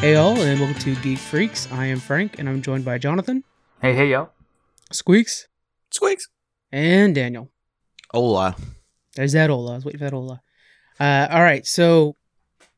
Hey 0.00 0.14
all, 0.14 0.40
and 0.40 0.58
welcome 0.58 0.80
to 0.80 0.94
Geek 1.02 1.18
Freaks. 1.18 1.70
I 1.70 1.84
am 1.86 2.00
Frank, 2.00 2.38
and 2.38 2.48
I'm 2.48 2.62
joined 2.62 2.84
by 2.86 2.96
Jonathan, 2.96 3.44
Hey, 3.82 3.94
hey, 3.94 4.10
y'all. 4.10 4.30
Squeaks, 4.90 5.46
Squeaks. 5.90 6.28
and 6.72 7.14
Daniel. 7.14 7.50
Hola. 8.10 8.56
There's 9.14 9.32
that 9.32 9.50
Ola. 9.50 9.72
I 9.72 9.74
was 9.76 9.84
waiting 9.84 9.98
for 9.98 10.04
that 10.04 10.14
Ola. 10.14 10.40
Uh, 10.98 11.28
all 11.30 11.42
right, 11.42 11.66
so 11.66 12.16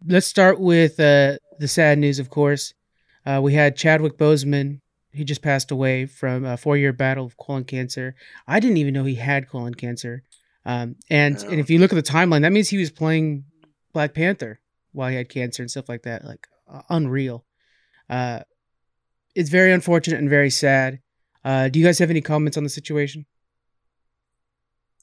let's 0.04 0.27
start 0.27 0.58
with 0.58 0.99
uh, 0.99 1.37
the 1.61 1.69
sad 1.69 1.99
news, 1.99 2.19
of 2.19 2.29
course. 2.29 2.74
Uh, 3.25 3.41
we 3.43 3.54
had 3.54 3.77
Chadwick 3.77 4.19
Boseman. 4.19 4.81
He 5.13 5.23
just 5.25 5.43
passed 5.43 5.71
away 5.71 6.07
from 6.07 6.45
a 6.45 6.57
four-year 6.57 6.93
battle 6.93 7.25
of 7.27 7.37
colon 7.37 7.63
cancer. 7.65 8.17
I 8.49 8.59
didn't 8.59 8.79
even 8.79 8.95
know 8.95 9.04
he 9.04 9.15
had 9.15 9.49
colon 9.49 9.75
cancer. 9.75 10.23
Um, 10.65 10.97
and 11.09 11.41
Yeah. 11.41 11.51
and 11.51 11.61
if 11.61 11.71
you 11.71 11.79
look 11.79 11.93
at 11.93 11.97
the 12.04 12.11
timeline, 12.13 12.43
that 12.43 12.53
means 12.53 12.69
he 12.69 12.79
was 12.79 12.91
playing 12.91 13.45
Black 13.93 14.13
Panther 14.15 14.59
while 14.93 15.09
he 15.11 15.17
had 15.17 15.29
cancer 15.29 15.63
and 15.63 15.71
stuff 15.71 15.89
like 15.89 16.02
that. 16.02 16.25
Like 16.25 16.47
unreal. 16.89 17.45
Uh, 18.09 18.41
it's 19.35 19.51
very 19.51 19.73
unfortunate 19.73 20.19
and 20.19 20.29
very 20.29 20.51
sad. 20.51 21.01
Uh, 21.45 21.69
do 21.69 21.79
you 21.79 21.85
guys 21.85 21.99
have 21.99 22.11
any 22.11 22.21
comments 22.21 22.57
on 22.57 22.65
the 22.65 22.71
situation? 22.71 23.27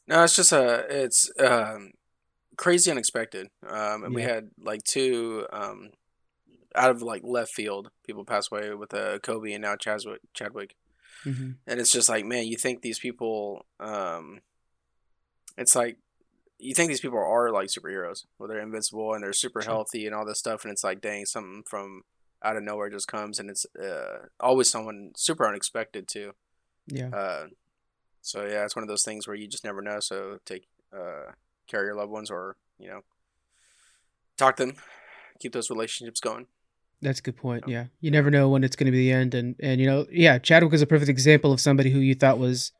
No, 0.07 0.23
it's 0.23 0.35
just 0.35 0.51
a 0.51 0.85
it's 0.89 1.31
um 1.39 1.91
crazy 2.57 2.89
unexpected. 2.89 3.47
Um 3.67 4.03
and 4.03 4.15
we 4.15 4.23
had 4.23 4.49
like 4.59 4.83
two 4.83 5.45
um 5.53 5.91
out 6.75 6.89
of 6.89 7.01
like 7.03 7.21
left 7.23 7.51
field 7.51 7.91
people 8.05 8.25
pass 8.25 8.51
away 8.51 8.73
with 8.73 8.93
uh, 8.93 9.19
Kobe 9.19 9.53
and 9.53 9.61
now 9.61 9.75
Chadwick 9.75 10.21
Chadwick. 10.33 10.75
Mm-hmm. 11.25 11.51
And 11.67 11.79
it's 11.79 11.91
just 11.91 12.09
like, 12.09 12.25
man, 12.25 12.47
you 12.47 12.57
think 12.57 12.81
these 12.81 12.99
people 12.99 13.65
um 13.79 14.39
it's 15.57 15.75
like 15.75 15.97
you 16.59 16.75
think 16.75 16.89
these 16.89 16.99
people 16.99 17.17
are 17.17 17.51
like 17.51 17.69
superheroes, 17.69 18.25
where 18.37 18.47
they're 18.49 18.59
invincible 18.61 19.13
and 19.13 19.23
they're 19.23 19.33
super 19.33 19.61
healthy 19.61 20.05
and 20.05 20.13
all 20.13 20.25
this 20.25 20.39
stuff, 20.39 20.63
and 20.63 20.71
it's 20.71 20.83
like, 20.83 21.01
dang, 21.01 21.25
something 21.25 21.63
from 21.65 22.03
out 22.43 22.57
of 22.57 22.63
nowhere 22.63 22.89
just 22.89 23.07
comes, 23.07 23.39
and 23.39 23.49
it's 23.49 23.65
uh, 23.81 24.27
always 24.39 24.69
someone 24.69 25.11
super 25.15 25.47
unexpected 25.47 26.07
too. 26.07 26.33
Yeah. 26.87 27.09
Uh, 27.09 27.47
so 28.21 28.45
yeah, 28.45 28.65
it's 28.65 28.75
one 28.75 28.83
of 28.83 28.89
those 28.89 29.03
things 29.03 29.27
where 29.27 29.35
you 29.35 29.47
just 29.47 29.63
never 29.63 29.81
know. 29.81 29.99
So 29.99 30.39
take 30.45 30.67
uh, 30.93 31.31
care 31.67 31.81
of 31.81 31.85
your 31.85 31.95
loved 31.95 32.11
ones, 32.11 32.29
or 32.29 32.57
you 32.77 32.89
know, 32.89 33.01
talk 34.37 34.57
to 34.57 34.65
them, 34.65 34.75
keep 35.39 35.53
those 35.53 35.69
relationships 35.69 36.19
going. 36.19 36.47
That's 37.01 37.19
a 37.19 37.23
good 37.23 37.37
point. 37.37 37.63
Yeah. 37.67 37.73
Yeah, 37.73 37.85
you 38.01 38.11
never 38.11 38.29
know 38.29 38.49
when 38.49 38.65
it's 38.65 38.75
going 38.75 38.87
to 38.87 38.91
be 38.91 38.97
the 38.97 39.13
end, 39.13 39.33
and 39.33 39.55
and 39.61 39.79
you 39.79 39.87
know, 39.87 40.05
yeah, 40.11 40.37
Chadwick 40.39 40.73
is 40.73 40.81
a 40.81 40.87
perfect 40.87 41.09
example 41.09 41.53
of 41.53 41.61
somebody 41.61 41.89
who 41.89 41.99
you 41.99 42.15
thought 42.15 42.37
was 42.37 42.73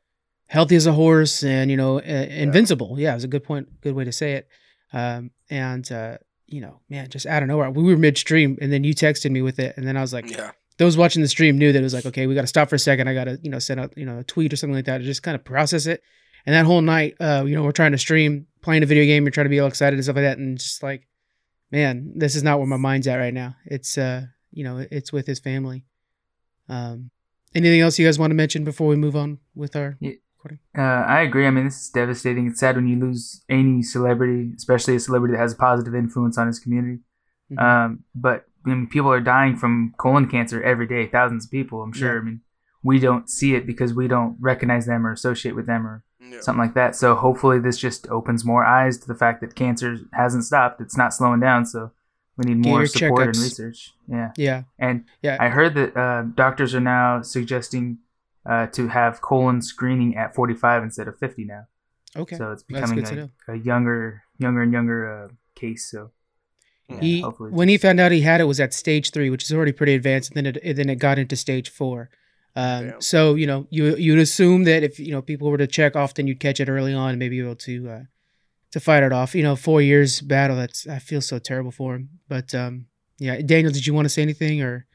healthy 0.50 0.74
as 0.74 0.86
a 0.86 0.92
horse 0.92 1.44
and 1.44 1.70
you 1.70 1.76
know 1.76 1.98
uh, 1.98 2.26
invincible. 2.46 2.96
Yeah, 2.98 3.12
it 3.12 3.14
was 3.14 3.24
a 3.24 3.28
good 3.28 3.44
point, 3.44 3.80
good 3.80 3.94
way 3.94 4.04
to 4.04 4.12
say 4.12 4.32
it. 4.32 4.48
Um, 4.92 5.30
and 5.48 5.90
uh, 5.90 6.18
you 6.46 6.60
know, 6.60 6.80
man, 6.90 7.08
just 7.08 7.24
out 7.26 7.42
of 7.42 7.48
nowhere, 7.48 7.70
we 7.70 7.84
were 7.84 7.96
midstream, 7.96 8.58
and 8.60 8.72
then 8.72 8.84
you 8.84 8.94
texted 8.94 9.30
me 9.30 9.42
with 9.42 9.58
it, 9.58 9.76
and 9.76 9.86
then 9.86 9.96
I 9.96 10.00
was 10.00 10.12
like, 10.12 10.28
Yeah, 10.28 10.50
those 10.80 10.96
watching 10.96 11.20
the 11.20 11.28
stream 11.28 11.58
knew 11.58 11.72
that 11.72 11.78
it 11.78 11.82
was 11.82 11.92
like, 11.92 12.06
okay, 12.06 12.26
we 12.26 12.34
got 12.34 12.40
to 12.40 12.46
stop 12.46 12.70
for 12.70 12.76
a 12.76 12.78
second. 12.78 13.06
I 13.06 13.12
got 13.12 13.24
to, 13.24 13.38
you 13.42 13.50
know, 13.50 13.58
send 13.58 13.78
out, 13.80 13.92
you 13.98 14.06
know, 14.06 14.18
a 14.18 14.24
tweet 14.24 14.50
or 14.50 14.56
something 14.56 14.74
like 14.74 14.86
that 14.86 14.98
to 14.98 15.04
just 15.04 15.22
kind 15.22 15.34
of 15.34 15.44
process 15.44 15.84
it. 15.84 16.02
And 16.46 16.54
that 16.54 16.64
whole 16.64 16.80
night, 16.80 17.16
uh, 17.20 17.44
you 17.46 17.54
know, 17.54 17.62
we're 17.62 17.70
trying 17.72 17.92
to 17.92 17.98
stream, 17.98 18.46
playing 18.62 18.82
a 18.82 18.86
video 18.86 19.04
game, 19.04 19.24
you're 19.24 19.30
trying 19.30 19.44
to 19.44 19.50
be 19.50 19.60
all 19.60 19.68
excited 19.68 19.96
and 19.96 20.02
stuff 20.02 20.16
like 20.16 20.24
that, 20.24 20.38
and 20.38 20.58
just 20.58 20.82
like, 20.82 21.06
man, 21.70 22.14
this 22.16 22.34
is 22.34 22.42
not 22.42 22.58
where 22.58 22.66
my 22.66 22.78
mind's 22.78 23.06
at 23.06 23.16
right 23.16 23.34
now. 23.34 23.56
It's, 23.66 23.98
uh, 23.98 24.22
you 24.52 24.64
know, 24.64 24.84
it's 24.90 25.12
with 25.12 25.26
his 25.26 25.38
family. 25.38 25.84
Um, 26.70 27.10
anything 27.54 27.82
else 27.82 27.98
you 27.98 28.06
guys 28.06 28.18
want 28.18 28.30
to 28.30 28.34
mention 28.34 28.64
before 28.64 28.88
we 28.88 28.96
move 28.96 29.16
on 29.16 29.38
with 29.54 29.76
our? 29.76 29.98
Uh, 30.76 30.80
I 30.82 31.20
agree. 31.20 31.46
I 31.46 31.50
mean, 31.50 31.64
this 31.64 31.80
is 31.80 31.90
devastating. 31.90 32.46
It's 32.46 32.60
sad 32.60 32.76
when 32.76 32.88
you 32.88 32.98
lose 32.98 33.44
any 33.48 33.82
celebrity, 33.82 34.52
especially 34.56 34.96
a 34.96 35.00
celebrity 35.00 35.34
that 35.34 35.40
has 35.40 35.52
a 35.52 35.56
positive 35.56 35.94
influence 35.94 36.38
on 36.38 36.46
his 36.46 36.58
community. 36.58 37.00
Mhm. 37.52 37.62
Um, 37.62 38.04
but 38.14 38.46
I 38.64 38.68
mean, 38.68 38.86
people 38.86 39.10
are 39.10 39.20
dying 39.20 39.56
from 39.56 39.94
colon 39.98 40.28
cancer 40.28 40.62
every 40.62 40.86
day, 40.86 41.06
thousands 41.06 41.46
of 41.46 41.50
people, 41.50 41.82
I'm 41.82 41.92
sure. 41.92 42.14
Yeah. 42.14 42.20
I 42.20 42.24
mean, 42.24 42.40
we 42.82 42.98
don't 42.98 43.28
see 43.28 43.54
it 43.54 43.66
because 43.66 43.94
we 43.94 44.08
don't 44.08 44.36
recognize 44.40 44.86
them 44.86 45.06
or 45.06 45.12
associate 45.12 45.54
with 45.54 45.66
them 45.66 45.86
or 45.86 46.04
yeah. 46.20 46.40
something 46.40 46.60
like 46.60 46.74
that. 46.74 46.94
So 46.94 47.14
hopefully 47.14 47.58
this 47.58 47.78
just 47.78 48.08
opens 48.08 48.44
more 48.44 48.64
eyes 48.64 48.98
to 48.98 49.08
the 49.08 49.14
fact 49.14 49.40
that 49.40 49.54
cancer 49.54 49.98
hasn't 50.12 50.44
stopped. 50.44 50.80
It's 50.80 50.96
not 50.96 51.12
slowing 51.14 51.40
down. 51.40 51.66
So 51.66 51.90
we 52.36 52.44
need 52.44 52.62
Get 52.62 52.70
more 52.70 52.78
your 52.80 52.86
support 52.86 53.26
and 53.28 53.36
research. 53.36 53.92
Yeah. 54.08 54.32
yeah, 54.36 54.62
And 54.78 55.04
Yeah. 55.22 55.36
I 55.40 55.48
heard 55.48 55.74
that 55.74 55.96
uh, 55.96 56.22
doctors 56.34 56.74
are 56.74 56.80
now 56.80 57.22
suggesting 57.22 57.98
uh, 58.46 58.66
to 58.68 58.88
have 58.88 59.20
colon 59.20 59.62
screening 59.62 60.16
at 60.16 60.34
45 60.34 60.82
instead 60.82 61.08
of 61.08 61.18
50 61.18 61.44
now. 61.44 61.66
okay. 62.16 62.36
So 62.36 62.52
it's 62.52 62.62
becoming 62.62 63.04
a, 63.04 63.30
a 63.48 63.56
younger, 63.56 64.22
younger 64.38 64.62
and 64.62 64.72
younger 64.72 65.24
uh, 65.24 65.28
case. 65.54 65.90
So 65.90 66.10
yeah, 66.88 67.00
he 67.00 67.20
hopefully 67.20 67.50
when 67.50 67.68
he 67.68 67.78
found 67.78 68.00
out 68.00 68.12
he 68.12 68.22
had 68.22 68.40
it 68.40 68.44
was 68.44 68.60
at 68.60 68.74
stage 68.74 69.10
three, 69.10 69.30
which 69.30 69.44
is 69.44 69.52
already 69.52 69.72
pretty 69.72 69.94
advanced, 69.94 70.30
and 70.30 70.36
then 70.36 70.46
it 70.46 70.62
and 70.62 70.78
then 70.78 70.88
it 70.88 70.96
got 70.96 71.18
into 71.18 71.36
stage 71.36 71.70
four. 71.70 72.10
Um, 72.56 72.90
Damn. 72.90 73.00
so 73.00 73.34
you 73.36 73.46
know 73.46 73.66
you 73.70 73.94
you'd 73.96 74.18
assume 74.18 74.64
that 74.64 74.82
if 74.82 74.98
you 74.98 75.12
know 75.12 75.22
people 75.22 75.50
were 75.50 75.58
to 75.58 75.66
check 75.66 75.94
often, 75.94 76.26
you'd 76.26 76.40
catch 76.40 76.60
it 76.60 76.68
early 76.68 76.92
on 76.92 77.10
and 77.10 77.18
maybe 77.18 77.38
be 77.38 77.44
able 77.44 77.56
to 77.56 77.88
uh, 77.88 78.02
to 78.72 78.80
fight 78.80 79.02
it 79.02 79.12
off. 79.12 79.34
You 79.34 79.42
know, 79.42 79.56
four 79.56 79.80
years 79.80 80.20
battle. 80.20 80.56
That's 80.56 80.86
I 80.88 80.98
feel 80.98 81.20
so 81.20 81.38
terrible 81.38 81.70
for 81.70 81.94
him. 81.94 82.08
But 82.28 82.54
um, 82.54 82.86
yeah, 83.18 83.40
Daniel, 83.40 83.72
did 83.72 83.86
you 83.86 83.94
want 83.94 84.06
to 84.06 84.10
say 84.10 84.22
anything 84.22 84.62
or? 84.62 84.86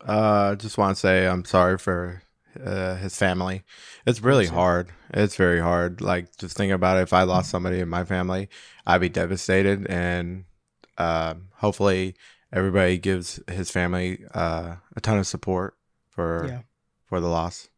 Uh, 0.00 0.56
just 0.56 0.78
want 0.78 0.96
to 0.96 1.00
say 1.00 1.26
I'm 1.26 1.44
sorry 1.44 1.78
for 1.78 2.22
uh, 2.64 2.96
his 2.96 3.16
family. 3.16 3.62
It's 4.06 4.20
really 4.20 4.46
hard. 4.46 4.88
It's 5.14 5.36
very 5.36 5.60
hard. 5.60 6.00
Like 6.00 6.36
just 6.36 6.56
thinking 6.56 6.72
about 6.72 6.98
it. 6.98 7.02
If 7.02 7.12
I 7.12 7.22
lost 7.22 7.50
somebody 7.50 7.80
in 7.80 7.88
my 7.88 8.04
family, 8.04 8.48
I'd 8.86 9.00
be 9.00 9.08
devastated. 9.08 9.86
And 9.88 10.44
um, 10.98 11.48
hopefully, 11.56 12.14
everybody 12.52 12.98
gives 12.98 13.40
his 13.48 13.70
family 13.70 14.24
uh, 14.34 14.76
a 14.96 15.00
ton 15.00 15.18
of 15.18 15.26
support 15.26 15.74
for 16.10 16.46
Yeah. 16.48 16.60
for 17.06 17.20
the 17.20 17.28
loss. 17.28 17.68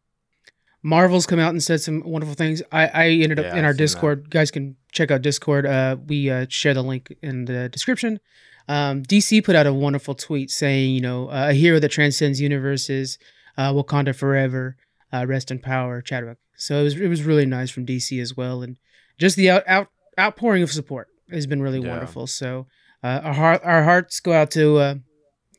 Marvel's 0.82 1.24
come 1.26 1.38
out 1.38 1.50
and 1.50 1.62
said 1.62 1.80
some 1.80 2.02
wonderful 2.04 2.34
things. 2.34 2.62
I, 2.70 2.86
I 2.88 3.08
ended 3.08 3.38
up 3.38 3.46
Yeah, 3.46 3.56
in 3.56 3.64
our. 3.64 3.72
Discord. 3.72 4.28
Guys 4.28 4.50
can 4.50 4.76
check 4.92 5.10
out 5.10 5.22
Discord. 5.22 5.64
Uh, 5.64 5.96
we 6.06 6.28
uh, 6.30 6.44
share 6.50 6.74
the 6.74 6.82
link 6.82 7.14
in 7.22 7.46
the 7.46 7.70
description. 7.70 8.20
Um, 8.68 9.02
DC 9.02 9.42
put 9.44 9.56
out 9.56 9.66
a 9.66 9.72
wonderful 9.72 10.14
tweet 10.14 10.50
saying, 10.50 10.94
you 10.94 11.00
know, 11.00 11.28
uh, 11.28 11.48
a 11.50 11.52
hero 11.54 11.78
that 11.80 11.88
transcends 11.90 12.38
universes, 12.40 13.18
uh, 13.56 13.72
Wakanda 13.72 14.14
forever, 14.14 14.76
uh, 15.12 15.26
rest 15.26 15.50
in 15.50 15.58
power, 15.58 16.00
Chadwick. 16.00 16.38
So 16.56 16.80
it 16.80 16.84
was 16.84 17.00
it 17.00 17.08
was 17.08 17.22
really 17.22 17.46
nice 17.46 17.70
from 17.70 17.84
DC 17.86 18.20
as 18.20 18.36
well, 18.36 18.62
and 18.62 18.76
just 19.18 19.36
the 19.36 19.50
out, 19.50 19.62
out 19.66 19.88
outpouring 20.18 20.62
of 20.62 20.70
support 20.72 21.08
has 21.30 21.46
been 21.46 21.62
really 21.62 21.80
Yeah. 21.80 21.90
wonderful. 21.90 22.26
So 22.26 22.66
uh, 23.02 23.20
our 23.24 23.34
heart, 23.34 23.60
our 23.64 23.82
hearts 23.84 24.20
go 24.20 24.32
out 24.32 24.50
to 24.52 24.76
uh, 24.78 24.94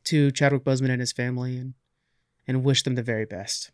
to 0.04 0.30
Chadwick 0.30 0.64
Boseman 0.64 0.90
and 0.90 1.00
his 1.00 1.12
family, 1.12 1.56
and 1.56 1.74
and 2.46 2.64
wish 2.64 2.82
them 2.82 2.94
the 2.94 3.02
very 3.02 3.24
best. 3.26 3.70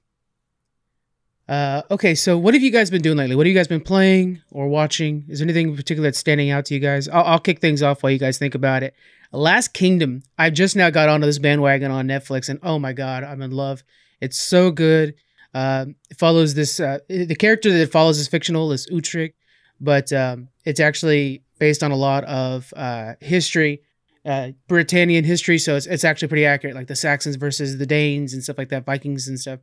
Uh, 1.48 1.82
okay, 1.90 2.14
so 2.14 2.38
what 2.38 2.54
have 2.54 2.62
you 2.62 2.70
guys 2.70 2.90
been 2.90 3.02
doing 3.02 3.18
lately? 3.18 3.34
What 3.36 3.46
have 3.46 3.52
you 3.52 3.58
guys 3.58 3.68
been 3.68 3.80
playing 3.80 4.40
or 4.50 4.68
watching? 4.68 5.24
Is 5.28 5.40
there 5.40 5.46
anything 5.46 5.70
in 5.70 5.76
particular 5.76 6.06
that's 6.06 6.18
standing 6.18 6.50
out 6.50 6.64
to 6.66 6.74
you 6.74 6.80
guys? 6.80 7.08
I'll, 7.08 7.24
I'll 7.24 7.38
kick 7.40 7.60
things 7.60 7.82
off 7.82 8.02
while 8.02 8.12
you 8.12 8.18
guys 8.18 8.38
think 8.38 8.54
about 8.54 8.82
it. 8.82 8.94
Last 9.32 9.72
Kingdom. 9.74 10.22
I 10.38 10.50
just 10.50 10.76
now 10.76 10.88
got 10.90 11.08
onto 11.08 11.26
this 11.26 11.38
bandwagon 11.38 11.90
on 11.90 12.06
Netflix, 12.06 12.48
and 12.48 12.58
oh 12.62 12.78
my 12.78 12.92
god, 12.92 13.24
I'm 13.24 13.42
in 13.42 13.50
love. 13.50 13.82
It's 14.22 14.38
so 14.38 14.70
good. 14.70 15.14
Um, 15.54 15.96
it 16.10 16.18
follows 16.18 16.54
this. 16.54 16.80
Uh, 16.80 17.00
the 17.08 17.34
character 17.34 17.70
that 17.70 17.92
follows 17.92 18.18
is 18.18 18.28
fictional, 18.28 18.72
is 18.72 18.86
Uhtred, 18.86 19.34
but 19.80 20.12
um, 20.12 20.48
it's 20.64 20.80
actually 20.80 21.42
based 21.58 21.82
on 21.82 21.90
a 21.90 21.96
lot 21.96 22.24
of 22.24 22.72
uh, 22.74 23.14
history, 23.20 23.82
uh, 24.24 24.52
Britannian 24.68 25.24
history. 25.24 25.58
So 25.58 25.76
it's 25.76 25.86
it's 25.86 26.04
actually 26.04 26.28
pretty 26.28 26.46
accurate, 26.46 26.74
like 26.74 26.86
the 26.86 26.96
Saxons 26.96 27.36
versus 27.36 27.76
the 27.76 27.86
Danes 27.86 28.32
and 28.32 28.42
stuff 28.42 28.56
like 28.56 28.70
that, 28.70 28.86
Vikings 28.86 29.28
and 29.28 29.38
stuff 29.38 29.60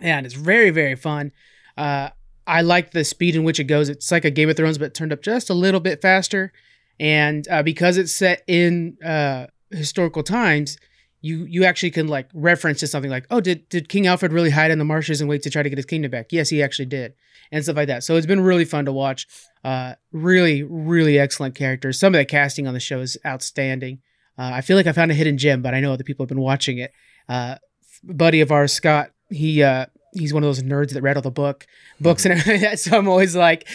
and 0.00 0.26
it's 0.26 0.34
very 0.34 0.70
very 0.70 0.94
fun. 0.94 1.32
Uh, 1.76 2.10
I 2.46 2.62
like 2.62 2.92
the 2.92 3.04
speed 3.04 3.34
in 3.34 3.44
which 3.44 3.58
it 3.58 3.64
goes. 3.64 3.88
It's 3.88 4.10
like 4.10 4.24
a 4.24 4.30
Game 4.30 4.48
of 4.48 4.56
Thrones, 4.56 4.78
but 4.78 4.94
turned 4.94 5.12
up 5.12 5.22
just 5.22 5.50
a 5.50 5.54
little 5.54 5.80
bit 5.80 6.00
faster. 6.00 6.52
And 6.98 7.46
uh, 7.48 7.62
because 7.62 7.98
it's 7.98 8.12
set 8.12 8.42
in 8.46 8.96
uh, 9.04 9.48
historical 9.70 10.22
times, 10.22 10.78
you 11.26 11.44
you 11.44 11.64
actually 11.64 11.90
can 11.90 12.06
like 12.08 12.28
reference 12.32 12.80
to 12.80 12.86
something 12.86 13.10
like, 13.10 13.26
oh, 13.30 13.40
did 13.40 13.68
did 13.68 13.88
King 13.88 14.06
Alfred 14.06 14.32
really 14.32 14.50
hide 14.50 14.70
in 14.70 14.78
the 14.78 14.84
marshes 14.84 15.20
and 15.20 15.28
wait 15.28 15.42
to 15.42 15.50
try 15.50 15.62
to 15.62 15.68
get 15.68 15.78
his 15.78 15.84
kingdom 15.84 16.10
back? 16.10 16.26
Yes, 16.30 16.48
he 16.48 16.62
actually 16.62 16.86
did, 16.86 17.14
and 17.50 17.64
stuff 17.64 17.76
like 17.76 17.88
that. 17.88 18.04
So 18.04 18.16
it's 18.16 18.26
been 18.26 18.40
really 18.40 18.64
fun 18.64 18.84
to 18.84 18.92
watch. 18.92 19.26
Uh, 19.64 19.94
really 20.12 20.62
really 20.62 21.18
excellent 21.18 21.54
characters. 21.54 21.98
Some 21.98 22.14
of 22.14 22.18
the 22.18 22.24
casting 22.24 22.66
on 22.66 22.74
the 22.74 22.80
show 22.80 23.00
is 23.00 23.16
outstanding. 23.26 24.00
Uh, 24.38 24.50
I 24.54 24.60
feel 24.60 24.76
like 24.76 24.86
I 24.86 24.92
found 24.92 25.10
a 25.10 25.14
hidden 25.14 25.38
gem, 25.38 25.62
but 25.62 25.74
I 25.74 25.80
know 25.80 25.92
other 25.92 26.04
people 26.04 26.24
have 26.24 26.28
been 26.28 26.40
watching 26.40 26.78
it. 26.78 26.92
Uh, 27.28 27.56
buddy 28.04 28.40
of 28.40 28.52
ours, 28.52 28.72
Scott, 28.72 29.10
he 29.30 29.62
uh 29.62 29.86
he's 30.12 30.32
one 30.32 30.42
of 30.42 30.48
those 30.48 30.62
nerds 30.62 30.92
that 30.92 31.02
read 31.02 31.16
all 31.16 31.22
the 31.22 31.30
book 31.30 31.66
books 32.00 32.24
and 32.26 32.32
everything 32.32 32.62
like 32.62 32.70
that. 32.70 32.78
So 32.78 32.96
I'm 32.96 33.08
always 33.08 33.34
like, 33.34 33.68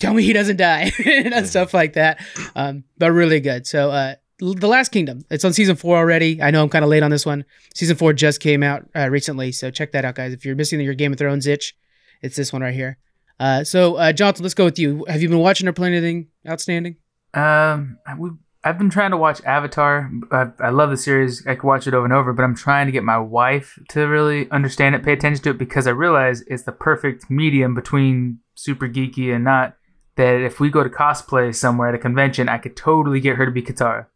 tell 0.00 0.14
me 0.14 0.22
he 0.22 0.32
doesn't 0.32 0.56
die 0.56 0.92
and 1.06 1.46
stuff 1.46 1.72
like 1.74 1.94
that. 1.94 2.20
Um, 2.56 2.84
but 2.96 3.12
really 3.12 3.40
good. 3.40 3.66
So 3.66 3.90
uh, 3.90 4.14
The 4.40 4.68
Last 4.68 4.90
Kingdom. 4.90 5.24
It's 5.30 5.44
on 5.44 5.52
season 5.52 5.74
four 5.74 5.96
already. 5.96 6.40
I 6.40 6.52
know 6.52 6.62
I'm 6.62 6.68
kind 6.68 6.84
of 6.84 6.90
late 6.90 7.02
on 7.02 7.10
this 7.10 7.26
one. 7.26 7.44
Season 7.74 7.96
four 7.96 8.12
just 8.12 8.40
came 8.40 8.62
out 8.62 8.88
uh, 8.94 9.08
recently, 9.08 9.50
so 9.50 9.70
check 9.70 9.90
that 9.92 10.04
out, 10.04 10.14
guys. 10.14 10.32
If 10.32 10.44
you're 10.44 10.54
missing 10.54 10.80
your 10.80 10.94
Game 10.94 11.12
of 11.12 11.18
Thrones 11.18 11.46
itch, 11.46 11.76
it's 12.22 12.36
this 12.36 12.52
one 12.52 12.62
right 12.62 12.74
here. 12.74 12.98
Uh, 13.40 13.64
so 13.64 13.96
uh, 13.96 14.12
Jonathan, 14.12 14.44
let's 14.44 14.54
go 14.54 14.64
with 14.64 14.78
you. 14.78 15.04
Have 15.08 15.22
you 15.22 15.28
been 15.28 15.38
watching 15.38 15.66
or 15.66 15.72
playing 15.72 15.94
anything 15.94 16.28
outstanding? 16.48 16.96
Um, 17.34 17.98
I, 18.06 18.14
we, 18.16 18.30
I've 18.62 18.78
been 18.78 18.90
trying 18.90 19.10
to 19.10 19.16
watch 19.16 19.42
Avatar. 19.44 20.10
I, 20.30 20.50
I 20.60 20.70
love 20.70 20.90
the 20.90 20.96
series. 20.96 21.44
I 21.46 21.54
could 21.54 21.64
watch 21.64 21.86
it 21.86 21.94
over 21.94 22.04
and 22.04 22.12
over, 22.12 22.32
but 22.32 22.44
I'm 22.44 22.54
trying 22.54 22.86
to 22.86 22.92
get 22.92 23.02
my 23.02 23.18
wife 23.18 23.78
to 23.90 24.02
really 24.02 24.48
understand 24.50 24.94
it, 24.94 25.02
pay 25.02 25.12
attention 25.12 25.42
to 25.44 25.50
it, 25.50 25.58
because 25.58 25.86
I 25.86 25.90
realize 25.90 26.42
it's 26.42 26.62
the 26.62 26.72
perfect 26.72 27.28
medium 27.28 27.74
between 27.74 28.38
super 28.54 28.88
geeky 28.88 29.34
and 29.34 29.42
not. 29.42 29.74
That 30.16 30.40
if 30.40 30.58
we 30.58 30.68
go 30.68 30.82
to 30.82 30.90
cosplay 30.90 31.54
somewhere 31.54 31.88
at 31.88 31.94
a 31.94 31.98
convention, 31.98 32.48
I 32.48 32.58
could 32.58 32.76
totally 32.76 33.20
get 33.20 33.36
her 33.36 33.46
to 33.46 33.52
be 33.52 33.62
Katara. 33.62 34.06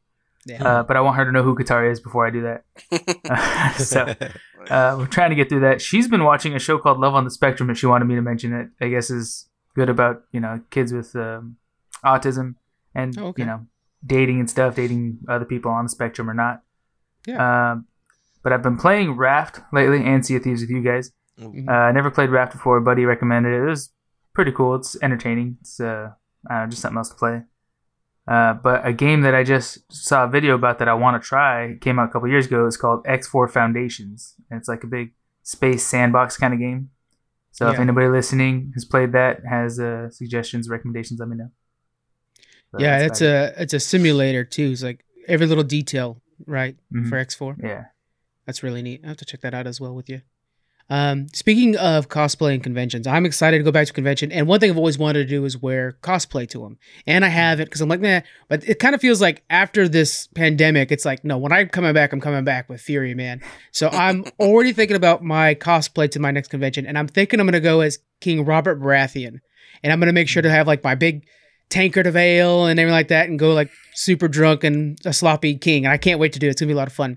Yeah. 0.45 0.65
Uh, 0.65 0.83
but 0.83 0.97
I 0.97 1.01
want 1.01 1.17
her 1.17 1.25
to 1.25 1.33
know 1.33 1.43
who 1.43 1.55
Katara 1.55 1.91
is 1.91 2.01
before 2.01 2.27
I 2.27 2.31
do 2.31 2.43
that. 2.43 3.77
so 3.81 4.07
uh, 4.71 4.97
we're 4.99 5.07
trying 5.07 5.31
to 5.31 5.37
get 5.37 5.49
through 5.49 5.61
that. 5.61 5.81
She's 5.81 6.09
been 6.09 6.25
watching 6.25 6.55
a 6.55 6.59
show 6.59 6.79
called 6.79 6.99
Love 6.99 7.15
on 7.15 7.25
the 7.25 7.31
Spectrum, 7.31 7.69
and 7.69 7.79
she 7.79 7.87
wanted 7.87 8.07
me 8.07 8.15
to 8.17 8.23
mention 8.23 8.53
it. 8.53 8.69
I 8.85 8.89
guess 8.89 9.09
is 9.11 9.49
good 9.75 9.89
about 9.89 10.23
you 10.33 10.41
know 10.41 10.61
kids 10.71 10.93
with 10.93 11.15
um, 11.17 11.57
autism 12.05 12.57
and 12.95 13.17
Oh, 13.19 13.27
okay. 13.29 13.43
you 13.43 13.47
know 13.47 13.67
dating 14.05 14.41
and 14.41 14.51
stuff, 14.51 14.75
dating 14.75 15.19
other 15.29 15.45
people 15.45 15.71
on 15.71 15.85
the 15.85 15.89
spectrum 15.89 16.29
or 16.29 16.35
not. 16.35 16.63
Yeah. 17.27 17.71
Um, 17.73 17.87
but 18.43 18.53
I've 18.53 18.63
been 18.63 18.77
playing 18.77 19.13
Raft 19.17 19.61
lately 19.73 20.05
and 20.05 20.27
Sea 20.27 20.37
of 20.37 20.43
Thieves 20.43 20.61
with 20.63 20.71
you 20.71 20.83
guys. 20.83 21.13
Mhm. 21.39 21.69
Uh, 21.69 21.73
I 21.73 21.93
never 21.93 22.11
played 22.11 22.31
Raft 22.31 22.53
before. 22.53 22.77
A 22.79 22.83
buddy 22.83 23.05
recommended 23.05 23.53
it. 23.53 23.63
It 23.63 23.69
was 23.69 23.93
pretty 24.35 24.51
cool. 24.51 24.75
It's 24.75 24.97
entertaining. 25.01 25.59
It's 25.61 25.79
uh, 25.79 26.11
I 26.51 26.55
don't 26.55 26.65
know, 26.65 26.71
just 26.71 26.83
something 26.83 26.99
else 26.99 27.11
to 27.11 27.15
play. 27.15 27.43
Uh, 28.29 28.55
but 28.55 28.87
a 28.87 28.93
game 28.93 29.23
that 29.23 29.35
I 29.35 29.43
just 29.43 29.93
saw 29.93 30.25
a 30.25 30.29
video 30.29 30.55
about 30.55 30.79
that 30.79 30.89
I 30.89 30.95
want 30.95 31.21
to 31.21 31.27
try 31.27 31.77
came 31.81 31.99
out 31.99 32.09
a 32.09 32.13
couple 32.13 32.29
years 32.29 32.47
ago. 32.47 32.67
It's 32.67 32.77
called 32.77 33.05
X4 33.05 33.51
Foundations, 33.51 34.35
and 34.51 34.59
it's 34.59 34.69
like 34.69 34.85
a 34.85 34.87
big 34.87 35.13
space 35.43 35.85
sandbox 35.85 36.37
kind 36.37 36.55
of 36.55 36.61
game. 36.61 36.91
So 37.51 37.67
if 37.69 37.79
anybody 37.81 38.07
listening 38.09 38.71
has 38.75 38.85
played 38.85 39.13
that, 39.13 39.41
has 39.45 39.79
uh, 39.81 40.09
suggestions, 40.11 40.69
recommendations, 40.69 41.19
let 41.21 41.29
me 41.29 41.37
know. 41.37 41.51
Yeah, 42.79 43.01
that's 43.01 43.21
it's 43.21 43.23
a 43.23 43.63
it's 43.63 43.75
a 43.75 43.81
simulator 43.81 44.45
too. 44.45 44.71
It's 44.71 44.83
like 44.83 45.05
every 45.29 45.47
little 45.47 45.65
detail, 45.65 46.23
right, 46.47 46.77
Mhm. 46.95 47.09
for 47.09 47.17
X4. 47.17 47.57
yeah. 47.63 47.85
That's 48.47 48.63
really 48.63 48.83
neat. 48.83 49.03
I 49.05 49.09
have 49.09 49.19
to 49.19 49.25
check 49.25 49.41
that 49.43 49.53
out 49.55 49.67
as 49.67 49.81
well 49.81 49.95
with 49.95 50.09
you. 50.09 50.23
Um, 50.93 51.29
speaking 51.33 51.75
of 51.79 52.11
cosplay 52.11 52.53
and 52.53 52.63
conventions, 52.63 53.07
I'm 53.07 53.25
excited 53.25 53.57
to 53.57 53.65
go 53.65 53.73
back 53.73 53.87
to 53.87 53.95
convention. 53.95 54.31
And 54.31 54.47
one 54.47 54.61
thing 54.61 54.69
I've 54.69 54.77
always 54.77 54.99
wanted 54.99 55.21
to 55.21 55.25
do 55.25 55.43
is 55.47 55.57
wear 55.57 55.97
cosplay 56.03 56.47
to 56.51 56.59
them. 56.59 56.77
And 57.07 57.25
I 57.25 57.29
haven't 57.29 57.65
because 57.65 57.81
I'm 57.81 57.89
like, 57.89 58.03
nah. 58.03 58.21
But 58.51 58.69
it 58.69 58.79
kind 58.79 58.95
of 58.95 59.01
feels 59.01 59.19
like 59.19 59.43
after 59.49 59.89
this 59.89 60.27
pandemic, 60.35 60.93
it's 60.93 61.07
like, 61.07 61.25
no, 61.25 61.39
when 61.39 61.51
I'm 61.51 61.71
coming 61.71 61.95
back, 61.95 62.13
I'm 62.13 62.21
coming 62.21 62.45
back 62.45 62.69
with 62.69 62.83
Fury, 62.83 63.15
man. 63.15 63.41
So 63.71 63.89
I'm 63.89 64.27
already 64.39 64.75
thinking 64.75 64.95
about 64.95 65.25
my 65.25 65.55
cosplay 65.55 66.11
to 66.11 66.21
my 66.21 66.31
next 66.31 66.49
convention. 66.49 66.85
And 66.85 66.99
I'm 66.99 67.09
thinking 67.09 67.41
I'm 67.41 67.47
going 67.47 67.55
to 67.55 67.61
go 67.61 67.81
as 67.81 67.99
King 68.21 68.45
Robert 68.45 68.79
Baratheon. 68.79 69.41
And 69.83 69.95
I'm 69.95 69.99
going 69.99 70.09
to 70.09 70.13
make 70.13 70.29
sure 70.29 70.43
to 70.43 70.51
have 70.51 70.67
like 70.67 70.85
my 70.85 70.95
big 70.95 71.25
tankard 71.71 72.07
of 72.07 72.17
ale 72.17 72.67
and 72.67 72.79
everything 72.79 72.93
like 72.93 73.09
that 73.09 73.31
and 73.31 73.39
go 73.39 73.55
like 73.55 73.71
super 73.95 74.29
drunk 74.29 74.63
and 74.63 74.99
a 75.07 75.15
sloppy 75.15 75.57
king. 75.57 75.87
And 75.87 75.93
I 75.93 75.97
can't 75.97 76.21
wait 76.21 76.35
to 76.35 76.39
do 76.39 76.49
it. 76.49 76.51
It's 76.51 76.61
going 76.61 76.69
to 76.69 76.75
be 76.75 76.77
a 76.77 76.79
lot 76.79 76.89
of 76.89 76.93
fun 76.93 77.17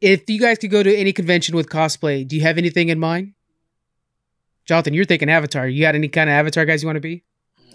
if 0.00 0.28
you 0.28 0.40
guys 0.40 0.58
could 0.58 0.70
go 0.70 0.82
to 0.82 0.94
any 0.94 1.12
convention 1.12 1.54
with 1.56 1.68
cosplay, 1.68 2.26
do 2.26 2.36
you 2.36 2.42
have 2.42 2.58
anything 2.58 2.88
in 2.88 2.98
mind? 2.98 3.34
Jonathan, 4.64 4.94
you're 4.94 5.04
thinking 5.04 5.30
Avatar. 5.30 5.66
You 5.66 5.80
got 5.82 5.94
any 5.94 6.08
kind 6.08 6.28
of 6.28 6.34
Avatar 6.34 6.64
guys 6.64 6.82
you 6.82 6.86
want 6.88 6.96
to 6.96 7.00
be? 7.00 7.24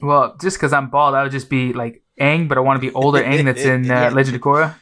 Well, 0.01 0.35
just 0.41 0.57
because 0.57 0.73
I'm 0.73 0.89
bald, 0.89 1.15
I 1.15 1.23
would 1.23 1.31
just 1.31 1.49
be 1.49 1.73
like 1.73 2.03
Aang, 2.19 2.47
but 2.47 2.57
I 2.57 2.61
want 2.61 2.81
to 2.81 2.87
be 2.87 2.93
older 2.93 3.23
Aang 3.23 3.45
that's 3.45 3.63
in 3.63 3.89
uh, 3.89 3.93
Yeah. 3.93 4.09
Legend 4.09 4.35
of 4.35 4.41
Korra. 4.41 4.75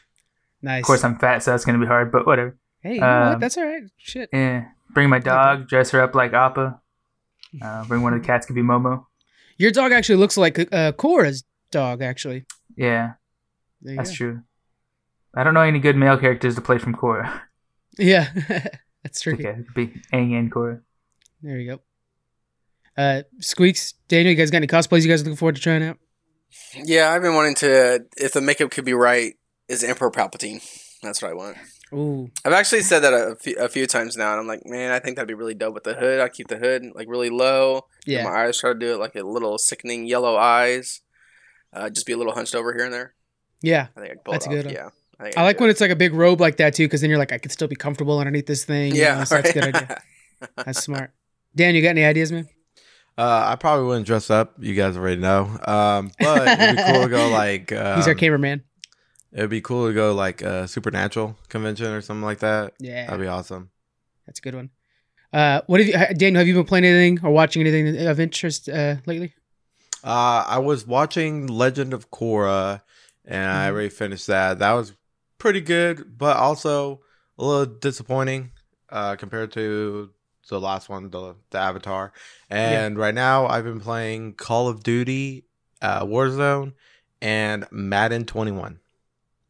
Nice. 0.62 0.82
Of 0.82 0.86
course, 0.88 1.04
I'm 1.04 1.18
fat, 1.18 1.42
so 1.44 1.52
that's 1.52 1.66
gonna 1.66 1.80
be 1.80 1.86
hard. 1.88 2.12
But 2.12 2.26
whatever. 2.26 2.58
Hey, 2.82 2.96
you 2.96 3.00
know 3.02 3.08
what? 3.08 3.34
um, 3.36 3.40
That's 3.40 3.58
all 3.58 3.66
right. 3.66 3.84
Shit. 3.98 4.30
Yeah. 4.34 4.66
Bring 4.92 5.10
my 5.10 5.20
dog, 5.20 5.68
dress 5.68 5.92
her 5.92 6.02
up 6.02 6.14
like 6.16 6.34
Appa. 6.34 6.80
Uh, 7.62 7.86
bring 7.86 8.02
one 8.02 8.14
of 8.14 8.22
the 8.22 8.26
cats, 8.28 8.46
could 8.46 8.56
be 8.56 8.62
Momo. 8.62 9.06
Your 9.58 9.72
dog 9.72 9.92
actually 9.92 10.18
looks 10.18 10.38
like 10.38 10.60
uh, 10.60 10.92
Korra's 10.94 11.44
dog. 11.72 12.02
Actually, 12.02 12.46
Yeah, 12.76 13.14
that's 13.82 14.10
go. 14.12 14.16
true. 14.16 14.42
I 15.36 15.44
don't 15.44 15.54
know 15.54 15.62
any 15.62 15.80
good 15.80 15.95
male 15.95 16.18
characters 16.18 16.56
to 16.56 16.62
play 16.62 16.78
from 16.78 16.95
Korra. 16.95 17.42
Yeah, 17.98 18.30
that's 19.04 19.22
true. 19.22 19.33
okay, 19.33 19.50
it 19.50 19.66
could 19.68 19.74
be 19.74 19.88
Aang 20.13 20.38
and 20.38 20.51
Korra. 20.51 20.81
There 21.42 21.57
you 21.57 21.72
go. 21.72 21.81
Uh, 23.01 23.24
Squeaks, 23.39 23.94
Daniel, 24.07 24.31
you 24.31 24.38
guys 24.38 24.51
got 24.51 24.57
any 24.57 24.68
cosplays 24.68 25.04
you 25.04 25.10
guys 25.10 25.22
looking 25.24 25.38
forward 25.38 25.56
to 25.56 25.62
trying 25.62 25.83
out? 25.83 25.98
Yeah, 26.75 27.12
I've 27.12 27.22
been 27.22 27.33
wanting 27.36 27.56
to. 27.56 28.06
If 28.18 28.33
the 28.33 28.42
makeup 28.42 28.72
could 28.72 28.86
be 28.86 28.94
right, 28.94 29.36
is 29.68 29.83
Emperor 29.83 30.12
Palpatine. 30.12 30.62
That's 31.01 31.22
what 31.22 31.31
I 31.31 31.34
want. 31.34 31.57
Ooh, 31.94 32.30
I've 32.45 32.54
actually 32.54 32.81
said 32.84 33.00
that 33.00 33.13
a 33.13 33.36
few, 33.36 33.56
a 33.57 33.68
few 33.68 33.86
times 33.88 34.16
now, 34.16 34.31
and 34.31 34.39
I'm 34.39 34.48
like, 34.48 34.66
man, 34.66 34.92
I 34.92 35.00
think 35.00 35.16
that'd 35.16 35.27
be 35.27 35.34
really 35.34 35.54
dope 35.56 35.74
with 35.74 35.84
the 35.84 35.94
hood. 35.94 36.22
I 36.22 36.30
keep 36.30 36.48
the 36.48 36.57
hood 36.57 36.84
like 36.95 37.07
really 37.10 37.30
low. 37.30 37.86
Yeah, 38.06 38.24
My 38.24 38.45
eyes 38.45 38.60
try 38.60 38.72
to 38.74 38.80
do 38.80 38.94
it 38.94 39.00
like 39.00 39.16
a 39.16 39.24
little 39.24 39.57
sickening 39.57 40.06
yellow 40.06 40.38
eyes. 40.38 41.01
Uh, 41.74 41.89
just 41.89 42.06
be 42.06 42.13
a 42.13 42.18
little 42.18 42.34
hunched 42.34 42.56
over 42.56 42.74
here 42.74 42.86
and 42.86 42.94
there. 42.94 43.13
yeah. 43.62 43.88
I 43.95 44.00
think 44.01 44.12
I 44.12 44.16
pull 44.24 44.31
That's 44.34 44.45
it 44.48 44.50
a 44.50 44.51
off. 44.51 44.56
good 44.57 44.66
one. 44.68 44.74
Yeah. 44.75 44.89
I, 45.22 45.32
I 45.38 45.44
like 45.44 45.60
when 45.60 45.70
it. 45.70 45.74
it's 45.74 45.82
like 45.82 45.92
a 45.92 45.96
big 45.96 46.14
robe 46.14 46.42
like 46.42 46.58
that 46.58 46.74
too, 46.74 46.86
because 46.86 47.02
then 47.02 47.10
you're 47.10 47.20
like, 47.20 47.32
I 47.32 47.38
could 47.38 47.52
still 47.52 47.68
be 47.68 47.76
comfortable 47.76 48.18
underneath 48.20 48.48
this 48.48 48.66
thing. 48.66 48.94
you 48.96 49.02
Yeah, 49.02 49.16
know, 49.20 49.24
so 49.26 49.36
that's 49.36 49.50
a 49.52 49.54
good 49.54 49.64
idea. 49.76 50.02
That's 50.66 50.80
smart. 50.82 51.12
Dan, 51.56 51.76
you 51.76 51.82
got 51.84 51.90
any 51.90 52.04
ideas, 52.04 52.32
man? 52.32 52.48
Uh, 53.18 53.44
I 53.46 53.56
probably 53.58 53.86
wouldn't 53.86 54.08
dress 54.08 54.32
up. 54.32 54.56
You 54.58 54.74
guys 54.74 54.98
already 54.98 55.22
know. 55.22 55.44
Um, 55.68 56.12
but 56.20 56.48
it'd 56.60 56.78
be 56.78 56.84
cool 56.84 57.04
to 57.04 57.10
go 57.10 57.30
like. 57.32 57.72
Um, 57.72 57.98
He's 57.98 58.08
our 58.08 58.16
cameraman. 58.16 58.64
It'd 59.34 59.50
be 59.52 59.62
cool 59.62 59.88
to 59.88 59.94
go 59.94 60.14
like 60.16 60.42
a 60.42 60.68
supernatural 60.68 61.38
convention 61.50 61.88
or 61.88 62.02
something 62.02 62.24
like 62.24 62.40
that. 62.40 62.74
Yeah, 62.80 63.06
That'd 63.06 63.22
be 63.22 63.28
awesome. 63.28 63.70
that's 64.26 64.40
a 64.40 64.42
good 64.42 64.56
one. 64.56 64.72
Uh, 65.32 65.62
what 65.68 65.80
have 65.80 65.88
you, 66.10 66.16
Daniel? 66.18 66.40
Have 66.40 66.48
you 66.48 66.56
been 66.56 66.66
playing 66.66 66.86
anything 66.86 67.24
or 67.24 67.32
watching 67.32 67.62
anything 67.66 68.08
of 68.08 68.20
interest 68.20 68.68
uh, 68.68 68.96
lately? 69.06 69.34
Uh, 70.04 70.44
I 70.48 70.58
was 70.58 70.88
watching 70.88 71.46
Legend 71.48 71.94
of 71.94 72.10
Korra, 72.10 72.82
and 73.26 73.50
I 73.52 73.68
Mhm. 73.68 73.72
already 73.72 73.90
finished 73.90 74.28
that. 74.28 74.60
That 74.60 74.72
was 74.74 74.94
pretty 75.42 75.62
good, 75.62 76.18
but 76.20 76.38
also 76.38 77.02
a 77.40 77.44
little 77.44 77.66
disappointing 77.66 78.52
uh, 78.90 79.16
compared 79.16 79.52
to 79.54 80.12
the 80.50 80.60
last 80.60 80.88
one, 80.90 81.10
the 81.10 81.36
the 81.50 81.58
Avatar. 81.58 82.14
And 82.50 82.98
right 82.98 83.16
now, 83.16 83.48
I've 83.48 83.64
been 83.64 83.80
playing 83.80 84.34
Call 84.34 84.68
of 84.68 84.84
Duty, 84.84 85.46
uh, 85.82 86.06
Warzone, 86.06 86.74
and 87.22 87.66
Madden 87.72 88.26
21. 88.26 88.80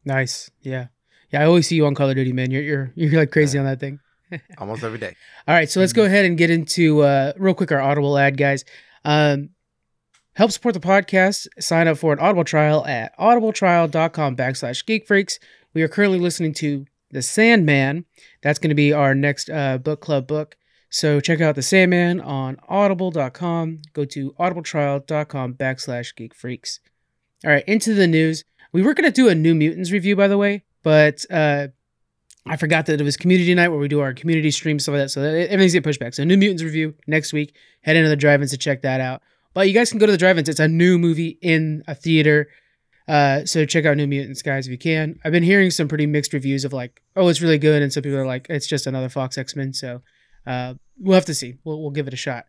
Nice. 0.04 0.50
Yeah, 0.62 0.86
yeah. 1.30 1.42
I 1.42 1.44
always 1.44 1.66
see 1.66 1.76
you 1.76 1.86
on 1.86 1.94
Call 1.94 2.08
of 2.08 2.16
Duty, 2.16 2.32
man. 2.32 2.50
You're 2.50 2.62
you're 2.62 2.92
you're 2.94 3.20
like 3.20 3.30
crazy 3.30 3.58
on 3.58 3.66
that 3.66 3.80
thing. 3.80 4.00
Almost 4.58 4.82
every 4.82 4.98
day. 4.98 5.14
All 5.46 5.54
right, 5.54 5.68
so 5.68 5.78
let's 5.80 5.92
go 5.92 6.04
ahead 6.04 6.24
and 6.24 6.38
get 6.38 6.48
into 6.48 7.02
uh, 7.02 7.32
real 7.36 7.54
quick 7.54 7.70
our 7.70 7.80
Audible 7.82 8.16
ad, 8.16 8.38
guys. 8.38 8.64
Um, 9.04 9.50
help 10.34 10.52
support 10.52 10.72
the 10.72 10.80
podcast. 10.80 11.48
Sign 11.58 11.86
up 11.86 11.98
for 11.98 12.14
an 12.14 12.18
Audible 12.18 12.44
trial 12.44 12.86
at 12.86 13.16
audibletrial.com 13.18 14.36
backslash 14.36 14.84
geekfreaks. 14.86 15.38
We 15.74 15.82
are 15.82 15.88
currently 15.88 16.18
listening 16.18 16.54
to 16.54 16.86
The 17.10 17.22
Sandman. 17.22 18.04
That's 18.42 18.58
going 18.58 18.70
to 18.70 18.74
be 18.74 18.92
our 18.92 19.14
next 19.14 19.50
uh, 19.50 19.78
book 19.78 20.00
club 20.00 20.26
book. 20.26 20.56
So 20.90 21.20
check 21.20 21.40
out 21.40 21.54
The 21.54 21.62
Sandman 21.62 22.20
on 22.20 22.58
audible.com. 22.68 23.82
Go 23.94 24.04
to 24.04 24.32
audibletrial.com 24.32 25.54
backslash 25.54 26.14
geekfreaks. 26.14 26.80
All 27.44 27.50
right, 27.50 27.64
into 27.66 27.94
the 27.94 28.06
news. 28.06 28.44
We 28.72 28.82
were 28.82 28.94
going 28.94 29.10
to 29.10 29.12
do 29.12 29.28
a 29.28 29.34
New 29.34 29.54
Mutants 29.54 29.90
review, 29.90 30.16
by 30.16 30.28
the 30.28 30.38
way, 30.38 30.64
but 30.82 31.24
uh, 31.30 31.68
I 32.46 32.56
forgot 32.56 32.86
that 32.86 33.00
it 33.00 33.04
was 33.04 33.16
community 33.16 33.54
night 33.54 33.68
where 33.68 33.78
we 33.78 33.88
do 33.88 34.00
our 34.00 34.12
community 34.12 34.50
stream 34.50 34.78
stuff 34.78 34.94
like 34.94 35.02
that. 35.02 35.08
So 35.10 35.22
everything's 35.22 35.72
get 35.72 35.84
pushed 35.84 36.00
back. 36.00 36.14
So 36.14 36.24
New 36.24 36.36
Mutants 36.36 36.62
review 36.62 36.94
next 37.06 37.32
week. 37.32 37.54
Head 37.82 37.96
into 37.96 38.08
the 38.08 38.16
drive-ins 38.16 38.50
to 38.50 38.58
check 38.58 38.82
that 38.82 39.00
out. 39.00 39.22
But 39.54 39.68
you 39.68 39.74
guys 39.74 39.90
can 39.90 39.98
go 39.98 40.06
to 40.06 40.12
the 40.12 40.18
drive-ins. 40.18 40.48
It's 40.48 40.60
a 40.60 40.68
new 40.68 40.98
movie 40.98 41.38
in 41.40 41.82
a 41.86 41.94
theater. 41.94 42.48
Uh, 43.12 43.44
so 43.44 43.66
check 43.66 43.84
out 43.84 43.94
New 43.98 44.06
Mutants, 44.06 44.40
guys, 44.40 44.66
if 44.66 44.70
you 44.70 44.78
can. 44.78 45.20
I've 45.22 45.32
been 45.32 45.42
hearing 45.42 45.70
some 45.70 45.86
pretty 45.86 46.06
mixed 46.06 46.32
reviews 46.32 46.64
of 46.64 46.72
like, 46.72 47.02
oh, 47.14 47.28
it's 47.28 47.42
really 47.42 47.58
good, 47.58 47.82
and 47.82 47.92
some 47.92 48.02
people 48.02 48.18
are 48.18 48.24
like, 48.24 48.46
it's 48.48 48.66
just 48.66 48.86
another 48.86 49.10
Fox 49.10 49.36
X 49.36 49.54
Men. 49.54 49.74
So 49.74 50.00
uh, 50.46 50.74
we'll 50.98 51.16
have 51.16 51.26
to 51.26 51.34
see. 51.34 51.58
We'll 51.62 51.82
we'll 51.82 51.90
give 51.90 52.08
it 52.08 52.14
a 52.14 52.16
shot. 52.16 52.46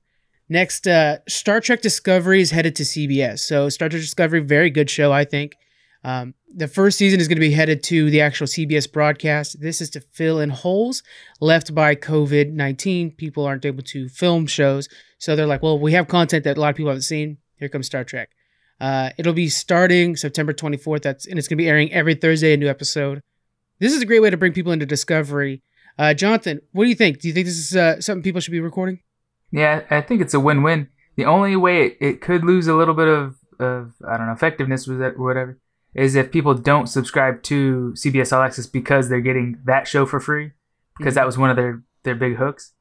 Next, 0.47 0.87
uh, 0.87 1.17
Star 1.27 1.59
Trek 1.59 1.81
Discovery 1.81 2.39
is 2.39 2.51
headed 2.51 2.77
to 2.77 2.83
CBS. 2.83 3.39
So 3.39 3.67
Star 3.67 3.89
Trek 3.89 4.01
Discovery, 4.01 4.39
very 4.39 4.69
good 4.69 4.89
show, 4.89 5.11
I 5.11 5.25
think. 5.25 5.57
Um, 6.05 6.33
the 6.55 6.69
first 6.69 6.97
season 6.97 7.19
is 7.19 7.27
going 7.27 7.35
to 7.35 7.41
be 7.41 7.51
headed 7.51 7.83
to 7.83 8.09
the 8.09 8.21
actual 8.21 8.47
CBS 8.47 8.89
broadcast. 8.89 9.59
This 9.59 9.81
is 9.81 9.89
to 9.89 9.99
fill 9.99 10.39
in 10.39 10.49
holes 10.49 11.03
left 11.41 11.75
by 11.75 11.93
COVID 11.93 12.53
19. 12.53 13.11
People 13.11 13.45
aren't 13.45 13.65
able 13.65 13.83
to 13.83 14.07
film 14.07 14.47
shows. 14.47 14.87
So 15.17 15.35
they're 15.35 15.45
like, 15.45 15.61
well, 15.61 15.77
we 15.77 15.91
have 15.91 16.07
content 16.07 16.45
that 16.45 16.57
a 16.57 16.61
lot 16.61 16.69
of 16.69 16.77
people 16.77 16.91
haven't 16.91 17.01
seen. 17.01 17.39
Here 17.57 17.67
comes 17.67 17.87
Star 17.87 18.05
Trek. 18.05 18.29
Uh, 18.79 19.11
it'll 19.17 19.33
be 19.33 19.49
starting 19.49 20.15
September 20.15 20.53
24th. 20.53 21.03
That's 21.03 21.25
and 21.25 21.39
it's 21.39 21.47
going 21.47 21.57
to 21.57 21.63
be 21.63 21.69
airing 21.69 21.91
every 21.91 22.15
Thursday, 22.15 22.53
a 22.53 22.57
new 22.57 22.69
episode. 22.69 23.21
This 23.79 23.93
is 23.93 24.01
a 24.01 24.05
great 24.05 24.21
way 24.21 24.29
to 24.29 24.37
bring 24.37 24.53
people 24.53 24.71
into 24.71 24.85
Discovery. 24.85 25.61
Uh, 25.97 26.13
Jonathan, 26.13 26.61
what 26.71 26.85
do 26.85 26.89
you 26.89 26.95
think? 26.95 27.19
Do 27.19 27.27
you 27.27 27.33
think 27.33 27.45
this 27.45 27.57
is 27.57 27.75
uh, 27.75 28.01
something 28.01 28.23
people 28.23 28.41
should 28.41 28.51
be 28.51 28.59
recording? 28.59 28.99
Yeah, 29.51 29.83
I 29.89 30.01
think 30.01 30.21
it's 30.21 30.33
a 30.33 30.39
win-win. 30.39 30.89
The 31.15 31.25
only 31.25 31.55
way 31.55 31.85
it, 31.85 31.97
it 32.01 32.21
could 32.21 32.43
lose 32.43 32.67
a 32.67 32.73
little 32.73 32.95
bit 32.95 33.07
of, 33.07 33.35
of 33.59 33.93
I 34.07 34.17
don't 34.17 34.25
know 34.27 34.33
effectiveness 34.33 34.87
was 34.87 34.97
that 34.97 35.15
or 35.15 35.25
whatever 35.25 35.59
is 35.93 36.15
if 36.15 36.31
people 36.31 36.53
don't 36.53 36.87
subscribe 36.87 37.43
to 37.43 37.93
CBS 37.95 38.35
All 38.35 38.41
Access 38.41 38.65
because 38.65 39.09
they're 39.09 39.21
getting 39.21 39.59
that 39.65 39.87
show 39.87 40.05
for 40.05 40.19
free 40.19 40.51
because 40.97 41.15
that 41.15 41.25
was 41.25 41.37
one 41.37 41.49
of 41.49 41.55
their 41.55 41.83
their 42.03 42.15
big 42.15 42.35
hooks. 42.35 42.73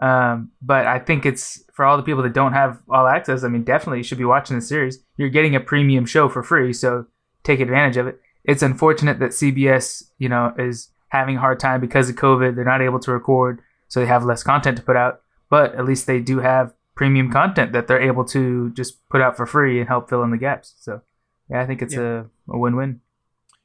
Um, 0.00 0.50
but 0.60 0.86
I 0.86 0.98
think 0.98 1.24
it's 1.24 1.62
for 1.72 1.84
all 1.84 1.96
the 1.96 2.02
people 2.02 2.22
that 2.22 2.34
don't 2.34 2.52
have 2.52 2.80
All 2.90 3.06
Access. 3.06 3.44
I 3.44 3.48
mean, 3.48 3.64
definitely 3.64 3.98
you 3.98 4.04
should 4.04 4.18
be 4.18 4.24
watching 4.24 4.56
the 4.56 4.62
series. 4.62 4.98
You're 5.16 5.28
getting 5.30 5.54
a 5.56 5.60
premium 5.60 6.04
show 6.06 6.28
for 6.28 6.42
free, 6.42 6.72
so 6.72 7.06
take 7.44 7.60
advantage 7.60 7.96
of 7.96 8.06
it. 8.06 8.20
it's 8.44 8.62
unfortunate 8.62 9.18
that 9.20 9.30
CBS, 9.30 10.04
you 10.18 10.28
know, 10.28 10.52
is 10.58 10.90
having 11.08 11.36
a 11.36 11.40
hard 11.40 11.58
time 11.58 11.80
because 11.80 12.08
of 12.10 12.16
COVID. 12.16 12.54
They're 12.54 12.64
not 12.64 12.82
able 12.82 12.98
to 13.00 13.12
record, 13.12 13.60
so 13.88 14.00
they 14.00 14.06
have 14.06 14.24
less 14.24 14.42
content 14.42 14.76
to 14.76 14.82
put 14.82 14.96
out. 14.96 15.20
But 15.48 15.74
at 15.76 15.84
least 15.84 16.06
they 16.06 16.20
do 16.20 16.40
have 16.40 16.74
premium 16.94 17.30
content 17.30 17.72
that 17.72 17.86
they're 17.86 18.00
able 18.00 18.24
to 18.26 18.70
just 18.70 19.06
put 19.08 19.20
out 19.20 19.36
for 19.36 19.46
free 19.46 19.78
and 19.80 19.88
help 19.88 20.08
fill 20.08 20.22
in 20.22 20.30
the 20.30 20.36
gaps. 20.38 20.74
So, 20.80 21.02
yeah, 21.50 21.60
I 21.62 21.66
think 21.66 21.82
it's 21.82 21.94
Yeah. 21.94 22.24
a, 22.48 22.52
a 22.54 22.58
win-win. 22.58 23.00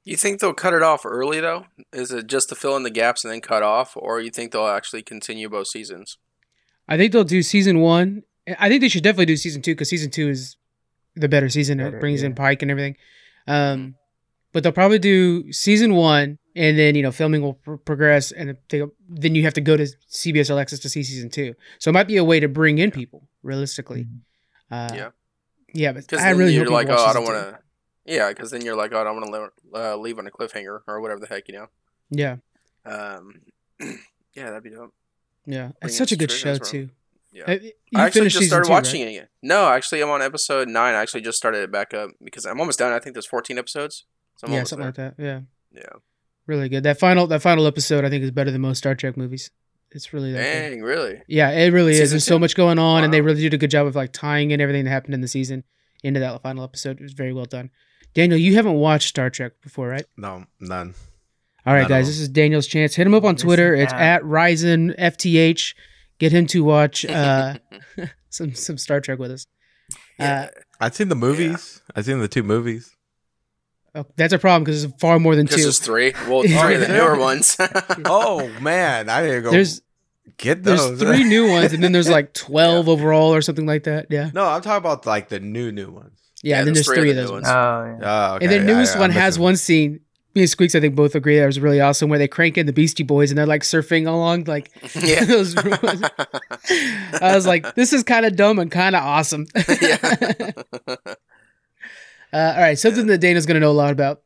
You 0.03 0.17
think 0.17 0.39
they'll 0.39 0.53
cut 0.53 0.74
it 0.74 0.81
off 0.81 1.05
early 1.05 1.39
though? 1.39 1.65
Is 1.93 2.12
it 2.12 2.27
just 2.27 2.50
to 2.50 2.55
fill 2.55 2.75
in 2.75 2.84
the 2.84 2.89
gaps 2.89 3.24
and 3.24 3.31
then 3.31 3.41
cut 3.41 3.62
off, 3.63 3.93
or 3.96 4.20
you 4.20 4.31
think 4.31 4.51
they'll 4.51 4.65
actually 4.67 5.03
continue 5.03 5.48
both 5.50 5.67
seasons? 5.67 6.17
I 6.88 6.98
think 6.98 7.13
they'll 7.13 7.24
do 7.24 7.43
season 7.43 7.79
one. 7.79 8.24
I 8.60 8.67
think 8.70 8.81
they 8.81 8.89
should 8.89 9.03
definitely 9.03 9.27
do 9.27 9.38
season 9.38 9.62
two 9.62 9.74
because 9.74 9.89
season 9.89 10.10
two 10.10 10.29
is 10.29 10.55
the 11.15 11.29
better 11.29 11.50
season. 11.50 11.77
Better, 11.77 11.98
it 11.98 12.00
brings 12.00 12.24
in. 12.24 12.34
Pike 12.34 12.62
and 12.63 12.72
everything. 12.72 12.96
Um, 13.48 13.96
but 14.53 14.63
they'll 14.63 14.72
probably 14.72 15.00
do 15.00 15.51
season 15.53 15.93
one, 15.93 16.39
and 16.55 16.77
then 16.79 16.96
you 16.96 17.03
know 17.03 17.12
filming 17.12 17.41
will 17.43 17.53
pr- 17.53 17.75
progress, 17.75 18.31
and 18.31 18.58
they, 18.70 18.81
then 19.08 19.36
you 19.36 19.43
have 19.43 19.53
to 19.53 19.62
go 19.62 19.77
to 19.77 19.88
CBS 20.10 20.50
All 20.50 20.58
Access 20.60 20.79
to 20.79 20.89
see 20.89 21.03
season 21.03 21.29
two. 21.29 21.53
So 21.77 21.89
it 21.89 21.93
might 21.93 22.08
be 22.08 22.17
a 22.17 22.24
way 22.24 22.39
to 22.39 22.48
bring 22.48 22.79
in 22.79 22.89
people 22.89 23.27
realistically. 23.43 24.08
Uh, 24.72 24.89
Yeah. 24.93 25.10
yeah, 25.74 25.91
but 25.91 26.12
I 26.13 26.31
really 26.31 26.55
you're 26.55 26.63
hope 26.65 26.74
like, 26.74 26.89
oh, 26.89 26.96
I 27.05 27.13
don't 27.13 27.24
want 27.24 27.38
to. 27.38 27.60
Yeah, 28.05 28.29
because 28.29 28.51
then 28.51 28.63
you're 28.65 28.75
like, 28.75 28.91
oh, 28.93 29.01
I 29.01 29.03
don't 29.03 29.22
want 29.22 29.51
to 29.74 29.79
uh, 29.79 29.96
leave 29.96 30.17
on 30.17 30.25
a 30.27 30.31
cliffhanger 30.31 30.81
or 30.88 31.01
whatever 31.01 31.20
the 31.20 31.27
heck, 31.27 31.48
you 31.48 31.53
know. 31.53 31.67
Yeah, 32.10 32.38
Um, 32.86 33.41
yeah, 33.79 34.50
that'd 34.50 34.63
be 34.63 34.72
dope. 34.72 34.93
yeah, 35.46 35.72
it's 35.81 35.98
such 35.98 36.12
a 36.12 36.15
good 36.17 36.31
show 36.31 36.58
too. 36.58 36.89
Yeah. 37.34 37.50
You 37.53 37.72
I 37.96 38.08
actually 38.08 38.22
finished 38.22 38.36
just 38.39 38.48
started 38.50 38.65
two, 38.65 38.72
right? 38.74 38.84
watching 38.84 39.01
it 39.01 39.08
again. 39.08 39.27
No, 39.41 39.70
actually, 39.70 40.01
I'm 40.01 40.10
on 40.10 40.22
episode 40.22 40.67
nine. 40.67 40.96
I 40.96 41.01
actually 41.01 41.22
just 41.22 41.38
started 41.38 41.60
it 41.63 41.72
back 41.72 41.93
up 41.93 42.10
because 42.22 42.46
I'm 42.46 42.60
almost 42.60 42.79
done. 42.79 42.91
I 42.91 43.00
think 43.00 43.13
there's 43.13 43.25
14 43.27 43.58
episodes. 43.58 44.03
So 44.36 44.48
I'm 44.48 44.53
yeah, 44.53 44.63
something 44.65 44.91
there. 44.91 45.05
like 45.08 45.15
that. 45.17 45.24
Yeah, 45.24 45.39
Yeah. 45.74 46.00
really 46.48 46.67
good. 46.67 46.84
That 46.84 47.00
final 47.00 47.27
that 47.27 47.41
final 47.41 47.65
episode 47.67 48.03
I 48.03 48.10
think 48.10 48.24
is 48.25 48.31
better 48.31 48.51
than 48.51 48.60
most 48.62 48.79
Star 48.79 48.96
Trek 48.96 49.15
movies. 49.15 49.50
It's 49.91 50.12
really 50.12 50.31
good. 50.31 50.39
Dang, 50.39 50.81
really? 50.81 51.22
Yeah, 51.27 51.51
it 51.51 51.72
really 51.72 51.91
is. 51.91 52.00
Season 52.00 52.15
There's 52.15 52.25
so 52.25 52.39
much 52.39 52.55
going 52.55 52.79
on, 52.79 53.03
and 53.05 53.13
they 53.13 53.22
really 53.22 53.41
did 53.41 53.53
a 53.53 53.58
good 53.58 53.72
job 53.72 53.88
of 53.88 53.96
like 53.96 54.12
tying 54.12 54.51
in 54.51 54.60
everything 54.60 54.84
that 54.86 54.91
happened 54.91 55.13
in 55.13 55.22
the 55.22 55.27
season 55.29 55.63
into 56.03 56.20
that 56.20 56.41
final 56.41 56.63
episode. 56.63 57.00
It 57.00 57.03
was 57.03 57.13
very 57.13 57.31
well 57.34 57.46
done. 57.46 57.70
Daniel, 58.13 58.38
you 58.39 58.56
haven't 58.56 58.74
watched 58.74 59.08
Star 59.10 59.30
Trek 59.30 59.53
before, 59.62 59.88
right? 59.88 60.06
No, 60.18 60.46
none. 60.60 60.94
All 61.65 61.74
right, 61.74 61.82
Not 61.82 61.86
at 61.86 61.89
guys, 61.89 62.06
all. 62.06 62.10
this 62.12 62.20
is 62.20 62.30
Daniel's 62.30 62.68
chance. 62.68 62.96
Hit 62.96 63.06
him 63.08 63.13
up 63.13 63.24
on 63.24 63.36
Yes, 63.36 63.41
Twitter. 63.44 63.75
It's 63.75 63.94
at 63.94 64.24
Ryzen 64.24 64.98
FTH. 65.00 65.75
Get 66.20 66.32
him 66.32 66.46
to 66.48 66.63
watch 66.63 67.06
uh, 67.06 67.56
some 68.30 68.53
some 68.53 68.77
Star 68.77 69.00
Trek 69.01 69.20
with 69.20 69.32
us. 69.32 69.48
yeah. 70.20 70.50
I've 70.80 70.96
seen 70.96 71.10
the 71.10 71.15
movies. 71.15 71.82
I've 71.96 72.06
seen 72.06 72.20
the 72.20 72.27
two 72.27 72.41
movies. 72.44 72.96
Oh, 73.94 74.06
that's 74.15 74.32
a 74.34 74.39
problem 74.39 74.63
because 74.63 74.84
it's 74.86 74.94
far 75.01 75.20
more 75.20 75.36
than 75.36 75.46
Because 75.46 75.58
two. 75.58 75.63
there's 75.63 75.80
three. 75.80 76.13
Well, 76.27 76.41
three 76.63 76.75
of 76.75 76.82
the 76.82 76.88
newer 76.88 77.18
ones. 77.18 77.58
Oh 78.06 78.48
man, 78.62 79.10
I 79.10 79.22
didn't 79.22 79.44
go 79.44 79.51
There's 79.51 79.82
get 80.38 80.63
there's 80.63 81.00
three 81.00 81.24
new 81.24 81.50
ones, 81.50 81.74
and 81.74 81.84
then 81.84 81.91
there's 81.91 82.10
like 82.10 82.34
twelve 82.34 82.88
overall 82.89 83.34
or 83.34 83.41
something 83.41 83.65
like 83.65 83.84
that. 83.84 84.08
Yeah, 84.10 84.32
no, 84.34 84.46
I'm 84.46 84.62
talking 84.62 84.77
about 84.77 85.06
like 85.06 85.30
the 85.30 85.39
new 85.39 85.72
new 85.72 85.91
ones. 85.91 86.18
Yeah. 86.44 86.56
Yeah, 86.56 86.60
and 86.60 86.68
then 86.68 86.74
there's 86.74 86.88
there's 86.88 86.98
three 86.98 87.12
three 87.12 87.12
of 87.12 87.18
of 87.18 87.24
those 87.24 87.30
new 87.30 87.34
ones. 87.36 87.48
Oh, 87.48 87.98
yeah. 88.02 88.30
Oh, 88.32 88.36
okay. 88.36 88.46
And 88.46 88.54
the 88.54 88.74
newest 88.74 88.96
I- 88.98 89.00
one 89.00 89.12
has 89.12 89.38
one 89.40 89.56
scene. 89.58 90.00
Me 90.34 90.44
and 90.44 90.50
Squeaks, 90.50 90.76
I 90.76 90.80
think, 90.80 90.96
both 90.96 91.14
agree 91.14 91.38
that 91.40 91.46
was 91.46 91.60
really 91.60 91.82
awesome, 91.82 92.10
where 92.10 92.18
they 92.18 92.28
crank 92.30 92.58
in 92.58 92.66
the 92.66 92.72
Beastie 92.72 93.04
Boys 93.04 93.32
and 93.32 93.38
they're 93.38 93.46
like 93.46 93.64
surfing 93.64 94.08
along. 94.08 94.46
Like, 94.46 94.72
yeah. 94.96 95.26
those 95.26 95.56
ruins. 95.62 96.04
I 97.22 97.36
was 97.36 97.46
like, 97.46 97.76
this 97.76 97.92
is 97.92 98.04
kind 98.04 98.26
of 98.26 98.38
dumb 98.38 98.58
and 98.58 98.72
kind 98.72 98.96
of 98.96 99.04
awesome. 99.04 99.46
yeah. 99.82 100.52
Uh, 102.34 102.54
all 102.56 102.62
right, 102.62 102.80
something 102.80 103.08
that 103.08 103.18
Dana's 103.18 103.46
going 103.46 103.56
to 103.56 103.60
know 103.60 103.72
a 103.72 103.74
lot 103.74 103.92
about. 103.92 104.22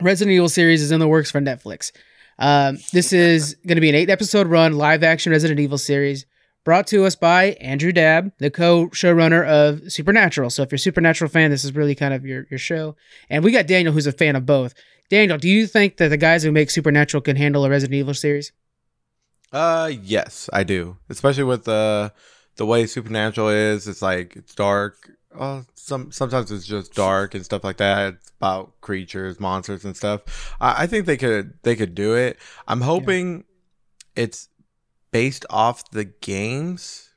Resident 0.00 0.34
Evil 0.34 0.48
series 0.48 0.82
is 0.82 0.92
in 0.92 1.00
the 1.00 1.08
works 1.08 1.30
for 1.32 1.40
Netflix. 1.40 1.90
Um, 2.38 2.78
this 2.92 3.12
is 3.12 3.56
going 3.66 3.76
to 3.76 3.80
be 3.80 3.88
an 3.88 3.94
eight 3.96 4.10
episode 4.10 4.46
run 4.46 4.74
live 4.74 5.02
action 5.02 5.32
Resident 5.32 5.58
Evil 5.60 5.78
series 5.78 6.26
brought 6.64 6.86
to 6.88 7.04
us 7.04 7.14
by 7.14 7.52
Andrew 7.60 7.92
Dabb, 7.92 8.32
the 8.38 8.50
co 8.50 8.88
showrunner 8.88 9.46
of 9.46 9.92
Supernatural. 9.92 10.50
So 10.50 10.62
if 10.62 10.72
you're 10.72 10.76
a 10.76 10.80
Supernatural 10.80 11.30
fan, 11.30 11.50
this 11.50 11.64
is 11.64 11.74
really 11.74 11.94
kind 11.94 12.14
of 12.14 12.24
your, 12.24 12.46
your 12.50 12.58
show. 12.58 12.96
And 13.30 13.44
we 13.44 13.52
got 13.52 13.66
Daniel, 13.66 13.92
who's 13.92 14.06
a 14.06 14.12
fan 14.12 14.34
of 14.36 14.46
both. 14.46 14.74
Daniel, 15.10 15.38
do 15.38 15.48
you 15.48 15.66
think 15.66 15.98
that 15.98 16.08
the 16.08 16.16
guys 16.16 16.42
who 16.42 16.50
make 16.50 16.70
Supernatural 16.70 17.20
can 17.20 17.36
handle 17.36 17.64
a 17.64 17.70
Resident 17.70 17.94
Evil 17.94 18.14
series? 18.14 18.52
Uh, 19.52 19.92
yes, 20.02 20.50
I 20.52 20.64
do. 20.64 20.96
Especially 21.08 21.44
with 21.44 21.64
the 21.64 22.12
the 22.56 22.66
way 22.66 22.86
Supernatural 22.86 23.50
is. 23.50 23.86
It's 23.86 24.02
like 24.02 24.34
it's 24.36 24.54
dark. 24.54 24.96
Uh, 25.38 25.62
some 25.74 26.10
sometimes 26.10 26.50
it's 26.50 26.66
just 26.66 26.94
dark 26.94 27.34
and 27.34 27.44
stuff 27.44 27.62
like 27.62 27.76
that. 27.76 28.14
It's 28.14 28.32
about 28.38 28.80
creatures, 28.80 29.38
monsters, 29.38 29.84
and 29.84 29.96
stuff. 29.96 30.56
I, 30.60 30.84
I 30.84 30.86
think 30.86 31.06
they 31.06 31.16
could 31.16 31.54
they 31.62 31.76
could 31.76 31.94
do 31.94 32.14
it. 32.14 32.38
I'm 32.66 32.80
hoping 32.80 33.44
it's 34.16 34.48
based 35.14 35.46
off 35.48 35.88
the 35.92 36.04
games. 36.04 37.10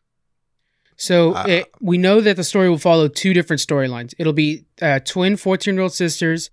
So 0.97 1.33
Uh, 1.33 1.45
it, 1.47 1.65
we 1.81 1.97
know 1.97 2.21
that 2.21 2.35
the 2.35 2.43
story 2.43 2.69
will 2.69 2.77
follow 2.77 3.07
two 3.07 3.33
different 3.33 3.59
storylines. 3.59 4.13
It'll 4.19 4.33
be 4.33 4.65
uh, 4.81 4.99
twin 4.99 5.35
14 5.35 5.73
year 5.73 5.81
old 5.81 5.93
sisters 5.93 6.51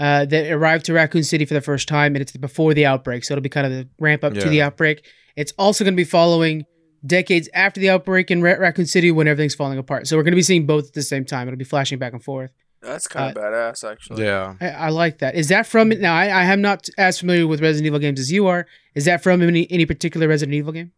uh, 0.00 0.24
that 0.24 0.50
arrive 0.50 0.82
to 0.84 0.94
Raccoon 0.94 1.22
City 1.22 1.44
for 1.44 1.52
the 1.52 1.60
first 1.60 1.86
time, 1.86 2.14
and 2.14 2.22
it's 2.22 2.32
before 2.32 2.72
the 2.72 2.86
outbreak. 2.86 3.24
So 3.24 3.34
it'll 3.34 3.42
be 3.42 3.50
kind 3.50 3.66
of 3.66 3.72
the 3.72 3.88
ramp 4.00 4.24
up 4.24 4.32
to 4.34 4.48
the 4.48 4.62
outbreak. 4.62 5.06
It's 5.36 5.52
also 5.58 5.84
going 5.84 5.92
to 5.94 6.00
be 6.00 6.04
following 6.04 6.64
decades 7.04 7.48
after 7.52 7.78
the 7.78 7.90
outbreak 7.90 8.30
in 8.30 8.40
Ra- 8.42 8.52
Raccoon 8.58 8.86
City 8.86 9.10
when 9.10 9.28
everything's 9.28 9.54
falling 9.54 9.78
apart. 9.78 10.06
So 10.06 10.16
we're 10.16 10.22
going 10.22 10.32
to 10.32 10.36
be 10.36 10.42
seeing 10.42 10.64
both 10.64 10.88
at 10.88 10.92
the 10.94 11.02
same 11.02 11.26
time. 11.26 11.46
It'll 11.46 11.58
be 11.58 11.64
flashing 11.64 11.98
back 11.98 12.14
and 12.14 12.24
forth. 12.24 12.52
That's 12.86 13.08
kind 13.08 13.36
of 13.36 13.42
badass, 13.42 13.90
actually. 13.90 14.24
Yeah. 14.24 14.54
I, 14.60 14.68
I 14.68 14.88
like 14.90 15.18
that. 15.18 15.34
Is 15.34 15.48
that 15.48 15.66
from 15.66 15.88
now? 15.88 16.14
I, 16.14 16.26
I 16.26 16.44
am 16.44 16.60
not 16.60 16.88
as 16.96 17.18
familiar 17.20 17.46
with 17.46 17.60
Resident 17.60 17.86
Evil 17.86 17.98
games 17.98 18.20
as 18.20 18.30
you 18.32 18.46
are. 18.46 18.66
Is 18.94 19.04
that 19.06 19.22
from 19.22 19.42
any 19.42 19.70
any 19.70 19.84
particular 19.86 20.28
Resident 20.28 20.54
Evil 20.54 20.72
game? 20.72 20.92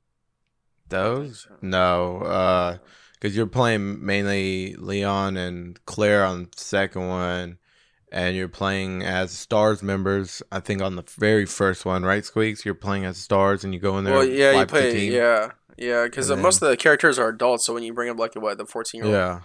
Those? 0.88 1.47
so. 1.49 1.54
No. 1.62 2.18
Uh, 2.18 2.78
because 3.21 3.37
you're 3.37 3.47
playing 3.47 4.04
mainly 4.04 4.76
Leon 4.76 5.37
and 5.37 5.85
Claire 5.87 6.25
on 6.25 6.45
the 6.45 6.49
second 6.57 7.09
one, 7.09 7.59
and 8.12 8.37
you're 8.37 8.49
playing 8.49 9.02
as 9.02 9.33
Stars 9.33 9.83
members. 9.83 10.40
I 10.52 10.61
think 10.61 10.80
on 10.80 10.95
the 10.95 11.02
very 11.18 11.45
first 11.45 11.85
one, 11.85 12.04
right, 12.04 12.25
Squeaks? 12.25 12.64
You're 12.64 12.75
playing 12.76 13.04
as 13.04 13.16
Stars, 13.16 13.64
and 13.64 13.75
you 13.75 13.80
go 13.80 13.99
in 13.99 14.04
there. 14.04 14.14
Well, 14.14 14.25
yeah, 14.25 14.52
you 14.52 14.57
wipe 14.59 14.68
the 14.68 14.73
play. 14.73 14.92
team. 14.92 15.12
Yeah, 15.12 15.50
yeah, 15.76 16.04
because 16.04 16.30
most 16.30 16.62
of 16.62 16.68
the 16.68 16.76
characters 16.76 17.18
are 17.18 17.28
adults. 17.28 17.66
So 17.66 17.75
when 17.75 17.83
you 17.83 17.92
bring 17.92 18.09
up 18.09 18.18
like 18.21 18.35
what 18.37 18.57
the 18.57 18.66
14 18.66 19.04
year 19.04 19.07
old 19.07 19.42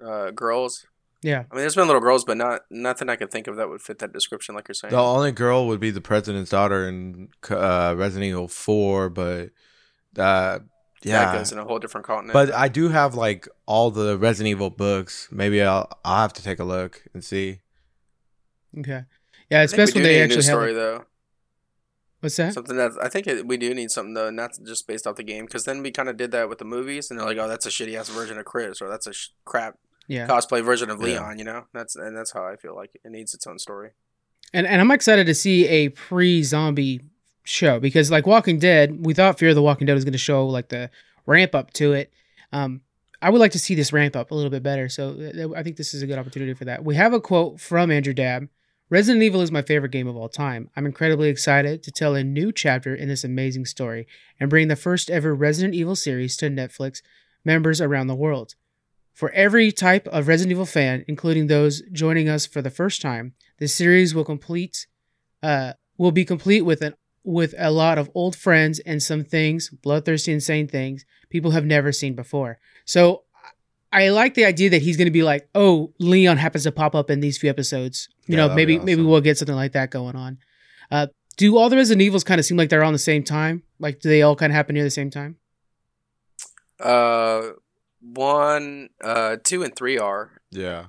Yeah. 0.00 0.08
uh, 0.08 0.30
girls, 0.30 0.86
Yeah. 1.22 1.44
I 1.50 1.54
mean, 1.54 1.62
there's 1.62 1.74
been 1.74 1.86
little 1.86 2.00
girls, 2.02 2.24
but 2.24 2.36
not 2.36 2.62
nothing 2.70 3.08
I 3.08 3.16
can 3.16 3.28
think 3.28 3.46
of 3.46 3.56
that 3.56 3.68
would 3.68 3.80
fit 3.80 3.98
that 4.00 4.12
description, 4.12 4.54
like 4.54 4.68
you're 4.68 4.74
saying. 4.74 4.92
The 4.92 5.02
only 5.02 5.32
girl 5.32 5.66
would 5.66 5.80
be 5.80 5.90
the 5.90 6.00
president's 6.00 6.50
daughter 6.50 6.88
in 6.88 7.28
uh, 7.50 7.94
Resident 7.96 8.24
Evil 8.28 8.48
4, 8.48 9.10
but 9.10 9.50
uh, 10.18 10.60
yeah, 11.02 11.26
That 11.26 11.38
goes 11.38 11.52
in 11.52 11.58
a 11.58 11.64
whole 11.64 11.78
different 11.78 12.06
continent. 12.06 12.32
But 12.32 12.52
I 12.52 12.68
do 12.68 12.88
have 12.88 13.14
like 13.14 13.48
all 13.66 13.90
the 13.90 14.18
Resident 14.18 14.50
Evil 14.50 14.70
books. 14.70 15.28
Maybe 15.30 15.62
I'll 15.62 15.88
I'll 16.04 16.22
have 16.22 16.32
to 16.34 16.42
take 16.42 16.58
a 16.58 16.64
look 16.64 17.04
and 17.14 17.22
see. 17.22 17.60
Okay. 18.78 19.04
Yeah, 19.50 19.62
it's 19.62 19.72
best 19.74 19.94
when 19.94 20.02
do 20.02 20.08
they 20.08 20.16
need 20.16 20.22
a 20.22 20.26
new 20.28 20.34
actually 20.34 20.36
have. 20.36 20.44
story 20.44 20.72
though. 20.74 21.04
What's 22.20 22.36
that? 22.36 22.54
Something 22.54 22.76
that 22.76 22.92
I 23.00 23.08
think 23.08 23.26
it, 23.26 23.46
we 23.46 23.56
do 23.56 23.72
need 23.74 23.90
something 23.90 24.14
though, 24.14 24.30
not 24.30 24.58
just 24.66 24.88
based 24.88 25.06
off 25.06 25.16
the 25.16 25.22
game, 25.22 25.44
because 25.44 25.64
then 25.64 25.82
we 25.82 25.90
kind 25.92 26.08
of 26.08 26.16
did 26.16 26.30
that 26.32 26.48
with 26.48 26.58
the 26.58 26.64
movies, 26.64 27.10
and 27.10 27.20
they're 27.20 27.26
like, 27.26 27.38
"Oh, 27.38 27.46
that's 27.46 27.66
a 27.66 27.68
shitty 27.68 27.94
ass 27.96 28.08
version 28.08 28.38
of 28.38 28.44
Chris," 28.46 28.80
or 28.80 28.88
"That's 28.88 29.06
a 29.06 29.12
sh- 29.12 29.28
crap 29.44 29.78
Yeah. 30.08 30.26
cosplay 30.26 30.64
version 30.64 30.90
of 30.90 31.00
Yeah. 31.00 31.06
Leon." 31.06 31.38
You 31.38 31.44
know, 31.44 31.64
that's 31.72 31.96
and 31.96 32.16
that's 32.16 32.32
how 32.32 32.44
I 32.46 32.56
feel 32.56 32.74
like 32.74 32.90
it 33.04 33.10
needs 33.10 33.34
its 33.34 33.46
own 33.46 33.58
story. 33.58 33.90
And 34.52 34.66
and 34.66 34.80
I'm 34.80 34.90
excited 34.90 35.26
to 35.26 35.34
see 35.34 35.66
a 35.66 35.88
pre-zombie 35.90 37.00
show 37.44 37.80
because 37.80 38.10
like 38.10 38.26
Walking 38.26 38.58
Dead, 38.58 39.04
we 39.04 39.14
thought 39.14 39.38
Fear 39.38 39.50
of 39.50 39.54
the 39.54 39.62
Walking 39.62 39.86
Dead 39.86 39.94
was 39.94 40.04
going 40.04 40.12
to 40.12 40.18
show 40.18 40.46
like 40.46 40.68
the 40.68 40.90
ramp 41.26 41.54
up 41.54 41.72
to 41.74 41.92
it. 41.92 42.12
Um, 42.52 42.80
I 43.22 43.30
would 43.30 43.40
like 43.40 43.52
to 43.52 43.58
see 43.58 43.74
this 43.74 43.92
ramp 43.92 44.14
up 44.14 44.30
a 44.30 44.34
little 44.34 44.50
bit 44.50 44.62
better. 44.62 44.88
So 44.88 45.08
uh, 45.10 45.58
I 45.58 45.62
think 45.62 45.76
this 45.76 45.94
is 45.94 46.02
a 46.02 46.06
good 46.06 46.18
opportunity 46.18 46.54
for 46.54 46.64
that. 46.66 46.84
We 46.84 46.94
have 46.96 47.12
a 47.12 47.20
quote 47.20 47.60
from 47.60 47.90
Andrew 47.90 48.12
Dabb. 48.12 48.48
Resident 48.88 49.24
Evil 49.24 49.40
is 49.40 49.50
my 49.50 49.62
favorite 49.62 49.90
game 49.90 50.06
of 50.06 50.16
all 50.16 50.28
time. 50.28 50.70
I'm 50.76 50.86
incredibly 50.86 51.28
excited 51.28 51.82
to 51.82 51.90
tell 51.90 52.14
a 52.14 52.22
new 52.22 52.52
chapter 52.52 52.94
in 52.94 53.08
this 53.08 53.24
amazing 53.24 53.64
story 53.66 54.06
and 54.38 54.48
bring 54.48 54.68
the 54.68 54.76
first 54.76 55.10
ever 55.10 55.34
Resident 55.34 55.74
Evil 55.74 55.96
series 55.96 56.36
to 56.36 56.48
Netflix 56.48 57.02
members 57.44 57.80
around 57.80 58.06
the 58.06 58.14
world. 58.14 58.54
For 59.16 59.30
every 59.30 59.72
type 59.72 60.06
of 60.08 60.28
Resident 60.28 60.52
Evil 60.52 60.66
fan, 60.66 61.02
including 61.08 61.46
those 61.46 61.80
joining 61.90 62.28
us 62.28 62.44
for 62.44 62.60
the 62.60 62.68
first 62.68 63.00
time, 63.00 63.32
the 63.58 63.66
series 63.66 64.14
will 64.14 64.26
complete 64.26 64.86
uh, 65.42 65.72
will 65.96 66.12
be 66.12 66.26
complete 66.26 66.66
with 66.66 66.82
an 66.82 66.92
with 67.24 67.54
a 67.56 67.70
lot 67.70 67.96
of 67.96 68.10
old 68.14 68.36
friends 68.36 68.78
and 68.80 69.02
some 69.02 69.24
things, 69.24 69.70
bloodthirsty, 69.70 70.32
insane 70.32 70.68
things 70.68 71.06
people 71.30 71.52
have 71.52 71.64
never 71.64 71.92
seen 71.92 72.14
before. 72.14 72.58
So 72.84 73.22
I 73.90 74.10
like 74.10 74.34
the 74.34 74.44
idea 74.44 74.68
that 74.68 74.82
he's 74.82 74.98
going 74.98 75.06
to 75.06 75.10
be 75.10 75.22
like, 75.22 75.48
oh, 75.54 75.94
Leon 75.98 76.36
happens 76.36 76.64
to 76.64 76.72
pop 76.72 76.94
up 76.94 77.08
in 77.10 77.20
these 77.20 77.38
few 77.38 77.48
episodes. 77.48 78.10
You 78.26 78.36
Yeah, 78.36 78.48
know, 78.48 78.54
maybe 78.54 78.78
maybe 78.78 79.00
we'll 79.00 79.22
get 79.22 79.38
something 79.38 79.56
like 79.56 79.72
that 79.72 79.90
going 79.90 80.14
on. 80.14 80.36
Uh, 80.90 81.06
do 81.38 81.56
all 81.56 81.70
the 81.70 81.76
Resident 81.76 82.02
Evils 82.02 82.22
kind 82.22 82.38
of 82.38 82.44
seem 82.44 82.58
like 82.58 82.68
they're 82.68 82.84
on 82.84 82.92
the 82.92 82.98
same 82.98 83.24
time? 83.24 83.62
Like, 83.78 84.00
do 84.00 84.10
they 84.10 84.20
all 84.20 84.36
kind 84.36 84.52
of 84.52 84.54
happen 84.54 84.74
near 84.74 84.84
the 84.84 84.90
same 84.90 85.08
time? 85.10 85.36
Uh, 86.78 87.52
one, 88.14 88.90
uh, 89.02 89.36
two, 89.42 89.62
and 89.62 89.74
three 89.74 89.98
are. 89.98 90.30
Yeah. 90.50 90.86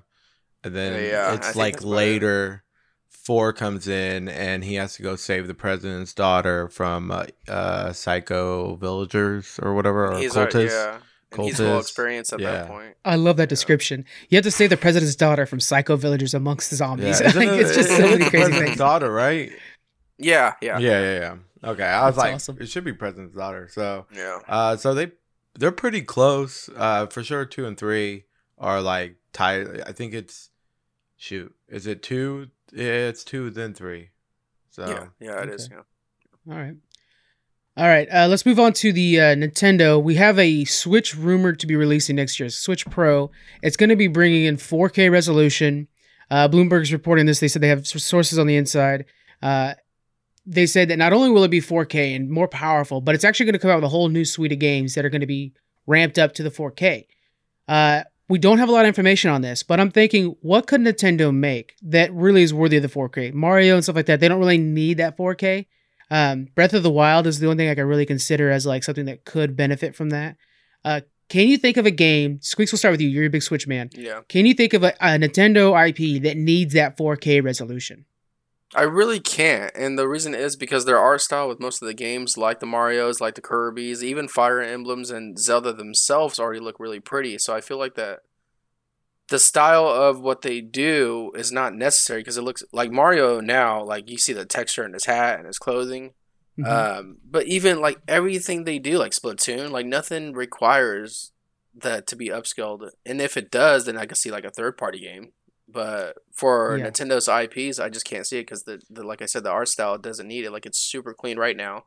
And 0.63 0.75
then 0.75 0.93
Yeah, 1.03 1.33
it's 1.35 1.47
think 1.47 1.55
like 1.55 1.73
that's 1.75 1.83
about 1.83 1.91
it. 1.93 1.95
later 1.95 2.63
four 3.09 3.51
comes 3.53 3.87
in 3.87 4.29
and 4.29 4.63
he 4.63 4.75
has 4.75 4.95
to 4.95 5.01
go 5.03 5.15
save 5.15 5.47
the 5.47 5.53
president's 5.53 6.13
daughter 6.13 6.69
from 6.69 7.11
uh, 7.11 7.25
uh 7.47 7.91
psycho 7.91 8.75
villagers 8.77 9.59
or 9.61 9.73
whatever 9.73 10.13
or 10.13 10.17
he's 10.17 10.35
our, 10.37 10.47
cultists. 10.47 10.69
yeah, 10.69 10.99
and 11.33 11.43
he's 11.43 11.59
well 11.59 11.77
Cultists, 11.77 11.81
experienced 11.81 12.33
at 12.33 12.39
yeah. 12.39 12.51
that 12.51 12.67
point. 12.67 12.95
I 13.03 13.15
love 13.15 13.35
that 13.37 13.49
description. 13.49 14.05
You 14.29 14.37
have 14.37 14.43
to 14.45 14.51
save 14.51 14.69
the 14.69 14.77
president's 14.77 15.15
daughter 15.15 15.45
from 15.45 15.59
psycho 15.59 15.95
villagers 15.97 16.33
amongst 16.33 16.69
the 16.69 16.77
zombies. 16.77 17.19
Isn't 17.21 17.35
Like, 17.35 17.49
it- 17.49 17.61
it's 17.65 17.75
just 17.75 17.89
so 17.89 18.03
many 18.09 18.29
crazy 18.29 18.51
things. 18.51 18.77
daughter, 18.77 19.11
right? 19.11 19.51
Yeah, 20.17 20.53
yeah, 20.61 20.79
Yeah, 20.79 21.01
yeah, 21.01 21.19
yeah. 21.19 21.35
Okay, 21.69 21.83
I 21.83 22.05
was 22.05 22.15
That's 22.15 22.23
like, 22.25 22.35
awesome. 22.35 22.57
it 22.61 22.69
should 22.69 22.83
be 22.85 22.93
president's 22.93 23.35
daughter. 23.35 23.67
So, 23.71 24.05
yeah. 24.15 24.39
uh, 24.47 24.77
so 24.77 24.93
they 24.93 25.11
they're 25.57 25.71
pretty 25.71 26.01
close. 26.01 26.69
Uh, 26.75 27.07
for 27.07 27.23
sure, 27.23 27.45
two 27.45 27.65
and 27.65 27.77
three 27.77 28.25
are 28.57 28.81
like 28.81 29.17
tied. 29.33 29.81
I 29.85 29.91
think 29.91 30.13
it's 30.13 30.49
shoot, 31.15 31.53
is 31.67 31.87
it 31.87 32.03
two? 32.03 32.47
Yeah, 32.73 32.85
it's 33.09 33.23
two 33.23 33.49
then 33.49 33.73
three. 33.73 34.09
So 34.69 34.87
Yeah, 34.87 35.07
yeah, 35.19 35.41
it 35.43 35.49
is. 35.49 35.65
okay. 35.65 35.75
Yeah. 35.75 36.53
All 36.53 36.59
right. 36.59 36.75
All 37.77 37.87
right. 37.87 38.07
Uh, 38.11 38.27
let's 38.27 38.45
move 38.45 38.59
on 38.59 38.73
to 38.73 38.91
the 38.91 39.19
uh, 39.19 39.35
Nintendo. 39.35 40.01
We 40.01 40.15
have 40.15 40.39
a 40.39 40.65
Switch 40.65 41.15
rumored 41.15 41.59
to 41.59 41.67
be 41.67 41.75
releasing 41.75 42.15
next 42.15 42.39
year, 42.39 42.49
Switch 42.49 42.85
Pro. 42.87 43.29
It's 43.61 43.77
going 43.77 43.89
to 43.91 43.95
be 43.95 44.07
bringing 44.07 44.45
in 44.45 44.57
4K 44.57 45.11
resolution. 45.11 45.87
Uh, 46.31 46.47
Bloomberg's 46.47 46.91
reporting 46.91 47.27
this. 47.27 47.39
They 47.39 47.47
said 47.47 47.61
they 47.61 47.67
have 47.67 47.85
sources 47.85 48.39
on 48.39 48.47
the 48.47 48.55
inside. 48.57 49.05
Uh, 49.43 49.75
they 50.47 50.65
said 50.65 50.87
that 50.87 50.97
not 50.97 51.11
only 51.11 51.29
will 51.29 51.43
it 51.43 51.49
be 51.49 51.59
4K 51.59 52.15
and 52.15 52.29
more 52.29 52.47
powerful, 52.47 53.01
but 53.01 53.13
it's 53.13 53.25
actually 53.25 53.47
going 53.47 53.53
to 53.53 53.59
come 53.59 53.69
out 53.69 53.75
with 53.75 53.83
a 53.83 53.89
whole 53.89 54.07
new 54.07 54.23
suite 54.23 54.53
of 54.53 54.59
games 54.59 54.95
that 54.95 55.03
are 55.03 55.09
going 55.09 55.21
to 55.21 55.27
be 55.27 55.53
ramped 55.85 56.17
up 56.17 56.33
to 56.35 56.43
the 56.43 56.49
4K. 56.49 57.05
Uh, 57.67 58.03
we 58.29 58.39
don't 58.39 58.57
have 58.57 58.69
a 58.69 58.71
lot 58.71 58.85
of 58.85 58.87
information 58.87 59.29
on 59.29 59.41
this, 59.41 59.61
but 59.61 59.79
I'm 59.79 59.91
thinking, 59.91 60.35
what 60.41 60.65
could 60.65 60.81
Nintendo 60.81 61.35
make 61.35 61.75
that 61.81 62.13
really 62.13 62.43
is 62.43 62.53
worthy 62.53 62.77
of 62.77 62.83
the 62.83 62.89
4K? 62.89 63.33
Mario 63.33 63.75
and 63.75 63.83
stuff 63.83 63.97
like 63.97 64.05
that, 64.05 64.21
they 64.21 64.29
don't 64.29 64.39
really 64.39 64.57
need 64.57 64.97
that 64.97 65.17
4K. 65.17 65.65
Um, 66.09 66.47
Breath 66.55 66.73
of 66.73 66.83
the 66.83 66.89
Wild 66.89 67.27
is 67.27 67.39
the 67.39 67.47
only 67.47 67.57
thing 67.57 67.69
I 67.69 67.75
can 67.75 67.85
really 67.85 68.05
consider 68.05 68.49
as 68.49 68.65
like 68.65 68.85
something 68.85 69.05
that 69.05 69.25
could 69.25 69.57
benefit 69.57 69.95
from 69.95 70.11
that. 70.11 70.37
Uh, 70.85 71.01
can 71.27 71.49
you 71.49 71.57
think 71.57 71.75
of 71.75 71.85
a 71.85 71.91
game? 71.91 72.39
Squeaks, 72.41 72.71
we'll 72.71 72.79
start 72.79 72.93
with 72.93 73.01
you. 73.01 73.09
You're 73.09 73.25
a 73.25 73.29
big 73.29 73.43
Switch 73.43 73.67
man. 73.67 73.89
Yeah. 73.93 74.21
Can 74.29 74.45
you 74.45 74.53
think 74.53 74.73
of 74.73 74.83
a, 74.83 74.93
a 75.01 75.19
Nintendo 75.19 75.75
IP 75.89 76.23
that 76.23 76.37
needs 76.37 76.73
that 76.73 76.97
4K 76.97 77.43
resolution? 77.43 78.05
I 78.75 78.81
really 78.81 79.19
can't, 79.21 79.71
and 79.75 79.97
the 79.97 80.09
reason 80.09 80.35
is 80.35 80.57
because 80.57 80.83
their 80.83 80.97
art 80.99 81.21
style 81.21 81.47
with 81.47 81.59
most 81.59 81.81
of 81.81 81.87
the 81.87 81.93
games, 81.93 82.37
like 82.37 82.59
the 82.59 82.65
Mario's, 82.65 83.21
like 83.21 83.35
the 83.35 83.41
Kirby's, 83.41 84.03
even 84.03 84.27
Fire 84.27 84.59
Emblems 84.61 85.09
and 85.09 85.39
Zelda 85.39 85.71
themselves, 85.71 86.37
already 86.37 86.59
look 86.59 86.77
really 86.79 86.99
pretty. 86.99 87.37
So 87.37 87.55
I 87.55 87.61
feel 87.61 87.77
like 87.77 87.95
that 87.95 88.19
the 89.29 89.39
style 89.39 89.87
of 89.87 90.19
what 90.19 90.41
they 90.41 90.59
do 90.61 91.31
is 91.35 91.51
not 91.51 91.73
necessary 91.75 92.19
because 92.21 92.37
it 92.37 92.43
looks 92.43 92.63
like 92.73 92.91
Mario 92.91 93.39
now. 93.39 93.83
Like 93.83 94.09
you 94.09 94.17
see 94.17 94.33
the 94.33 94.45
texture 94.45 94.85
in 94.85 94.93
his 94.93 95.05
hat 95.05 95.37
and 95.37 95.47
his 95.47 95.59
clothing, 95.59 96.13
Mhm. 96.59 96.67
um, 96.67 97.17
but 97.23 97.45
even 97.45 97.79
like 97.79 97.99
everything 98.07 98.63
they 98.65 98.79
do, 98.79 98.97
like 98.97 99.11
Splatoon, 99.13 99.69
like 99.71 99.85
nothing 99.85 100.33
requires 100.33 101.31
that 101.73 102.05
to 102.07 102.15
be 102.15 102.29
upscaled. 102.29 102.89
And 103.05 103.21
if 103.21 103.37
it 103.37 103.49
does, 103.51 103.85
then 103.85 103.97
I 103.97 104.05
can 104.05 104.15
see 104.15 104.31
like 104.31 104.45
a 104.45 104.49
third 104.51 104.77
party 104.77 104.99
game. 104.99 105.31
But 105.67 106.17
for 106.33 106.77
Yeah. 106.77 106.89
Nintendo's 106.89 107.27
IPs, 107.27 107.79
I 107.79 107.89
just 107.89 108.05
can't 108.05 108.25
see 108.25 108.37
it 108.39 108.43
because 108.43 108.63
the, 108.63 108.81
the 108.89 109.03
like 109.03 109.21
I 109.21 109.25
said, 109.25 109.43
the 109.43 109.49
art 109.51 109.67
style 109.69 109.97
doesn't 109.97 110.27
need 110.27 110.45
it. 110.45 110.51
Like 110.51 110.65
it's 110.65 110.79
super 110.79 111.13
clean 111.13 111.37
right 111.37 111.57
now. 111.57 111.85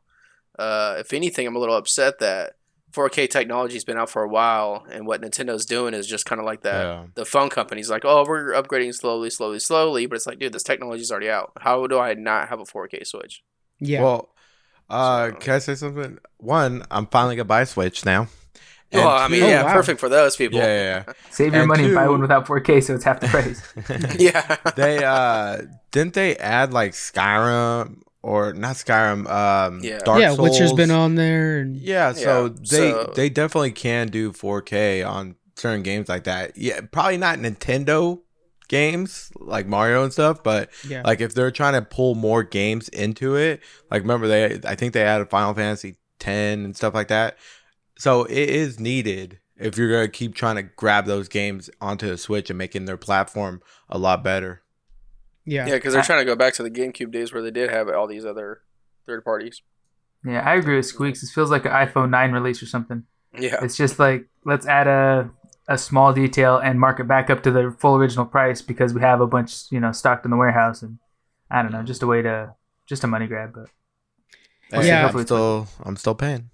Uh, 0.59 0.97
if 0.99 1.13
anything, 1.13 1.47
I'm 1.47 1.55
a 1.55 1.59
little 1.59 1.75
upset 1.75 2.19
that 2.19 2.53
4K 2.91 3.29
technology's 3.29 3.85
been 3.85 3.97
out 3.97 4.09
for 4.09 4.21
a 4.21 4.27
while, 4.27 4.85
and 4.91 5.07
what 5.07 5.21
Nintendo's 5.21 5.65
doing 5.65 5.93
is 5.93 6.05
just 6.07 6.25
kind 6.25 6.39
of 6.39 6.45
like 6.45 6.61
that. 6.63 6.83
Yeah. 6.85 7.05
The 7.15 7.25
phone 7.25 7.49
company's 7.49 7.89
like, 7.89 8.03
oh, 8.03 8.25
we're 8.27 8.51
upgrading 8.51 8.93
slowly, 8.95 9.29
slowly, 9.29 9.59
slowly, 9.59 10.05
but 10.07 10.15
it's 10.17 10.27
like, 10.27 10.39
dude, 10.39 10.51
this 10.51 10.61
technology's 10.63 11.09
already 11.09 11.29
out. 11.29 11.53
How 11.57 11.87
do 11.87 11.97
I 11.97 12.13
not 12.15 12.49
have 12.49 12.59
a 12.59 12.65
4K 12.65 13.07
Switch? 13.07 13.43
yeah. 13.79 14.03
Well, 14.03 14.29
uh, 14.89 15.29
So- 15.29 15.35
can 15.37 15.53
I 15.55 15.59
say 15.59 15.75
something? 15.75 16.19
One, 16.37 16.83
I'm 16.91 17.07
finally 17.07 17.37
gonna 17.37 17.45
buy 17.45 17.61
a 17.61 17.65
Switch 17.65 18.05
now. 18.05 18.27
And 18.93 19.01
well, 19.05 19.09
I 19.17 19.27
mean, 19.29 19.43
Oh, 19.43 19.47
yeah, 19.47 19.63
wow. 19.63 19.73
perfect 19.73 19.99
for 19.99 20.09
those 20.09 20.35
people. 20.35 20.59
yeah, 20.59 21.03
yeah, 21.07 21.13
Save 21.31 21.53
your 21.53 21.61
And 21.61 21.69
money 21.69 21.85
and 21.85 21.95
buy 21.95 22.07
one 22.09 22.19
without 22.21 22.45
4K, 22.45 22.83
so 22.83 22.93
it's 22.95 23.03
half 23.05 23.19
the 23.21 23.27
price. 23.27 23.61
yeah. 24.19 24.55
yeah. 24.65 24.71
they 24.75 25.03
uh 25.03 25.61
didn't 25.91 26.13
they 26.13 26.35
add 26.37 26.73
like 26.73 26.91
Skyrim 26.93 28.01
or 28.21 28.53
not 28.53 28.75
Skyrim? 28.75 29.29
Um, 29.29 29.79
Yeah. 29.83 29.99
Dark 29.99 30.19
yeah, 30.19 30.33
Souls. 30.35 30.49
Witcher's 30.49 30.73
been 30.73 30.91
on 30.91 31.15
there, 31.15 31.59
and 31.59 31.75
Yeah, 31.77 32.11
so 32.13 32.45
Yeah, 32.45 32.49
they 32.69 32.91
so- 32.91 33.13
they 33.15 33.29
definitely 33.29 33.71
can 33.71 34.07
do 34.09 34.31
4K 34.33 35.03
on 35.09 35.35
certain 35.55 35.83
games 35.83 36.09
like 36.09 36.25
that. 36.25 36.57
Yeah, 36.57 36.81
probably 36.91 37.17
not 37.17 37.39
Nintendo 37.39 38.19
games 38.67 39.31
like 39.39 39.67
Mario 39.67 40.03
and 40.03 40.13
stuff, 40.13 40.43
but 40.43 40.69
yeah, 40.87 41.01
like 41.05 41.21
if 41.21 41.33
they're 41.33 41.51
trying 41.51 41.73
to 41.73 41.81
pull 41.81 42.15
more 42.15 42.43
games 42.43 42.87
into 42.89 43.35
it, 43.35 43.61
like 43.89 44.01
remember 44.01 44.27
they 44.27 44.59
I 44.65 44.75
think 44.75 44.93
they 44.93 45.03
added 45.03 45.29
Final 45.29 45.53
Fantasy 45.53 45.95
10 46.19 46.63
and 46.65 46.75
stuff 46.75 46.93
like 46.93 47.07
that. 47.09 47.37
So 48.01 48.23
it 48.23 48.49
is 48.49 48.79
needed 48.79 49.37
if 49.57 49.77
you're 49.77 49.91
going 49.91 50.05
to 50.07 50.11
keep 50.11 50.33
trying 50.33 50.55
to 50.55 50.63
grab 50.63 51.05
those 51.05 51.27
games 51.27 51.69
onto 51.79 52.07
the 52.09 52.17
Switch 52.17 52.49
and 52.49 52.57
making 52.57 52.85
their 52.85 52.97
platform 52.97 53.61
a 53.89 53.99
lot 53.99 54.23
better. 54.23 54.63
yeah, 55.45 55.67
Yeah, 55.67 55.75
because 55.75 55.93
they're 55.93 56.01
trying 56.01 56.17
to 56.17 56.25
go 56.25 56.35
back 56.35 56.55
to 56.55 56.63
the 56.63 56.71
GameCube 56.71 57.11
days 57.11 57.31
where 57.31 57.43
they 57.43 57.51
did 57.51 57.69
have 57.69 57.87
all 57.89 58.07
these 58.07 58.25
other 58.25 58.61
third 59.05 59.23
parties. 59.23 59.61
Yeah, 60.25 60.41
I 60.41 60.55
agree 60.55 60.77
with 60.77 60.87
Squeaks. 60.87 61.21
It 61.21 61.29
feels 61.29 61.51
like 61.51 61.65
an 61.65 61.73
iPhone 61.73 62.09
9 62.09 62.31
release 62.31 62.63
or 62.63 62.65
something. 62.65 63.03
Yeah. 63.39 63.63
It's 63.63 63.77
just 63.77 63.99
like 63.99 64.25
let's 64.45 64.65
add 64.65 64.87
a 64.87 65.29
a 65.67 65.77
small 65.77 66.11
detail 66.11 66.57
and 66.57 66.79
mark 66.79 66.99
it 66.99 67.07
back 67.07 67.29
up 67.29 67.43
to 67.43 67.51
the 67.51 67.75
full 67.77 67.97
original 67.97 68.25
price 68.25 68.63
because 68.63 68.95
we 68.95 69.01
have 69.01 69.21
a 69.21 69.27
bunch, 69.27 69.71
you 69.71 69.79
know, 69.79 69.91
stocked 69.91 70.25
in 70.25 70.31
the 70.31 70.37
warehouse 70.37 70.81
and 70.81 70.97
I 71.51 71.61
don't 71.61 71.71
know, 71.71 71.83
just 71.83 72.01
a 72.01 72.07
way 72.07 72.23
to 72.23 72.55
just 72.87 73.03
a 73.03 73.07
money 73.07 73.27
grab, 73.27 73.53
but 73.53 73.69
Hey, 74.71 74.87
Yeah. 74.87 75.07
I'm 75.07 75.23
still 75.23 75.67
I'm 75.83 75.95
still 75.97 76.15
paying. 76.15 76.50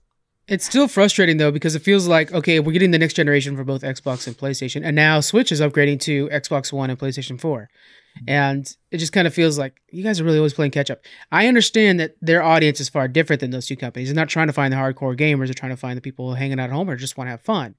It's 0.48 0.66
still 0.66 0.88
frustrating 0.88 1.38
though 1.38 1.52
because 1.52 1.76
it 1.76 1.82
feels 1.82 2.08
like 2.08 2.32
okay, 2.32 2.60
we're 2.60 2.72
getting 2.72 2.92
the 2.92 3.00
next 3.00 3.16
generation 3.16 3.56
for 3.58 3.64
both 3.64 3.82
Xbox 3.82 4.28
and 4.28 4.38
PlayStation, 4.38 4.82
and 4.84 4.96
now 4.96 5.20
Switch 5.20 5.52
is 5.52 5.60
upgrading 5.60 6.00
to 6.02 6.30
Xbox 6.30 6.72
One 6.72 6.90
and 6.90 6.98
PlayStation 6.98 7.40
4. 7.40 7.70
Mm-hmm. 8.18 8.30
And 8.30 8.78
it 8.90 8.98
just 8.98 9.12
kind 9.12 9.28
of 9.28 9.34
feels 9.34 9.60
like 9.60 9.82
you 9.92 10.04
guys 10.04 10.20
are 10.20 10.24
really 10.24 10.38
always 10.38 10.54
playing 10.54 10.72
catch 10.72 10.90
up. 10.90 11.02
I 11.32 11.48
understand 11.48 12.00
that 12.00 12.16
their 12.22 12.42
audience 12.42 12.80
is 12.80 12.90
far 12.90 13.08
different 13.08 13.42
than 13.42 13.52
those 13.52 13.68
two 13.68 13.76
companies. 13.76 14.08
They're 14.08 14.16
not 14.16 14.30
trying 14.30 14.48
to 14.48 14.54
find 14.54 14.72
the 14.72 14.78
hardcore 14.78 15.18
gamers, 15.18 15.48
they're 15.48 15.54
trying 15.54 15.74
to 15.74 15.78
find 15.78 15.98
the 15.98 16.02
people 16.02 16.34
hanging 16.34 16.60
out 16.60 16.70
at 16.70 16.72
home 16.72 16.90
or 16.90 16.96
just 16.96 17.18
want 17.18 17.28
to 17.28 17.32
have 17.32 17.42
fun. 17.42 17.76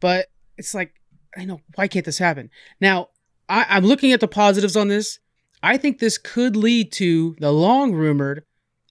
But 0.00 0.28
it's 0.56 0.74
like, 0.74 0.94
I 1.36 1.44
know, 1.44 1.60
why 1.74 1.88
can't 1.88 2.04
this 2.04 2.18
happen? 2.18 2.50
Now, 2.80 3.08
I, 3.48 3.66
I'm 3.68 3.84
looking 3.84 4.12
at 4.12 4.20
the 4.20 4.28
positives 4.28 4.76
on 4.76 4.88
this. 4.88 5.18
I 5.62 5.76
think 5.78 5.98
this 5.98 6.18
could 6.18 6.56
lead 6.56 6.92
to 6.92 7.36
the 7.40 7.50
long 7.50 7.92
rumored 7.92 8.44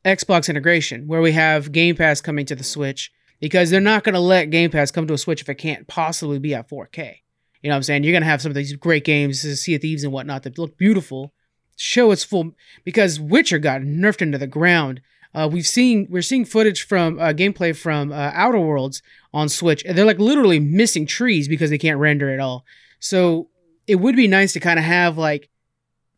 Xbox 0.05 0.49
integration, 0.49 1.07
where 1.07 1.21
we 1.21 1.31
have 1.31 1.71
Game 1.71 1.95
Pass 1.95 2.21
coming 2.21 2.45
to 2.45 2.55
the 2.55 2.63
Switch, 2.63 3.11
because 3.39 3.69
they're 3.69 3.79
not 3.79 4.03
going 4.03 4.13
to 4.13 4.19
let 4.19 4.49
Game 4.49 4.69
Pass 4.69 4.91
come 4.91 5.07
to 5.07 5.13
a 5.13 5.17
Switch 5.17 5.41
if 5.41 5.49
it 5.49 5.55
can't 5.55 5.87
possibly 5.87 6.39
be 6.39 6.53
at 6.53 6.69
4K. 6.69 7.15
You 7.61 7.69
know 7.69 7.75
what 7.75 7.77
I'm 7.77 7.83
saying? 7.83 8.03
You're 8.03 8.13
going 8.13 8.23
to 8.23 8.27
have 8.27 8.41
some 8.41 8.51
of 8.51 8.55
these 8.55 8.75
great 8.75 9.05
games, 9.05 9.41
Sea 9.41 9.75
of 9.75 9.81
Thieves 9.81 10.03
and 10.03 10.11
whatnot, 10.11 10.43
that 10.43 10.57
look 10.57 10.77
beautiful, 10.77 11.33
show 11.77 12.11
its 12.11 12.23
full, 12.23 12.51
because 12.83 13.19
Witcher 13.19 13.59
got 13.59 13.81
nerfed 13.81 14.21
into 14.21 14.37
the 14.37 14.47
ground. 14.47 15.01
Uh, 15.33 15.49
we've 15.51 15.65
seen 15.65 16.05
we're 16.09 16.21
seeing 16.21 16.45
footage 16.45 16.85
from 16.85 17.17
uh, 17.19 17.33
gameplay 17.33 17.75
from 17.75 18.11
uh, 18.11 18.31
Outer 18.33 18.59
Worlds 18.59 19.01
on 19.33 19.49
Switch, 19.49 19.83
and 19.83 19.97
they're 19.97 20.05
like 20.05 20.19
literally 20.19 20.59
missing 20.59 21.07
trees 21.07 21.47
because 21.47 21.69
they 21.69 21.77
can't 21.77 21.99
render 21.99 22.29
at 22.29 22.39
all. 22.39 22.65
So 22.99 23.49
it 23.87 23.95
would 23.95 24.15
be 24.15 24.27
nice 24.27 24.53
to 24.53 24.59
kind 24.59 24.77
of 24.77 24.85
have 24.85 25.17
like 25.17 25.49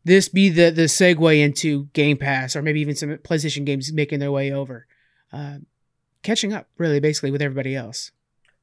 this 0.06 0.28
be 0.28 0.48
the 0.48 0.70
the 0.70 0.82
segue 0.82 1.38
into 1.38 1.86
Game 1.92 2.16
Pass 2.16 2.54
or 2.54 2.62
maybe 2.62 2.80
even 2.80 2.94
some 2.94 3.10
PlayStation 3.18 3.64
games 3.66 3.92
making 3.92 4.20
their 4.20 4.30
way 4.30 4.52
over, 4.52 4.86
uh, 5.32 5.58
catching 6.22 6.52
up 6.52 6.68
really 6.78 7.00
basically 7.00 7.32
with 7.32 7.42
everybody 7.42 7.74
else. 7.74 8.12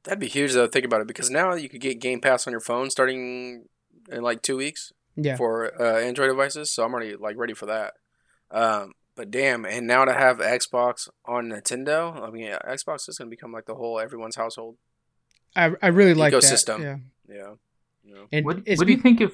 That'd 0.04 0.18
be 0.18 0.28
huge 0.28 0.52
though. 0.54 0.66
Think 0.66 0.86
about 0.86 1.02
it, 1.02 1.06
because 1.06 1.30
now 1.30 1.54
you 1.54 1.68
could 1.68 1.80
get 1.80 2.00
Game 2.00 2.20
Pass 2.20 2.46
on 2.46 2.50
your 2.50 2.60
phone 2.60 2.90
starting 2.90 3.66
in 4.10 4.22
like 4.22 4.42
two 4.42 4.56
weeks 4.56 4.92
Yeah, 5.16 5.36
for 5.36 5.80
uh, 5.80 5.98
Android 6.00 6.30
devices. 6.30 6.70
So 6.70 6.82
I'm 6.84 6.92
already 6.94 7.14
like 7.16 7.36
ready 7.36 7.54
for 7.54 7.66
that. 7.66 7.94
Um, 8.50 8.92
but 9.14 9.30
damn, 9.30 9.64
and 9.64 9.86
now 9.86 10.04
to 10.04 10.12
have 10.14 10.38
Xbox 10.38 11.08
on 11.26 11.50
Nintendo, 11.50 12.20
I 12.26 12.30
mean, 12.30 12.44
yeah, 12.44 12.58
Xbox 12.66 13.08
is 13.08 13.18
gonna 13.18 13.30
become 13.30 13.52
like 13.52 13.66
the 13.66 13.74
whole 13.74 14.00
everyone's 14.00 14.36
household. 14.36 14.76
I 15.54 15.72
I 15.82 15.88
really 15.88 16.14
like 16.14 16.32
Ecosystem. 16.32 16.78
that. 16.78 17.00
Yeah, 17.28 17.36
Yeah. 17.36 17.54
You 18.02 18.14
know? 18.14 18.26
and 18.32 18.44
what, 18.44 18.56
what 18.76 18.86
do 18.86 18.92
you 18.92 19.00
think 19.00 19.20
if 19.20 19.32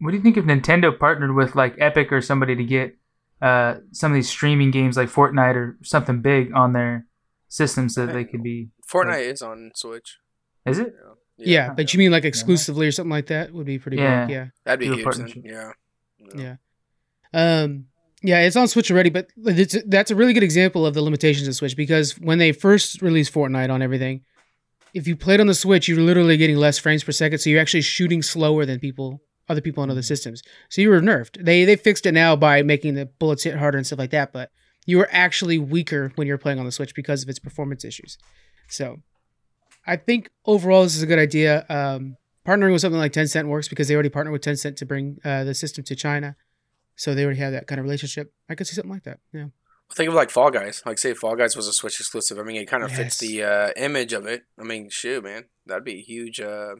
what 0.00 0.10
do 0.12 0.16
you 0.16 0.22
think 0.22 0.36
if 0.36 0.44
Nintendo 0.44 0.96
partnered 0.96 1.34
with 1.34 1.54
like 1.54 1.74
Epic 1.78 2.12
or 2.12 2.20
somebody 2.20 2.54
to 2.56 2.64
get 2.64 2.96
uh, 3.42 3.76
some 3.92 4.12
of 4.12 4.14
these 4.16 4.28
streaming 4.28 4.70
games 4.70 4.96
like 4.96 5.08
Fortnite 5.08 5.54
or 5.54 5.78
something 5.82 6.20
big 6.22 6.52
on 6.54 6.72
their 6.72 7.06
system 7.48 7.88
so 7.88 8.06
that 8.06 8.12
they 8.12 8.24
could 8.24 8.42
be 8.42 8.68
Fortnite 8.90 9.30
is 9.30 9.42
on 9.42 9.70
Switch. 9.74 10.18
is 10.66 10.78
it? 10.78 10.94
Yeah. 11.38 11.68
Yeah, 11.68 11.72
but 11.74 11.94
you 11.94 11.98
mean 11.98 12.10
like 12.10 12.24
exclusively 12.24 12.86
or 12.88 12.92
something 12.92 13.10
like 13.12 13.26
that 13.28 13.52
would 13.52 13.66
be 13.66 13.78
pretty 13.78 13.96
Yeah. 13.98 14.24
big. 14.26 14.32
Yeah. 14.34 14.46
That'd 14.64 14.80
be 14.80 14.86
Do 14.86 14.92
a 14.92 14.96
huge. 14.96 15.04
Then. 15.04 15.12
partnership. 15.26 15.42
Yeah. 15.46 15.72
Yeah. 16.34 16.56
Um, 17.32 17.84
yeah, 18.22 18.40
it's 18.40 18.56
on 18.56 18.66
Switch 18.66 18.90
already, 18.90 19.10
but 19.10 19.28
it's, 19.36 19.76
that's 19.86 20.10
a 20.10 20.16
really 20.16 20.32
good 20.32 20.42
example 20.42 20.84
of 20.84 20.94
the 20.94 21.02
limitations 21.02 21.46
of 21.46 21.54
Switch 21.54 21.76
because 21.76 22.18
when 22.18 22.38
they 22.38 22.50
first 22.50 23.00
released 23.02 23.32
Fortnite 23.32 23.70
on 23.70 23.82
everything, 23.82 24.22
if 24.94 25.06
you 25.06 25.14
played 25.14 25.38
on 25.40 25.46
the 25.46 25.54
Switch, 25.54 25.86
you're 25.86 26.00
literally 26.00 26.36
getting 26.36 26.56
less 26.56 26.78
frames 26.78 27.04
per 27.04 27.12
second, 27.12 27.38
so 27.38 27.50
you're 27.50 27.60
actually 27.60 27.82
shooting 27.82 28.20
slower 28.22 28.66
than 28.66 28.80
people 28.80 29.20
other 29.48 29.60
people 29.60 29.82
on 29.82 29.90
other 29.90 30.02
systems. 30.02 30.42
So 30.68 30.80
you 30.82 30.90
were 30.90 31.00
nerfed. 31.00 31.44
They 31.44 31.64
they 31.64 31.76
fixed 31.76 32.06
it 32.06 32.12
now 32.12 32.36
by 32.36 32.62
making 32.62 32.94
the 32.94 33.06
bullets 33.06 33.44
hit 33.44 33.56
harder 33.56 33.78
and 33.78 33.86
stuff 33.86 33.98
like 33.98 34.10
that, 34.10 34.32
but 34.32 34.50
you 34.86 34.98
were 34.98 35.08
actually 35.12 35.58
weaker 35.58 36.12
when 36.14 36.26
you're 36.26 36.38
playing 36.38 36.58
on 36.58 36.64
the 36.64 36.72
Switch 36.72 36.94
because 36.94 37.22
of 37.22 37.28
its 37.28 37.38
performance 37.38 37.84
issues. 37.84 38.16
So 38.68 38.98
I 39.86 39.96
think 39.96 40.30
overall 40.44 40.82
this 40.82 40.96
is 40.96 41.02
a 41.02 41.06
good 41.06 41.18
idea. 41.18 41.66
Um, 41.68 42.16
partnering 42.46 42.72
with 42.72 42.80
something 42.80 42.98
like 42.98 43.12
Tencent 43.12 43.48
works 43.48 43.68
because 43.68 43.88
they 43.88 43.94
already 43.94 44.08
partnered 44.08 44.32
with 44.32 44.42
Tencent 44.42 44.76
to 44.76 44.86
bring 44.86 45.18
uh, 45.24 45.44
the 45.44 45.54
system 45.54 45.84
to 45.84 45.94
China. 45.94 46.36
So 46.96 47.14
they 47.14 47.24
already 47.24 47.40
have 47.40 47.52
that 47.52 47.66
kind 47.66 47.78
of 47.78 47.84
relationship. 47.84 48.32
I 48.48 48.54
could 48.54 48.66
see 48.66 48.74
something 48.74 48.90
like 48.90 49.04
that. 49.04 49.20
Yeah. 49.32 49.46
Think 49.94 50.08
of 50.08 50.14
like 50.14 50.30
Fall 50.30 50.50
Guys. 50.50 50.82
Like 50.84 50.98
say 50.98 51.14
Fall 51.14 51.36
Guys 51.36 51.56
was 51.56 51.66
a 51.66 51.72
Switch 51.72 52.00
exclusive. 52.00 52.38
I 52.38 52.42
mean, 52.42 52.56
it 52.56 52.66
kind 52.66 52.82
of 52.82 52.90
fits 52.92 53.18
the 53.18 53.42
uh, 53.42 53.70
image 53.76 54.12
of 54.12 54.26
it. 54.26 54.42
I 54.58 54.62
mean, 54.62 54.90
shoot, 54.90 55.24
man, 55.24 55.44
that'd 55.64 55.84
be 55.84 55.94
a 55.94 56.02
huge 56.02 56.40
uh, 56.40 56.76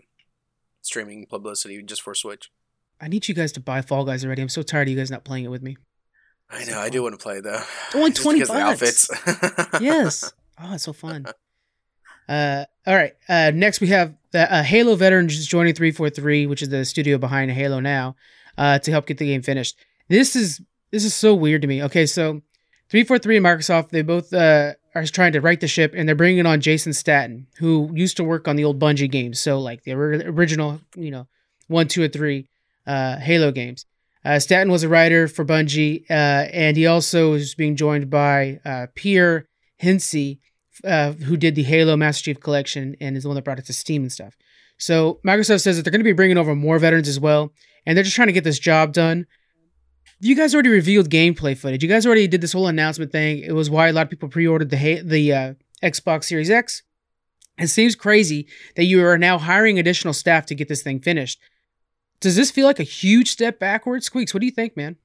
streaming 0.82 1.26
publicity 1.26 1.82
just 1.82 2.02
for 2.02 2.14
Switch. 2.14 2.50
I 3.00 3.08
need 3.08 3.28
you 3.28 3.34
guys 3.34 3.52
to 3.52 3.60
buy 3.60 3.82
Fall 3.82 4.04
Guys 4.04 4.24
already. 4.24 4.42
I'm 4.42 4.48
so 4.48 4.62
tired 4.62 4.88
of 4.88 4.92
you 4.92 4.98
guys 4.98 5.10
not 5.10 5.24
playing 5.24 5.44
it 5.44 5.48
with 5.50 5.62
me. 5.62 5.76
I 6.50 6.62
So 6.64 6.72
know. 6.72 6.80
I 6.80 6.88
do 6.88 7.02
want 7.02 7.18
to 7.18 7.22
play 7.22 7.40
though. 7.40 7.60
Only 7.94 8.10
Just 8.10 8.22
20 8.22 8.38
because 8.40 8.50
of 8.50 8.56
the 8.56 8.62
bucks. 8.62 9.10
outfits. 9.72 9.82
yes. 9.82 10.32
Oh, 10.60 10.74
it's 10.74 10.84
so 10.84 10.92
fun. 10.92 11.26
Uh, 12.28 12.64
all 12.86 12.94
right. 12.96 13.14
Uh, 13.28 13.52
next, 13.54 13.80
we 13.80 13.88
have 13.88 14.14
the 14.32 14.52
uh, 14.52 14.62
Halo 14.62 14.94
veterans 14.96 15.46
joining 15.46 15.74
343, 15.74 16.46
which 16.46 16.62
is 16.62 16.68
the 16.68 16.84
studio 16.84 17.18
behind 17.18 17.50
Halo 17.50 17.80
now, 17.80 18.16
uh, 18.56 18.78
to 18.80 18.90
help 18.90 19.06
get 19.06 19.18
the 19.18 19.26
game 19.26 19.42
finished. 19.42 19.76
This 20.08 20.36
is 20.36 20.60
this 20.90 21.04
is 21.04 21.14
so 21.14 21.34
weird 21.34 21.62
to 21.62 21.68
me. 21.68 21.82
Okay, 21.84 22.06
so 22.06 22.42
343 22.90 23.36
and 23.38 23.46
Microsoft, 23.46 23.90
they 23.90 24.02
both 24.02 24.32
uh, 24.32 24.72
are 24.94 25.04
trying 25.04 25.32
to 25.32 25.40
right 25.40 25.60
the 25.60 25.68
ship, 25.68 25.92
and 25.94 26.08
they're 26.08 26.16
bringing 26.16 26.46
on 26.46 26.60
Jason 26.60 26.92
Staten, 26.92 27.46
who 27.58 27.90
used 27.94 28.16
to 28.16 28.24
work 28.24 28.48
on 28.48 28.56
the 28.56 28.64
old 28.64 28.78
Bungie 28.78 29.10
games, 29.10 29.38
so 29.38 29.58
like 29.60 29.84
the 29.84 29.92
original, 29.92 30.80
you 30.96 31.10
know, 31.10 31.28
one, 31.68 31.88
two, 31.88 32.02
or 32.02 32.08
three 32.08 32.48
uh, 32.88 33.18
Halo 33.18 33.52
games. 33.52 33.86
Uh, 34.24 34.38
Staten 34.38 34.72
was 34.72 34.82
a 34.82 34.88
writer 34.88 35.28
for 35.28 35.44
Bungie, 35.44 36.02
uh, 36.10 36.48
and 36.52 36.76
he 36.76 36.86
also 36.86 37.34
is 37.34 37.54
being 37.54 37.76
joined 37.76 38.10
by 38.10 38.58
uh, 38.64 38.86
Pierre 38.94 39.46
Hintze, 39.80 40.38
uh, 40.84 41.12
who 41.12 41.36
did 41.36 41.54
the 41.54 41.62
Halo 41.62 41.96
Master 41.96 42.24
Chief 42.24 42.40
Collection 42.40 42.96
and 43.00 43.16
is 43.16 43.22
the 43.22 43.28
one 43.28 43.36
that 43.36 43.44
brought 43.44 43.58
it 43.58 43.66
to 43.66 43.72
Steam 43.72 44.02
and 44.02 44.12
stuff. 44.12 44.36
So 44.78 45.20
Microsoft 45.26 45.60
says 45.60 45.76
that 45.76 45.82
they're 45.82 45.92
going 45.92 46.00
to 46.00 46.04
be 46.04 46.12
bringing 46.12 46.38
over 46.38 46.54
more 46.54 46.78
veterans 46.78 47.08
as 47.08 47.20
well, 47.20 47.52
and 47.86 47.96
they're 47.96 48.04
just 48.04 48.16
trying 48.16 48.28
to 48.28 48.32
get 48.32 48.44
this 48.44 48.58
job 48.58 48.92
done. 48.92 49.26
You 50.20 50.34
guys 50.34 50.52
already 50.52 50.70
revealed 50.70 51.10
gameplay 51.10 51.56
footage. 51.56 51.82
You 51.82 51.88
guys 51.88 52.04
already 52.04 52.26
did 52.26 52.40
this 52.40 52.52
whole 52.52 52.66
announcement 52.66 53.12
thing. 53.12 53.38
It 53.38 53.52
was 53.52 53.70
why 53.70 53.88
a 53.88 53.92
lot 53.92 54.06
of 54.06 54.10
people 54.10 54.28
pre-ordered 54.28 54.70
the 54.70 55.00
the 55.04 55.32
uh, 55.32 55.54
Xbox 55.82 56.24
Series 56.24 56.50
X. 56.50 56.82
It 57.56 57.68
seems 57.68 57.94
crazy 57.94 58.46
that 58.76 58.84
you 58.84 59.04
are 59.04 59.18
now 59.18 59.38
hiring 59.38 59.78
additional 59.78 60.14
staff 60.14 60.46
to 60.46 60.54
get 60.54 60.68
this 60.68 60.82
thing 60.82 61.00
finished. 61.00 61.40
Does 62.20 62.36
this 62.36 62.50
feel 62.50 62.66
like 62.66 62.80
a 62.80 62.84
huge 62.84 63.30
step 63.30 63.58
backwards? 63.58 64.06
Squeaks, 64.06 64.34
what 64.34 64.40
do 64.40 64.46
you 64.46 64.52
think, 64.52 64.76
man? 64.76 64.96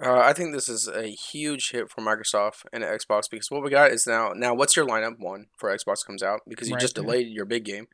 Uh, 0.00 0.18
I 0.18 0.32
think 0.32 0.52
this 0.52 0.68
is 0.68 0.88
a 0.88 1.08
huge 1.08 1.70
hit 1.70 1.88
for 1.88 2.00
Microsoft 2.00 2.64
and 2.72 2.82
Xbox 2.82 3.30
because 3.30 3.50
what 3.52 3.62
we 3.62 3.70
got 3.70 3.92
is 3.92 4.04
now 4.04 4.32
now 4.34 4.52
what's 4.52 4.74
your 4.74 4.86
lineup 4.86 5.20
one 5.20 5.46
for 5.56 5.70
Xbox 5.70 6.04
comes 6.04 6.24
out 6.24 6.40
because 6.48 6.68
you 6.68 6.74
Right, 6.74 6.80
just 6.80 6.96
delayed 6.96 7.28
your 7.28 7.44
big 7.44 7.64
game. 7.64 7.86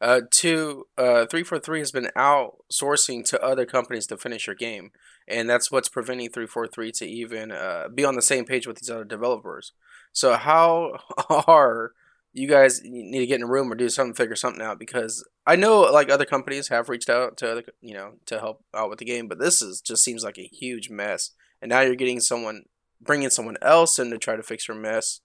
Uh, 0.00 0.20
two, 0.30 0.86
uh, 0.96 1.26
three 1.26 1.42
four 1.42 1.58
three 1.58 1.80
has 1.80 1.90
been 1.90 2.10
outsourcing 2.16 3.24
to 3.24 3.42
other 3.42 3.66
companies 3.66 4.06
to 4.06 4.16
finish 4.16 4.46
your 4.46 4.54
game, 4.54 4.92
and 5.26 5.50
that's 5.50 5.72
what's 5.72 5.88
preventing 5.88 6.30
three 6.30 6.46
four 6.46 6.68
three 6.68 6.92
to 6.92 7.06
even 7.06 7.50
uh, 7.50 7.88
be 7.92 8.04
on 8.04 8.14
the 8.14 8.22
same 8.22 8.44
page 8.44 8.66
with 8.68 8.78
these 8.78 8.90
other 8.90 9.04
developers. 9.04 9.72
So 10.12 10.34
how 10.34 10.98
are 11.48 11.92
you 12.36 12.48
guys 12.48 12.82
need 12.84 13.18
to 13.20 13.26
get 13.26 13.36
in 13.36 13.42
a 13.44 13.46
room 13.46 13.70
or 13.72 13.74
do 13.74 13.88
something, 13.88 14.14
figure 14.14 14.36
something 14.36 14.62
out 14.62 14.78
because 14.78 15.26
I 15.46 15.56
know 15.56 15.80
like 15.82 16.10
other 16.10 16.24
companies 16.24 16.68
have 16.68 16.88
reached 16.88 17.08
out 17.10 17.36
to 17.38 17.50
other 17.50 17.64
you 17.80 17.94
know 17.94 18.12
to 18.26 18.38
help 18.38 18.62
out 18.74 18.90
with 18.90 18.98
the 18.98 19.04
game, 19.04 19.26
but 19.28 19.38
this 19.38 19.62
is 19.62 19.80
just 19.80 20.04
seems 20.04 20.22
like 20.24 20.38
a 20.38 20.42
huge 20.46 20.90
mess 20.90 21.32
and 21.62 21.70
now 21.70 21.80
you're 21.80 21.94
getting 21.94 22.20
someone 22.20 22.64
bringing 23.00 23.30
someone 23.30 23.56
else 23.62 23.98
in 23.98 24.10
to 24.10 24.18
try 24.18 24.36
to 24.36 24.42
fix 24.42 24.68
your 24.68 24.76
mess 24.76 25.20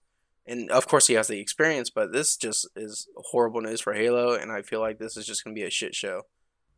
and 0.46 0.70
of 0.70 0.86
course 0.88 1.06
he 1.06 1.14
has 1.14 1.28
the 1.28 1.38
experience 1.40 1.88
but 1.90 2.12
this 2.12 2.36
just 2.36 2.68
is 2.76 3.08
horrible 3.30 3.60
news 3.62 3.80
for 3.80 3.94
halo 3.94 4.34
and 4.34 4.52
i 4.52 4.60
feel 4.60 4.80
like 4.80 4.98
this 4.98 5.16
is 5.16 5.24
just 5.26 5.42
going 5.42 5.54
to 5.54 5.58
be 5.60 5.66
a 5.66 5.70
shit 5.70 5.94
show 5.94 6.22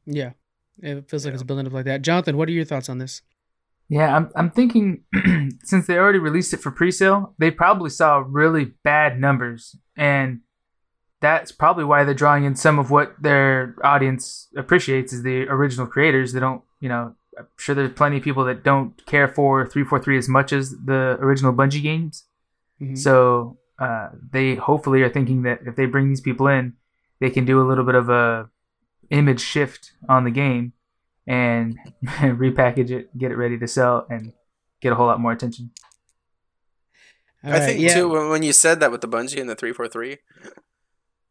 Yeah, 0.07 0.33
it 0.81 1.09
feels 1.11 1.25
like 1.25 1.33
Yeah. 1.33 1.35
it's 1.35 1.43
building 1.43 1.67
up 1.67 1.73
like 1.73 1.85
that. 1.87 2.03
Jonathan, 2.03 2.37
what 2.37 2.49
are 2.49 2.53
your 2.53 2.65
thoughts 2.65 2.89
on 2.89 2.99
this? 2.99 3.23
Yeah, 3.89 4.17
I'm 4.17 4.31
I'm 4.35 4.51
thinking 4.51 5.05
since 5.63 5.87
they 5.87 5.99
already 5.99 6.19
released 6.19 6.55
it 6.55 6.59
for 6.61 6.71
pre-sale, 6.71 7.35
they 7.39 7.51
probably 7.51 7.91
saw 7.91 8.25
really 8.27 8.73
bad 8.83 9.21
numbers, 9.21 9.77
and 9.97 10.41
that's 11.21 11.53
probably 11.53 11.85
why 11.85 12.05
they're 12.05 12.15
drawing 12.15 12.45
in 12.45 12.55
some 12.55 12.79
of 12.79 12.91
what 12.91 13.15
their 13.21 13.77
audience 13.85 14.49
appreciates 14.57 15.13
is 15.13 15.23
the 15.23 15.43
original 15.49 15.87
creators. 15.87 16.33
They 16.33 16.41
don't, 16.41 16.63
you 16.81 16.89
know, 16.89 17.15
I'm 17.39 17.47
sure 17.59 17.75
there's 17.75 17.93
plenty 17.93 18.19
of 18.19 18.23
people 18.23 18.45
that 18.45 18.63
don't 18.63 19.05
care 19.07 19.29
for 19.29 19.67
343 19.67 20.19
as 20.19 20.29
much 20.29 20.53
as 20.53 20.71
the 20.85 21.17
original 21.21 21.53
Bungie 21.53 21.83
games. 21.83 22.25
Mhm. 22.81 22.99
So 22.99 23.59
uh, 23.79 24.11
they 24.33 24.55
hopefully 24.57 25.03
are 25.03 25.09
thinking 25.09 25.43
that 25.43 25.61
if 25.67 25.77
they 25.77 25.87
bring 25.87 26.09
these 26.09 26.21
people 26.21 26.47
in, 26.47 26.75
they 27.21 27.31
can 27.31 27.45
do 27.45 27.61
a 27.61 27.67
little 27.67 27.85
bit 27.85 27.95
of 27.95 28.09
a 28.09 28.49
image 29.11 29.41
shift 29.41 29.93
on 30.09 30.25
the 30.25 30.31
game 30.31 30.73
and 31.27 31.79
repackage 32.05 32.91
it, 32.91 33.17
get 33.17 33.31
it 33.33 33.37
ready 33.37 33.59
to 33.59 33.67
sell, 33.67 34.07
and 34.11 34.33
get 34.81 34.93
a 34.93 34.95
whole 34.95 35.07
lot 35.07 35.21
more 35.21 35.33
attention. 35.33 35.71
All 37.45 37.51
i 37.51 37.59
right, 37.59 37.63
think 37.67 37.81
yeah. 37.81 37.95
too 37.95 38.09
when, 38.09 38.29
when 38.31 38.43
you 38.43 38.53
said 38.53 38.81
that 38.81 38.91
with 38.91 39.03
the 39.03 39.09
bungie 39.09 39.39
and 39.41 39.51
the 39.51 39.55
343 39.55 40.17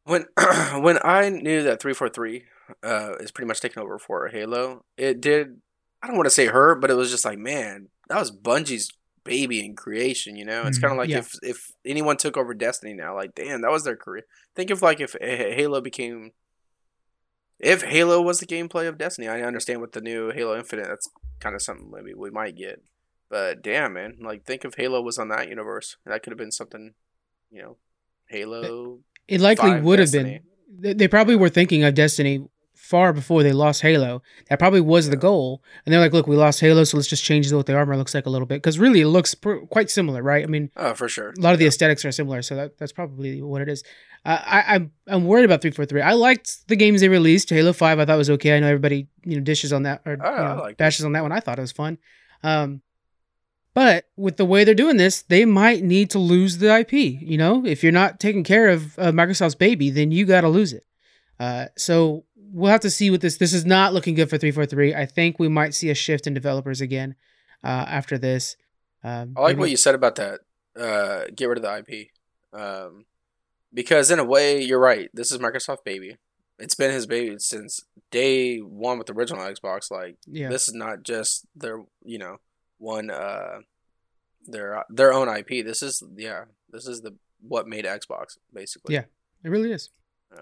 when 0.04 0.26
when 0.84 1.00
i 1.04 1.28
knew 1.30 1.64
that 1.64 1.82
343 1.82 2.44
uh, 2.84 3.14
is 3.20 3.32
pretty 3.32 3.48
much 3.48 3.62
taking 3.62 3.82
over 3.82 3.98
for 3.98 4.28
halo 4.28 4.86
it 4.96 5.20
did 5.20 5.60
i 6.04 6.08
don't 6.08 6.16
want 6.16 6.28
to 6.28 6.30
say 6.32 6.46
hurt 6.46 6.80
but 6.82 6.92
it 6.92 6.96
was 6.96 7.10
just 7.10 7.26
like 7.26 7.40
man 7.40 7.88
that 8.10 8.20
was 8.20 8.30
bungie's 8.32 8.92
baby 9.24 9.66
in 9.66 9.76
creation 9.76 10.36
you 10.36 10.46
know 10.46 10.64
it's 10.68 10.78
Mhm. 10.78 10.82
kind 10.82 10.92
of 10.92 10.98
like 11.00 11.10
Yeah. 11.10 11.20
if 11.20 11.34
if 11.42 11.72
anyone 11.84 12.18
took 12.18 12.38
over 12.38 12.54
destiny 12.54 12.94
now 12.94 13.16
like 13.16 13.34
damn 13.34 13.62
that 13.62 13.72
was 13.72 13.84
their 13.84 13.96
career 13.96 14.24
think 14.56 14.70
of 14.70 14.84
like 14.84 15.00
if 15.00 15.16
halo 15.20 15.82
became 15.82 16.32
if 17.64 17.82
halo 17.84 18.22
was 18.22 18.40
the 18.40 18.46
gameplay 18.46 18.88
of 18.88 18.98
destiny 18.98 19.28
i 19.28 19.42
understand 19.42 19.82
with 19.82 19.94
the 19.94 20.02
new 20.02 20.32
halo 20.32 20.56
infinite 20.58 20.88
that's 20.88 21.10
kind 21.40 21.56
of 21.56 21.62
something 21.62 21.90
maybe 21.92 22.14
we 22.14 22.30
might 22.30 22.56
get 22.56 22.82
but 23.30 23.62
damn 23.62 23.94
man 23.94 24.18
like 24.22 24.46
think 24.46 24.64
if 24.66 24.76
halo 24.76 25.02
was 25.02 25.18
on 25.18 25.30
that 25.30 25.50
universe 25.50 25.98
that 26.06 26.22
could 26.22 26.32
have 26.32 26.38
been 26.38 26.52
something 26.52 26.94
you 27.50 27.62
know 27.62 27.78
halo 28.28 29.00
It 29.28 29.42
likely 29.42 29.72
5 29.72 29.84
would 29.84 30.00
have 30.00 30.12
been. 30.12 30.42
They, 30.76 31.08
probably 31.08 31.36
were 31.36 31.50
thinking 31.50 31.84
of 31.84 31.94
Destiny 31.94 32.46
far 32.74 33.14
before 33.14 33.44
they 33.44 33.54
lost 33.54 33.82
Halo. 33.84 34.22
That 34.50 34.60
probably 34.60 34.82
was 34.82 35.10
the 35.10 35.16
goal. 35.16 35.62
And 35.86 35.94
they're 35.94 36.02
like, 36.02 36.14
look, 36.14 36.28
we 36.28 36.36
lost 36.36 36.60
Halo, 36.60 36.84
so 36.84 36.98
let's 36.98 37.08
just 37.08 37.24
change 37.24 37.52
what 37.54 37.68
the 37.68 37.76
armor 37.76 37.96
looks 37.96 38.14
like 38.14 38.26
a 38.26 38.30
little 38.30 38.48
bit. 38.48 38.56
Because 38.56 38.80
really, 38.80 39.02
it 39.02 39.08
looks 39.08 39.36
pr- 39.36 39.66
quite 39.70 39.90
similar, 39.90 40.22
right? 40.22 40.44
I 40.44 40.48
mean, 40.48 40.72
oh 40.76 40.94
for 40.94 41.08
sure 41.08 41.30
a 41.38 41.42
lot 41.42 41.54
of 41.54 41.60
the 41.60 41.68
aesthetics 41.68 42.04
are 42.04 42.12
similar, 42.12 42.42
so 42.42 42.56
that, 42.56 42.78
that's 42.78 42.92
probably 42.92 43.42
what 43.42 43.62
it 43.62 43.70
is. 43.70 43.84
Uh, 44.26 44.40
I, 44.42 44.76
I'm 44.76 44.92
I'm 45.08 45.26
worried 45.26 45.44
about 45.46 45.62
three 45.62 45.72
four 45.72 45.86
three. 45.86 46.02
I 46.02 46.14
liked 46.14 46.68
the 46.70 46.76
games 46.78 47.02
they 47.02 47.10
released. 47.10 47.50
Halo 47.50 47.74
Five, 47.74 48.00
I 48.00 48.06
thought 48.06 48.18
was 48.18 48.30
okay. 48.30 48.56
I 48.56 48.60
know 48.60 48.68
everybody 48.68 49.08
you 49.26 49.36
know 49.38 49.42
dishes 49.44 49.74
on 49.74 49.84
that 49.84 50.02
or 50.06 50.14
Oh, 50.24 50.32
you 50.32 50.56
know, 50.56 50.62
liked 50.64 50.80
it. 50.82 51.04
on 51.04 51.12
that 51.14 51.24
one. 51.24 51.32
I 51.34 51.40
thought 51.42 51.58
it 51.58 51.62
was 51.62 51.72
fun. 51.74 51.98
Um, 52.42 52.82
but 53.74 54.06
with 54.16 54.38
the 54.38 54.46
way 54.46 54.64
they're 54.64 54.76
doing 54.76 54.98
this, 54.98 55.24
they 55.24 55.46
might 55.46 55.84
need 55.84 56.10
to 56.12 56.20
lose 56.20 56.60
the 56.60 56.74
IP. 56.80 56.94
You 56.94 57.38
know, 57.38 57.66
if 57.66 57.82
you're 57.84 57.92
not 57.92 58.20
taking 58.20 58.44
care 58.44 58.70
of 58.70 58.98
uh, 59.00 59.12
Microsoft's 59.12 59.56
baby, 59.56 59.90
then 59.90 60.12
you 60.12 60.26
got 60.26 60.42
to 60.42 60.50
lose 60.50 60.74
it. 60.74 60.86
Uh, 61.40 61.66
so 61.76 62.24
we'll 62.38 62.72
have 62.72 62.82
to 62.82 62.90
see 62.92 63.10
what 63.10 63.22
this. 63.22 63.38
This 63.38 63.52
is 63.54 63.66
not 63.66 63.94
looking 63.94 64.14
good 64.16 64.30
for 64.30 64.38
three 64.38 64.52
four 64.52 64.66
three. 64.66 64.94
I 64.94 65.06
think 65.06 65.40
we 65.40 65.48
might 65.50 65.74
see 65.74 65.90
a 65.90 65.96
shift 65.96 66.28
in 66.28 66.34
developers 66.34 66.82
again 66.82 67.16
uh, 67.64 67.68
after 67.90 68.18
this. 68.18 68.56
Um, 69.04 69.34
I 69.36 69.42
like 69.42 69.50
maybe- 69.56 69.60
what 69.60 69.70
you 69.72 69.78
said 69.78 69.96
about 69.96 70.16
that. 70.16 70.40
Uh, 70.80 71.26
get 71.36 71.50
rid 71.50 71.58
of 71.58 71.64
the 71.64 71.78
IP, 71.78 72.08
um, 72.58 73.06
because 73.74 74.12
in 74.12 74.20
a 74.20 74.24
way, 74.24 74.62
you're 74.62 74.80
right. 74.80 75.10
This 75.14 75.32
is 75.32 75.38
Microsoft 75.40 75.84
baby. 75.84 76.18
It's 76.60 76.76
been 76.76 76.92
his 76.92 77.08
baby 77.08 77.36
since 77.40 77.82
day 78.12 78.60
one 78.60 78.98
with 78.98 79.08
the 79.08 79.14
original 79.14 79.42
Xbox. 79.44 79.90
Like 79.92 80.18
Yeah. 80.28 80.50
this 80.50 80.68
is 80.68 80.74
not 80.76 81.04
just 81.04 81.46
their, 81.56 81.82
you 82.06 82.18
know, 82.20 82.38
one 82.78 83.10
uh, 83.10 83.60
their 84.46 84.84
their 84.90 85.14
own 85.14 85.28
IP. 85.30 85.66
This 85.66 85.82
is 85.82 86.04
yeah, 86.16 86.46
this 86.70 86.88
is 86.88 87.02
the 87.02 87.16
what 87.42 87.68
made 87.68 87.86
Xbox 87.86 88.38
basically. 88.54 88.96
Yeah. 88.96 89.06
It 89.44 89.50
really 89.50 89.72
is. 89.72 89.90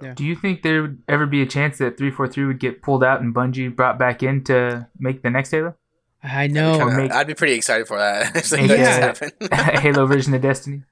Yeah. 0.02 0.14
Do 0.14 0.24
you 0.24 0.36
think 0.36 0.62
there 0.62 0.82
would 0.84 1.02
ever 1.10 1.26
be 1.26 1.42
a 1.42 1.46
chance 1.46 1.78
that 1.80 1.98
343 1.98 2.46
would 2.46 2.60
get 2.60 2.82
pulled 2.82 3.04
out 3.04 3.22
and 3.22 3.36
Bungie 3.36 3.76
brought 3.76 4.00
back 4.00 4.24
in 4.24 4.44
to 4.46 4.88
make 4.98 5.22
the 5.22 5.30
next 5.30 5.52
Halo? 5.52 5.76
I 6.24 6.44
I'd 6.44 6.48
be 6.50 6.54
know. 6.54 6.78
kinda- 6.78 6.96
make- 6.98 7.12
I'd 7.12 7.28
be 7.28 7.34
pretty 7.34 7.54
excited 7.56 7.88
for 7.88 7.98
that. 7.98 8.36
if 8.36 8.52
Make 8.54 8.68
that 8.70 8.80
Yeah. 8.80 9.12
just 9.12 9.20
happened. 9.42 9.54
Halo 9.80 10.06
version 10.06 10.34
of 10.34 10.42
Destiny? 10.50 10.84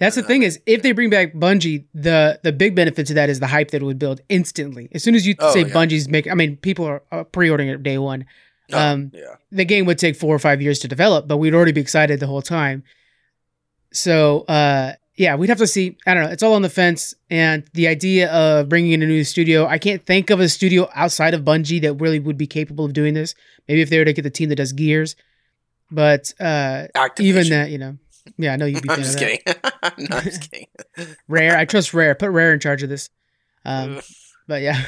That's 0.00 0.16
the 0.16 0.22
thing 0.22 0.42
is, 0.42 0.58
if 0.66 0.82
they 0.82 0.92
bring 0.92 1.10
back 1.10 1.34
Bungie, 1.34 1.84
the 1.94 2.40
the 2.42 2.50
big 2.52 2.74
benefit 2.74 3.06
to 3.08 3.14
that 3.14 3.28
is 3.30 3.38
the 3.38 3.46
hype 3.46 3.70
that 3.70 3.82
it 3.82 3.84
would 3.84 3.98
build 3.98 4.20
instantly. 4.28 4.88
As 4.92 5.04
soon 5.04 5.14
as 5.14 5.26
you 5.26 5.34
Oh, 5.38 5.52
say 5.52 5.60
yeah. 5.60 5.66
Bungie's 5.74 6.08
making, 6.08 6.32
I 6.32 6.34
mean, 6.34 6.56
people 6.56 6.86
are 6.86 7.02
uh, 7.12 7.24
pre-ordering 7.24 7.68
it 7.68 7.82
day 7.82 7.98
one. 7.98 8.24
Oh, 8.72 8.78
Um, 8.78 9.12
yeah. 9.14 9.36
The 9.52 9.64
game 9.64 9.84
would 9.86 9.98
take 9.98 10.16
four 10.16 10.34
or 10.34 10.38
five 10.38 10.60
years 10.62 10.78
to 10.80 10.88
develop, 10.88 11.28
but 11.28 11.36
we'd 11.36 11.54
already 11.54 11.72
be 11.72 11.80
excited 11.82 12.18
the 12.18 12.26
whole 12.26 12.40
time. 12.42 12.82
So, 13.92 14.42
uh, 14.42 14.94
yeah, 15.16 15.34
we'd 15.34 15.48
have 15.50 15.58
to 15.58 15.66
see. 15.66 15.98
I 16.06 16.14
don't 16.14 16.22
know. 16.24 16.30
It's 16.30 16.42
all 16.42 16.54
on 16.54 16.62
the 16.62 16.70
fence. 16.70 17.14
And 17.28 17.64
the 17.74 17.86
idea 17.88 18.32
of 18.32 18.68
bringing 18.70 18.92
in 18.92 19.02
a 19.02 19.06
new 19.06 19.24
studio, 19.24 19.66
I 19.66 19.78
can't 19.78 20.04
think 20.06 20.30
of 20.30 20.40
a 20.40 20.48
studio 20.48 20.88
outside 20.94 21.34
of 21.34 21.42
Bungie 21.42 21.82
that 21.82 21.94
really 21.94 22.20
would 22.20 22.38
be 22.38 22.46
capable 22.46 22.84
of 22.86 22.92
doing 22.94 23.12
this. 23.14 23.34
Maybe 23.68 23.82
if 23.82 23.90
they 23.90 23.98
were 23.98 24.04
to 24.06 24.12
get 24.14 24.22
the 24.22 24.30
team 24.30 24.48
that 24.48 24.56
does 24.56 24.72
Gears, 24.72 25.14
but 25.90 26.32
uh, 26.40 26.86
even 27.20 27.42
that, 27.50 27.70
you 27.70 27.78
know, 27.78 27.98
yeah, 28.38 28.52
I 28.52 28.56
know 28.56 28.66
you'd 28.66 28.82
be. 28.82 28.90
I'm 28.90 29.02
just 29.02 29.18
kidding. 29.18 29.40
no, 29.46 30.16
I'm 30.16 30.24
just 30.24 30.50
kidding. 30.50 30.66
Rare, 31.28 31.56
I 31.56 31.64
trust 31.64 31.94
Rare. 31.94 32.14
Put 32.14 32.30
Rare 32.30 32.52
in 32.52 32.60
charge 32.60 32.82
of 32.82 32.88
this. 32.88 33.10
Um, 33.64 34.00
but 34.46 34.62
yeah. 34.62 34.82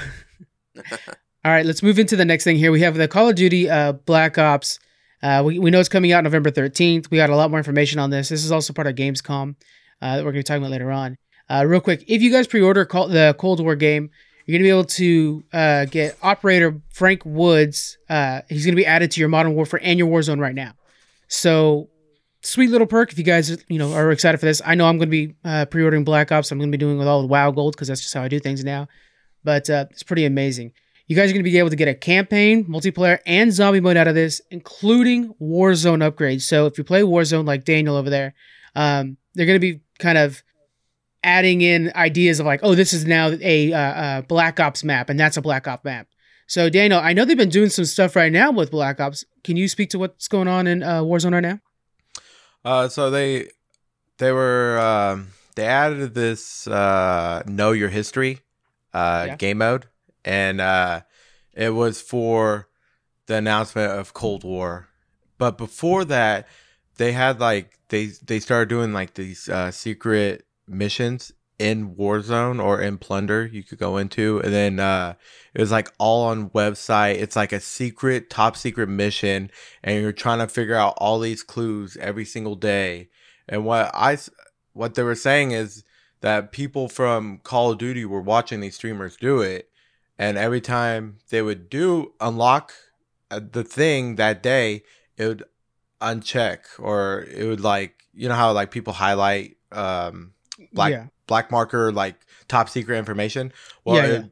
All 1.45 1.53
right, 1.53 1.67
let's 1.67 1.83
move 1.83 1.99
into 1.99 2.17
the 2.17 2.25
next 2.25 2.45
thing 2.45 2.57
here. 2.57 2.71
We 2.73 2.81
have 2.83 2.95
the 2.95 3.09
Call 3.09 3.29
of 3.29 3.35
Duty 3.35 3.69
uh, 3.69 3.93
Black 3.93 4.39
Ops. 4.39 4.79
Uh, 5.23 5.43
we, 5.45 5.59
we 5.59 5.71
know 5.71 5.81
it's 5.81 5.89
coming 5.89 6.13
out 6.13 6.25
November 6.25 6.51
13th. 6.51 7.11
We 7.11 7.17
got 7.17 7.31
a 7.31 7.37
lot 7.37 7.51
more 7.51 7.59
information 7.59 7.99
on 7.99 8.11
this. 8.11 8.29
This 8.29 8.45
is 8.45 8.53
also 8.53 8.73
part 8.73 8.87
of 8.87 8.95
Gamescom 8.95 9.55
uh, 10.01 10.17
that 10.17 10.25
we're 10.25 10.33
going 10.33 10.35
to 10.35 10.39
be 10.41 10.43
talking 10.43 10.63
about 10.63 10.73
later 10.73 10.91
on. 10.91 11.17
Uh, 11.49 11.65
real 11.67 11.81
quick, 11.81 12.05
if 12.09 12.23
you 12.23 12.31
guys 12.33 12.47
pre-order 12.47 12.85
call, 12.85 13.09
the 13.09 13.35
Cold 13.39 13.61
War 13.61 13.77
game, 13.77 14.11
you're 14.47 14.55
going 14.55 14.63
to 14.63 14.67
be 14.67 14.71
able 14.71 14.85
to 14.85 15.45
uh, 15.53 15.85
get 15.85 16.17
operator 16.23 16.81
Frank 16.93 17.25
Woods. 17.25 17.99
Uh, 18.09 18.41
he's 18.49 18.65
going 18.65 18.75
to 18.75 18.81
be 18.81 18.87
added 18.87 19.11
to 19.13 19.21
your 19.21 19.29
Modern 19.29 19.55
Warfare 19.55 19.81
and 19.83 19.99
your 19.99 20.09
Warzone 20.09 20.41
right 20.41 20.55
now. 20.55 20.73
So 21.29 21.89
sweet 22.43 22.71
little 22.71 22.87
perk 22.87 23.13
if 23.13 23.19
you 23.19 23.25
guys 23.25 23.57
you 23.69 23.79
know 23.79 23.93
are 23.93 24.11
excited 24.11 24.39
for 24.39 24.47
this. 24.47 24.61
I 24.65 24.75
know 24.75 24.87
I'm 24.87 24.99
going 24.99 25.09
to 25.09 25.27
be 25.27 25.35
uh, 25.45 25.67
pre-ordering 25.67 26.05
Black 26.05 26.31
Ops. 26.33 26.51
I'm 26.51 26.59
going 26.59 26.71
to 26.71 26.77
be 26.77 26.81
doing 26.81 26.99
with 26.99 27.09
all 27.09 27.23
the 27.23 27.29
WoW 27.29 27.51
Gold 27.51 27.75
because 27.75 27.89
that's 27.89 28.01
just 28.01 28.15
how 28.15 28.23
I 28.23 28.29
do 28.29 28.39
things 28.39 28.65
now. 28.65 28.89
But 29.45 29.69
uh, 29.71 29.87
it's 29.91 30.03
pretty 30.03 30.25
amazing. 30.25 30.73
You 31.07 31.17
guys 31.17 31.31
are 31.31 31.35
going 31.35 31.45
to 31.45 31.51
be 31.51 31.59
able 31.59 31.71
to 31.71 31.77
get 31.77 31.89
a 31.89 31.95
campaign, 31.95 32.65
multiplayer, 32.65 33.19
and 33.27 33.53
zombie 33.53 33.81
mode 33.81 33.97
out 33.97 34.09
of 34.09 34.15
this, 34.15 34.41
including 34.51 35.35
Warzone 35.41 36.09
upgrades. 36.09 36.43
So 36.43 36.67
if 36.67 36.79
you 36.79 36.85
play 36.85 37.03
Warzone 37.03 37.47
like 37.47 37.65
Daniel 37.65 37.97
over 37.97 38.09
there, 38.09 38.35
um, 38.75 39.17
they're 39.35 39.47
going 39.47 39.61
to 39.61 39.75
be 39.75 39.81
kind 39.99 40.17
of 40.17 40.43
adding 41.25 41.61
in 41.61 41.93
ideas 41.95 42.41
of 42.41 42.47
like, 42.47 42.61
oh, 42.63 42.75
this 42.75 42.93
is 42.93 43.05
now 43.05 43.31
a, 43.41 43.73
uh, 43.73 43.79
uh, 43.79 44.21
Black 44.23 44.61
Ops 44.61 44.85
map, 44.85 45.11
and 45.11 45.19
that's 45.19 45.37
a 45.37 45.43
Black 45.43 45.67
Ops 45.67 45.85
map. 45.85 46.07
So 46.47 46.69
Daniel, 46.69 47.01
I 47.01 47.13
know 47.13 47.25
they've 47.25 47.37
been 47.37 47.49
doing 47.49 47.71
some 47.71 47.85
stuff 47.85 48.17
right 48.17 48.33
now 48.33 48.51
with 48.51 48.71
Black 48.71 49.01
Ops. 49.01 49.25
Can 49.43 49.57
you 49.57 49.69
speak 49.69 49.91
to 49.91 49.99
what's 49.99 50.29
going 50.29 50.49
on 50.49 50.67
in 50.67 50.83
uh, 50.83 51.03
Warzone 51.03 51.33
right 51.33 51.41
now? 51.41 51.61
Uh, 52.65 52.89
so 52.89 53.11
they 53.11 53.49
they 54.19 54.33
were 54.33 54.79
um, 54.79 55.29
they 55.57 55.67
added 55.67 56.15
this 56.15 56.67
uh, 56.67 57.43
know 57.47 57.73
your 57.73 57.89
history 57.89 58.41
uh, 58.95 59.25
yeah. 59.29 59.37
game 59.37 59.59
mode, 59.59 59.87
and 60.25 60.61
uh, 60.61 61.01
it 61.53 61.71
was 61.71 62.01
for 62.01 62.69
the 63.27 63.37
announcement 63.37 63.93
of 63.93 64.15
Cold 64.15 64.45
War. 64.45 64.89
But 65.39 65.59
before 65.59 66.05
that, 66.05 66.47
they 66.97 67.13
had 67.13 67.41
like 67.41 67.79
they 67.89 68.07
they 68.25 68.39
started 68.39 68.69
doing 68.69 68.93
like 68.93 69.15
these 69.15 69.49
uh, 69.49 69.71
secret 69.71 70.47
missions 70.69 71.33
in 71.63 71.95
Warzone 71.95 72.61
or 72.61 72.81
in 72.81 72.99
Plunder 72.99 73.47
you 73.47 73.63
could 73.63 73.79
go 73.79 73.97
into, 73.97 74.41
and 74.41 74.53
then 74.53 74.81
uh, 74.81 75.15
it 75.55 75.61
was 75.61 75.71
like 75.71 75.93
all 75.97 76.25
on 76.25 76.51
website. 76.51 77.21
It's 77.21 77.37
like 77.37 77.53
a 77.53 77.61
secret, 77.61 78.29
top 78.29 78.57
secret 78.57 78.89
mission, 78.89 79.49
and 79.85 80.03
you're 80.03 80.13
trying 80.13 80.41
to 80.41 80.49
figure 80.49 80.75
out 80.75 80.95
all 80.97 81.21
these 81.21 81.45
clues 81.45 81.97
every 82.01 82.25
single 82.25 82.57
day. 82.57 83.11
And 83.49 83.65
what 83.65 83.93
I 83.95 84.19
what 84.73 84.95
they 84.97 85.05
were 85.05 85.15
saying 85.15 85.53
is 85.53 85.85
that 86.21 86.51
people 86.51 86.89
from 86.89 87.39
Call 87.39 87.71
of 87.71 87.79
Duty 87.79 88.05
were 88.05 88.21
watching 88.21 88.59
these 88.59 88.75
streamers 88.75 89.17
do 89.17 89.41
it, 89.41 89.71
and 90.19 90.37
every 90.37 90.61
time 90.61 91.19
they 91.31 91.43
would 91.43 91.71
do 91.71 92.13
unlock 92.21 92.73
uh, 93.31 93.41
the 93.53 93.63
thing 93.63 94.17
that 94.17 94.43
day, 94.43 94.83
it 95.17 95.29
would 95.29 95.45
uncheck 96.01 96.65
or 96.81 97.25
it 97.31 97.47
would 97.47 97.61
like 97.61 98.03
you 98.13 98.29
know 98.29 98.35
how 98.35 98.51
like 98.51 98.73
people 98.73 98.93
highlight 98.93 99.57
um 99.71 100.33
black 100.73 100.91
yeah. 100.91 101.07
Black 101.33 101.51
marker 101.51 101.91
like 101.91 102.17
top 102.47 102.69
secret 102.69 102.99
information. 102.99 103.55
Well, 103.87 103.97
yeah, 103.97 104.13
it, 104.13 104.31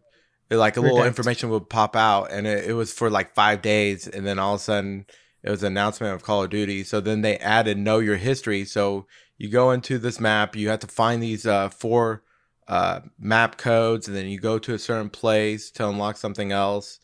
it, 0.51 0.57
like 0.57 0.77
a 0.77 0.83
little 0.83 1.03
information 1.03 1.49
would 1.49 1.71
pop 1.71 1.97
out, 1.97 2.31
and 2.31 2.47
it, 2.47 2.69
it 2.69 2.75
was 2.75 2.93
for 2.93 3.09
like 3.09 3.35
five 3.35 3.63
days, 3.63 4.07
and 4.07 4.27
then 4.27 4.39
all 4.39 4.57
of 4.57 4.61
a 4.61 4.65
sudden 4.65 5.07
it 5.43 5.49
was 5.49 5.63
an 5.63 5.73
announcement 5.73 6.15
of 6.15 6.23
Call 6.23 6.45
of 6.45 6.51
Duty. 6.51 6.85
So 6.85 7.01
then 7.01 7.23
they 7.23 7.39
added 7.39 7.79
know 7.79 8.01
your 8.01 8.17
history. 8.17 8.67
So 8.67 9.07
you 9.39 9.49
go 9.49 9.71
into 9.71 9.97
this 9.97 10.21
map, 10.21 10.55
you 10.55 10.69
have 10.69 10.81
to 10.81 10.87
find 10.87 11.23
these 11.23 11.47
uh, 11.47 11.71
four 11.71 12.23
uh, 12.69 13.01
map 13.19 13.57
codes, 13.57 14.07
and 14.07 14.15
then 14.15 14.27
you 14.27 14.39
go 14.39 14.59
to 14.59 14.75
a 14.75 14.79
certain 14.79 15.09
place 15.09 15.71
to 15.71 15.89
unlock 15.89 16.19
something 16.19 16.53
else, 16.53 17.01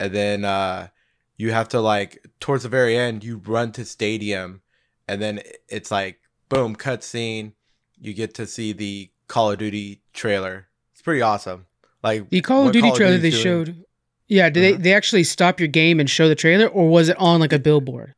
and 0.00 0.14
then 0.14 0.46
uh, 0.46 0.88
you 1.36 1.52
have 1.52 1.68
to 1.68 1.80
like 1.82 2.26
towards 2.40 2.62
the 2.62 2.70
very 2.70 2.96
end, 2.96 3.22
you 3.22 3.42
run 3.44 3.72
to 3.72 3.84
stadium, 3.84 4.62
and 5.06 5.20
then 5.20 5.42
it's 5.68 5.90
like 5.90 6.20
boom, 6.48 6.74
cutscene. 6.74 7.52
You 8.00 8.14
get 8.14 8.32
to 8.34 8.46
see 8.46 8.72
the 8.72 9.10
Call 9.28 9.52
of 9.52 9.58
Duty 9.58 10.00
trailer. 10.12 10.68
It's 10.92 11.02
pretty 11.02 11.22
awesome. 11.22 11.66
Like 12.02 12.28
the 12.30 12.40
Call 12.40 12.66
of 12.66 12.72
Duty 12.72 12.88
Call 12.88 12.96
trailer 12.96 13.16
of 13.16 13.22
they 13.22 13.30
doing. 13.30 13.42
showed. 13.42 13.84
Yeah, 14.28 14.50
did 14.50 14.64
uh-huh. 14.64 14.76
they 14.76 14.82
they 14.82 14.94
actually 14.94 15.24
stop 15.24 15.60
your 15.60 15.68
game 15.68 16.00
and 16.00 16.08
show 16.08 16.28
the 16.28 16.34
trailer, 16.34 16.66
or 16.66 16.88
was 16.88 17.08
it 17.08 17.16
on 17.18 17.40
like 17.40 17.52
a 17.52 17.58
billboard? 17.58 18.14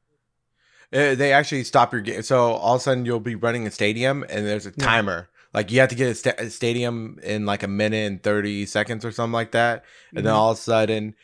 Uh, 0.92 1.14
they 1.14 1.32
actually 1.32 1.64
stop 1.64 1.92
your 1.92 2.00
game. 2.00 2.22
So 2.22 2.52
all 2.52 2.76
of 2.76 2.80
a 2.80 2.82
sudden 2.82 3.04
you'll 3.04 3.20
be 3.20 3.34
running 3.34 3.66
a 3.66 3.70
stadium, 3.70 4.24
and 4.28 4.46
there's 4.46 4.66
a 4.66 4.70
timer. 4.72 5.28
Yeah. 5.30 5.36
Like 5.54 5.72
you 5.72 5.80
have 5.80 5.88
to 5.88 5.94
get 5.94 6.08
a, 6.08 6.14
st- 6.14 6.38
a, 6.38 6.50
stadium 6.50 7.18
in 7.22 7.46
like 7.46 7.62
a 7.62 7.68
minute 7.68 8.06
and 8.06 8.22
thirty 8.22 8.66
seconds 8.66 9.04
or 9.04 9.10
something 9.10 9.32
like 9.32 9.52
that, 9.52 9.84
and 10.10 10.18
mm-hmm. 10.18 10.26
then 10.26 10.34
all 10.34 10.52
of 10.52 10.58
a 10.58 10.60
sudden 10.60 11.14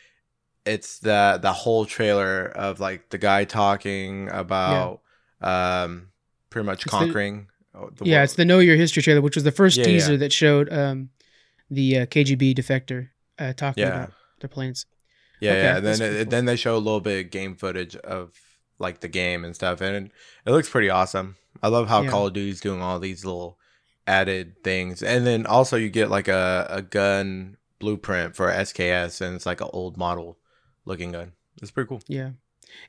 it's 0.65 0.99
the 0.99 1.39
the 1.41 1.53
whole 1.53 1.85
trailer 1.85 2.45
of 2.45 2.79
like 2.79 3.09
the 3.09 3.17
guy 3.17 3.43
talking 3.43 4.29
about 4.29 5.01
yeah. 5.41 5.83
um 5.83 6.09
pretty 6.49 6.65
much 6.65 6.85
conquering. 6.85 7.47
Oh, 7.75 7.89
yeah, 8.03 8.17
world. 8.17 8.23
it's 8.25 8.33
the 8.35 8.45
Know 8.45 8.59
Your 8.59 8.75
History 8.75 9.01
trailer, 9.01 9.21
which 9.21 9.35
was 9.35 9.43
the 9.43 9.51
first 9.51 9.77
yeah, 9.77 9.83
teaser 9.83 10.11
yeah. 10.13 10.17
that 10.19 10.33
showed 10.33 10.71
um, 10.71 11.09
the 11.69 11.99
uh, 11.99 12.05
KGB 12.05 12.55
defector 12.55 13.09
uh, 13.39 13.53
talking 13.53 13.83
yeah. 13.83 13.89
about 13.89 14.13
the 14.41 14.47
planes. 14.47 14.85
Yeah, 15.39 15.51
okay, 15.51 15.61
yeah. 15.61 15.77
And 15.77 15.85
then 15.85 16.01
it, 16.01 16.29
then 16.29 16.45
they 16.45 16.55
show 16.55 16.75
a 16.75 16.77
little 16.77 17.01
bit 17.01 17.25
of 17.25 17.31
game 17.31 17.55
footage 17.55 17.95
of 17.95 18.31
like 18.79 18.99
the 19.01 19.07
game 19.07 19.43
and 19.43 19.55
stuff, 19.55 19.81
and 19.81 20.07
it, 20.07 20.11
it 20.45 20.51
looks 20.51 20.69
pretty 20.69 20.89
awesome. 20.89 21.35
I 21.61 21.67
love 21.67 21.87
how 21.87 22.07
Call 22.07 22.27
of 22.27 22.33
Duty's 22.33 22.61
doing 22.61 22.81
all 22.81 22.99
these 22.99 23.25
little 23.25 23.57
added 24.05 24.63
things, 24.63 25.01
and 25.01 25.25
then 25.25 25.45
also 25.45 25.77
you 25.77 25.89
get 25.89 26.09
like 26.09 26.27
a, 26.27 26.67
a 26.69 26.81
gun 26.81 27.57
blueprint 27.79 28.35
for 28.35 28.47
SKS, 28.49 29.21
and 29.21 29.35
it's 29.35 29.45
like 29.45 29.61
an 29.61 29.69
old 29.73 29.97
model 29.97 30.37
looking 30.85 31.11
gun. 31.11 31.33
It's 31.61 31.71
pretty 31.71 31.87
cool. 31.87 32.01
Yeah, 32.07 32.31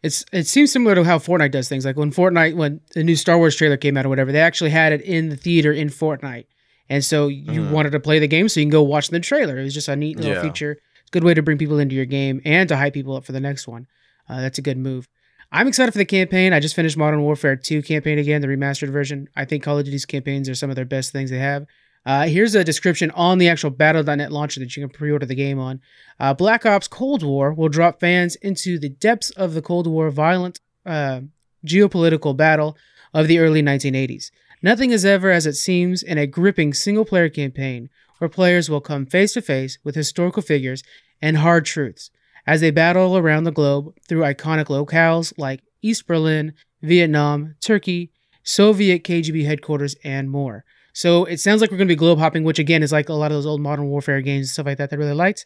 it's 0.02 0.24
it 0.32 0.46
seems 0.46 0.72
similar 0.72 0.94
to 0.94 1.04
how 1.04 1.18
Fortnite 1.18 1.50
does 1.50 1.68
things. 1.68 1.84
Like 1.84 1.96
when 1.96 2.10
Fortnite, 2.10 2.56
when 2.56 2.80
the 2.94 3.04
new 3.04 3.16
Star 3.16 3.38
Wars 3.38 3.56
trailer 3.56 3.76
came 3.76 3.96
out 3.96 4.06
or 4.06 4.08
whatever, 4.08 4.32
they 4.32 4.40
actually 4.40 4.70
had 4.70 4.92
it 4.92 5.00
in 5.02 5.28
the 5.28 5.36
theater 5.36 5.72
in 5.72 5.88
Fortnite, 5.88 6.46
and 6.88 7.04
so 7.04 7.28
you 7.28 7.62
mm. 7.62 7.70
wanted 7.70 7.90
to 7.90 8.00
play 8.00 8.18
the 8.18 8.28
game, 8.28 8.48
so 8.48 8.60
you 8.60 8.66
can 8.66 8.70
go 8.70 8.82
watch 8.82 9.08
the 9.08 9.20
trailer. 9.20 9.58
It 9.58 9.64
was 9.64 9.74
just 9.74 9.88
a 9.88 9.96
neat 9.96 10.16
little 10.16 10.34
yeah. 10.34 10.42
feature. 10.42 10.78
Good 11.10 11.24
way 11.24 11.34
to 11.34 11.42
bring 11.42 11.58
people 11.58 11.78
into 11.78 11.94
your 11.94 12.06
game 12.06 12.40
and 12.44 12.68
to 12.68 12.76
hype 12.76 12.94
people 12.94 13.16
up 13.16 13.24
for 13.24 13.32
the 13.32 13.40
next 13.40 13.68
one. 13.68 13.86
Uh, 14.28 14.40
that's 14.40 14.58
a 14.58 14.62
good 14.62 14.78
move. 14.78 15.08
I'm 15.52 15.68
excited 15.68 15.92
for 15.92 15.98
the 15.98 16.04
campaign. 16.04 16.52
I 16.52 16.58
just 16.58 16.74
finished 16.74 16.96
Modern 16.96 17.22
Warfare 17.22 17.54
2 17.54 17.82
campaign 17.82 18.18
again, 18.18 18.40
the 18.40 18.48
remastered 18.48 18.90
version. 18.90 19.28
I 19.36 19.44
think 19.44 19.62
Call 19.62 19.78
of 19.78 19.84
Duty's 19.84 20.04
campaigns 20.04 20.48
are 20.48 20.54
some 20.54 20.70
of 20.70 20.76
their 20.76 20.84
best 20.84 21.12
things 21.12 21.30
they 21.30 21.38
have. 21.38 21.66
Uh, 22.06 22.26
here's 22.26 22.54
a 22.54 22.64
description 22.64 23.10
on 23.12 23.38
the 23.38 23.48
actual 23.48 23.70
Battle.net 23.70 24.30
launcher 24.30 24.60
that 24.60 24.76
you 24.76 24.82
can 24.82 24.90
pre-order 24.90 25.26
the 25.26 25.34
game 25.34 25.58
on. 25.58 25.80
Uh, 26.20 26.34
Black 26.34 26.66
Ops 26.66 26.88
Cold 26.88 27.22
War 27.22 27.52
will 27.52 27.68
drop 27.68 27.98
fans 27.98 28.36
into 28.36 28.78
the 28.78 28.90
depths 28.90 29.30
of 29.30 29.54
the 29.54 29.62
Cold 29.62 29.86
War 29.86 30.10
violent 30.10 30.60
uh, 30.84 31.20
geopolitical 31.66 32.36
battle 32.36 32.76
of 33.14 33.26
the 33.26 33.38
early 33.38 33.62
1980s. 33.62 34.30
Nothing 34.62 34.90
is 34.90 35.04
ever 35.04 35.30
as 35.30 35.46
it 35.46 35.54
seems 35.54 36.02
in 36.02 36.18
a 36.18 36.26
gripping 36.26 36.74
single-player 36.74 37.30
campaign 37.30 37.88
where 38.18 38.28
players 38.28 38.68
will 38.68 38.80
come 38.80 39.06
face 39.06 39.32
to 39.34 39.42
face 39.42 39.78
with 39.82 39.94
historical 39.94 40.42
figures 40.42 40.82
and 41.20 41.38
hard 41.38 41.64
truths 41.64 42.10
as 42.46 42.60
they 42.60 42.70
battle 42.70 43.16
around 43.16 43.44
the 43.44 43.52
globe 43.52 43.94
through 44.06 44.20
iconic 44.20 44.66
locales 44.66 45.32
like 45.38 45.62
East 45.82 46.06
Berlin, 46.06 46.52
Vietnam, 46.82 47.54
Turkey, 47.60 48.10
Soviet 48.42 49.04
KGB 49.04 49.44
headquarters, 49.46 49.96
and 50.04 50.30
more. 50.30 50.64
So 50.94 51.24
it 51.24 51.40
sounds 51.40 51.60
like 51.60 51.70
we're 51.70 51.76
going 51.76 51.88
to 51.88 51.92
be 51.92 51.98
globe 51.98 52.20
hopping, 52.20 52.44
which 52.44 52.60
again 52.60 52.82
is 52.82 52.92
like 52.92 53.08
a 53.08 53.14
lot 53.14 53.32
of 53.32 53.36
those 53.36 53.46
old 53.46 53.60
Modern 53.60 53.88
Warfare 53.88 54.22
games 54.22 54.46
and 54.46 54.50
stuff 54.50 54.66
like 54.66 54.78
that 54.78 54.90
that 54.90 54.96
I 54.96 54.98
really 54.98 55.12
liked. 55.12 55.44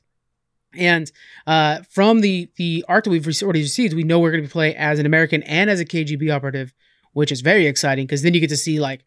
And 0.74 1.10
uh, 1.46 1.80
from 1.90 2.20
the 2.20 2.50
the 2.56 2.84
art 2.86 3.04
that 3.04 3.10
we've 3.10 3.26
already 3.42 3.62
received, 3.62 3.94
we 3.94 4.04
know 4.04 4.20
we're 4.20 4.30
going 4.30 4.42
to 4.42 4.48
be 4.48 4.52
playing 4.52 4.76
as 4.76 4.98
an 4.98 5.06
American 5.06 5.42
and 5.44 5.70
as 5.70 5.80
a 5.80 5.86
KGB 5.86 6.32
operative, 6.32 6.74
which 7.14 7.32
is 7.32 7.40
very 7.40 7.66
exciting 7.66 8.06
because 8.06 8.20
then 8.20 8.34
you 8.34 8.40
get 8.40 8.50
to 8.50 8.58
see 8.58 8.78
like 8.78 9.04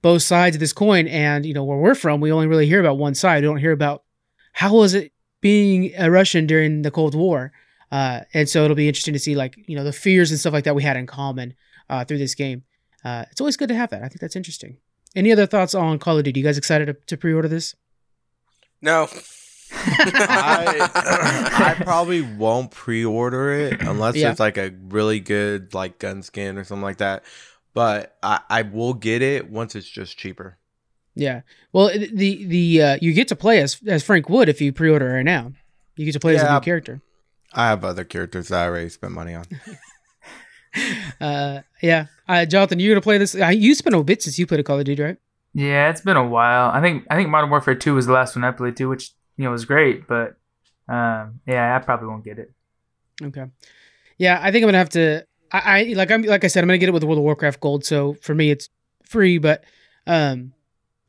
both 0.00 0.22
sides 0.22 0.56
of 0.56 0.60
this 0.60 0.72
coin. 0.72 1.06
And 1.06 1.44
you 1.44 1.52
know 1.52 1.64
where 1.64 1.76
we're 1.76 1.94
from, 1.94 2.22
we 2.22 2.32
only 2.32 2.46
really 2.46 2.66
hear 2.66 2.80
about 2.80 2.96
one 2.96 3.14
side. 3.14 3.42
We 3.42 3.48
don't 3.48 3.58
hear 3.58 3.72
about 3.72 4.04
how 4.54 4.74
was 4.74 4.94
it 4.94 5.12
being 5.42 5.92
a 5.98 6.10
Russian 6.10 6.46
during 6.46 6.80
the 6.80 6.90
Cold 6.90 7.14
War. 7.14 7.52
Uh, 7.92 8.20
and 8.32 8.48
so 8.48 8.64
it'll 8.64 8.74
be 8.74 8.88
interesting 8.88 9.12
to 9.12 9.20
see 9.20 9.34
like 9.34 9.54
you 9.68 9.76
know 9.76 9.84
the 9.84 9.92
fears 9.92 10.30
and 10.30 10.40
stuff 10.40 10.54
like 10.54 10.64
that 10.64 10.74
we 10.74 10.82
had 10.82 10.96
in 10.96 11.06
common 11.06 11.52
uh, 11.90 12.06
through 12.06 12.18
this 12.18 12.34
game. 12.34 12.64
Uh, 13.04 13.26
it's 13.30 13.42
always 13.42 13.58
good 13.58 13.68
to 13.68 13.74
have 13.74 13.90
that. 13.90 14.02
I 14.02 14.08
think 14.08 14.20
that's 14.20 14.36
interesting. 14.36 14.78
Any 15.14 15.32
other 15.32 15.46
thoughts 15.46 15.74
on 15.74 15.98
Call 15.98 16.18
of 16.18 16.24
Duty? 16.24 16.40
You 16.40 16.44
guys 16.44 16.58
excited 16.58 16.86
to, 16.86 16.94
to 16.94 17.16
pre-order 17.16 17.48
this? 17.48 17.74
No. 18.82 19.08
I, 19.72 20.90
I 21.78 21.82
probably 21.82 22.22
won't 22.22 22.70
pre-order 22.70 23.52
it 23.52 23.80
unless 23.80 24.16
yeah. 24.16 24.30
it's 24.30 24.40
like 24.40 24.56
a 24.56 24.72
really 24.88 25.20
good 25.20 25.74
like 25.74 25.98
gun 25.98 26.22
skin 26.22 26.58
or 26.58 26.64
something 26.64 26.82
like 26.82 26.98
that. 26.98 27.24
But 27.72 28.16
I, 28.22 28.40
I 28.48 28.62
will 28.62 28.94
get 28.94 29.22
it 29.22 29.50
once 29.50 29.74
it's 29.74 29.88
just 29.88 30.16
cheaper. 30.16 30.58
Yeah. 31.14 31.42
Well, 31.72 31.88
the 31.88 32.44
the 32.44 32.82
uh, 32.82 32.98
you 33.00 33.12
get 33.12 33.28
to 33.28 33.36
play 33.36 33.60
as 33.60 33.80
as 33.86 34.02
Frank 34.02 34.28
Wood 34.28 34.48
if 34.48 34.60
you 34.60 34.72
pre-order 34.72 35.12
right 35.12 35.24
now. 35.24 35.52
You 35.96 36.04
get 36.04 36.12
to 36.12 36.20
play 36.20 36.36
as 36.36 36.42
a 36.42 36.52
new 36.52 36.60
character. 36.60 37.00
I 37.52 37.68
have 37.68 37.84
other 37.84 38.04
characters 38.04 38.48
that 38.48 38.64
I 38.64 38.66
already 38.66 38.88
spent 38.88 39.12
money 39.12 39.34
on. 39.34 39.44
Uh, 41.20 41.60
yeah. 41.80 42.06
Uh, 42.28 42.44
Jonathan, 42.44 42.78
you're 42.80 42.94
gonna 42.94 43.00
play 43.00 43.18
this? 43.18 43.34
Uh, 43.34 43.46
you 43.46 43.74
spent 43.74 43.94
a 43.94 44.02
bit 44.02 44.22
since 44.22 44.38
you 44.38 44.46
played 44.46 44.60
a 44.60 44.62
Call 44.62 44.78
of 44.78 44.84
Duty, 44.84 45.02
right? 45.02 45.16
Yeah, 45.54 45.88
it's 45.90 46.00
been 46.00 46.16
a 46.16 46.26
while. 46.26 46.70
I 46.70 46.80
think 46.80 47.06
I 47.08 47.16
think 47.16 47.28
Modern 47.28 47.50
Warfare 47.50 47.76
Two 47.76 47.94
was 47.94 48.06
the 48.06 48.12
last 48.12 48.34
one 48.34 48.44
I 48.44 48.50
played 48.50 48.76
too, 48.76 48.88
which 48.88 49.12
you 49.36 49.44
know 49.44 49.50
was 49.50 49.64
great. 49.64 50.06
But 50.06 50.36
um, 50.88 51.40
yeah, 51.46 51.76
I 51.76 51.78
probably 51.78 52.08
won't 52.08 52.24
get 52.24 52.38
it. 52.38 52.52
Okay. 53.22 53.46
Yeah, 54.18 54.38
I 54.42 54.50
think 54.50 54.64
I'm 54.64 54.68
gonna 54.68 54.78
have 54.78 54.88
to. 54.90 55.24
I, 55.52 55.80
I 55.80 55.82
like 55.94 56.10
I'm 56.10 56.22
like 56.22 56.44
I 56.44 56.48
said, 56.48 56.64
I'm 56.64 56.68
gonna 56.68 56.78
get 56.78 56.88
it 56.88 56.92
with 56.92 57.04
World 57.04 57.18
of 57.18 57.24
Warcraft 57.24 57.60
Gold. 57.60 57.84
So 57.84 58.14
for 58.14 58.34
me, 58.34 58.50
it's 58.50 58.68
free, 59.04 59.38
but 59.38 59.64
um, 60.06 60.52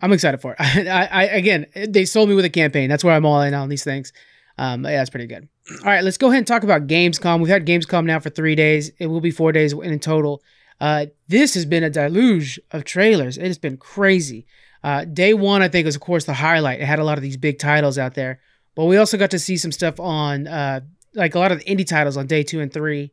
I'm 0.02 0.14
excited 0.14 0.42
for 0.42 0.56
it. 0.58 0.58
I, 0.88 1.06
I 1.06 1.24
again, 1.24 1.66
they 1.76 2.06
sold 2.06 2.30
me 2.30 2.36
with 2.36 2.46
a 2.46 2.50
campaign. 2.50 2.90
That's 2.90 3.04
where 3.04 3.16
I'm 3.16 3.26
all 3.26 3.42
in 3.42 3.54
on 3.54 3.70
these 3.70 3.84
things. 3.84 4.14
Um, 4.58 4.86
yeah, 4.86 5.02
it's 5.02 5.10
pretty 5.10 5.28
good. 5.28 5.48
All 5.80 5.86
right, 5.86 6.04
let's 6.04 6.18
go 6.18 6.28
ahead 6.28 6.40
and 6.40 6.48
talk 6.48 6.64
about 6.64 6.88
Gamescom. 6.88 7.40
We've 7.40 7.50
had 7.50 7.66
Gamescom 7.66 8.06
now 8.06 8.20
for 8.20 8.30
three 8.30 8.56
days. 8.56 8.92
It 9.00 9.08
will 9.08 9.22
be 9.22 9.32
four 9.32 9.52
days 9.52 9.74
in 9.74 10.00
total. 10.00 10.42
Uh, 10.80 11.08
this 11.28 11.54
has 11.54 11.66
been 11.66 11.84
a 11.84 11.90
deluge 11.90 12.60
of 12.72 12.84
trailers. 12.84 13.38
It 13.38 13.48
has 13.48 13.58
been 13.58 13.78
crazy. 13.78 14.46
Uh, 14.84 15.06
day 15.06 15.34
one, 15.34 15.62
I 15.62 15.68
think, 15.68 15.86
was 15.86 15.96
of 15.96 16.02
course 16.02 16.26
the 16.26 16.34
highlight. 16.34 16.80
It 16.80 16.86
had 16.86 17.00
a 17.00 17.04
lot 17.04 17.18
of 17.18 17.24
these 17.24 17.38
big 17.38 17.58
titles 17.58 17.98
out 17.98 18.14
there, 18.14 18.40
but 18.76 18.86
we 18.86 18.98
also 18.98 19.18
got 19.18 19.32
to 19.32 19.40
see 19.40 19.58
some 19.58 19.72
stuff 19.72 20.00
on 20.00 20.48
uh, 20.48 20.82
like 21.16 21.34
a 21.34 21.40
lot 21.40 21.52
of 21.52 21.60
the 21.60 21.66
indie 21.66 21.88
titles 21.88 22.18
on 22.18 22.28
day 22.28 22.44
two 22.44 22.60
and 22.60 22.72
three. 22.72 23.12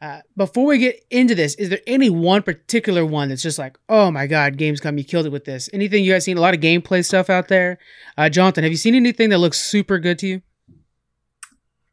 Uh, 0.00 0.20
before 0.36 0.66
we 0.66 0.78
get 0.78 1.02
into 1.10 1.34
this, 1.34 1.54
is 1.54 1.68
there 1.68 1.80
any 1.86 2.10
one 2.10 2.42
particular 2.42 3.06
one 3.06 3.28
that's 3.28 3.42
just 3.42 3.58
like, 3.58 3.78
oh 3.88 4.10
my 4.10 4.26
god, 4.26 4.58
Gamescom, 4.58 4.98
you 4.98 5.04
killed 5.04 5.26
it 5.26 5.32
with 5.32 5.44
this? 5.44 5.70
Anything 5.72 6.04
you 6.04 6.12
guys 6.12 6.24
seen? 6.24 6.36
A 6.36 6.40
lot 6.40 6.52
of 6.52 6.60
gameplay 6.60 7.04
stuff 7.04 7.30
out 7.30 7.48
there. 7.48 7.78
Uh, 8.18 8.28
Jonathan, 8.28 8.64
have 8.64 8.72
you 8.72 8.76
seen 8.76 8.94
anything 8.94 9.30
that 9.30 9.38
looks 9.38 9.60
super 9.60 9.98
good 9.98 10.18
to 10.18 10.26
you? 10.26 10.42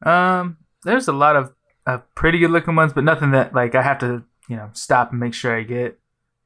Um, 0.04 0.58
there's 0.84 1.08
a 1.08 1.14
lot 1.14 1.36
of 1.36 1.54
uh, 1.86 2.00
pretty 2.16 2.40
good 2.40 2.52
looking 2.52 2.76
ones, 2.76 2.94
but 2.94 3.04
nothing 3.04 3.32
that 3.32 3.54
like 3.54 3.76
I 3.76 3.82
have 3.82 4.00
to 4.00 4.24
you 4.50 4.56
know 4.56 4.70
stop 4.74 5.12
and 5.12 5.20
make 5.20 5.34
sure 5.34 5.56
I 5.58 5.64
get. 5.64 6.00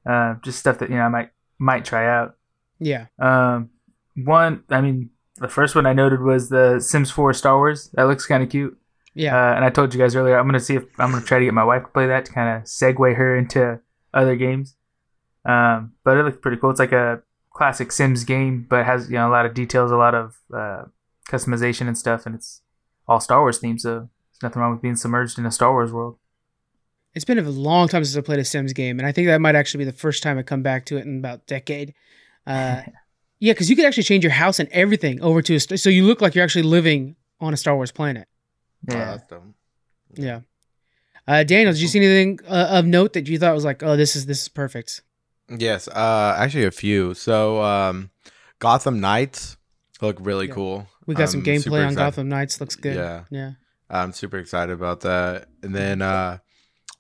Uh, 0.06 0.36
just 0.44 0.60
stuff 0.60 0.80
that 0.80 0.90
you 0.90 0.96
know 0.96 1.04
I 1.04 1.10
might 1.10 1.32
might 1.58 1.86
try 1.86 2.08
out. 2.08 2.36
Yeah, 2.80 3.06
Um, 3.20 3.70
one, 4.16 4.64
I 4.70 4.82
mean, 4.82 5.10
the 5.38 5.48
first 5.48 5.76
one 5.76 5.86
I 5.86 5.94
noted 5.94 6.22
was 6.22 6.50
the 6.50 6.80
Sims 6.80 7.10
4 7.10 7.34
Star 7.34 7.56
Wars. 7.58 7.90
That 7.94 8.04
looks 8.04 8.26
kind 8.26 8.44
of 8.44 8.50
cute. 8.50 8.78
yeah, 9.14 9.34
Uh, 9.36 9.56
and 9.56 9.64
I 9.66 9.70
told 9.70 9.94
you 9.94 10.00
guys 10.00 10.16
earlier, 10.16 10.38
I'm 10.38 10.46
gonna 10.46 10.60
see 10.60 10.76
if 10.76 10.84
I'm 11.00 11.12
gonna 11.12 11.24
try 11.26 11.40
to 11.40 11.46
get 11.46 11.54
my 11.54 11.64
wife 11.64 11.84
to 11.84 11.88
play 11.90 12.06
that 12.08 12.26
to 12.26 12.34
kind 12.34 12.58
of 12.58 12.64
segue 12.66 13.16
her 13.16 13.36
into 13.38 13.80
other 14.14 14.36
games. 14.36 14.76
Um, 15.46 15.94
but 16.04 16.18
it 16.18 16.24
looks 16.24 16.38
pretty 16.42 16.58
cool. 16.58 16.72
It's 16.72 16.80
like 16.80 16.92
a 16.92 17.22
classic 17.52 17.92
Sims 17.92 18.24
game, 18.26 18.66
but 18.70 18.86
has 18.86 19.10
you 19.10 19.16
know 19.16 19.30
a 19.30 19.32
lot 19.32 19.46
of 19.46 19.54
details, 19.54 19.92
a 19.92 19.98
lot 19.98 20.14
of 20.16 20.38
uh, 20.54 20.84
customization 21.30 21.88
and 21.88 21.98
stuff, 21.98 22.26
and 22.26 22.36
it's 22.36 22.62
all 23.08 23.20
Star 23.20 23.42
Wars 23.42 23.60
themes. 23.60 23.84
So 23.84 23.90
there's 24.32 24.44
nothing 24.44 24.62
wrong 24.62 24.72
with 24.74 24.82
being 24.82 24.96
submerged 24.96 25.38
in 25.40 25.46
a 25.46 25.52
Star 25.52 25.72
Wars 25.72 25.92
world. 25.92 26.18
it's 27.14 27.26
been 27.26 27.40
a 27.40 27.44
long 27.44 27.88
time 27.88 28.04
since 28.04 28.18
I 28.18 28.22
played 28.22 28.40
a 28.40 28.46
Sims 28.46 28.74
game, 28.74 29.00
and 29.00 29.08
I 29.08 29.12
think 29.12 29.28
that 29.28 29.40
might 29.40 29.56
actually 29.56 29.86
be 29.86 29.92
the 29.92 29.98
first 29.98 30.22
time 30.24 30.38
I 30.38 30.44
come 30.44 30.62
back 30.64 30.86
to 30.88 30.98
it 30.98 31.06
in 31.06 31.20
about 31.20 31.40
a 31.40 31.46
decade. 31.48 31.94
Uh, 32.48 32.84
yeah, 33.40 33.54
because 33.54 33.72
you 33.72 33.76
could 33.76 33.86
actually 33.86 34.04
change 34.04 34.24
your 34.24 34.32
house 34.32 34.60
and 34.60 34.70
everything 34.70 35.20
over 35.20 35.42
to 35.42 35.56
a 35.56 35.60
st- 35.60 35.80
so 35.80 35.90
you 35.90 36.04
look 36.06 36.22
like 36.22 36.36
you're 36.36 36.44
actually 36.44 36.62
living 36.62 37.16
on 37.40 37.56
a 37.56 37.58
Star 37.58 37.76
Wars 37.76 37.92
planet. 37.92 38.28
Oh, 38.92 38.96
Yeah. 38.96 39.06
that's 39.06 39.28
dumb. 39.28 39.56
Yeah. 40.14 40.42
Uh, 41.28 41.44
Daniel, 41.44 41.74
did 41.74 41.82
you 41.82 41.88
see 41.88 41.98
anything 41.98 42.40
uh, 42.48 42.68
of 42.70 42.86
note 42.86 43.14
that 43.14 43.28
you 43.28 43.40
thought 43.40 43.56
was 43.56 43.66
like, 43.66 43.82
oh, 43.82 43.98
this 43.98 44.16
is 44.16 44.28
this 44.28 44.44
is 44.44 44.48
perfect? 44.48 45.02
Yes, 45.50 45.88
uh, 45.88 46.36
actually 46.38 46.66
a 46.66 46.72
few. 46.72 47.16
So, 47.16 47.64
um, 47.64 48.12
Gotham 48.60 49.00
Knights 49.00 49.58
look 50.02 50.18
really 50.20 50.48
Yeah. 50.48 50.54
cool. 50.54 50.88
We 51.06 51.16
got 51.16 51.30
some 51.30 51.42
I'm 51.42 51.46
gameplay 51.46 51.86
on 51.86 51.94
Gotham 51.96 52.30
Knights. 52.30 52.60
Looks 52.60 52.76
good. 52.76 52.96
Yeah, 52.96 53.24
Yeah. 53.30 53.52
I'm 53.90 54.14
super 54.14 54.38
excited 54.38 54.74
about 54.74 55.02
that. 55.02 55.48
And 55.62 55.76
then 55.76 56.02
uh, 56.02 56.40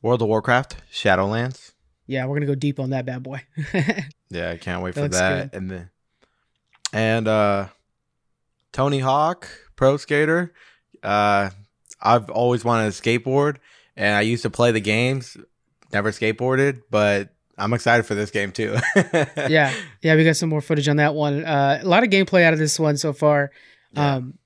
World 0.01 0.21
of 0.21 0.27
Warcraft, 0.27 0.77
Shadowlands. 0.91 1.71
Yeah, 2.07 2.25
we're 2.25 2.35
gonna 2.35 2.45
go 2.45 2.53
deep 2.55 2.79
on 2.79 2.91
that 2.91 3.05
bad 3.05 3.23
boy. 3.23 3.41
Yeah, 4.29 4.51
I 4.51 4.57
can't 4.57 4.81
wait 4.83 4.95
That 4.95 5.03
for 5.03 5.07
that. 5.09 5.53
And 5.55 5.69
then 5.71 5.89
and 6.91 7.27
uh 7.27 7.67
Tony 8.71 8.99
Hawk, 8.99 9.47
Pro 9.75 9.97
Skater. 9.97 10.53
Uh 11.03 11.51
I've 12.01 12.29
always 12.29 12.65
wanted 12.65 12.87
a 12.87 12.89
skateboard 12.91 13.57
and 13.95 14.15
I 14.15 14.21
used 14.21 14.43
to 14.43 14.49
play 14.49 14.71
the 14.71 14.81
games, 14.81 15.37
never 15.93 16.11
skateboarded, 16.11 16.81
but 16.89 17.29
I'm 17.57 17.73
excited 17.73 18.05
for 18.05 18.15
this 18.15 18.31
game 18.31 18.51
too. 18.51 18.75
yeah, 19.47 19.73
yeah, 20.01 20.15
we 20.15 20.25
got 20.25 20.35
some 20.35 20.49
more 20.49 20.61
footage 20.61 20.89
on 20.89 20.97
that 20.97 21.15
one. 21.15 21.45
Uh, 21.45 21.79
a 21.81 21.87
lot 21.87 22.03
of 22.03 22.09
gameplay 22.09 22.43
out 22.43 22.53
of 22.53 22.59
this 22.59 22.79
one 22.79 22.97
so 22.97 23.13
far. 23.13 23.51
Yeah. 23.95 24.15
Um, 24.15 24.38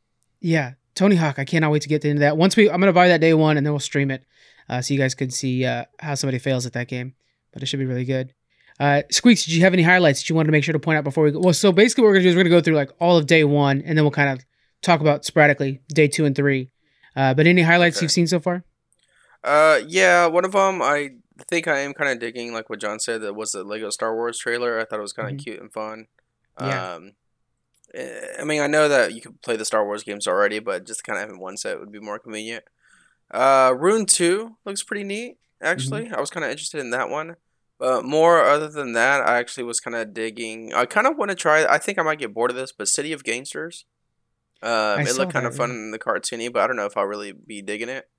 yeah, 0.41 0.73
Tony 0.95 1.15
Hawk. 1.15 1.39
I 1.39 1.45
cannot 1.45 1.71
wait 1.71 1.81
to 1.83 1.89
get 1.89 2.05
into 2.05 2.21
that. 2.21 2.37
Once 2.37 2.55
we, 2.55 2.69
I'm 2.69 2.79
gonna 2.79 2.93
buy 2.93 3.07
that 3.09 3.21
day 3.21 3.33
one, 3.33 3.57
and 3.57 3.65
then 3.65 3.73
we'll 3.73 3.79
stream 3.79 4.11
it, 4.11 4.23
uh, 4.69 4.81
so 4.81 4.93
you 4.93 4.99
guys 4.99 5.15
can 5.15 5.29
see 5.31 5.65
uh, 5.65 5.85
how 5.99 6.15
somebody 6.15 6.39
fails 6.39 6.65
at 6.65 6.73
that 6.73 6.87
game. 6.87 7.13
But 7.51 7.63
it 7.63 7.65
should 7.65 7.79
be 7.79 7.85
really 7.85 8.05
good. 8.05 8.33
Uh, 8.79 9.01
Squeaks, 9.11 9.43
did 9.45 9.53
you 9.53 9.61
have 9.61 9.73
any 9.73 9.83
highlights 9.83 10.21
that 10.21 10.29
you 10.29 10.35
wanted 10.35 10.47
to 10.47 10.51
make 10.53 10.63
sure 10.63 10.71
to 10.73 10.79
point 10.79 10.97
out 10.97 11.03
before 11.03 11.23
we 11.25 11.31
go? 11.31 11.39
Well, 11.39 11.53
so 11.53 11.71
basically, 11.71 12.03
what 12.03 12.09
we're 12.09 12.13
gonna 12.15 12.23
do 12.23 12.29
is 12.29 12.35
we're 12.35 12.43
gonna 12.43 12.55
go 12.55 12.61
through 12.61 12.75
like 12.75 12.91
all 12.99 13.17
of 13.17 13.25
day 13.25 13.43
one, 13.43 13.81
and 13.85 13.97
then 13.97 14.05
we'll 14.05 14.11
kind 14.11 14.29
of 14.29 14.45
talk 14.81 15.01
about 15.01 15.25
sporadically 15.25 15.81
day 15.89 16.07
two 16.07 16.23
and 16.25 16.35
three. 16.35 16.69
Uh, 17.15 17.33
but 17.33 17.47
any 17.47 17.61
highlights 17.63 17.97
Okay. 17.97 18.05
you've 18.05 18.11
seen 18.11 18.27
so 18.27 18.39
far? 18.39 18.63
Uh, 19.43 19.79
yeah, 19.87 20.25
one 20.27 20.45
of 20.45 20.51
them 20.53 20.81
I 20.81 21.11
think 21.49 21.67
I 21.67 21.79
am 21.79 21.93
kind 21.93 22.09
of 22.11 22.19
digging, 22.19 22.53
like 22.53 22.69
what 22.69 22.79
John 22.79 22.99
said, 22.99 23.21
that 23.21 23.33
was 23.35 23.51
the 23.51 23.63
Lego 23.63 23.89
Star 23.89 24.13
Wars 24.15 24.37
trailer. 24.37 24.79
I 24.79 24.85
thought 24.85 24.99
it 24.99 25.01
was 25.01 25.13
kind 25.13 25.29
of 25.29 25.35
Mhm. 25.35 25.43
cute 25.43 25.59
and 25.61 25.71
fun. 25.73 26.07
Yeah. 26.61 26.93
Um, 26.95 27.13
I 27.95 28.43
mean, 28.43 28.61
I 28.61 28.67
know 28.67 28.87
that 28.87 29.13
you 29.13 29.21
could 29.21 29.41
play 29.41 29.55
the 29.55 29.65
Star 29.65 29.83
Wars 29.85 30.03
games 30.03 30.27
already, 30.27 30.59
but 30.59 30.85
just 30.85 31.03
kind 31.03 31.17
of 31.17 31.21
having 31.21 31.39
one 31.39 31.57
set 31.57 31.79
would 31.79 31.91
be 31.91 31.99
more 31.99 32.19
convenient. 32.19 32.63
Uh, 33.31 33.73
Rune 33.77 34.05
Two 34.05 34.57
looks 34.65 34.83
pretty 34.83 35.03
neat. 35.03 35.37
Actually, 35.61 36.11
I 36.11 36.19
was 36.19 36.29
kind 36.29 36.43
of 36.43 36.51
interested 36.51 36.79
in 36.79 36.91
that 36.91 37.09
one. 37.09 37.35
But 37.79 38.03
more 38.03 38.43
other 38.43 38.67
than 38.67 38.91
that, 38.93 39.21
I 39.21 39.37
actually 39.37 39.63
was 39.63 39.79
kind 39.79 39.95
of 39.95 40.13
digging. 40.13 40.73
I 40.73 40.85
kind 40.85 41.07
of 41.07 41.17
want 41.17 41.31
to 41.31 41.35
try. 41.35 41.65
I 41.65 41.77
think 41.77 41.97
I 41.97 42.03
might 42.03 42.19
get 42.19 42.33
bored 42.33 42.51
of 42.51 42.57
this, 42.57 42.73
but 42.73 42.89
City 42.89 43.13
of 43.13 43.23
Gangsters. 43.23 43.85
Um, 44.61 44.99
it 44.99 45.15
looked 45.15 45.31
kind 45.31 45.45
of 45.45 45.55
fun 45.55 45.69
yeah. 45.69 45.75
in 45.75 45.91
the 45.91 45.99
cartoony, 45.99 46.51
but 46.51 46.61
I 46.61 46.67
don't 46.67 46.75
know 46.75 46.85
if 46.85 46.97
I'll 46.97 47.05
really 47.05 47.31
be 47.31 47.61
digging 47.61 47.87
it 47.87 48.09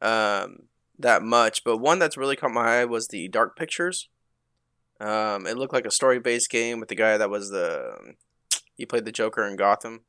um, 0.00 0.68
that 0.98 1.22
much. 1.22 1.64
But 1.64 1.76
one 1.76 1.98
that's 1.98 2.16
really 2.16 2.34
caught 2.34 2.52
my 2.52 2.80
eye 2.80 2.84
was 2.86 3.08
the 3.08 3.28
Dark 3.28 3.56
Pictures. 3.56 4.08
Um, 5.00 5.46
it 5.46 5.58
looked 5.58 5.74
like 5.74 5.84
a 5.84 5.90
story-based 5.90 6.48
game 6.48 6.80
with 6.80 6.88
the 6.88 6.94
guy 6.94 7.18
that 7.18 7.28
was 7.28 7.50
the 7.50 8.14
he 8.76 8.86
played 8.86 9.04
the 9.04 9.12
Joker 9.12 9.46
in 9.46 9.56
Gotham. 9.56 10.02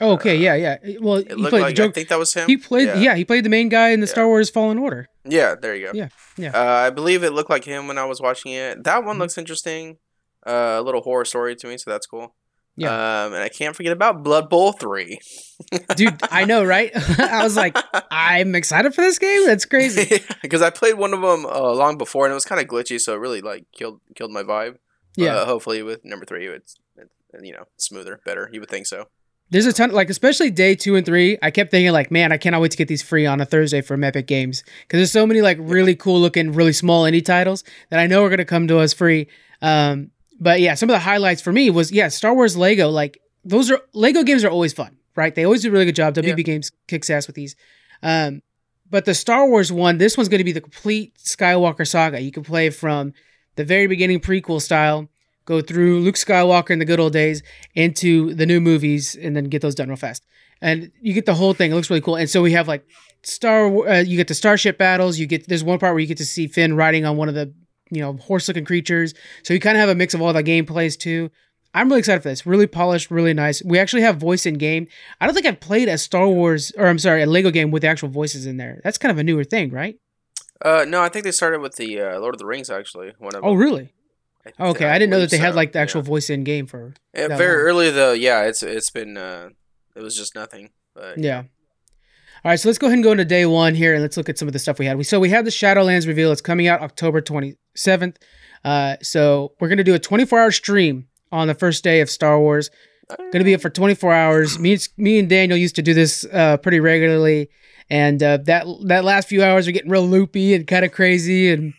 Oh, 0.00 0.12
okay, 0.12 0.36
yeah, 0.36 0.54
yeah. 0.54 0.76
Well, 1.00 1.16
It 1.16 1.28
he 1.28 1.34
looked 1.34 1.50
played 1.50 1.62
like 1.62 1.76
the 1.76 1.84
I 1.84 1.90
think 1.90 2.08
that 2.08 2.18
was 2.18 2.32
him. 2.32 2.46
He 2.46 2.56
played, 2.56 2.88
yeah. 3.02 3.16
he 3.16 3.24
played 3.24 3.44
the 3.44 3.50
main 3.50 3.68
guy 3.68 3.90
in 3.90 4.00
the 4.00 4.06
Yeah. 4.06 4.12
Star 4.12 4.26
Wars 4.28 4.48
Fallen 4.48 4.78
Order. 4.78 5.08
Yeah, 5.24 5.56
there 5.60 5.74
you 5.74 5.86
go. 5.86 5.92
Yeah, 5.94 6.08
yeah. 6.38 6.52
Uh, 6.54 6.86
I 6.86 6.90
believe 6.90 7.22
it 7.22 7.32
looked 7.32 7.50
like 7.50 7.64
him 7.64 7.86
when 7.88 7.98
I 7.98 8.04
was 8.04 8.20
watching 8.20 8.52
it. 8.52 8.84
That 8.84 9.04
one 9.04 9.16
Mhm. 9.16 9.20
looks 9.20 9.36
interesting. 9.36 9.98
Uh, 10.46 10.76
a 10.78 10.82
little 10.82 11.02
horror 11.02 11.24
story 11.26 11.54
to 11.56 11.66
me, 11.66 11.76
so 11.76 11.90
that's 11.90 12.06
cool. 12.06 12.34
Yeah. 12.76 13.24
Um, 13.26 13.34
and 13.34 13.42
I 13.42 13.50
can't 13.50 13.76
forget 13.76 13.92
about 13.92 14.22
Blood 14.22 14.48
Bowl 14.48 14.72
three. 14.72 15.18
Dude, 15.96 16.18
I 16.30 16.44
know, 16.46 16.64
right? 16.64 16.90
I 17.18 17.42
was 17.42 17.56
like, 17.56 17.76
I'm 18.10 18.54
excited 18.54 18.94
for 18.94 19.02
this 19.02 19.18
game. 19.18 19.44
That's 19.44 19.66
crazy. 19.66 20.22
because 20.42 20.62
I 20.62 20.70
played 20.70 20.94
one 20.94 21.12
of 21.12 21.20
them 21.20 21.44
uh, 21.44 21.74
long 21.74 21.98
before, 21.98 22.24
and 22.24 22.30
it 22.30 22.34
was 22.34 22.46
kind 22.46 22.60
of 22.60 22.68
glitchy, 22.68 22.98
so 22.98 23.12
it 23.12 23.18
really 23.18 23.42
like 23.42 23.66
killed 23.76 24.00
killed 24.14 24.30
my 24.30 24.42
vibe. 24.44 24.76
Yeah, 25.16 25.34
Uh, 25.34 25.44
hopefully, 25.46 25.82
with 25.82 26.04
number 26.04 26.24
three, 26.24 26.46
it's, 26.46 26.76
it's 26.96 27.12
you 27.42 27.52
know 27.52 27.64
smoother, 27.78 28.20
better. 28.24 28.48
You 28.52 28.60
would 28.60 28.70
think 28.70 28.86
so. 28.86 29.06
there's 29.50 29.66
a 29.66 29.72
ton, 29.72 29.90
like 29.90 30.10
especially 30.10 30.50
day 30.50 30.74
two 30.74 30.96
and 30.96 31.04
three. 31.04 31.38
I 31.42 31.50
kept 31.50 31.70
thinking, 31.70 31.92
like, 31.92 32.10
man, 32.10 32.32
I 32.32 32.36
cannot 32.38 32.60
wait 32.60 32.70
to 32.72 32.76
get 32.76 32.88
these 32.88 33.02
free 33.02 33.26
on 33.26 33.40
a 33.40 33.44
Thursday 33.44 33.80
from 33.80 34.04
Epic 34.04 34.26
Games 34.26 34.62
because 34.82 34.98
there's 34.98 35.12
so 35.12 35.26
many 35.26 35.42
like 35.42 35.58
really 35.60 35.94
cool 35.96 36.20
looking, 36.20 36.52
really 36.52 36.72
small 36.72 37.04
indie 37.04 37.24
titles 37.24 37.64
that 37.90 37.98
I 38.00 38.06
know 38.06 38.24
are 38.24 38.30
gonna 38.30 38.44
come 38.44 38.68
to 38.68 38.78
us 38.78 38.92
free. 38.92 39.28
Um, 39.62 40.10
but 40.38 40.60
yeah, 40.60 40.74
some 40.74 40.88
of 40.88 40.94
the 40.94 41.00
highlights 41.00 41.42
for 41.42 41.52
me 41.52 41.70
was 41.70 41.92
yeah, 41.92 42.08
Star 42.08 42.34
Wars 42.34 42.56
Lego. 42.56 42.88
Like 42.88 43.18
those 43.44 43.70
are 43.70 43.80
Lego 43.92 44.22
games 44.22 44.44
are 44.44 44.50
always 44.50 44.72
fun, 44.72 44.96
right? 45.16 45.34
They 45.34 45.44
always 45.44 45.62
do 45.62 45.68
a 45.68 45.72
really 45.72 45.84
good 45.86 45.96
job. 45.96 46.14
WB 46.14 46.26
Yeah. 46.38 46.42
Games 46.42 46.70
kicks 46.88 47.10
ass 47.10 47.26
with 47.26 47.36
these. 47.36 47.56
Um, 48.02 48.42
but 48.88 49.04
the 49.04 49.14
Star 49.14 49.48
Wars 49.48 49.70
one, 49.70 49.98
this 49.98 50.16
one's 50.16 50.28
going 50.28 50.38
to 50.38 50.44
be 50.44 50.52
the 50.52 50.60
complete 50.60 51.16
Skywalker 51.18 51.86
saga. 51.86 52.20
You 52.20 52.32
can 52.32 52.42
play 52.42 52.70
from 52.70 53.12
the 53.56 53.64
very 53.64 53.86
beginning 53.86 54.20
prequel 54.20 54.60
style, 54.60 55.08
go 55.50 55.60
through 55.60 56.00
Luke 56.00 56.14
Skywalker 56.14 56.70
in 56.70 56.78
the 56.78 56.84
good 56.90 57.00
old 57.00 57.12
days 57.12 57.42
into 57.74 58.34
the 58.34 58.46
new 58.46 58.60
movies, 58.60 59.16
and 59.24 59.34
then 59.36 59.44
get 59.54 59.60
those 59.62 59.74
done 59.74 59.88
real 59.88 59.96
fast. 59.96 60.22
And 60.62 60.92
you 61.00 61.12
get 61.14 61.26
the 61.26 61.34
whole 61.34 61.54
thing. 61.54 61.72
It 61.72 61.74
looks 61.74 61.90
really 61.90 62.02
cool. 62.02 62.16
And 62.16 62.28
so 62.28 62.42
we 62.42 62.52
have 62.52 62.68
like 62.68 62.84
Star, 63.22 63.66
uh, 63.88 64.00
you 64.10 64.16
get 64.16 64.28
the 64.28 64.34
starship 64.34 64.78
battles. 64.78 65.18
You 65.18 65.26
get 65.26 65.48
there's 65.48 65.64
one 65.64 65.78
part 65.78 65.92
where 65.94 66.00
you 66.00 66.06
get 66.06 66.18
to 66.18 66.24
see 66.26 66.46
Finn 66.46 66.76
riding 66.76 67.04
on 67.04 67.16
one 67.16 67.28
of 67.28 67.34
the 67.34 67.52
you 67.90 68.00
know 68.00 68.12
horse-looking 68.28 68.64
creatures. 68.64 69.14
So 69.42 69.52
you 69.54 69.60
kind 69.60 69.76
of 69.76 69.80
have 69.80 69.88
a 69.88 69.94
mix 69.94 70.14
of 70.14 70.22
all 70.22 70.32
the 70.32 70.42
gameplays 70.44 70.98
too. 70.98 71.30
I'm 71.74 71.88
really 71.88 72.00
excited 72.00 72.22
for 72.22 72.28
this. 72.28 72.46
Really 72.46 72.66
polished, 72.66 73.10
really 73.10 73.34
nice. 73.34 73.62
We 73.62 73.78
actually 73.78 74.02
have 74.02 74.16
voice 74.16 74.44
in 74.46 74.54
game. 74.54 74.86
I 75.20 75.26
don't 75.26 75.34
think 75.34 75.46
I've 75.46 75.60
played 75.60 75.88
a 75.88 75.98
Star 75.98 76.28
Wars 76.28 76.72
or 76.76 76.86
I'm 76.86 76.98
sorry, 76.98 77.22
a 77.22 77.26
Lego 77.26 77.50
game 77.50 77.70
with 77.70 77.82
the 77.82 77.88
actual 77.88 78.08
voices 78.08 78.44
in 78.46 78.56
there. 78.56 78.80
That's 78.84 78.98
kind 78.98 79.12
of 79.12 79.18
a 79.18 79.22
newer 79.24 79.44
thing, 79.44 79.70
right? 79.70 79.96
Uh, 80.62 80.84
no, 80.86 81.00
I 81.02 81.08
think 81.08 81.24
they 81.24 81.30
started 81.32 81.60
with 81.60 81.76
the 81.76 82.00
uh, 82.00 82.18
Lord 82.20 82.34
of 82.34 82.38
the 82.38 82.46
Rings 82.46 82.70
actually. 82.70 83.12
One 83.18 83.34
of 83.36 83.44
Oh, 83.44 83.50
them. 83.50 83.58
really? 83.58 83.92
I 84.46 84.68
Okay, 84.68 84.86
I 84.86 84.98
didn't 84.98 85.10
know 85.10 85.20
that 85.20 85.30
they 85.30 85.38
had 85.38 85.54
like 85.54 85.72
the 85.72 85.78
yeah. 85.78 85.82
actual 85.82 86.02
voice 86.02 86.30
in 86.30 86.44
game 86.44 86.66
for. 86.66 86.94
Yeah, 87.14 87.28
very 87.36 87.56
long. 87.56 87.66
early 87.66 87.90
though. 87.90 88.12
Yeah, 88.12 88.44
it's 88.44 88.62
it's 88.62 88.90
been 88.90 89.16
uh, 89.16 89.50
it 89.94 90.02
was 90.02 90.16
just 90.16 90.34
nothing. 90.34 90.70
But 90.94 91.18
Yeah. 91.18 91.44
All 92.42 92.50
right, 92.50 92.58
so 92.58 92.70
let's 92.70 92.78
go 92.78 92.86
ahead 92.86 92.96
and 92.96 93.04
go 93.04 93.12
into 93.12 93.26
day 93.26 93.44
one 93.44 93.74
here, 93.74 93.92
and 93.92 94.00
let's 94.00 94.16
look 94.16 94.30
at 94.30 94.38
some 94.38 94.48
of 94.48 94.54
the 94.54 94.58
stuff 94.58 94.78
we 94.78 94.86
had. 94.86 94.96
We 94.96 95.04
so 95.04 95.20
we 95.20 95.28
had 95.28 95.44
the 95.44 95.50
Shadowlands 95.50 96.06
reveal. 96.06 96.32
It's 96.32 96.40
coming 96.40 96.68
out 96.68 96.80
October 96.80 97.20
twenty 97.20 97.56
seventh. 97.76 98.18
Uh, 98.64 98.96
so 99.02 99.52
we're 99.60 99.68
gonna 99.68 99.84
do 99.84 99.94
a 99.94 99.98
twenty 99.98 100.24
four 100.24 100.40
hour 100.40 100.50
stream 100.50 101.06
on 101.30 101.48
the 101.48 101.54
first 101.54 101.84
day 101.84 102.00
of 102.00 102.08
Star 102.08 102.40
Wars. 102.40 102.70
Gonna 103.32 103.44
be 103.44 103.52
it 103.52 103.60
for 103.60 103.68
twenty 103.68 103.94
four 103.94 104.14
hours. 104.14 104.58
Me, 104.58 104.78
me 104.96 105.18
and 105.18 105.28
Daniel 105.28 105.58
used 105.58 105.74
to 105.76 105.82
do 105.82 105.92
this 105.92 106.24
uh, 106.32 106.56
pretty 106.58 106.80
regularly, 106.80 107.50
and 107.90 108.22
uh, 108.22 108.38
that 108.44 108.66
that 108.86 109.04
last 109.04 109.28
few 109.28 109.42
hours 109.44 109.68
are 109.68 109.72
getting 109.72 109.90
real 109.90 110.06
loopy 110.06 110.54
and 110.54 110.66
kind 110.66 110.84
of 110.84 110.92
crazy, 110.92 111.50
and 111.50 111.74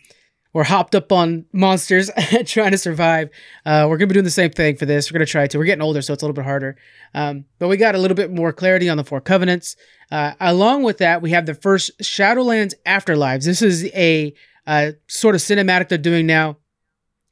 we're 0.52 0.64
hopped 0.64 0.94
up 0.94 1.12
on 1.12 1.46
monsters 1.52 2.10
trying 2.46 2.72
to 2.72 2.78
survive. 2.78 3.30
Uh, 3.64 3.86
we're 3.88 3.96
gonna 3.96 4.08
be 4.08 4.14
doing 4.14 4.24
the 4.24 4.30
same 4.30 4.50
thing 4.50 4.76
for 4.76 4.86
this. 4.86 5.10
We're 5.10 5.18
gonna 5.18 5.26
try 5.26 5.46
to. 5.46 5.58
We're 5.58 5.64
getting 5.64 5.82
older, 5.82 6.02
so 6.02 6.12
it's 6.12 6.22
a 6.22 6.26
little 6.26 6.34
bit 6.34 6.44
harder. 6.44 6.76
Um, 7.14 7.46
but 7.58 7.68
we 7.68 7.76
got 7.76 7.94
a 7.94 7.98
little 7.98 8.14
bit 8.14 8.30
more 8.30 8.52
clarity 8.52 8.88
on 8.88 8.96
the 8.96 9.04
four 9.04 9.20
covenants. 9.20 9.76
Uh, 10.10 10.32
along 10.40 10.82
with 10.82 10.98
that, 10.98 11.22
we 11.22 11.30
have 11.30 11.46
the 11.46 11.54
first 11.54 11.98
Shadowlands 12.00 12.74
Afterlives. 12.84 13.44
This 13.44 13.62
is 13.62 13.86
a 13.94 14.34
uh, 14.66 14.92
sort 15.06 15.34
of 15.34 15.40
cinematic 15.40 15.88
they're 15.88 15.98
doing 15.98 16.26
now. 16.26 16.58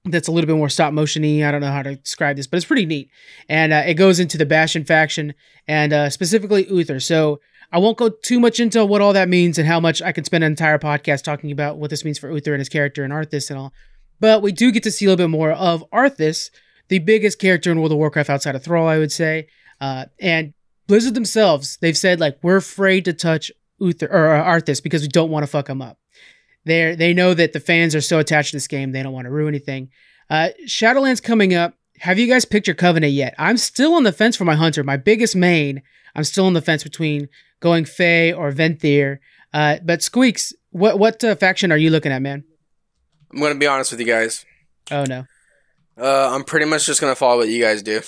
That's 0.06 0.28
a 0.28 0.32
little 0.32 0.48
bit 0.48 0.56
more 0.56 0.70
stop 0.70 0.94
motiony. 0.94 1.44
I 1.44 1.50
don't 1.50 1.60
know 1.60 1.70
how 1.70 1.82
to 1.82 1.96
describe 1.96 2.36
this, 2.36 2.46
but 2.46 2.56
it's 2.56 2.64
pretty 2.64 2.86
neat. 2.86 3.10
And 3.50 3.72
uh, 3.72 3.82
it 3.86 3.94
goes 3.94 4.18
into 4.18 4.38
the 4.38 4.46
Bastion 4.46 4.84
faction 4.84 5.34
and 5.68 5.92
uh, 5.92 6.08
specifically 6.08 6.66
Uther. 6.70 7.00
So 7.00 7.40
I 7.72 7.78
won't 7.78 7.98
go 7.98 8.08
too 8.08 8.40
much 8.40 8.58
into 8.58 8.84
what 8.84 9.00
all 9.00 9.12
that 9.12 9.28
means 9.28 9.58
and 9.58 9.66
how 9.66 9.78
much 9.78 10.02
I 10.02 10.12
could 10.12 10.26
spend 10.26 10.42
an 10.42 10.50
entire 10.50 10.78
podcast 10.78 11.22
talking 11.22 11.52
about 11.52 11.78
what 11.78 11.90
this 11.90 12.04
means 12.04 12.18
for 12.18 12.30
Uther 12.30 12.52
and 12.52 12.60
his 12.60 12.68
character 12.68 13.04
and 13.04 13.12
Arthas 13.12 13.50
and 13.50 13.58
all. 13.58 13.72
But 14.18 14.42
we 14.42 14.52
do 14.52 14.72
get 14.72 14.82
to 14.82 14.90
see 14.90 15.06
a 15.06 15.08
little 15.08 15.24
bit 15.24 15.30
more 15.30 15.52
of 15.52 15.84
Arthas, 15.92 16.50
the 16.88 16.98
biggest 16.98 17.38
character 17.38 17.70
in 17.70 17.78
World 17.78 17.92
of 17.92 17.98
Warcraft 17.98 18.28
outside 18.28 18.54
of 18.54 18.64
Thrall, 18.64 18.88
I 18.88 18.98
would 18.98 19.12
say. 19.12 19.46
Uh, 19.80 20.06
and 20.18 20.52
Blizzard 20.86 21.14
themselves, 21.14 21.78
they've 21.80 21.96
said 21.96 22.18
like 22.20 22.38
we're 22.42 22.56
afraid 22.56 23.04
to 23.04 23.12
touch 23.12 23.52
Uther 23.78 24.08
or 24.10 24.34
uh, 24.34 24.44
Arthas 24.44 24.82
because 24.82 25.02
we 25.02 25.08
don't 25.08 25.30
want 25.30 25.44
to 25.44 25.46
fuck 25.46 25.68
him 25.68 25.80
up. 25.80 25.98
They 26.64 26.94
they 26.94 27.14
know 27.14 27.32
that 27.34 27.52
the 27.52 27.60
fans 27.60 27.94
are 27.94 28.00
so 28.00 28.18
attached 28.18 28.50
to 28.50 28.56
this 28.56 28.66
game 28.66 28.92
they 28.92 29.02
don't 29.02 29.12
want 29.12 29.26
to 29.26 29.30
ruin 29.30 29.54
anything. 29.54 29.90
Uh, 30.28 30.48
Shadowlands 30.66 31.22
coming 31.22 31.54
up. 31.54 31.74
Have 32.00 32.18
you 32.18 32.26
guys 32.26 32.44
picked 32.44 32.66
your 32.66 32.76
covenant 32.76 33.12
yet? 33.12 33.34
I'm 33.38 33.56
still 33.56 33.94
on 33.94 34.04
the 34.04 34.12
fence 34.12 34.36
for 34.36 34.44
my 34.44 34.54
hunter, 34.54 34.82
my 34.82 34.96
biggest 34.96 35.36
main. 35.36 35.82
I'm 36.14 36.24
still 36.24 36.46
on 36.46 36.54
the 36.54 36.62
fence 36.62 36.82
between 36.82 37.28
going 37.60 37.84
Fae 37.84 38.32
or 38.32 38.52
Venthyr. 38.52 39.18
Uh, 39.52 39.76
but 39.84 40.02
Squeaks, 40.02 40.52
what 40.70 40.98
what 40.98 41.22
uh, 41.22 41.34
faction 41.34 41.72
are 41.72 41.78
you 41.78 41.90
looking 41.90 42.12
at, 42.12 42.22
man? 42.22 42.44
I'm 43.32 43.40
gonna 43.40 43.54
be 43.54 43.66
honest 43.66 43.90
with 43.92 44.00
you 44.00 44.06
guys. 44.06 44.44
Oh 44.90 45.04
no. 45.04 45.24
Uh, 45.98 46.30
I'm 46.34 46.44
pretty 46.44 46.64
much 46.66 46.86
just 46.86 47.00
gonna 47.00 47.14
follow 47.14 47.38
what 47.38 47.48
you 47.48 47.62
guys 47.62 47.82
do. 47.82 48.00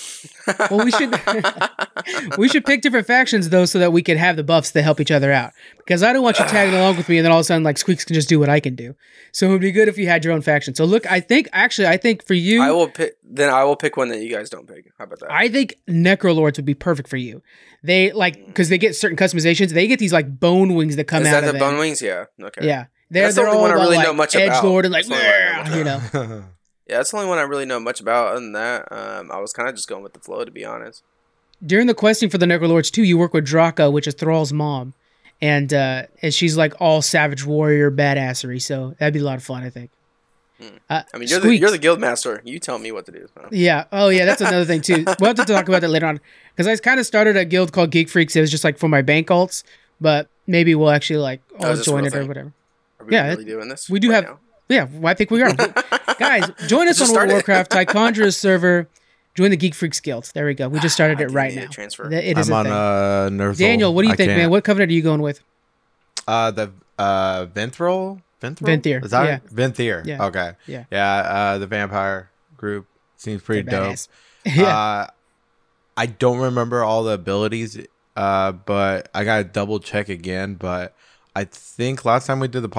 Well, 0.71 0.83
we 0.83 0.91
should- 0.91 1.13
We 2.37 2.49
should 2.49 2.65
pick 2.65 2.81
different 2.81 3.07
factions 3.07 3.49
though, 3.49 3.65
so 3.65 3.79
that 3.79 3.93
we 3.93 4.01
can 4.01 4.17
have 4.17 4.35
the 4.35 4.43
buffs 4.43 4.71
that 4.71 4.81
help 4.81 4.99
each 4.99 5.11
other 5.11 5.31
out. 5.31 5.51
Because 5.77 6.03
I 6.03 6.11
don't 6.11 6.23
want 6.23 6.39
you 6.39 6.45
tagging 6.45 6.73
along 6.75 6.97
with 6.97 7.07
me, 7.07 7.17
and 7.17 7.25
then 7.25 7.31
all 7.31 7.37
of 7.39 7.41
a 7.41 7.45
sudden, 7.45 7.63
like 7.63 7.77
Squeaks 7.77 8.03
can 8.03 8.13
just 8.13 8.27
do 8.27 8.39
what 8.39 8.49
I 8.49 8.59
can 8.59 8.75
do. 8.75 8.95
So 9.31 9.47
it 9.47 9.51
would 9.51 9.61
be 9.61 9.71
good 9.71 9.87
if 9.87 9.97
you 9.97 10.07
had 10.07 10.23
your 10.25 10.33
own 10.33 10.41
faction. 10.41 10.75
So 10.75 10.85
look, 10.85 11.09
I 11.11 11.19
think 11.19 11.47
actually, 11.53 11.87
I 11.87 11.97
think 11.97 12.25
for 12.25 12.33
you, 12.33 12.61
I 12.61 12.71
will 12.71 12.89
pick. 12.89 13.15
Then 13.23 13.49
I 13.49 13.63
will 13.63 13.75
pick 13.75 13.95
one 13.95 14.09
that 14.09 14.19
you 14.21 14.29
guys 14.29 14.49
don't 14.49 14.67
pick. 14.67 14.91
How 14.97 15.05
about 15.05 15.19
that? 15.21 15.31
I 15.31 15.47
think 15.49 15.75
Necrolords 15.87 16.57
would 16.57 16.65
be 16.65 16.73
perfect 16.75 17.07
for 17.09 17.17
you. 17.17 17.41
They 17.83 18.11
like 18.11 18.45
because 18.47 18.69
they 18.69 18.77
get 18.77 18.95
certain 18.95 19.17
customizations. 19.17 19.69
They 19.69 19.87
get 19.87 19.99
these 19.99 20.13
like 20.13 20.39
bone 20.39 20.73
wings 20.75 20.95
that 20.97 21.05
come 21.05 21.21
Is 21.23 21.29
out 21.29 21.41
that 21.41 21.47
of 21.47 21.53
the 21.53 21.59
bone 21.59 21.77
wings? 21.77 22.01
Yeah. 22.01 22.25
Okay. 22.41 22.65
Yeah, 22.67 22.85
they're 23.11 23.23
That's 23.23 23.35
the 23.35 23.41
they're 23.43 23.49
only 23.49 23.57
all 23.57 23.61
one 23.69 23.71
I 23.71 23.75
really 23.83 23.97
like, 23.97 24.07
know 24.07 24.13
much 24.13 24.35
edge 24.35 24.47
about. 24.47 24.63
lord 24.65 24.85
and 24.85 24.91
like 24.93 25.05
That's 25.05 25.21
the 25.21 25.73
only 25.73 25.83
one 25.83 25.83
I 25.83 25.83
know 25.83 25.99
much 25.99 26.13
you 26.13 26.19
know. 26.29 26.43
Yeah, 26.87 26.97
that's 26.97 27.11
the 27.11 27.17
only 27.17 27.29
one 27.29 27.37
I 27.37 27.43
really 27.43 27.65
know 27.65 27.79
much 27.79 28.01
about. 28.01 28.27
Other 28.27 28.39
than 28.41 28.51
that, 28.53 28.91
um, 28.91 29.31
I 29.31 29.39
was 29.39 29.53
kind 29.53 29.69
of 29.69 29.75
just 29.75 29.87
going 29.87 30.03
with 30.03 30.13
the 30.13 30.19
flow, 30.19 30.43
to 30.43 30.51
be 30.51 30.65
honest. 30.65 31.01
During 31.65 31.87
the 31.87 31.93
questing 31.93 32.29
for 32.29 32.37
the 32.37 32.45
Necrolords 32.45 32.91
too, 32.91 33.03
you 33.03 33.17
work 33.17 33.33
with 33.33 33.47
Draka, 33.47 33.91
which 33.91 34.05
is 34.05 34.13
Thrall's 34.15 34.51
mom, 34.51 34.93
and 35.41 35.73
uh, 35.73 36.03
and 36.21 36.33
she's 36.33 36.57
like 36.57 36.73
all 36.81 37.01
savage 37.01 37.45
warrior 37.45 37.89
badassery. 37.89 38.61
So 38.61 38.95
that'd 38.99 39.13
be 39.13 39.21
a 39.21 39.23
lot 39.23 39.37
of 39.37 39.43
fun, 39.43 39.63
I 39.63 39.69
think. 39.69 39.91
Hmm. 40.61 40.67
Uh, 40.89 41.03
I 41.13 41.17
mean, 41.17 41.29
you're 41.29 41.39
the, 41.39 41.55
you're 41.57 41.71
the 41.71 41.77
guild 41.77 41.99
master. 42.01 42.41
You 42.43 42.59
tell 42.59 42.77
me 42.79 42.91
what 42.91 43.05
to 43.05 43.11
do. 43.13 43.27
so. 43.33 43.47
Yeah. 43.51 43.85
Oh, 43.91 44.09
yeah. 44.09 44.25
That's 44.25 44.41
another 44.41 44.65
thing 44.65 44.81
too. 44.81 45.03
We'll 45.19 45.29
have 45.29 45.37
to 45.37 45.45
talk 45.45 45.67
about 45.69 45.81
that 45.81 45.89
later 45.89 46.05
on 46.05 46.19
because 46.55 46.67
I 46.67 46.75
kind 46.83 46.99
of 46.99 47.05
started 47.05 47.37
a 47.37 47.45
guild 47.45 47.71
called 47.71 47.91
Geek 47.91 48.09
Freaks. 48.09 48.35
It 48.35 48.41
was 48.41 48.51
just 48.51 48.63
like 48.65 48.77
for 48.77 48.87
my 48.89 49.01
bank 49.01 49.29
alts, 49.29 49.63
but 50.01 50.27
maybe 50.45 50.75
we'll 50.75 50.89
actually 50.91 51.19
like 51.19 51.41
Oh, 51.59 51.67
all 51.67 51.79
a 51.79 51.81
join 51.81 52.05
it 52.05 52.13
or 52.13 52.25
whatever. 52.25 52.51
Are 52.99 53.05
we 53.05 53.13
Yeah, 53.13 53.29
really 53.29 53.45
doing 53.45 53.69
this? 53.69 53.89
we 53.89 53.99
do 53.99 54.11
right 54.11 54.25
have- 54.25 54.37
Yeah, 54.73 54.87
well, 54.91 55.11
I 55.11 55.13
think 55.13 55.29
we 55.31 55.41
are. 55.41 55.53
Guys, 56.19 56.49
join 56.67 56.87
us 56.87 56.99
on 57.01 57.07
World 57.13 57.31
of 57.31 57.31
started. 57.31 57.33
Warcraft 57.33 57.71
Ticondrius 57.71 58.35
server. 58.35 58.87
Join 59.35 59.49
the 59.51 59.57
Geek 59.57 59.73
Freaks 59.73 59.99
Guild. 59.99 60.29
There 60.33 60.45
we 60.45 60.53
go. 60.53 60.67
We 60.69 60.79
just 60.79 60.93
started 60.95 61.19
I 61.19 61.23
it 61.23 61.31
right 61.31 61.53
now. 61.55 61.65
transfer. 61.67 62.11
It 62.11 62.37
is 62.37 62.49
I'm 62.49 62.53
a 62.53 62.57
on 62.57 62.65
thing. 62.65 62.73
uh, 62.73 63.29
Nerthal. 63.45 63.57
Daniel, 63.57 63.93
what 63.93 64.03
do 64.03 64.07
you 64.09 64.13
I 64.13 64.15
think, 64.15 64.27
man? 64.29 64.39
can't- 64.41 64.51
What 64.51 64.63
covenant 64.63 64.91
are 64.91 64.93
you 64.93 65.01
going 65.01 65.21
with? 65.21 65.41
Uh, 66.27 66.51
the 66.51 66.71
uh, 66.99 67.45
Venthril? 67.47 68.21
Venthril? 68.41 68.81
Venthyr, 68.81 69.03
Is 69.05 69.11
that 69.11 69.23
yeah. 69.23 69.31
right? 69.31 69.45
Venthyr. 69.47 70.05
Yeah. 70.05 70.25
Okay. 70.25 70.51
Yeah. 70.67 70.83
Yeah. 70.91 71.13
Uh, 71.15 71.57
the 71.57 71.67
vampire 71.67 72.29
group 72.57 72.85
seems 73.17 73.41
pretty 73.41 73.61
They're 73.63 73.79
dope. 73.89 73.97
yeah. 74.45 74.63
Uh, 74.77 75.07
I 75.97 76.05
don't 76.07 76.39
remember 76.39 76.83
all 76.83 77.03
the 77.03 77.13
abilities, 77.13 77.79
uh, 78.15 78.51
but 78.51 79.09
I 79.13 79.23
gotta 79.23 79.43
double 79.45 79.79
check 79.79 80.09
again. 80.09 80.55
But 80.55 80.93
I 81.35 81.45
think 81.45 82.03
last 82.05 82.27
time 82.27 82.39
we 82.39 82.47
did 82.47 82.61
the 82.61 82.69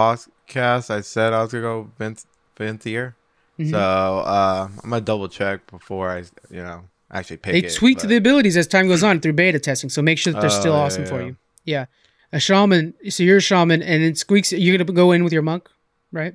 podcast, 0.49 0.91
I 0.91 1.01
said 1.01 1.33
I 1.33 1.43
was 1.43 1.53
gonna 1.53 1.63
go 1.63 1.91
Vent 1.99 2.25
Venthyr. 2.59 3.15
Mhm. 3.59 3.71
So 3.71 3.79
uh, 3.79 4.69
I'm 4.83 4.91
gonna 4.91 5.01
double 5.01 5.29
check 5.29 5.71
before 5.71 6.11
I, 6.11 6.19
you 6.51 6.63
know, 6.63 6.85
actually 7.13 7.37
pick 7.39 7.53
they 7.53 7.69
it. 7.69 7.75
tweaked 7.75 8.03
but- 8.03 8.09
the 8.09 8.17
abilities 8.17 8.57
as 8.57 8.67
time 8.67 8.89
goes 8.89 9.03
on 9.03 9.21
through 9.21 9.35
beta 9.35 9.59
testing, 9.59 9.91
so 9.91 10.03
make 10.03 10.19
sure 10.19 10.33
that 10.33 10.41
they're 10.41 10.51
Oh, 10.51 10.61
still 10.61 10.75
yeah, 10.75 10.81
awesome 10.81 11.07
for 11.07 11.23
you. 11.23 11.37
Yeah. 11.65 11.87
A 12.33 12.41
shaman. 12.41 12.95
So 13.11 13.23
you're 13.23 13.37
a 13.37 13.41
shaman, 13.41 13.81
and 13.81 14.03
it 14.03 14.19
Squeaks, 14.19 14.51
you're 14.53 14.77
going 14.77 14.85
to 14.85 14.93
go 14.93 15.13
in 15.13 15.23
with 15.23 15.33
your 15.33 15.43
monk, 15.43 15.69
right? 16.11 16.35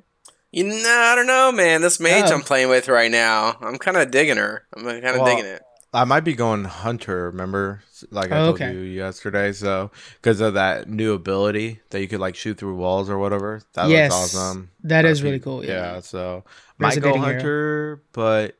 You 0.50 0.64
know, 0.64 0.74
I 0.74 1.14
don't 1.14 1.26
know, 1.26 1.52
man. 1.52 1.82
This 1.82 2.00
mage 2.00 2.24
Oh. 2.30 2.34
I'm 2.34 2.40
playing 2.40 2.70
with 2.70 2.88
right 2.88 3.10
now, 3.10 3.58
I'm 3.60 3.76
kind 3.76 3.98
of 3.98 4.10
digging 4.10 4.38
her. 4.38 4.64
I'm 4.74 4.84
kind 4.84 5.04
of 5.04 5.16
Well, 5.20 5.26
digging 5.26 5.44
it. 5.50 5.62
I 5.92 6.04
might 6.04 6.20
be 6.20 6.34
going 6.34 6.64
hunter. 6.64 7.30
Remember, 7.30 7.82
like 8.10 8.30
I 8.30 8.38
Oh, 8.38 8.44
told 8.46 8.54
okay. 8.62 8.72
you 8.72 8.80
yesterday. 8.80 9.52
So 9.52 9.90
because 10.22 10.40
of 10.40 10.54
that 10.54 10.88
new 10.88 11.14
ability 11.14 11.80
that 11.90 12.00
you 12.00 12.06
could 12.08 12.20
like 12.20 12.36
shoot 12.36 12.58
through 12.58 12.76
walls 12.76 13.10
or 13.10 13.18
whatever, 13.18 13.62
that 13.74 13.88
Yes, 13.88 14.12
looks 14.12 14.34
awesome. 14.36 14.70
that 14.84 15.04
is 15.04 15.22
really 15.22 15.40
cool, 15.40 15.64
yeah. 15.64 15.98
so 16.00 16.44
might 16.78 17.00
go 17.00 17.08
Resonating 17.10 17.22
hero. 17.22 17.32
hunter, 17.34 18.02
but 18.12 18.54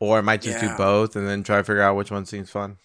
or 0.00 0.18
I 0.18 0.20
might 0.22 0.42
just 0.42 0.60
Yeah. 0.60 0.72
do 0.72 0.76
both 0.76 1.14
and 1.14 1.26
then 1.28 1.44
try 1.44 1.58
to 1.58 1.64
figure 1.64 1.82
out 1.82 1.94
which 1.96 2.10
one 2.10 2.26
seems 2.26 2.50
fun. 2.50 2.78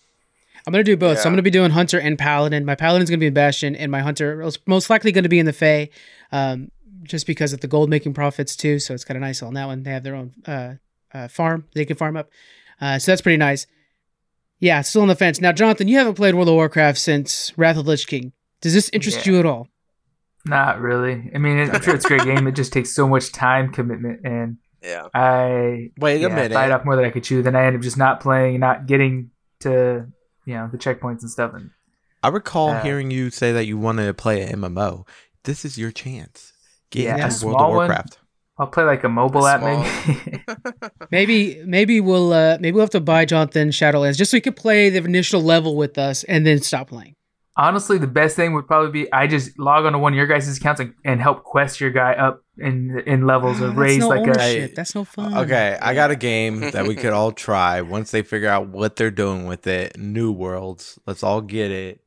I'm 0.68 0.72
gonna 0.72 0.84
do 0.84 0.98
both. 0.98 1.18
So 1.20 1.26
I'm 1.28 1.32
gonna 1.34 1.42
be 1.42 1.50
doing 1.50 1.72
Hunter 1.72 2.00
and 2.00 2.20
Paladin. 2.20 2.66
My 2.66 2.76
Paladin's 2.76 3.10
gonna 3.10 3.20
be 3.20 3.28
in 3.28 3.34
Bastion, 3.34 3.76
and 3.76 3.92
my 3.92 4.02
Hunter 4.02 4.42
is 4.44 4.60
most 4.68 4.90
likely 4.92 5.12
gonna 5.12 5.30
be 5.30 5.40
in 5.40 5.46
the 5.48 5.54
Fae, 5.54 5.90
um, 6.32 6.70
just 7.04 7.26
because 7.26 7.54
of 7.54 7.62
the 7.62 7.68
gold 7.68 7.90
making 7.90 8.14
profits 8.14 8.56
too. 8.56 8.78
So 8.78 8.94
it's 8.94 9.06
kind 9.06 9.16
of 9.18 9.22
nice 9.22 9.42
on 9.42 9.54
that 9.56 9.66
one. 9.66 9.82
They 9.84 9.92
have 9.92 10.04
their 10.04 10.16
own 10.16 10.34
uh, 10.46 10.74
uh, 11.14 11.28
farm 11.30 11.66
they 11.74 11.86
can 11.86 11.96
farm 11.96 12.16
up, 12.18 12.30
uh, 12.82 13.00
so 13.00 13.12
that's 13.12 13.22
pretty 13.22 13.38
nice. 13.38 13.66
Yeah, 14.60 14.82
still 14.82 15.04
on 15.04 15.08
the 15.08 15.16
fence. 15.16 15.40
Now, 15.40 15.52
Jonathan, 15.52 15.88
you 15.88 15.98
haven't 15.98 16.16
played 16.16 16.34
World 16.36 16.48
of 16.50 16.56
Warcraft 16.56 16.98
since 16.98 17.54
Wrath 17.58 17.78
of 17.78 17.86
the 17.86 17.92
Lich 17.92 18.08
King. 18.08 18.34
Does 18.62 18.74
this 18.74 18.90
interest 18.92 19.26
Yeah. 19.26 19.34
you 19.34 19.40
at 19.40 19.46
all? 19.46 19.68
Not 20.46 20.80
really. 20.80 21.30
I 21.36 21.38
mean, 21.38 21.70
I'm 21.70 21.82
sure 21.82 21.94
it's 21.94 22.06
a 22.06 22.08
great 22.08 22.24
game. 22.24 22.48
It 22.48 22.54
just 22.56 22.74
takes 22.74 22.92
so 22.92 23.08
much 23.08 23.32
time 23.32 23.72
commitment, 23.72 24.22
and 24.24 24.58
Yeah. 24.82 25.08
I 25.14 25.92
Wait 26.00 26.22
yeah, 26.22 26.28
a 26.28 26.30
minute. 26.30 26.54
bite 26.54 26.72
off 26.72 26.86
more 26.86 26.96
than 26.96 27.06
I 27.06 27.10
could 27.10 27.24
chew. 27.24 27.44
Then 27.44 27.56
I 27.56 27.66
end 27.66 27.76
up 27.76 27.82
just 27.82 27.98
not 27.98 28.20
playing, 28.22 28.56
and 28.56 28.62
not 28.62 28.88
getting 28.88 29.32
to 29.60 30.08
you 30.46 30.54
know 30.54 30.70
the 30.72 30.78
checkpoints 30.78 31.22
and 31.22 31.30
stuff. 31.30 31.54
And 31.54 31.72
I 32.24 32.30
recall 32.30 32.70
Uh, 32.72 32.82
hearing 32.82 33.12
you 33.12 33.30
say 33.30 33.52
that 33.52 33.66
you 33.66 33.78
wanted 33.78 34.06
to 34.06 34.14
play 34.14 34.42
an 34.42 34.50
MMO. 34.62 35.06
This 35.44 35.66
is 35.66 35.78
your 35.78 35.92
chance. 35.92 36.54
Get 36.90 37.04
Yeah, 37.04 37.14
into 37.16 37.46
World 37.46 37.58
small 37.58 37.72
of 37.72 37.76
one. 37.76 37.88
Warcraft. 38.58 38.60
I'll 38.60 38.68
play 38.68 38.84
like 38.84 39.04
a 39.04 39.10
mobile 39.10 39.46
app 39.48 39.62
maybe. 39.62 40.44
Maybe, 41.12 41.62
maybe 41.66 42.02
we'll 42.02 42.34
uh, 42.34 42.58
maybe 42.60 42.74
we'll 42.76 42.84
have 42.84 42.90
to 42.92 43.00
buy 43.00 43.26
Jonathan 43.26 43.70
Shadowlands 43.70 44.18
just 44.18 44.32
so 44.32 44.38
he 44.38 44.42
can 44.42 44.54
play 44.54 44.90
the 44.90 44.98
initial 45.04 45.42
level 45.42 45.76
with 45.76 45.98
us 45.98 46.24
and 46.26 46.46
then 46.46 46.62
stop 46.62 46.90
playing. 46.90 47.16
Honestly, 47.56 47.98
the 47.98 48.06
best 48.08 48.36
thing 48.36 48.54
would 48.54 48.68
probably 48.68 48.92
be 48.92 49.12
I 49.12 49.26
just 49.26 49.58
log 49.58 49.86
on 49.86 49.94
to 49.94 49.98
one 50.00 50.14
of 50.14 50.18
your 50.18 50.28
guys' 50.28 50.56
accounts 50.58 50.80
and, 50.80 50.94
and 51.06 51.20
help 51.22 51.44
quest 51.44 51.80
your 51.82 51.90
guy 51.92 52.14
up 52.14 52.44
in 52.58 53.00
in 53.08 53.26
levels 53.26 53.62
Ah, 53.62 53.66
or 53.66 53.72
raise 53.72 54.00
no 54.00 54.10
like 54.10 54.20
a 54.28 54.30
ownership. 54.30 54.76
That's 54.76 54.94
no 54.94 55.06
fun. 55.06 55.36
Okay, 55.38 55.78
I 55.82 55.94
got 55.96 56.12
a 56.12 56.16
game 56.32 56.60
that 56.72 56.86
we 56.88 56.96
could 56.96 57.14
all 57.14 57.32
try 57.32 57.82
once 57.82 58.12
they 58.12 58.22
figure 58.22 58.50
out 58.50 58.68
what 58.68 58.96
they're 58.96 59.10
doing 59.12 59.48
with 59.48 59.66
it. 59.66 59.98
New 59.98 60.32
Worlds. 60.32 61.00
Let's 61.08 61.24
all 61.24 61.42
get 61.42 61.72
it. 61.72 62.02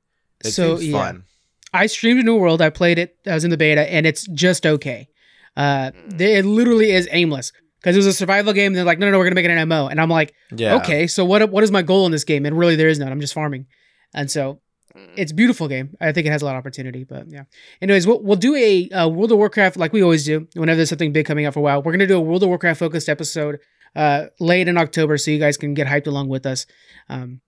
It 0.45 0.53
So, 0.53 0.77
seems 0.77 0.89
yeah. 0.91 0.99
fun. 0.99 1.25
I 1.73 1.87
streamed 1.87 2.21
a 2.21 2.23
New 2.23 2.37
World. 2.37 2.61
I 2.63 2.71
played 2.71 2.99
it. 2.99 3.17
I 3.27 3.35
was 3.35 3.45
in 3.45 3.51
the 3.51 3.57
beta, 3.57 3.83
and 3.93 4.07
it's 4.07 4.27
just 4.29 4.67
okay. 4.67 5.09
Uh, 5.57 5.91
Mm. 5.91 6.19
they, 6.19 6.37
it 6.37 6.45
literally 6.45 6.93
is 6.93 7.09
aimless 7.11 7.53
because 7.81 7.97
it 7.97 7.99
was 7.99 8.07
a 8.07 8.13
survival 8.13 8.53
game. 8.53 8.69
And 8.69 8.77
they're 8.77 8.85
like, 8.85 8.99
no, 8.99 9.07
no, 9.07 9.13
no, 9.13 9.19
we're 9.19 9.25
gonna 9.25 9.35
make 9.35 9.45
it 9.45 9.51
an 9.51 9.69
MO, 9.69 9.89
and 9.89 10.01
I'm 10.01 10.09
like, 10.11 10.35
Yeah. 10.55 10.77
okay, 10.77 11.07
so 11.07 11.25
what? 11.25 11.51
What 11.51 11.65
is 11.65 11.71
my 11.71 11.83
goal 11.83 12.07
in 12.07 12.13
this 12.13 12.25
game? 12.25 12.47
And 12.47 12.57
really, 12.59 12.77
there 12.77 12.89
is 12.89 12.99
none. 12.99 13.11
I'm 13.11 13.21
just 13.21 13.35
farming, 13.35 13.67
and 14.15 14.31
so 14.31 14.61
Mm. 14.97 15.09
it's 15.17 15.31
a 15.31 15.35
beautiful 15.37 15.69
game. 15.69 15.97
I 16.01 16.11
think 16.13 16.27
it 16.27 16.31
has 16.31 16.43
a 16.43 16.45
lot 16.45 16.57
of 16.57 16.59
opportunity. 16.59 17.05
But 17.05 17.31
yeah. 17.31 17.45
Anyways, 17.81 18.07
we'll, 18.09 18.21
we'll 18.23 18.37
do 18.37 18.57
a 18.57 18.89
uh, 18.91 19.09
World 19.09 19.31
of 19.31 19.39
Warcraft 19.39 19.77
like 19.77 19.93
we 19.93 20.03
always 20.03 20.25
do. 20.25 20.49
Whenever 20.55 20.77
there's 20.77 20.89
something 20.89 21.13
big 21.13 21.27
coming 21.27 21.47
out 21.47 21.55
for 21.55 21.61
a 21.61 21.63
while, 21.63 21.81
we're 21.83 21.93
gonna 21.93 22.07
do 22.09 22.17
a 22.17 22.21
World 22.21 22.43
of 22.43 22.49
Warcraft 22.49 22.79
focused 22.81 23.09
episode 23.09 23.59
uh, 23.97 24.27
late 24.41 24.67
in 24.69 24.77
October, 24.77 25.17
so 25.19 25.31
you 25.31 25.39
guys 25.39 25.57
can 25.57 25.75
get 25.75 25.87
hyped 25.87 26.07
along 26.09 26.29
with 26.29 26.45
us. 26.47 26.67
Um, 27.09 27.41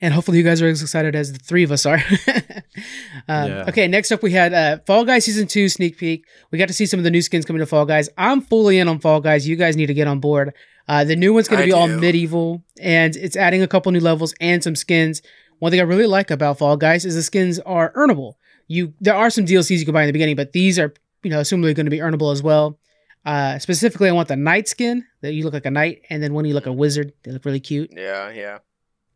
and 0.00 0.12
hopefully, 0.12 0.38
you 0.38 0.44
guys 0.44 0.60
are 0.60 0.68
as 0.68 0.82
excited 0.82 1.14
as 1.14 1.32
the 1.32 1.38
three 1.38 1.62
of 1.64 1.72
us 1.72 1.86
are. 1.86 2.02
um, 3.28 3.48
Yeah. 3.48 3.64
Okay, 3.68 3.88
next 3.88 4.12
up 4.12 4.22
we 4.22 4.32
had 4.32 4.52
uh, 4.52 4.78
Fall 4.86 5.04
Guys 5.04 5.24
season 5.24 5.46
two 5.46 5.68
sneak 5.68 5.96
peek. 5.96 6.26
We 6.50 6.58
got 6.58 6.68
to 6.68 6.74
see 6.74 6.86
some 6.86 6.98
of 7.00 7.04
the 7.04 7.10
new 7.10 7.22
skins 7.22 7.44
coming 7.44 7.60
to 7.60 7.66
Fall 7.66 7.86
Guys. 7.86 8.08
I'm 8.18 8.40
fully 8.40 8.78
in 8.78 8.88
on 8.88 8.98
Fall 8.98 9.20
Guys. 9.20 9.46
You 9.46 9.56
guys 9.56 9.76
need 9.76 9.86
to 9.86 9.94
get 9.94 10.06
on 10.06 10.20
board. 10.20 10.52
Uh, 10.86 11.04
the 11.04 11.16
new 11.16 11.32
one's 11.32 11.48
going 11.48 11.60
to 11.60 11.66
be 11.66 11.72
all 11.72 11.86
medieval, 11.88 12.62
and 12.80 13.16
it's 13.16 13.36
adding 13.36 13.62
a 13.62 13.66
couple 13.66 13.90
new 13.92 14.00
levels 14.00 14.34
and 14.40 14.62
some 14.62 14.76
skins. 14.76 15.22
One 15.60 15.70
thing 15.70 15.80
I 15.80 15.84
really 15.84 16.06
like 16.06 16.30
about 16.30 16.58
Fall 16.58 16.76
Guys 16.76 17.04
is 17.04 17.14
the 17.14 17.22
skins 17.22 17.58
are 17.60 17.92
earnable. 17.94 18.34
You 18.68 18.92
there 19.00 19.14
are 19.14 19.30
some 19.30 19.46
DLCs 19.46 19.78
you 19.78 19.84
can 19.84 19.94
buy 19.94 20.02
in 20.02 20.08
the 20.08 20.12
beginning, 20.12 20.36
but 20.36 20.52
these 20.52 20.78
are 20.78 20.92
you 21.22 21.30
know 21.30 21.40
assumably 21.40 21.74
going 21.74 21.86
to 21.86 21.90
be 21.90 21.98
earnable 21.98 22.32
as 22.32 22.42
well. 22.42 22.78
Uh, 23.24 23.58
specifically, 23.58 24.08
I 24.10 24.12
want 24.12 24.28
the 24.28 24.36
knight 24.36 24.68
skin 24.68 25.06
that 25.22 25.32
you 25.32 25.44
look 25.44 25.54
like 25.54 25.64
a 25.64 25.70
knight, 25.70 26.02
and 26.10 26.22
then 26.22 26.34
when 26.34 26.44
you 26.44 26.52
look 26.52 26.66
a 26.66 26.72
wizard, 26.72 27.12
they 27.22 27.30
look 27.30 27.44
really 27.46 27.60
cute. 27.60 27.90
Yeah, 27.94 28.30
yeah. 28.30 28.58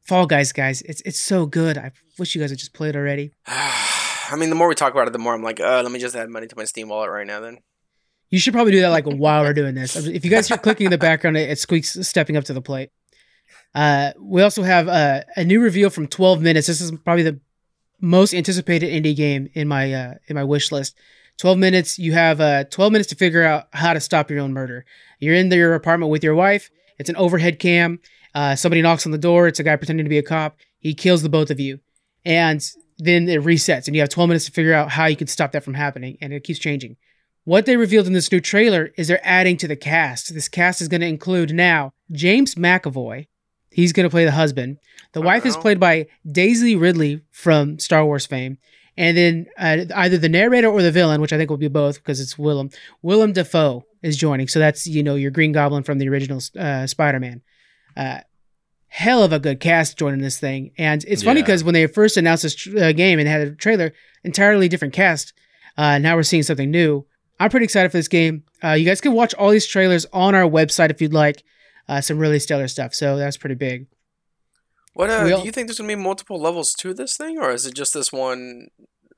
Fall 0.08 0.24
Guys, 0.24 0.52
guys, 0.52 0.80
it's 0.82 1.02
it's 1.02 1.20
so 1.20 1.44
good. 1.44 1.76
I 1.76 1.92
wish 2.18 2.34
you 2.34 2.40
guys 2.40 2.48
had 2.48 2.58
just 2.58 2.72
played 2.72 2.96
already. 2.96 3.34
I 3.46 4.36
mean, 4.38 4.48
the 4.48 4.56
more 4.56 4.66
we 4.66 4.74
talk 4.74 4.94
about 4.94 5.06
it, 5.06 5.12
the 5.12 5.18
more 5.18 5.34
I'm 5.34 5.42
like, 5.42 5.60
uh, 5.60 5.82
let 5.82 5.92
me 5.92 5.98
just 5.98 6.16
add 6.16 6.30
money 6.30 6.46
to 6.46 6.56
my 6.56 6.64
Steam 6.64 6.88
wallet 6.88 7.10
right 7.10 7.26
now. 7.26 7.40
Then. 7.40 7.58
You 8.30 8.38
should 8.38 8.54
probably 8.54 8.72
do 8.72 8.80
that 8.80 8.88
like 8.88 9.04
while 9.06 9.42
we're 9.42 9.52
doing 9.52 9.74
this. 9.74 9.96
If 9.96 10.24
you 10.24 10.30
guys 10.30 10.50
are 10.50 10.56
clicking 10.56 10.86
in 10.86 10.90
the 10.90 10.98
background, 10.98 11.36
it, 11.36 11.50
it 11.50 11.58
squeaks 11.58 11.98
stepping 12.08 12.38
up 12.38 12.44
to 12.44 12.54
the 12.54 12.62
plate. 12.62 12.90
Uh, 13.74 14.12
we 14.18 14.40
also 14.40 14.62
have 14.62 14.88
uh, 14.88 15.24
a 15.36 15.44
new 15.44 15.60
reveal 15.60 15.90
from 15.90 16.06
12 16.06 16.40
minutes. 16.40 16.68
This 16.68 16.80
is 16.80 16.90
probably 17.04 17.24
the 17.24 17.38
most 18.00 18.32
anticipated 18.32 18.90
indie 18.90 19.14
game 19.14 19.50
in 19.52 19.68
my 19.68 19.92
uh, 19.92 20.14
in 20.28 20.36
my 20.36 20.44
wish 20.44 20.72
list. 20.72 20.96
12 21.36 21.58
minutes. 21.58 21.98
You 21.98 22.14
have 22.14 22.40
uh, 22.40 22.64
12 22.64 22.92
minutes 22.92 23.10
to 23.10 23.14
figure 23.14 23.44
out 23.44 23.68
how 23.74 23.92
to 23.92 24.00
stop 24.00 24.30
your 24.30 24.40
own 24.40 24.54
murder. 24.54 24.86
You're 25.18 25.34
in 25.34 25.50
your 25.50 25.74
apartment 25.74 26.10
with 26.10 26.24
your 26.24 26.34
wife. 26.34 26.70
It's 26.98 27.10
an 27.10 27.16
overhead 27.16 27.58
cam. 27.58 28.00
Uh, 28.38 28.54
somebody 28.54 28.80
knocks 28.80 29.04
on 29.04 29.10
the 29.10 29.18
door. 29.18 29.48
It's 29.48 29.58
a 29.58 29.64
guy 29.64 29.74
pretending 29.74 30.04
to 30.04 30.10
be 30.10 30.18
a 30.18 30.22
cop. 30.22 30.58
He 30.78 30.94
kills 30.94 31.22
the 31.22 31.28
both 31.28 31.50
of 31.50 31.58
you, 31.58 31.80
and 32.24 32.64
then 32.96 33.28
it 33.28 33.42
resets, 33.42 33.88
and 33.88 33.96
you 33.96 34.00
have 34.00 34.10
12 34.10 34.28
minutes 34.28 34.44
to 34.44 34.52
figure 34.52 34.72
out 34.72 34.92
how 34.92 35.06
you 35.06 35.16
can 35.16 35.26
stop 35.26 35.50
that 35.50 35.64
from 35.64 35.74
happening, 35.74 36.16
and 36.20 36.32
it 36.32 36.44
keeps 36.44 36.60
changing. 36.60 36.96
What 37.42 37.66
they 37.66 37.76
revealed 37.76 38.06
in 38.06 38.12
this 38.12 38.30
new 38.30 38.40
trailer 38.40 38.92
is 38.96 39.08
they're 39.08 39.26
adding 39.26 39.56
to 39.56 39.66
the 39.66 39.74
cast. 39.74 40.32
This 40.32 40.48
cast 40.48 40.80
is 40.80 40.86
going 40.86 41.00
to 41.00 41.08
include 41.08 41.52
now 41.52 41.94
James 42.12 42.54
McAvoy. 42.54 43.26
He's 43.72 43.92
going 43.92 44.04
to 44.04 44.10
play 44.10 44.24
the 44.24 44.30
husband. 44.30 44.78
The 45.14 45.20
wife 45.20 45.44
is 45.44 45.56
played 45.56 45.80
by 45.80 46.06
Daisy 46.30 46.76
Ridley 46.76 47.22
from 47.32 47.80
Star 47.80 48.04
Wars 48.04 48.24
fame. 48.24 48.58
And 48.96 49.16
then 49.16 49.46
uh, 49.58 49.86
either 49.96 50.16
the 50.16 50.28
narrator 50.28 50.68
or 50.68 50.82
the 50.82 50.92
villain, 50.92 51.20
which 51.20 51.32
I 51.32 51.38
think 51.38 51.50
will 51.50 51.56
be 51.56 51.66
both 51.66 51.96
because 51.96 52.20
it's 52.20 52.38
Willem. 52.38 52.70
Willem 53.02 53.32
Dafoe 53.32 53.84
is 54.00 54.16
joining. 54.16 54.46
So 54.46 54.60
that's, 54.60 54.86
you 54.86 55.02
know, 55.02 55.16
your 55.16 55.32
Green 55.32 55.50
Goblin 55.50 55.82
from 55.82 55.98
the 55.98 56.08
original 56.08 56.40
uh, 56.56 56.86
Spider 56.86 57.18
Man. 57.18 57.42
Uh, 57.96 58.20
hell 58.88 59.22
of 59.22 59.32
a 59.32 59.38
good 59.38 59.60
cast 59.60 59.98
joining 59.98 60.20
this 60.20 60.38
thing. 60.38 60.72
And 60.78 61.04
it's 61.06 61.22
funny 61.22 61.40
Yeah. 61.40 61.46
because 61.46 61.62
when 61.64 61.74
they 61.74 61.86
first 61.86 62.16
announced 62.16 62.42
this 62.42 62.66
uh, 62.76 62.92
game 62.92 63.18
and 63.18 63.28
had 63.28 63.40
a 63.42 63.50
trailer, 63.54 63.92
entirely 64.24 64.68
different 64.68 64.94
cast. 64.94 65.32
Uh, 65.76 65.98
now 65.98 66.16
we're 66.16 66.22
seeing 66.24 66.42
something 66.42 66.70
new. 66.70 67.06
I'm 67.38 67.50
pretty 67.50 67.64
excited 67.64 67.90
for 67.92 67.98
this 67.98 68.08
game. 68.08 68.42
Uh, 68.64 68.72
you 68.72 68.84
guys 68.84 69.00
can 69.00 69.12
watch 69.12 69.32
all 69.34 69.50
these 69.50 69.66
trailers 69.66 70.06
on 70.12 70.34
our 70.34 70.42
website 70.48 70.90
if 70.90 71.00
you'd 71.00 71.12
like. 71.14 71.44
Uh, 71.88 72.00
some 72.00 72.18
really 72.18 72.38
stellar 72.40 72.66
stuff. 72.68 72.94
So 72.94 73.16
that's 73.16 73.36
pretty 73.36 73.54
big. 73.54 73.86
What 74.94 75.10
uh, 75.10 75.30
all- 75.32 75.40
do 75.40 75.46
you 75.46 75.52
think 75.52 75.68
there's 75.68 75.78
gonna 75.78 75.88
be 75.88 75.94
multiple 75.94 76.40
levels 76.40 76.72
to 76.78 76.92
this 76.92 77.16
thing, 77.16 77.38
or 77.38 77.50
is 77.52 77.64
it 77.66 77.74
just 77.74 77.94
this 77.94 78.12
one 78.12 78.68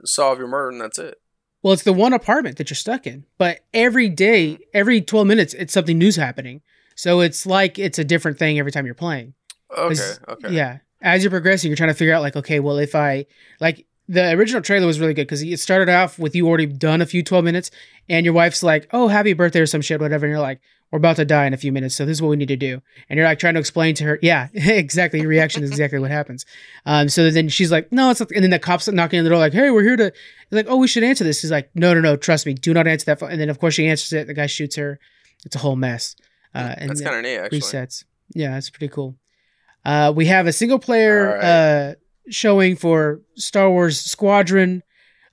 solve 0.04 0.38
your 0.38 0.48
murder 0.48 0.68
and 0.70 0.80
that's 0.80 0.98
it? 0.98 1.16
Well, 1.62 1.72
it's 1.72 1.82
the 1.82 1.92
one 1.92 2.12
apartment 2.12 2.56
that 2.58 2.70
you're 2.70 2.74
stuck 2.76 3.06
in, 3.06 3.24
but 3.38 3.60
every 3.74 4.08
day, 4.08 4.58
every 4.72 5.00
12 5.00 5.26
minutes, 5.26 5.54
it's 5.54 5.72
something 5.72 5.98
new's 5.98 6.16
happening. 6.16 6.62
So 6.96 7.20
it's 7.20 7.44
like 7.46 7.78
it's 7.78 7.98
a 7.98 8.04
different 8.04 8.38
thing 8.38 8.58
every 8.58 8.72
time 8.72 8.84
you're 8.86 8.94
playing. 8.94 9.34
Okay, 9.76 10.12
okay. 10.28 10.52
Yeah. 10.54 10.78
As 11.02 11.22
you're 11.22 11.30
progressing, 11.30 11.70
you're 11.70 11.76
trying 11.76 11.90
to 11.90 11.94
figure 11.94 12.12
out, 12.14 12.22
like, 12.22 12.36
okay, 12.36 12.60
well, 12.60 12.78
if 12.78 12.94
I, 12.94 13.26
like, 13.60 13.86
the 14.08 14.32
original 14.32 14.60
trailer 14.60 14.86
was 14.86 14.98
really 14.98 15.14
good 15.14 15.26
because 15.26 15.40
it 15.42 15.60
started 15.60 15.88
off 15.88 16.18
with 16.18 16.34
you 16.34 16.46
already 16.48 16.66
done 16.66 17.00
a 17.00 17.06
few 17.06 17.22
12 17.22 17.44
minutes, 17.44 17.70
and 18.08 18.24
your 18.26 18.34
wife's 18.34 18.62
like, 18.62 18.88
oh, 18.92 19.08
happy 19.08 19.32
birthday 19.32 19.60
or 19.60 19.66
some 19.66 19.80
shit, 19.80 20.00
whatever. 20.00 20.26
And 20.26 20.32
you're 20.32 20.40
like, 20.40 20.60
we're 20.90 20.96
about 20.96 21.16
to 21.16 21.24
die 21.24 21.46
in 21.46 21.54
a 21.54 21.56
few 21.56 21.70
minutes. 21.70 21.94
So 21.94 22.04
this 22.04 22.18
is 22.18 22.22
what 22.22 22.30
we 22.30 22.36
need 22.36 22.48
to 22.48 22.56
do. 22.56 22.82
And 23.08 23.16
you're 23.16 23.26
like 23.26 23.38
trying 23.38 23.54
to 23.54 23.60
explain 23.60 23.94
to 23.94 24.04
her, 24.04 24.18
yeah, 24.22 24.48
exactly. 24.52 25.20
Your 25.20 25.28
reaction 25.28 25.62
is 25.62 25.70
exactly 25.70 26.00
what 26.00 26.10
happens. 26.10 26.44
Um, 26.84 27.08
so 27.08 27.30
then 27.30 27.48
she's 27.48 27.70
like, 27.70 27.92
no, 27.92 28.10
it's 28.10 28.18
not. 28.18 28.30
And 28.32 28.42
then 28.42 28.50
the 28.50 28.58
cops 28.58 28.88
knocking 28.88 29.20
on 29.20 29.24
the 29.24 29.30
door, 29.30 29.38
like, 29.38 29.52
hey, 29.52 29.70
we're 29.70 29.84
here 29.84 29.96
to, 29.96 30.12
like, 30.50 30.66
oh, 30.68 30.76
we 30.76 30.88
should 30.88 31.04
answer 31.04 31.22
this. 31.22 31.40
He's 31.40 31.52
like, 31.52 31.70
no, 31.76 31.94
no, 31.94 32.00
no, 32.00 32.16
trust 32.16 32.46
me, 32.46 32.54
do 32.54 32.74
not 32.74 32.88
answer 32.88 33.06
that 33.06 33.20
phone. 33.20 33.30
And 33.30 33.40
then, 33.40 33.48
of 33.48 33.60
course, 33.60 33.74
she 33.74 33.86
answers 33.86 34.12
it. 34.12 34.26
The 34.26 34.34
guy 34.34 34.46
shoots 34.46 34.74
her. 34.76 34.98
It's 35.46 35.54
a 35.54 35.60
whole 35.60 35.76
mess. 35.76 36.16
Uh, 36.52 36.74
and 36.76 36.90
that's 36.90 37.00
kind 37.00 37.16
of 37.16 37.22
neat, 37.22 37.36
actually. 37.36 37.60
resets. 37.60 38.04
Yeah, 38.34 38.56
it's 38.56 38.70
pretty 38.70 38.88
cool. 38.88 39.16
Uh, 39.84 40.12
we 40.14 40.26
have 40.26 40.46
a 40.46 40.52
single 40.52 40.78
player 40.78 41.26
right. 41.26 41.44
uh, 41.44 41.94
showing 42.28 42.76
for 42.76 43.20
Star 43.36 43.70
Wars 43.70 44.00
Squadron. 44.00 44.82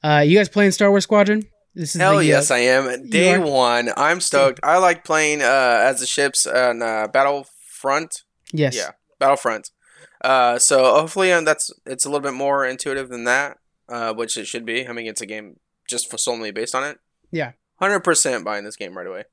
Uh, 0.03 0.23
you 0.25 0.37
guys 0.37 0.49
playing 0.49 0.71
Star 0.71 0.89
Wars 0.89 1.03
Squadron? 1.03 1.43
This 1.75 1.95
is 1.95 2.01
Hell 2.01 2.13
the, 2.13 2.17
uh, 2.17 2.21
yes, 2.21 2.49
I 2.49 2.59
am. 2.59 3.09
Day 3.09 3.37
one, 3.37 3.91
I'm 3.95 4.19
stoked. 4.19 4.59
I 4.63 4.77
like 4.77 5.03
playing 5.03 5.41
uh, 5.41 5.45
as 5.45 5.99
the 5.99 6.07
ships 6.07 6.47
on 6.47 6.81
uh, 6.81 7.07
Battlefront. 7.07 8.23
yes. 8.51 8.75
Yeah, 8.75 8.91
Battlefront. 9.19 9.69
Uh, 10.23 10.57
so 10.57 10.83
hopefully 10.95 11.31
uh, 11.31 11.41
that's 11.41 11.71
it's 11.85 12.05
a 12.05 12.09
little 12.09 12.21
bit 12.21 12.33
more 12.33 12.65
intuitive 12.65 13.09
than 13.09 13.25
that, 13.25 13.57
uh, 13.89 14.13
which 14.13 14.37
it 14.37 14.47
should 14.47 14.65
be. 14.65 14.87
I 14.87 14.91
mean, 14.91 15.05
it's 15.05 15.21
a 15.21 15.27
game 15.27 15.59
just 15.87 16.09
for 16.09 16.17
solely 16.17 16.51
based 16.51 16.73
on 16.73 16.83
it. 16.83 16.97
Yeah. 17.31 17.51
hundred 17.75 17.99
percent 17.99 18.43
buying 18.43 18.63
this 18.63 18.75
game 18.75 18.97
right 18.97 19.05
away. 19.05 19.25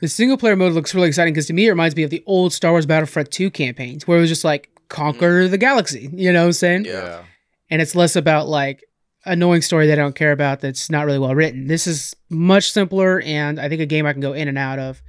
The 0.00 0.08
single 0.08 0.36
player 0.36 0.56
mode 0.56 0.72
looks 0.72 0.94
really 0.96 1.06
exciting 1.06 1.32
because 1.32 1.46
to 1.46 1.52
me 1.52 1.66
it 1.66 1.70
reminds 1.70 1.94
me 1.94 2.02
of 2.02 2.10
the 2.10 2.24
old 2.26 2.52
Star 2.52 2.72
Wars 2.72 2.86
Battlefront 2.86 3.30
2 3.30 3.50
campaigns 3.52 4.06
where 4.08 4.18
it 4.18 4.20
was 4.20 4.30
just 4.30 4.42
like 4.44 4.68
conquer 4.88 5.46
the 5.46 5.58
galaxy. 5.58 6.10
You 6.12 6.32
know 6.32 6.40
what 6.40 6.46
I'm 6.46 6.52
saying? 6.54 6.84
Yeah. 6.86 7.22
and 7.70 7.80
it's 7.80 7.94
less 7.94 8.16
about 8.16 8.48
like 8.48 8.82
annoying 9.24 9.62
story 9.62 9.86
that 9.86 9.98
I 9.98 10.02
don't 10.02 10.16
care 10.16 10.32
about 10.32 10.58
that's 10.60 10.90
not 10.90 11.06
really 11.06 11.20
well 11.20 11.34
written. 11.36 11.68
This 11.68 11.86
is 11.86 12.16
much 12.30 12.72
simpler 12.72 13.20
and 13.20 13.60
I 13.60 13.68
think 13.68 13.80
a 13.80 13.86
game 13.86 14.04
I 14.04 14.12
can 14.12 14.20
go 14.20 14.32
in 14.32 14.48
and 14.48 14.58
out 14.58 14.80
of. 14.80 15.00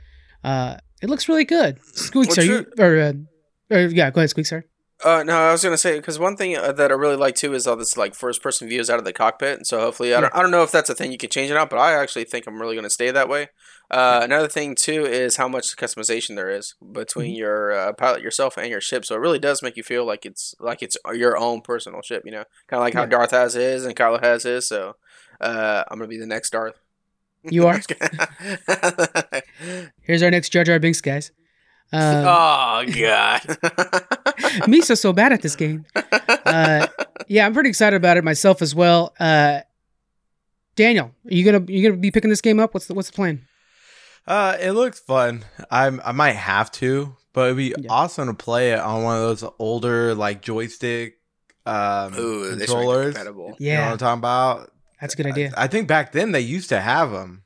Uh, 0.43 0.77
it 1.01 1.09
looks 1.09 1.27
really 1.27 1.45
good. 1.45 1.79
Squeaks, 1.95 2.27
What's 2.27 2.37
are 2.37 2.43
you 2.43 2.65
or, 2.77 2.99
uh, 2.99 3.13
or 3.71 3.79
yeah, 3.87 4.11
go 4.11 4.21
ahead, 4.21 4.29
Squeaks, 4.29 4.49
sorry. 4.49 4.63
Uh, 5.03 5.23
no, 5.23 5.35
I 5.35 5.51
was 5.51 5.63
gonna 5.63 5.75
say 5.77 5.97
because 5.97 6.17
one 6.19 6.37
thing 6.37 6.55
uh, 6.55 6.71
that 6.71 6.91
I 6.91 6.93
really 6.93 7.17
like 7.17 7.35
too 7.35 7.53
is 7.53 7.67
all 7.67 7.75
this 7.75 7.97
like 7.97 8.13
first 8.15 8.41
person 8.41 8.69
views 8.69 8.89
out 8.89 8.99
of 8.99 9.05
the 9.05 9.11
cockpit, 9.11 9.57
and 9.57 9.67
so 9.67 9.81
hopefully 9.81 10.13
I 10.15 10.21
don't 10.21 10.33
I 10.33 10.41
don't 10.41 10.51
know 10.51 10.63
if 10.63 10.71
that's 10.71 10.89
a 10.89 10.95
thing 10.95 11.11
you 11.11 11.17
can 11.17 11.29
change 11.29 11.51
it 11.51 11.57
out, 11.57 11.69
but 11.69 11.77
I 11.77 11.93
actually 11.93 12.23
think 12.23 12.47
I'm 12.47 12.61
really 12.61 12.75
gonna 12.75 12.89
stay 12.89 13.11
that 13.11 13.27
way. 13.27 13.49
Uh, 13.93 14.21
another 14.23 14.47
thing 14.47 14.73
too 14.73 15.05
is 15.05 15.35
how 15.37 15.47
much 15.47 15.77
customization 15.77 16.35
there 16.35 16.49
is 16.49 16.73
between 16.91 17.31
Mm-hmm. 17.31 17.37
your 17.39 17.71
uh, 17.71 17.93
pilot 17.93 18.21
yourself 18.23 18.57
and 18.57 18.67
your 18.69 18.81
ship, 18.81 19.05
so 19.05 19.13
it 19.15 19.19
really 19.19 19.37
does 19.39 19.61
make 19.61 19.77
you 19.77 19.83
feel 19.83 20.03
like 20.03 20.25
it's 20.25 20.55
like 20.59 20.81
it's 20.81 20.97
your 21.13 21.37
own 21.37 21.61
personal 21.61 22.01
ship, 22.01 22.23
you 22.25 22.31
know, 22.31 22.43
kind 22.67 22.79
of 22.79 22.81
like 22.81 22.95
how 22.95 23.05
Darth 23.05 23.31
has 23.31 23.53
his 23.53 23.85
and 23.85 23.95
Kylo 23.95 24.21
has 24.23 24.41
his. 24.43 24.67
So 24.67 24.95
uh, 25.39 25.83
I'm 25.91 25.99
gonna 25.99 26.07
be 26.09 26.17
the 26.17 26.25
next 26.25 26.49
Darth. 26.49 26.79
You 27.43 27.67
are? 27.67 27.77
Here's 30.01 30.23
our 30.23 30.31
next 30.31 30.49
Jar 30.49 30.63
Jar 30.63 30.79
Binks, 30.79 31.01
guys. 31.01 31.31
Um, 31.91 32.25
oh 32.25 32.83
God. 32.99 34.67
Misa's 34.67 34.99
so 35.01 35.13
bad 35.13 35.33
at 35.33 35.43
this 35.43 35.55
game. 35.55 35.85
Uh, 35.95 36.87
yeah, 37.27 37.45
I'm 37.45 37.53
pretty 37.53 37.69
excited 37.69 37.95
about 37.95 38.17
it 38.17 38.23
myself 38.23 38.63
as 38.63 38.73
well. 38.73 39.13
Uh, 39.19 39.59
Daniel, 40.75 41.11
are 41.29 41.33
you 41.33 41.45
gonna 41.45 41.63
you 41.71 41.87
gonna 41.87 41.99
be 41.99 42.09
picking 42.09 42.31
this 42.31 42.41
game 42.41 42.59
up? 42.59 42.73
What's 42.73 42.87
the 42.87 42.95
what's 42.95 43.09
the 43.09 43.13
plan? 43.15 43.43
Uh, 44.25 44.55
it 44.59 44.71
looks 44.71 44.99
fun. 44.99 45.43
I'm 45.69 46.01
I 46.05 46.11
might 46.13 46.35
have 46.35 46.71
to, 46.73 47.15
but 47.33 47.45
it'd 47.45 47.57
be 47.57 47.73
Yeah. 47.77 47.87
awesome 47.89 48.27
to 48.27 48.33
play 48.33 48.71
it 48.73 48.79
on 48.79 49.03
one 49.03 49.17
of 49.17 49.21
those 49.23 49.49
older 49.59 50.15
like 50.15 50.41
joystick 50.41 51.19
um 51.65 52.13
Ooh, 52.17 52.43
they 52.43 52.49
should 52.49 52.51
make 52.51 52.61
it 52.63 52.65
controllers. 52.67 53.13
compatible. 53.15 53.43
You 53.43 53.47
know 53.47 53.51
what 53.51 53.59
Yeah, 53.61 53.91
I'm 53.91 53.97
talking 53.97 54.19
about? 54.19 54.71
that's 55.01 55.13
a 55.13 55.17
good 55.17 55.25
idea. 55.27 55.53
I, 55.57 55.63
I 55.63 55.67
think 55.67 55.87
back 55.87 56.11
then 56.13 56.31
they 56.31 56.39
used 56.41 56.69
to 56.69 56.79
have 56.79 57.11
them. 57.11 57.43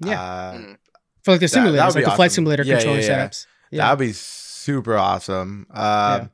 Yeah. 0.00 0.20
Uh, 0.20 0.52
Mm. 0.54 0.76
For 1.24 1.30
like 1.32 1.40
the 1.40 1.46
that- 1.46 1.70
that 1.72 1.84
like 1.84 1.94
be 1.94 2.02
the 2.04 2.10
flight 2.10 2.32
simulator 2.32 2.64
Yeah, 2.64 2.76
controller 2.78 2.98
yeah, 3.00 3.06
yeah. 3.06 3.26
setups. 3.28 3.46
Yeah. 3.70 3.84
That'd 3.84 3.98
be 4.00 4.12
super 4.12 4.96
awesome. 4.98 5.66
Um, 5.70 6.30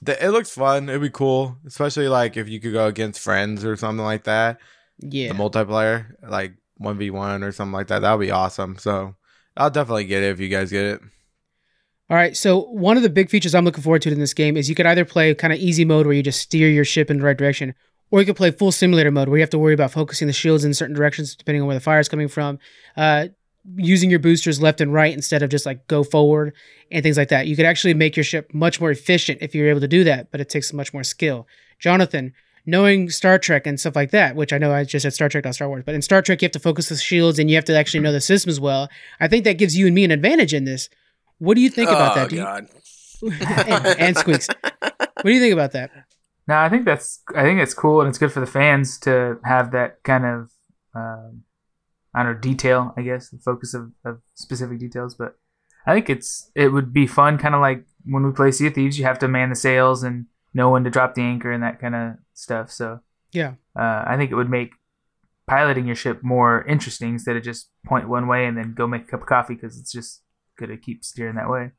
the, 0.00 0.24
it 0.24 0.30
looks 0.30 0.50
fun. 0.50 0.88
It'd 0.88 1.02
be 1.02 1.10
cool, 1.10 1.58
especially 1.66 2.08
like 2.08 2.36
if 2.38 2.48
you 2.48 2.58
could 2.58 2.72
go 2.72 2.86
against 2.86 3.20
friends 3.20 3.64
or 3.64 3.76
something 3.76 4.04
like 4.04 4.24
that. 4.24 4.58
yeah. 4.98 5.28
The 5.28 5.34
multiplayer, 5.34 6.06
like 6.26 6.54
one 6.82 6.98
v 6.98 7.10
one 7.10 7.42
or 7.42 7.52
something 7.52 7.72
like 7.72 7.88
that. 7.88 8.00
That 8.00 8.12
would 8.12 8.24
be 8.24 8.30
awesome. 8.30 8.76
So 8.78 9.14
I'll 9.56 9.70
definitely 9.70 10.04
get 10.04 10.22
it 10.22 10.32
if 10.32 10.40
you 10.40 10.48
guys 10.48 10.70
get 10.70 10.84
it. 10.84 11.00
All 12.10 12.16
right. 12.16 12.36
So 12.36 12.60
one 12.64 12.96
of 12.96 13.02
the 13.02 13.08
big 13.08 13.30
features 13.30 13.54
I'm 13.54 13.64
looking 13.64 13.82
forward 13.82 14.02
to 14.02 14.12
in 14.12 14.18
this 14.18 14.34
game 14.34 14.56
is 14.56 14.68
you 14.68 14.74
could 14.74 14.86
either 14.86 15.04
play 15.04 15.34
kind 15.34 15.52
of 15.52 15.58
easy 15.58 15.84
mode 15.84 16.06
where 16.06 16.14
you 16.14 16.22
just 16.22 16.40
steer 16.40 16.68
your 16.68 16.84
ship 16.84 17.10
in 17.10 17.18
the 17.18 17.24
right 17.24 17.36
direction, 17.36 17.74
or 18.10 18.20
you 18.20 18.26
could 18.26 18.36
play 18.36 18.50
full 18.50 18.72
simulator 18.72 19.10
mode 19.10 19.28
where 19.28 19.38
you 19.38 19.42
have 19.42 19.50
to 19.50 19.58
worry 19.58 19.72
about 19.72 19.92
focusing 19.92 20.26
the 20.26 20.32
shields 20.32 20.64
in 20.64 20.74
certain 20.74 20.94
directions 20.94 21.34
depending 21.34 21.62
on 21.62 21.66
where 21.66 21.76
the 21.76 21.80
fire 21.80 22.00
is 22.00 22.10
coming 22.10 22.28
from, 22.28 22.58
uh, 22.96 23.28
using 23.76 24.10
your 24.10 24.18
boosters 24.18 24.60
left 24.60 24.80
and 24.80 24.92
right 24.92 25.14
instead 25.14 25.42
of 25.42 25.48
just 25.48 25.64
like 25.64 25.86
go 25.86 26.02
forward 26.02 26.52
and 26.90 27.02
things 27.02 27.16
like 27.16 27.28
that. 27.28 27.46
You 27.46 27.56
could 27.56 27.64
actually 27.64 27.94
make 27.94 28.16
your 28.16 28.24
ship 28.24 28.52
much 28.52 28.80
more 28.80 28.90
efficient 28.90 29.38
if 29.40 29.54
you're 29.54 29.70
able 29.70 29.80
to 29.80 29.88
do 29.88 30.04
that, 30.04 30.30
but 30.30 30.40
it 30.40 30.48
takes 30.50 30.72
much 30.72 30.92
more 30.92 31.04
skill. 31.04 31.46
Jonathan, 31.78 32.34
knowing 32.66 33.10
Star 33.10 33.38
Trek 33.38 33.66
and 33.66 33.78
stuff 33.78 33.96
like 33.96 34.10
that, 34.10 34.36
which 34.36 34.52
I 34.52 34.58
know 34.58 34.72
I 34.72 34.84
just 34.84 35.02
said 35.02 35.12
Star 35.12 35.28
Trek, 35.28 35.44
not 35.44 35.54
Star 35.54 35.68
Wars, 35.68 35.82
but 35.84 35.94
in 35.94 36.02
Star 36.02 36.22
Trek 36.22 36.42
you 36.42 36.46
have 36.46 36.52
to 36.52 36.58
focus 36.58 36.88
the 36.88 36.96
shields 36.96 37.38
and 37.38 37.50
you 37.50 37.56
have 37.56 37.64
to 37.66 37.76
actually 37.76 38.00
know 38.00 38.12
the 38.12 38.20
systems 38.20 38.60
well. 38.60 38.88
I 39.20 39.28
think 39.28 39.44
that 39.44 39.58
gives 39.58 39.76
you 39.76 39.86
and 39.86 39.94
me 39.94 40.04
an 40.04 40.10
advantage 40.10 40.54
in 40.54 40.64
this. 40.64 40.88
What 41.38 41.54
do 41.54 41.60
you 41.60 41.70
think 41.70 41.90
about 41.90 42.12
oh, 42.12 42.20
that? 42.20 42.30
Do 42.30 42.36
you- 42.36 42.42
God. 42.42 42.68
and, 43.22 43.86
and 44.00 44.16
Squeaks. 44.16 44.48
What 44.48 45.24
do 45.24 45.32
you 45.32 45.40
think 45.40 45.52
about 45.52 45.72
that? 45.72 45.90
No, 46.48 46.56
I 46.56 46.68
think 46.68 46.84
that's 46.84 47.22
I 47.36 47.42
think 47.42 47.60
it's 47.60 47.74
cool 47.74 48.00
and 48.00 48.08
it's 48.08 48.18
good 48.18 48.32
for 48.32 48.40
the 48.40 48.46
fans 48.46 48.98
to 49.00 49.38
have 49.44 49.70
that 49.72 50.02
kind 50.02 50.24
of 50.24 50.50
um, 50.94 51.42
I 52.14 52.22
don't 52.22 52.32
know 52.32 52.38
detail. 52.38 52.92
I 52.96 53.02
guess 53.02 53.30
the 53.30 53.38
focus 53.38 53.74
of, 53.74 53.92
of 54.04 54.20
specific 54.34 54.78
details, 54.78 55.14
but 55.14 55.36
I 55.86 55.94
think 55.94 56.10
it's 56.10 56.50
it 56.54 56.68
would 56.68 56.92
be 56.92 57.06
fun, 57.06 57.38
kind 57.38 57.54
of 57.54 57.60
like 57.60 57.84
when 58.04 58.24
we 58.24 58.32
play 58.32 58.50
Sea 58.50 58.66
of 58.66 58.74
Thieves. 58.74 58.98
You 58.98 59.04
have 59.04 59.18
to 59.20 59.28
man 59.28 59.50
the 59.50 59.56
sails 59.56 60.02
and 60.02 60.26
know 60.54 60.70
when 60.70 60.84
to 60.84 60.90
drop 60.90 61.14
the 61.14 61.22
anchor 61.22 61.50
and 61.52 61.62
that 61.62 61.80
kind 61.80 61.94
of 61.94 62.14
stuff. 62.34 62.70
So 62.70 63.00
Yeah. 63.32 63.54
uh, 63.76 64.04
I 64.06 64.16
think 64.16 64.30
it 64.30 64.34
would 64.34 64.50
make 64.50 64.72
piloting 65.46 65.86
your 65.86 65.96
ship 65.96 66.22
more 66.22 66.62
interesting 66.64 67.10
instead 67.14 67.36
of 67.36 67.42
just 67.42 67.68
point 67.84 68.08
one 68.08 68.26
way 68.28 68.46
and 68.46 68.56
then 68.56 68.74
go 68.74 68.86
make 68.86 69.02
a 69.02 69.06
cup 69.10 69.20
of 69.22 69.26
coffee 69.26 69.54
because 69.54 69.78
it's 69.78 69.92
just 69.92 70.22
good 70.56 70.68
to 70.68 70.76
keep 70.76 71.04
steering 71.04 71.34
that 71.36 71.50
way. 71.50 71.72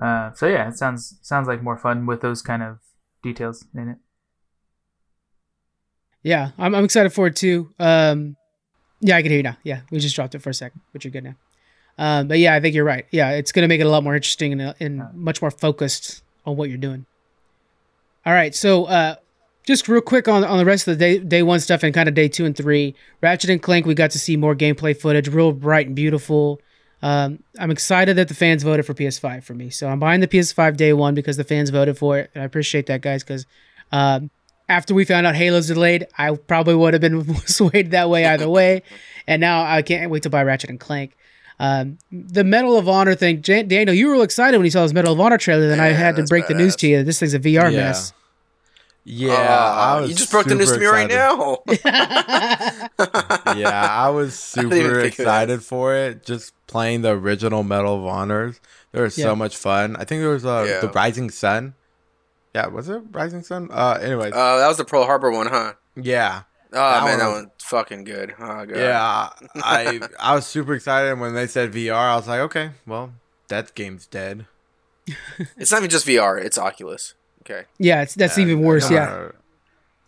Uh, 0.00 0.32
so 0.32 0.46
yeah, 0.46 0.68
it 0.68 0.76
sounds 0.78 1.18
sounds 1.22 1.46
like 1.48 1.62
more 1.62 1.76
fun 1.76 2.06
with 2.06 2.20
those 2.22 2.40
kind 2.40 2.62
of 2.62 2.78
details 3.22 3.64
in 3.74 3.88
it. 3.90 3.98
Yeah, 6.22 6.50
I'm, 6.58 6.74
I'm 6.74 6.84
excited 6.84 7.12
for 7.12 7.26
it 7.26 7.36
too. 7.36 7.72
Um, 7.78 8.36
yeah, 9.00 9.16
I 9.16 9.22
can 9.22 9.30
hear 9.30 9.38
you 9.38 9.42
now. 9.42 9.56
Yeah, 9.64 9.80
we 9.90 9.98
just 9.98 10.14
dropped 10.14 10.34
it 10.34 10.38
for 10.38 10.50
a 10.50 10.54
second, 10.54 10.80
but 10.92 11.04
you're 11.04 11.10
good 11.10 11.24
now. 11.24 11.34
Um, 11.98 12.28
but 12.28 12.38
yeah, 12.38 12.54
I 12.54 12.60
think 12.60 12.74
you're 12.74 12.84
right. 12.84 13.06
Yeah, 13.10 13.32
it's 13.32 13.52
going 13.52 13.62
to 13.64 13.68
make 13.68 13.80
it 13.80 13.86
a 13.86 13.90
lot 13.90 14.02
more 14.04 14.14
interesting 14.14 14.52
and, 14.52 14.62
uh, 14.62 14.74
and 14.80 15.02
much 15.14 15.42
more 15.42 15.50
focused 15.50 16.22
on 16.46 16.56
what 16.56 16.68
you're 16.68 16.78
doing. 16.78 17.04
All 18.24 18.32
right, 18.32 18.54
so 18.54 18.84
uh, 18.84 19.16
just 19.66 19.88
real 19.88 20.00
quick 20.00 20.28
on 20.28 20.44
on 20.44 20.58
the 20.58 20.64
rest 20.64 20.86
of 20.86 20.96
the 20.96 21.04
day 21.04 21.18
day 21.18 21.42
one 21.42 21.60
stuff 21.60 21.82
and 21.82 21.94
kind 21.94 22.08
of 22.08 22.14
day 22.14 22.28
two 22.28 22.44
and 22.44 22.56
three. 22.56 22.94
Ratchet 23.20 23.50
and 23.50 23.62
Clank, 23.62 23.86
we 23.86 23.94
got 23.94 24.10
to 24.12 24.18
see 24.18 24.36
more 24.36 24.54
gameplay 24.54 24.96
footage, 24.98 25.28
real 25.28 25.52
bright 25.52 25.86
and 25.86 25.96
beautiful. 25.96 26.60
Um, 27.02 27.42
I'm 27.58 27.72
excited 27.72 28.16
that 28.16 28.28
the 28.28 28.34
fans 28.34 28.62
voted 28.62 28.86
for 28.86 28.94
PS5 28.94 29.42
for 29.42 29.54
me, 29.54 29.70
so 29.70 29.88
I'm 29.88 29.98
buying 29.98 30.20
the 30.20 30.28
PS5 30.28 30.76
day 30.76 30.92
one 30.92 31.14
because 31.14 31.36
the 31.36 31.44
fans 31.44 31.70
voted 31.70 31.98
for 31.98 32.18
it. 32.18 32.30
And 32.34 32.42
I 32.42 32.44
appreciate 32.46 32.86
that, 32.86 33.00
guys, 33.00 33.24
because 33.24 33.44
um, 33.90 34.30
after 34.68 34.94
we 34.94 35.04
found 35.04 35.26
out 35.26 35.34
Halo's 35.34 35.66
delayed, 35.66 36.06
I 36.16 36.36
probably 36.36 36.76
would 36.76 36.94
have 36.94 37.00
been 37.00 37.36
swayed 37.46 37.90
that 37.90 38.08
way 38.08 38.24
either 38.24 38.48
way. 38.48 38.82
And 39.26 39.40
now 39.40 39.64
I 39.64 39.82
can't 39.82 40.10
wait 40.12 40.22
to 40.22 40.30
buy 40.30 40.44
Ratchet 40.44 40.70
and 40.70 40.78
Clank. 40.78 41.16
Um, 41.60 41.98
the 42.10 42.44
Medal 42.44 42.76
of 42.78 42.88
Honor 42.88 43.14
thing, 43.14 43.42
Jan- 43.42 43.68
Daniel, 43.68 43.94
you 43.94 44.06
were 44.08 44.14
real 44.14 44.22
excited 44.22 44.56
when 44.58 44.64
you 44.64 44.70
saw 44.70 44.82
this 44.82 44.92
Medal 44.92 45.12
of 45.12 45.20
Honor 45.20 45.38
trailer. 45.38 45.68
Then 45.68 45.80
I 45.80 45.88
had 45.88 46.16
to 46.16 46.22
that's 46.22 46.30
break 46.30 46.48
the 46.48 46.54
news 46.54 46.74
to 46.76 46.88
you. 46.88 47.02
This 47.04 47.20
thing's 47.20 47.34
a 47.34 47.38
VR 47.38 47.70
Yeah. 47.70 47.78
mess. 47.78 48.12
Yeah, 49.04 49.32
Uh, 49.32 49.36
I 49.96 50.00
was 50.00 50.10
you 50.10 50.16
just 50.16 50.30
broke 50.30 50.46
the 50.46 50.54
news 50.54 50.70
to 50.72 50.78
me 50.78 50.86
right 50.86 51.08
now. 51.10 51.58
yeah, 53.56 53.86
I 53.90 54.08
was 54.10 54.34
super 54.38 54.70
think 54.70 54.86
of 54.86 54.94
that. 54.94 55.04
excited 55.06 55.62
for 55.64 55.94
it. 55.94 56.24
Just 56.24 56.54
playing 56.66 57.02
the 57.02 57.10
original 57.10 57.62
Medal 57.62 57.96
of 57.98 58.04
Honors, 58.06 58.60
there 58.92 59.02
was 59.02 59.16
Yeah. 59.18 59.24
so 59.26 59.36
much 59.36 59.56
fun. 59.56 59.96
I 59.96 60.04
think 60.04 60.20
there 60.20 60.30
was 60.30 60.44
uh, 60.46 60.64
Yeah. 60.68 60.80
the 60.80 60.88
Rising 60.88 61.30
Sun. 61.30 61.74
Yeah, 62.54 62.66
was 62.68 62.88
it 62.88 63.02
Rising 63.12 63.42
Sun? 63.42 63.70
Uh, 63.72 63.98
anyways, 64.00 64.32
Uh, 64.34 64.58
that 64.58 64.68
was 64.68 64.76
the 64.76 64.84
Pearl 64.84 65.04
Harbor 65.04 65.30
one, 65.30 65.46
huh? 65.48 65.72
yeah, 65.96 66.42
Oh 66.72 66.76
That 66.78 67.04
man, 67.04 67.18
that 67.18 67.26
one- 67.26 67.34
one's 67.34 67.50
fucking 67.64 68.04
good. 68.04 68.34
Oh 68.38 68.64
god. 68.66 68.76
yeah. 68.76 69.28
I 69.56 70.00
I 70.18 70.34
was 70.34 70.46
super 70.46 70.74
excited 70.74 71.18
when 71.18 71.34
they 71.34 71.46
said 71.46 71.72
VR. 71.72 71.94
I 71.94 72.16
was 72.16 72.28
like, 72.28 72.40
okay, 72.40 72.70
well, 72.86 73.12
that 73.48 73.74
game's 73.74 74.06
dead. 74.06 74.46
It's 75.56 75.70
not 75.72 75.78
even 75.78 75.90
just 75.90 76.06
VR; 76.06 76.40
it's 76.42 76.56
Oculus. 76.58 77.14
Okay. 77.42 77.64
Yeah, 77.78 78.02
it's, 78.02 78.14
that's 78.14 78.38
Uh, 78.38 78.42
even 78.42 78.60
worse. 78.60 78.88
no, 78.88 78.96
Yeah. 78.96 79.04
no, 79.06 79.18
no. 79.26 79.32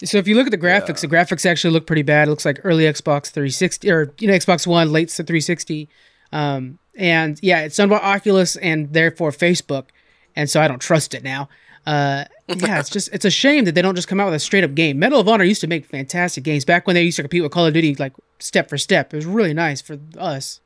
So 0.04 0.18
if 0.18 0.28
you 0.28 0.34
look 0.36 0.46
at 0.46 0.50
the 0.50 0.58
graphics, 0.58 1.00
the 1.00 1.08
graphics 1.08 1.44
actually 1.48 1.72
look 1.72 1.86
pretty 1.86 2.02
bad. 2.02 2.28
It 2.28 2.30
looks 2.30 2.44
like 2.44 2.60
early 2.64 2.84
Xbox 2.84 3.30
360 3.30 3.90
or 3.90 4.12
you 4.18 4.28
know 4.28 4.34
Xbox 4.34 4.66
One, 4.66 4.92
late 4.92 5.10
360. 5.10 5.88
Um, 6.32 6.78
and 6.96 7.38
yeah, 7.42 7.60
it's 7.60 7.76
done 7.76 7.88
by 7.88 7.96
Oculus 7.98 8.56
and 8.56 8.92
therefore 8.92 9.30
Facebook, 9.30 9.86
and 10.36 10.48
so 10.48 10.60
I 10.60 10.68
don't 10.68 10.80
trust 10.80 11.14
it 11.14 11.22
now. 11.24 11.48
Uh, 11.87 12.24
yeah, 12.49 12.80
it's 12.80 12.91
just 12.91 13.11
it's 13.12 13.24
a 13.24 13.30
shame 13.30 13.64
that 13.64 13.74
they 13.74 13.82
don't 13.82 13.95
just 13.95 14.09
come 14.09 14.20
out 14.20 14.26
with 14.26 14.35
a 14.35 14.39
straight 14.39 14.64
up 14.64 14.74
game. 14.74 14.99
Medal 14.99 15.20
of 15.20 15.28
Honor 15.28 15.45
used 15.45 15.61
to 15.61 15.66
make 15.66 15.85
fantastic 15.85 16.45
games 16.45 16.64
back 16.64 16.87
when 16.87 16.95
they 16.95 17.03
used 17.03 17.16
to 17.16 17.22
compete 17.22 17.43
with 17.43 17.53
Call 17.53 17.66
of 17.66 17.74
Duty 17.74 17.95
like 17.97 18.12
step 18.39 18.68
for 18.68 18.78
step. 18.78 19.12
It 19.12 19.16
was 19.16 19.26
really 19.26 19.55
nice 19.55 19.80
for 19.80 19.99
us. 20.18 20.61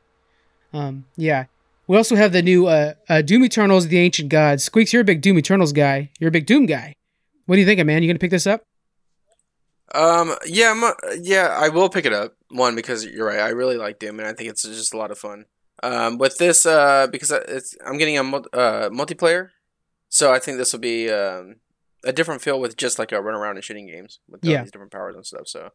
Um, 0.73 1.07
yeah. 1.17 1.47
We 1.87 1.97
also 1.97 2.17
have 2.17 2.33
the 2.33 2.43
new 2.43 2.67
uh, 2.67 2.95
uh, 3.09 3.23
Doom 3.23 3.45
Eternals: 3.45 3.89
The 3.89 3.99
Ancient 3.99 4.29
Gods. 4.29 4.63
Squeaks, 4.63 4.93
you're 4.93 5.03
a 5.03 5.05
big 5.05 5.23
Doom 5.23 5.39
Eternals 5.39 5.73
guy. 5.73 6.11
You're 6.21 6.29
a 6.29 6.33
big 6.33 6.47
Doom 6.47 6.67
guy. 6.67 6.95
What 7.47 7.57
do 7.57 7.61
you 7.61 7.67
think, 7.67 7.85
man? 7.85 8.03
You 8.03 8.09
gonna 8.09 8.19
pick 8.19 8.31
this 8.31 8.47
up? 8.47 8.63
Um. 9.95 10.35
Yeah. 10.47 10.73
I'm, 10.77 10.95
yeah. 11.23 11.57
I 11.59 11.71
will 11.71 11.89
pick 11.89 12.05
it 12.05 12.13
up. 12.13 12.35
One 12.51 12.75
because 12.75 13.05
you're 13.05 13.27
right. 13.27 13.41
I 13.41 13.49
really 13.49 13.77
like 13.77 13.99
Doom, 13.99 14.19
and 14.21 14.29
I 14.29 14.35
think 14.35 14.51
it's 14.51 14.63
just 14.63 14.95
a 14.95 14.99
lot 14.99 15.11
of 15.11 15.19
fun. 15.19 15.47
Um. 15.83 16.19
With 16.19 16.37
this, 16.39 16.67
uh, 16.67 17.07
because 17.11 17.31
it's 17.31 17.75
I'm 17.85 17.97
getting 17.97 18.19
a 18.19 18.23
uh 18.23 18.91
multiplayer, 18.91 19.51
so 20.09 20.33
I 20.33 20.39
think 20.39 20.59
this 20.59 20.73
will 20.73 20.81
be 20.81 21.11
um 21.11 21.57
a 22.05 22.13
different 22.13 22.41
feel 22.43 22.61
with 22.61 22.77
just 22.77 22.99
like 22.99 23.11
a 23.13 23.21
run 23.21 23.35
around 23.35 23.57
and 23.57 23.65
shooting 23.65 23.87
games 23.87 24.21
with 24.29 24.45
all 24.45 24.51
Yeah. 24.53 24.63
these 24.63 24.71
different 24.71 24.93
powers 24.93 25.17
and 25.17 25.27
stuff. 25.27 25.49
So, 25.49 25.71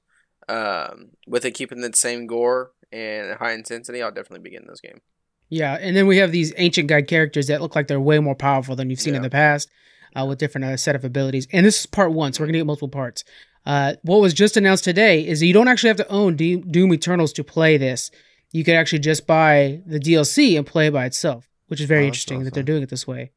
um, 0.48 1.12
with 1.28 1.46
it 1.46 1.52
keeping 1.52 1.82
the 1.82 1.92
same 1.94 2.28
gore 2.28 2.72
and 2.92 3.38
high 3.38 3.52
intensity, 3.54 4.02
I'll 4.02 4.12
definitely 4.12 4.40
be 4.44 4.52
getting 4.52 4.68
this 4.70 4.80
game. 4.82 5.02
Yeah, 5.50 5.78
and 5.80 5.96
then 5.96 6.08
we 6.08 6.18
have 6.18 6.32
these 6.32 6.54
ancient 6.58 6.88
guide 6.88 7.08
characters 7.08 7.48
that 7.48 7.62
look 7.62 7.76
like 7.76 7.88
they're 7.88 8.00
way 8.00 8.20
more 8.20 8.36
powerful 8.36 8.76
than 8.76 8.90
you've 8.90 9.02
seen 9.02 9.16
in 9.16 9.22
the 9.22 9.30
past, 9.30 9.70
uh, 10.16 10.26
with 10.26 10.40
different 10.40 10.66
uh, 10.66 10.78
set 10.78 10.96
of 10.96 11.04
abilities. 11.04 11.48
And 11.52 11.66
this 11.66 11.82
is 11.82 11.86
part 11.86 12.12
one, 12.14 12.34
so 12.34 12.42
we're 12.42 12.48
gonna 12.48 12.60
get 12.60 12.66
multiple 12.66 12.88
parts. 12.90 13.24
Uh, 13.66 13.96
what 14.04 14.20
was 14.22 14.34
just 14.34 14.58
announced 14.58 14.84
today 14.84 15.26
is 15.28 15.42
that 15.42 15.46
you 15.46 15.54
don't 15.54 15.68
actually 15.68 15.90
have 15.90 15.98
to 15.98 16.08
own 16.10 16.36
D- 16.36 16.56
Doom 16.56 16.94
Eternals 16.94 17.34
to 17.34 17.44
play 17.44 17.78
this. 17.78 18.10
You 18.52 18.64
could 18.64 18.76
actually 18.76 19.00
just 19.00 19.28
buy 19.28 19.82
the 19.86 20.00
DLC 20.00 20.58
and 20.58 20.66
play 20.66 20.90
by 20.90 21.06
itself, 21.06 21.50
which 21.68 21.80
is 21.82 21.86
very 21.88 22.04
Oh, 22.04 22.08
interesting 22.08 22.44
that 22.46 22.54
they're 22.54 22.64
doing 22.64 22.82
it 22.84 22.90
this 22.90 23.06
way. 23.06 23.32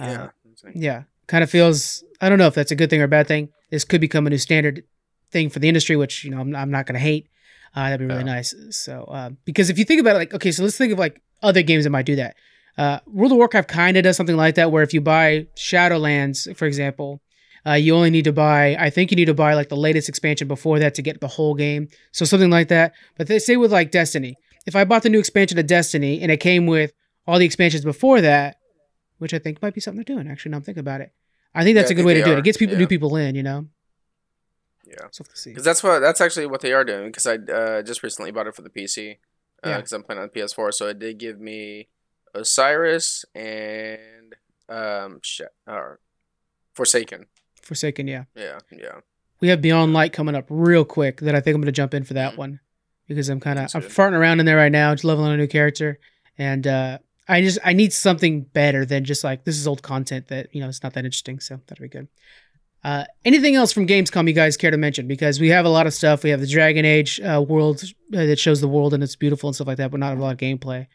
Uh, 0.00 0.04
Yeah. 0.04 0.70
yeah, 0.74 1.02
kind 1.26 1.42
of 1.44 1.50
feels. 1.50 2.04
I 2.20 2.28
don't 2.28 2.38
know 2.38 2.46
if 2.46 2.54
that's 2.54 2.70
a 2.70 2.76
good 2.76 2.90
thing 2.90 3.00
or 3.00 3.04
a 3.04 3.08
bad 3.08 3.26
thing. 3.28 3.48
This 3.70 3.84
could 3.84 4.00
become 4.00 4.26
a 4.26 4.30
new 4.30 4.38
standard 4.38 4.84
thing 5.30 5.48
for 5.50 5.58
the 5.58 5.68
industry, 5.68 5.96
which 5.96 6.24
you 6.24 6.30
know 6.30 6.40
I'm, 6.40 6.54
I'm 6.54 6.70
not 6.70 6.86
going 6.86 6.94
to 6.94 7.00
hate. 7.00 7.28
Uh, 7.74 7.84
that'd 7.90 8.00
be 8.00 8.06
really 8.06 8.18
Yeah. 8.20 8.34
nice. 8.36 8.54
So 8.70 9.04
uh, 9.04 9.30
because 9.44 9.70
if 9.70 9.78
you 9.78 9.84
think 9.84 10.00
about 10.00 10.16
it, 10.16 10.18
like 10.18 10.34
okay, 10.34 10.52
so 10.52 10.62
let's 10.62 10.76
think 10.76 10.92
of 10.92 10.98
like 10.98 11.20
other 11.42 11.62
games 11.62 11.84
that 11.84 11.90
might 11.90 12.06
do 12.06 12.16
that. 12.16 12.36
Uh, 12.78 13.00
World 13.06 13.32
of 13.32 13.38
Warcraft 13.38 13.68
kind 13.68 13.96
of 13.96 14.04
does 14.04 14.16
something 14.16 14.36
like 14.36 14.54
that, 14.54 14.70
where 14.70 14.82
if 14.82 14.94
you 14.94 15.00
buy 15.00 15.46
Shadowlands, 15.56 16.54
for 16.56 16.66
example, 16.66 17.20
uh, 17.66 17.72
you 17.72 17.94
only 17.94 18.10
need 18.10 18.24
to 18.24 18.32
buy. 18.32 18.76
I 18.78 18.90
think 18.90 19.10
you 19.10 19.16
need 19.16 19.26
to 19.26 19.34
buy 19.34 19.54
like 19.54 19.68
the 19.68 19.76
latest 19.76 20.08
expansion 20.08 20.48
before 20.48 20.78
that 20.78 20.94
to 20.94 21.02
get 21.02 21.20
the 21.20 21.28
whole 21.28 21.54
game. 21.54 21.88
So 22.12 22.24
something 22.24 22.50
like 22.50 22.68
that. 22.68 22.92
But 23.16 23.26
they 23.26 23.38
say 23.38 23.56
with 23.56 23.72
like 23.72 23.90
Destiny, 23.90 24.36
if 24.66 24.76
I 24.76 24.84
bought 24.84 25.02
the 25.02 25.08
new 25.10 25.18
expansion 25.18 25.58
of 25.58 25.66
Destiny 25.66 26.20
and 26.22 26.30
it 26.32 26.38
came 26.40 26.66
with 26.66 26.92
all 27.26 27.38
the 27.38 27.44
expansions 27.44 27.84
before 27.84 28.20
that, 28.20 28.56
which 29.22 29.32
I 29.32 29.38
think 29.38 29.62
might 29.62 29.72
be 29.74 29.80
something 29.80 30.02
they're 30.04 30.16
doing. 30.16 30.28
Actually, 30.30 30.50
now 30.50 30.58
I'm 30.58 30.62
thinking 30.62 30.80
about 30.80 31.00
it. 31.00 31.12
I 31.54 31.64
think 31.64 31.76
that's 31.76 31.90
Yeah, 31.90 31.94
a 31.94 31.96
good 31.96 32.06
way 32.06 32.14
to 32.14 32.24
do 32.24 32.32
it. 32.32 32.34
are, 32.34 32.38
It 32.38 32.44
gets 32.44 32.58
people 32.58 32.74
yeah. 32.74 32.80
new 32.80 32.86
people 32.86 33.16
in, 33.16 33.34
you 33.34 33.42
know. 33.42 33.66
Yeah. 34.86 35.06
So 35.10 35.22
we'll 35.26 35.34
to 35.34 35.36
see. 35.40 35.50
Because 35.50 35.64
that's 35.64 35.82
what 35.82 36.00
that's 36.00 36.20
actually 36.20 36.46
what 36.46 36.60
they 36.60 36.72
are 36.72 36.84
doing. 36.84 37.06
Because 37.06 37.26
I 37.26 37.34
uh, 37.36 37.82
just 37.82 38.02
recently 38.02 38.30
bought 38.32 38.46
it 38.46 38.54
for 38.54 38.62
the 38.62 38.70
PC. 38.70 39.18
Yeah. 39.64 39.76
Because 39.76 39.92
I'm 39.92 40.02
playing 40.02 40.20
on 40.20 40.28
PS4, 40.28 40.74
so 40.74 40.88
it 40.88 40.98
did 40.98 41.18
give 41.18 41.40
me 41.40 41.88
Osiris 42.34 43.24
and 43.34 44.34
um, 44.68 45.20
sh- 45.22 45.42
or 45.66 46.00
Forsaken. 46.74 47.26
Forsaken, 47.62 48.08
yeah. 48.08 48.24
Yeah, 48.34 48.58
yeah. 48.72 49.00
We 49.40 49.48
have 49.48 49.60
Beyond 49.60 49.92
Light 49.92 50.12
coming 50.12 50.34
up 50.34 50.46
real 50.48 50.84
quick 50.84 51.20
that 51.20 51.34
I 51.34 51.40
think 51.40 51.54
I'm 51.54 51.60
going 51.60 51.66
to 51.66 51.72
jump 51.72 51.94
in 51.94 52.02
for 52.04 52.14
that 52.14 52.34
Mhm. 52.34 52.38
one 52.38 52.60
because 53.06 53.28
I'm 53.28 53.40
kind 53.40 53.58
of 53.58 53.70
I'm 53.74 53.82
farting 53.82 54.14
around 54.18 54.40
in 54.40 54.46
there 54.46 54.56
right 54.56 54.72
now, 54.72 54.92
just 54.94 55.04
leveling 55.04 55.32
a 55.32 55.36
new 55.36 55.46
character, 55.46 55.98
and 56.38 56.66
uh, 56.66 56.98
I 57.32 57.40
just 57.42 57.58
I 57.64 57.72
need 57.72 57.92
something 57.92 58.42
better 58.42 58.84
than 58.84 59.04
just 59.04 59.24
like 59.24 59.44
this 59.44 59.56
is 59.58 59.66
old 59.66 59.82
content 59.82 60.28
that 60.28 60.54
you 60.54 60.60
know 60.60 60.68
it's 60.68 60.82
not 60.82 60.92
that 60.94 61.04
interesting. 61.04 61.40
So 61.40 61.60
that'll 61.66 61.82
be 61.82 61.88
good. 61.88 62.08
Uh, 62.84 63.04
anything 63.24 63.54
else 63.54 63.72
from 63.72 63.86
Gamescom 63.86 64.26
you 64.26 64.32
guys 64.34 64.56
care 64.56 64.70
to 64.70 64.76
mention? 64.76 65.06
Because 65.06 65.38
we 65.40 65.48
have 65.48 65.64
a 65.64 65.68
lot 65.68 65.86
of 65.86 65.94
stuff. 65.94 66.24
We 66.24 66.30
have 66.30 66.40
the 66.40 66.48
Dragon 66.48 66.84
Age 66.84 67.20
uh, 67.20 67.40
world 67.40 67.82
uh, 68.12 68.24
that 68.26 68.38
shows 68.40 68.60
the 68.60 68.66
world 68.68 68.92
and 68.92 69.02
it's 69.04 69.14
beautiful 69.16 69.48
and 69.48 69.54
stuff 69.54 69.68
like 69.68 69.76
that, 69.78 69.90
but 69.92 70.00
not 70.00 70.16
a 70.16 70.20
lot 70.20 70.32
of 70.32 70.38
gameplay. 70.38 70.88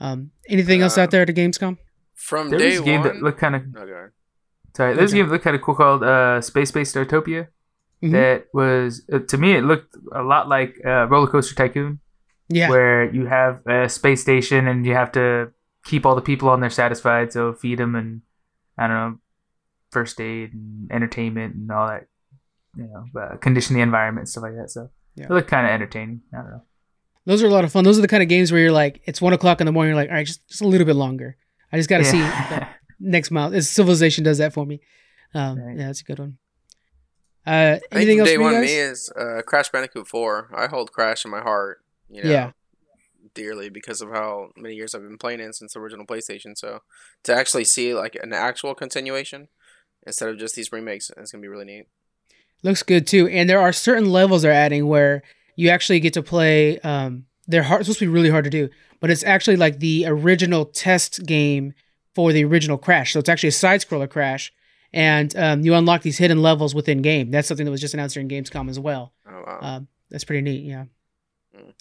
Um, 0.00 0.30
anything 0.48 0.82
else 0.82 0.98
out 0.98 1.10
there 1.10 1.24
to 1.24 1.32
Gamescom? 1.32 1.78
From 2.14 2.50
There 2.50 2.58
day 2.58 2.70
was 2.72 2.80
a 2.80 2.82
game 2.84 3.00
one. 3.00 3.08
that 3.08 3.22
looked 3.22 3.38
kind 3.40 3.56
of 3.56 3.62
Oh, 3.76 3.86
go 3.86 4.08
sorry. 4.76 4.94
There's 4.94 5.12
Okay. 5.12 5.20
a 5.20 5.22
game 5.22 5.26
that 5.28 5.32
looked 5.32 5.44
kind 5.44 5.56
of 5.56 5.62
cool 5.62 5.74
called 5.74 6.02
uh, 6.02 6.40
Spacebase 6.40 6.92
Startopia. 6.92 7.48
Mhm. 8.02 8.12
That 8.12 8.46
was 8.52 9.02
uh, 9.12 9.20
to 9.20 9.36
me 9.38 9.52
it 9.56 9.62
looked 9.64 9.96
a 10.12 10.22
lot 10.22 10.46
like 10.48 10.76
uh, 10.84 11.06
Roller 11.08 11.26
Coaster 11.26 11.54
Tycoon, 11.54 12.00
Yeah, 12.50 12.68
where 12.68 13.10
you 13.14 13.24
have 13.26 13.66
a 13.66 13.88
space 13.88 14.20
station 14.20 14.66
and 14.68 14.84
you 14.86 14.94
have 14.94 15.12
to 15.12 15.52
keep 15.84 16.04
all 16.06 16.14
the 16.14 16.20
people 16.22 16.48
on 16.48 16.60
there 16.60 16.70
satisfied. 16.70 17.32
So 17.32 17.52
feed 17.52 17.78
them 17.78 17.94
and 17.94 18.22
I 18.78 18.86
don't 18.86 18.96
know, 18.96 19.18
first 19.90 20.20
aid 20.20 20.52
and 20.54 20.90
entertainment 20.92 21.54
and 21.54 21.70
all 21.70 21.88
that. 21.88 22.06
You 22.76 22.84
know, 22.84 23.20
uh, 23.20 23.36
condition 23.38 23.74
the 23.74 23.82
environment 23.82 24.22
and 24.22 24.28
stuff 24.28 24.42
like 24.44 24.54
that. 24.56 24.70
So 24.70 24.90
Yeah. 25.16 25.24
it 25.24 25.30
looked 25.30 25.48
kind 25.48 25.66
of 25.66 25.72
entertaining. 25.72 26.22
I 26.32 26.36
don't 26.36 26.50
know. 26.50 26.62
those 27.26 27.42
are 27.42 27.46
a 27.48 27.50
lot 27.50 27.64
of 27.64 27.72
fun. 27.72 27.84
Those 27.84 27.98
are 27.98 28.02
the 28.02 28.08
kind 28.08 28.22
of 28.22 28.28
games 28.28 28.50
where 28.52 28.60
you're 28.60 28.72
like, 28.72 29.00
it's 29.04 29.20
one 29.20 29.32
o'clock 29.32 29.60
in 29.60 29.66
the 29.66 29.72
morning. 29.72 29.90
You're 29.90 30.00
like, 30.02 30.08
all 30.08 30.14
right, 30.14 30.26
just, 30.26 30.46
just 30.48 30.62
a 30.62 30.66
little 30.68 30.86
bit 30.86 30.96
longer. 30.96 31.36
I 31.72 31.76
just 31.76 31.88
got 31.88 31.98
to 31.98 32.04
see 32.04 32.18
Yeah. 32.18 32.68
next 33.00 33.30
mile. 33.30 33.52
It's 33.52 33.68
Civilization 33.68 34.22
does 34.24 34.38
that 34.38 34.52
for 34.52 34.64
me. 34.64 34.80
Um, 35.34 35.58
Right. 35.58 35.76
Yeah, 35.76 35.86
that's 35.86 36.00
a 36.00 36.04
good 36.04 36.18
one. 36.20 36.38
Uh, 37.46 37.50
I 37.50 37.78
think 37.78 37.84
anything 37.92 38.18
else 38.20 38.28
day 38.28 38.36
for 38.36 38.42
one 38.42 38.52
you 38.52 38.58
of 38.58 38.64
guys? 38.64 38.70
me 38.70 38.76
is 38.78 39.10
uh, 39.18 39.42
Crash 39.46 39.68
Bandicoot 39.70 40.06
4. 40.06 40.50
I 40.56 40.66
hold 40.68 40.92
Crash 40.92 41.24
in 41.24 41.30
my 41.30 41.40
heart, 41.40 41.82
you 42.08 42.22
know, 42.22 42.30
Yeah. 42.30 42.50
Dearly 43.34 43.68
because 43.68 44.00
of 44.00 44.10
how 44.10 44.50
many 44.56 44.74
years 44.74 44.94
I've 44.94 45.02
been 45.02 45.18
playing 45.18 45.40
it 45.40 45.54
since 45.54 45.74
the 45.74 45.80
original 45.80 46.06
PlayStation. 46.06 46.56
So 46.56 46.80
to 47.24 47.34
actually 47.34 47.64
see 47.64 47.94
like 47.94 48.16
an 48.22 48.32
actual 48.32 48.74
continuation 48.74 49.48
instead 50.06 50.28
of 50.28 50.38
just 50.38 50.54
these 50.54 50.72
remakes, 50.72 51.10
it's 51.16 51.32
gonna 51.32 51.42
be 51.42 51.48
really 51.48 51.64
neat. 51.64 51.86
Looks 52.62 52.82
good 52.82 53.06
too. 53.06 53.28
And 53.28 53.48
there 53.48 53.60
are 53.60 53.72
certain 53.72 54.10
levels 54.10 54.42
they're 54.42 54.52
adding 54.52 54.86
where 54.86 55.22
you 55.56 55.68
actually 55.70 56.00
get 56.00 56.14
to 56.14 56.22
play. 56.22 56.78
Um, 56.80 57.26
they're 57.46 57.62
hard, 57.62 57.84
supposed 57.84 57.98
to 58.00 58.06
be 58.06 58.12
really 58.12 58.30
hard 58.30 58.44
to 58.44 58.50
do, 58.50 58.68
but 59.00 59.10
it's 59.10 59.24
actually 59.24 59.56
like 59.56 59.80
the 59.80 60.04
original 60.06 60.64
test 60.64 61.24
game 61.26 61.74
for 62.14 62.32
the 62.32 62.44
original 62.44 62.78
Crash. 62.78 63.12
So 63.12 63.18
it's 63.18 63.28
actually 63.28 63.48
a 63.48 63.52
side 63.52 63.80
scroller 63.80 64.08
Crash, 64.08 64.52
and 64.92 65.34
um, 65.36 65.62
you 65.62 65.74
unlock 65.74 66.02
these 66.02 66.18
hidden 66.18 66.42
levels 66.42 66.74
within 66.74 67.02
game. 67.02 67.30
That's 67.30 67.48
something 67.48 67.64
that 67.64 67.70
was 67.70 67.80
just 67.80 67.94
announced 67.94 68.14
during 68.14 68.28
Gamescom 68.28 68.68
as 68.68 68.78
well. 68.78 69.12
Oh 69.28 69.42
wow. 69.46 69.58
Um, 69.60 69.88
that's 70.10 70.24
pretty 70.24 70.42
neat. 70.42 70.64
Yeah. 70.64 70.84
Mm. 71.56 71.72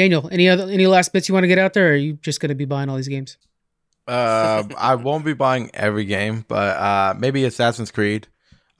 Daniel, 0.00 0.28
any 0.32 0.48
other 0.48 0.64
any 0.64 0.86
last 0.86 1.12
bits 1.12 1.28
you 1.28 1.34
want 1.34 1.44
to 1.44 1.48
get 1.48 1.58
out 1.58 1.74
there, 1.74 1.88
or 1.88 1.92
are 1.92 1.96
you 1.96 2.14
just 2.14 2.40
going 2.40 2.48
to 2.48 2.54
be 2.54 2.64
buying 2.64 2.88
all 2.88 2.96
these 2.96 3.08
games? 3.08 3.36
Uh, 4.08 4.64
I 4.78 4.94
won't 4.94 5.24
be 5.26 5.34
buying 5.34 5.70
every 5.74 6.04
game, 6.04 6.44
but 6.48 6.76
uh, 6.76 7.14
maybe 7.18 7.44
Assassin's 7.44 7.90
Creed. 7.90 8.26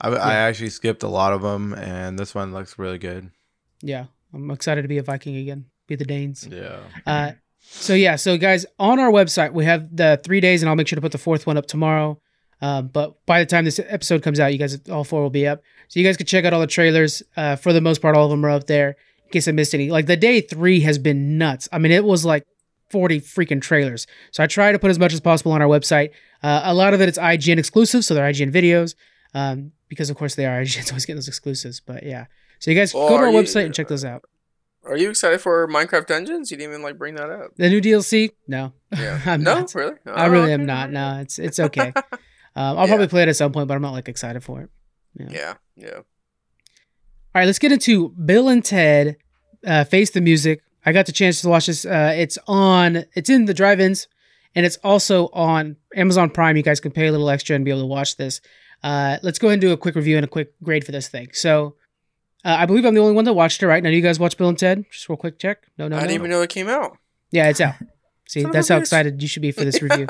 I, 0.01 0.09
I 0.09 0.33
actually 0.33 0.71
skipped 0.71 1.03
a 1.03 1.07
lot 1.07 1.31
of 1.31 1.43
them, 1.43 1.73
and 1.73 2.17
this 2.17 2.33
one 2.33 2.53
looks 2.53 2.79
really 2.79 2.97
good. 2.97 3.29
Yeah, 3.81 4.05
I'm 4.33 4.49
excited 4.49 4.81
to 4.81 4.87
be 4.87 4.97
a 4.97 5.03
Viking 5.03 5.35
again. 5.37 5.65
Be 5.87 5.95
the 5.95 6.05
Danes. 6.05 6.47
Yeah. 6.49 6.79
Uh, 7.05 7.31
so 7.59 7.93
yeah, 7.93 8.15
so 8.15 8.37
guys, 8.37 8.65
on 8.79 8.99
our 8.99 9.11
website 9.11 9.53
we 9.53 9.65
have 9.65 9.95
the 9.95 10.19
three 10.23 10.41
days, 10.41 10.63
and 10.63 10.69
I'll 10.69 10.75
make 10.75 10.87
sure 10.87 10.97
to 10.97 11.01
put 11.01 11.11
the 11.11 11.19
fourth 11.19 11.45
one 11.45 11.57
up 11.57 11.67
tomorrow. 11.67 12.19
Um, 12.63 12.87
but 12.87 13.23
by 13.25 13.39
the 13.39 13.45
time 13.45 13.65
this 13.65 13.79
episode 13.79 14.23
comes 14.23 14.39
out, 14.39 14.53
you 14.53 14.59
guys 14.59 14.79
all 14.89 15.03
four 15.03 15.21
will 15.21 15.29
be 15.29 15.47
up, 15.47 15.61
so 15.87 15.99
you 15.99 16.05
guys 16.05 16.17
can 16.17 16.25
check 16.25 16.45
out 16.45 16.53
all 16.53 16.61
the 16.61 16.67
trailers. 16.67 17.21
Uh, 17.37 17.55
for 17.55 17.73
the 17.73 17.81
most 17.81 18.01
part, 18.01 18.17
all 18.17 18.25
of 18.25 18.31
them 18.31 18.43
are 18.43 18.49
up 18.49 18.65
there. 18.65 18.97
Case 19.31 19.47
I 19.47 19.51
missed 19.51 19.73
any, 19.73 19.89
like 19.89 20.05
the 20.05 20.17
day 20.17 20.41
three 20.41 20.81
has 20.81 20.97
been 20.97 21.37
nuts. 21.37 21.67
I 21.71 21.77
mean, 21.79 21.91
it 21.91 22.03
was 22.03 22.25
like 22.25 22.45
40 22.89 23.21
freaking 23.21 23.61
trailers. 23.61 24.07
So 24.31 24.43
I 24.43 24.47
try 24.47 24.71
to 24.71 24.79
put 24.79 24.91
as 24.91 24.99
much 24.99 25.13
as 25.13 25.19
possible 25.21 25.51
on 25.53 25.61
our 25.61 25.67
website. 25.67 26.11
Uh, 26.43 26.61
a 26.65 26.73
lot 26.73 26.93
of 26.93 27.01
it 27.01 27.09
is 27.09 27.17
IGN 27.17 27.57
exclusive, 27.57 28.03
so 28.05 28.13
they're 28.13 28.29
IGN 28.31 28.51
videos. 28.51 28.95
Um, 29.33 29.71
because 29.87 30.09
of 30.09 30.17
course 30.17 30.35
they 30.35 30.45
are. 30.45 30.61
IGN's 30.63 30.91
always 30.91 31.05
getting 31.05 31.17
those 31.17 31.27
exclusives. 31.27 31.79
But 31.79 32.03
yeah, 32.03 32.25
so 32.59 32.71
you 32.71 32.77
guys 32.77 32.93
Well, 32.93 33.07
go 33.09 33.17
to 33.17 33.23
our 33.25 33.31
you- 33.31 33.37
website 33.39 33.65
and 33.65 33.73
check 33.73 33.87
those 33.87 34.03
out. 34.05 34.23
Are 34.83 34.97
you 34.97 35.11
excited 35.11 35.39
for 35.41 35.67
Minecraft 35.67 36.07
Dungeons? 36.07 36.49
You 36.49 36.57
didn't 36.57 36.71
even 36.71 36.81
like 36.81 36.97
bring 36.97 37.13
that 37.15 37.29
up. 37.29 37.55
The 37.55 37.69
new 37.69 37.79
DLC? 37.81 38.31
No, 38.47 38.73
Yeah. 38.97 39.21
I'm 39.27 39.43
no, 39.43 39.59
not. 39.59 39.75
really? 39.75 39.93
I 40.07 40.25
Oh, 40.25 40.29
really 40.29 40.45
okay. 40.45 40.53
am 40.53 40.65
not. 40.65 40.91
No, 40.91 41.19
it's 41.21 41.37
it's 41.39 41.59
okay. 41.59 41.93
Um, 42.53 42.77
I'll 42.77 42.83
Yeah. 42.83 42.87
probably 42.87 43.07
play 43.07 43.21
it 43.23 43.29
at 43.29 43.37
some 43.37 43.53
point, 43.53 43.69
but 43.69 43.75
I'm 43.75 43.81
not 43.81 43.93
like 43.93 44.09
excited 44.09 44.43
for 44.43 44.61
it. 44.63 44.69
Yeah, 45.17 45.53
yeah. 45.77 45.99
All 47.33 47.39
right, 47.39 47.45
let's 47.45 47.59
get 47.59 47.71
into 47.71 48.09
Bill 48.09 48.49
and 48.49 48.63
Ted 48.63 49.15
uh, 49.65 49.85
Face 49.85 50.09
the 50.09 50.19
Music. 50.19 50.61
I 50.85 50.91
got 50.91 51.05
the 51.05 51.13
chance 51.13 51.39
to 51.41 51.47
watch 51.47 51.67
this. 51.67 51.85
Uh, 51.85 52.13
it's 52.13 52.37
on. 52.45 53.05
It's 53.15 53.29
in 53.29 53.45
the 53.45 53.53
drive-ins, 53.53 54.09
and 54.53 54.65
it's 54.65 54.75
also 54.83 55.27
on 55.27 55.77
Amazon 55.95 56.29
Prime. 56.29 56.57
You 56.57 56.63
guys 56.63 56.81
can 56.81 56.91
pay 56.91 57.07
a 57.07 57.11
little 57.11 57.29
extra 57.29 57.55
and 57.55 57.63
be 57.63 57.71
able 57.71 57.81
to 57.83 57.87
watch 57.87 58.17
this. 58.17 58.41
Uh, 58.83 59.17
let's 59.23 59.39
go 59.39 59.47
ahead 59.47 59.53
and 59.53 59.61
do 59.61 59.71
a 59.71 59.77
quick 59.77 59.95
review 59.95 60.17
and 60.17 60.25
a 60.25 60.27
quick 60.27 60.53
grade 60.61 60.83
for 60.83 60.91
this 60.91 61.07
thing. 61.07 61.29
So, 61.31 61.75
uh, 62.43 62.57
I 62.59 62.65
believe 62.65 62.83
I'm 62.83 62.95
the 62.95 62.99
only 62.99 63.13
one 63.13 63.23
that 63.23 63.33
watched 63.33 63.63
it. 63.63 63.67
Right 63.67 63.81
now, 63.81 63.91
do 63.91 63.95
you 63.95 64.01
guys 64.01 64.19
watch 64.19 64.37
Bill 64.37 64.49
and 64.49 64.59
Ted? 64.59 64.83
Just 64.91 65.07
real 65.07 65.15
quick 65.15 65.39
check. 65.39 65.67
No, 65.77 65.87
no, 65.87 65.95
I 65.95 66.01
didn't 66.01 66.15
even 66.15 66.31
know 66.31 66.41
it 66.41 66.49
came 66.49 66.67
out. 66.67 66.97
Yeah, 67.31 67.47
it's 67.47 67.61
out. 67.61 67.75
See, 68.27 68.41
Son 68.41 68.51
that's 68.51 68.67
how 68.67 68.77
excited 68.77 69.21
you 69.21 69.29
should 69.29 69.41
be 69.41 69.53
for 69.53 69.63
this 69.63 69.81
review. 69.81 70.05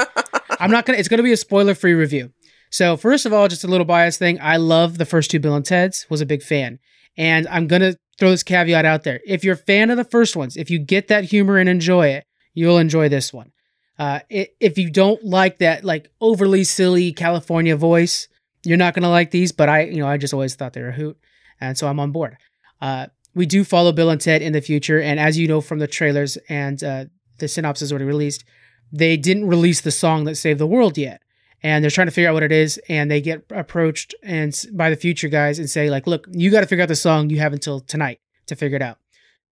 I'm 0.60 0.72
not 0.72 0.88
gonna. 0.88 0.98
It's 0.98 1.08
gonna 1.08 1.22
be 1.22 1.34
a 1.34 1.38
spoiler-free 1.38 1.94
review. 1.94 2.32
So 2.72 2.98
first 2.98 3.28
of 3.28 3.34
all, 3.34 3.48
just 3.48 3.64
a 3.64 3.68
little 3.68 3.86
bias 3.86 4.18
thing. 4.18 4.40
I 4.42 4.58
love 4.58 4.98
the 4.98 5.06
first 5.06 5.30
two 5.30 5.40
Bill 5.40 5.54
and 5.54 5.66
Ted's. 5.66 6.08
Was 6.10 6.22
a 6.22 6.26
big 6.26 6.42
fan, 6.42 6.80
and 7.18 7.48
I'm 7.48 7.68
gonna 7.68 7.96
throw 8.20 8.32
this 8.32 8.44
caveat 8.44 8.86
out 8.86 9.04
there. 9.04 9.20
If 9.26 9.44
you're 9.44 9.56
a 9.56 9.58
fan 9.58 9.90
of 9.90 9.98
the 9.98 10.04
first 10.04 10.36
ones, 10.36 10.58
if 10.58 10.70
you 10.70 10.80
get 10.80 11.08
that 11.08 11.26
humor 11.26 11.58
and 11.58 11.70
enjoy 11.70 12.08
it, 12.08 12.26
you'll 12.54 12.78
enjoy 12.78 13.10
this 13.10 13.34
one. 13.34 13.52
Uh, 13.98 14.20
if 14.30 14.78
you 14.78 14.90
don't 14.90 15.24
like 15.24 15.60
that 15.60 15.84
like 15.84 16.10
overly 16.22 16.64
silly 16.64 17.14
California 17.14 17.76
voice, 17.76 18.28
you're 18.64 18.78
not 18.78 18.94
gonna 18.94 19.10
like 19.10 19.32
these. 19.32 19.52
But 19.52 19.70
I, 19.70 19.84
you 19.84 20.02
know, 20.02 20.08
I 20.08 20.18
just 20.18 20.34
always 20.34 20.56
thought 20.56 20.74
they 20.74 20.82
were 20.82 20.90
a 20.90 20.94
hoot, 20.94 21.18
and 21.60 21.78
so 21.78 21.88
I'm 21.88 22.00
on 22.00 22.12
board. 22.12 22.38
Uh, 22.82 23.08
we 23.34 23.46
do 23.46 23.64
follow 23.64 23.92
Bill 23.92 24.10
and 24.10 24.20
Ted 24.20 24.42
in 24.42 24.54
the 24.54 24.62
future, 24.62 25.00
and 25.00 25.20
as 25.20 25.38
you 25.38 25.48
know 25.48 25.62
from 25.62 25.80
the 25.80 25.88
trailers 25.88 26.38
and 26.50 26.84
uh, 26.84 27.06
the 27.38 27.48
synopsis 27.48 27.92
already 27.92 28.06
released, 28.06 28.44
they 28.92 29.18
didn't 29.18 29.48
release 29.48 29.82
the 29.82 29.92
song 29.92 30.26
that 30.26 30.36
saved 30.36 30.60
the 30.60 30.68
world 30.68 30.98
yet 30.98 31.22
and 31.64 31.84
they're 31.84 31.92
trying 31.92 32.08
to 32.08 32.12
figure 32.12 32.30
out 32.30 32.34
what 32.34 32.44
it 32.44 32.52
is 32.52 32.80
and 32.90 33.10
they 33.10 33.22
get 33.22 33.46
approached 33.52 34.16
and 34.24 34.66
by 34.74 34.90
the 34.90 34.96
future 34.96 35.28
guys 35.28 35.60
and 35.60 35.70
say 35.70 35.90
like 35.90 36.08
look 36.08 36.28
you 36.32 36.50
got 36.50 36.62
to 36.62 36.68
figure 36.68 36.84
out 36.84 36.90
the 36.90 36.96
song 36.96 37.30
you 37.30 37.40
have 37.40 37.54
until 37.54 37.80
tonight 37.80 38.20
to 38.48 38.56
figure 38.56 38.76
it 38.76 38.82
out. 38.82 38.98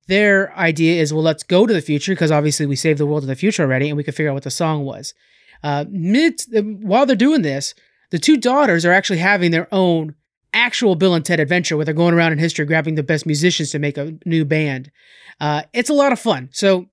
Their 0.07 0.55
idea 0.57 1.01
is 1.01 1.13
well 1.13 1.23
let's 1.23 1.43
go 1.43 1.65
to 1.65 1.73
the 1.73 1.81
future 1.81 2.13
because 2.13 2.31
obviously 2.31 2.65
we 2.65 2.75
saved 2.75 2.99
the 2.99 3.05
world 3.05 3.23
in 3.23 3.29
the 3.29 3.35
future 3.35 3.63
already 3.63 3.89
and 3.89 3.97
we 3.97 4.03
can 4.03 4.13
figure 4.13 4.31
out 4.31 4.35
what 4.35 4.43
the 4.43 4.51
song 4.51 4.83
was. 4.83 5.13
Uh, 5.61 5.85
mid 5.89 6.41
while 6.81 7.05
they're 7.05 7.15
doing 7.15 7.41
this 7.41 7.73
the 8.11 8.19
two 8.19 8.37
daughters 8.37 8.85
are 8.85 8.93
actually 8.93 9.19
having 9.19 9.51
their 9.51 9.67
own 9.71 10.15
actual 10.53 10.95
bill 10.95 11.13
and 11.13 11.25
ted 11.25 11.39
adventure 11.39 11.75
where 11.75 11.85
they're 11.85 11.93
going 11.93 12.13
around 12.13 12.31
in 12.31 12.39
history 12.39 12.65
grabbing 12.65 12.95
the 12.95 13.03
best 13.03 13.25
musicians 13.25 13.71
to 13.71 13.79
make 13.79 13.97
a 13.97 14.17
new 14.25 14.43
band. 14.43 14.91
Uh, 15.39 15.61
it's 15.73 15.89
a 15.89 15.93
lot 15.93 16.11
of 16.11 16.19
fun. 16.19 16.49
So 16.51 16.87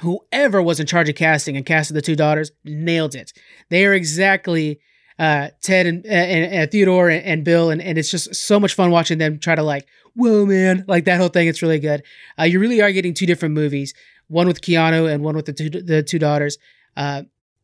whoever 0.00 0.62
was 0.62 0.80
in 0.80 0.86
charge 0.86 1.08
of 1.08 1.16
casting 1.16 1.56
and 1.56 1.66
casted 1.66 1.96
the 1.96 2.02
two 2.02 2.16
daughters 2.16 2.52
nailed 2.64 3.14
it. 3.14 3.32
They 3.68 3.84
are 3.84 3.94
exactly 3.94 4.80
uh, 5.18 5.48
Ted 5.60 5.86
and, 5.86 6.06
and, 6.06 6.52
and 6.52 6.70
Theodore 6.70 7.08
and, 7.08 7.24
and 7.24 7.44
Bill, 7.44 7.70
and, 7.70 7.82
and 7.82 7.98
it's 7.98 8.10
just 8.10 8.34
so 8.34 8.60
much 8.60 8.74
fun 8.74 8.90
watching 8.90 9.18
them 9.18 9.38
try 9.38 9.54
to 9.54 9.62
like, 9.62 9.86
whoa, 10.14 10.46
man, 10.46 10.84
like 10.86 11.04
that 11.04 11.18
whole 11.18 11.28
thing. 11.28 11.48
It's 11.48 11.62
really 11.62 11.80
good. 11.80 12.02
Uh, 12.38 12.44
you 12.44 12.60
really 12.60 12.80
are 12.80 12.92
getting 12.92 13.14
two 13.14 13.26
different 13.26 13.54
movies, 13.54 13.94
one 14.28 14.46
with 14.46 14.60
Keanu 14.60 15.12
and 15.12 15.24
one 15.24 15.34
with 15.34 15.46
the 15.46 15.52
two 15.52 15.70
the 15.70 16.02
two 16.02 16.18
daughters, 16.18 16.58
uh, 16.96 17.22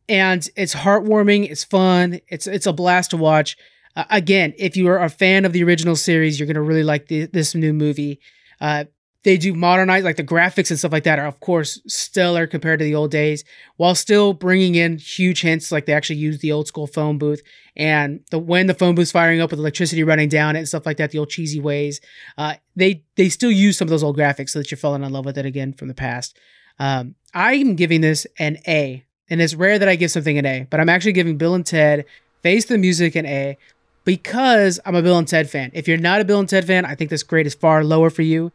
and 0.09 0.49
it's 0.57 0.75
heartwarming. 0.75 1.49
It's 1.49 1.65
fun. 1.65 2.21
It's 2.29 2.47
it's 2.47 2.67
a 2.67 2.73
blast 2.73 3.11
to 3.11 3.17
watch. 3.17 3.57
Uh, 3.95 4.05
again, 4.11 4.53
if 4.59 4.77
you 4.77 4.89
are 4.89 4.99
a 4.99 5.09
fan 5.09 5.45
of 5.45 5.53
the 5.53 5.63
original 5.63 5.95
series, 5.95 6.39
you're 6.41 6.49
gonna 6.49 6.63
really 6.63 6.83
like 6.83 7.07
the, 7.07 7.27
this 7.27 7.55
new 7.55 7.73
movie. 7.73 8.19
Uh, 8.61 8.85
they 9.25 9.39
do 9.39 9.55
modernize 9.55 10.05
like 10.05 10.17
the 10.17 10.25
graphics 10.25 10.71
and 10.71 10.79
stuff 10.79 10.93
like 10.93 11.05
that 11.05 11.19
are 11.19 11.27
of 11.27 11.41
course 11.41 11.81
stellar 11.87 12.47
compared 12.47 12.79
to 12.79 12.85
the 12.85 12.95
old 12.95 13.11
days 13.11 13.43
while 13.77 13.95
still 13.95 14.33
bringing 14.33 14.75
in 14.77 14.99
huge 14.99 15.41
hints 15.41 15.73
like 15.73 15.87
they 15.87 15.93
actually 15.93 16.17
use 16.17 16.39
the 16.39 16.53
old 16.53 16.69
school 16.69 16.87
phone 16.87 17.19
booth. 17.19 17.43
And 17.77 18.21
the 18.31 18.39
when 18.39 18.69
the 18.69 18.75
phone 18.75 18.95
booth's 18.95 19.11
firing 19.11 19.41
up 19.41 19.51
with 19.51 19.59
electricity 19.59 20.05
running 20.05 20.29
down 20.29 20.55
it 20.55 20.61
and 20.61 20.69
stuff 20.69 20.87
like 20.87 20.99
that 20.99 21.11
the 21.11 21.19
old 21.19 21.31
cheesy 21.31 21.59
ways 21.59 22.01
uh, 22.39 22.55
they 22.77 23.03
they 23.17 23.29
still 23.29 23.51
use 23.51 23.77
some 23.77 23.87
of 23.87 23.91
those 23.91 24.05
old 24.05 24.17
graphics 24.17 24.51
so 24.51 24.61
that 24.61 24.71
you're 24.71 24.79
falling 24.79 25.03
in 25.03 25.13
love 25.13 25.25
with 25.25 25.39
it 25.39 25.47
again 25.47 25.73
from 25.73 25.89
the 25.89 25.95
past. 25.95 26.39
Um, 26.79 27.15
i'm 27.33 27.77
giving 27.77 28.01
this 28.01 28.27
an 28.39 28.59
a 28.67 29.05
and 29.29 29.41
it's 29.41 29.55
rare 29.55 29.79
that 29.79 29.89
i 29.89 29.95
give 29.95 30.11
something 30.11 30.39
an 30.39 30.47
a 30.47 30.67
but 30.71 30.81
i'm 30.81 30.89
actually 30.89 31.13
giving 31.13 31.37
bill 31.37 31.55
and 31.55 31.65
ted 31.65 32.05
face 32.43 32.65
the 32.65 32.79
music 32.79 33.15
an 33.15 33.27
a 33.27 33.57
because 34.05 34.81
i'm 34.85 34.97
a 34.97 35.03
bill 35.03 35.19
and 35.19 35.29
ted 35.29 35.49
fan. 35.49 35.71
If 35.73 35.87
you're 35.87 35.99
not 35.99 36.21
a 36.21 36.25
bill 36.25 36.41
and 36.41 36.49
ted 36.49 36.67
fan 36.67 36.85
i 36.85 36.97
think 36.97 37.11
this 37.11 37.23
grade 37.23 37.47
is 37.47 37.55
far 37.55 37.85
lower 37.85 38.11
for 38.11 38.23
you 38.23 38.51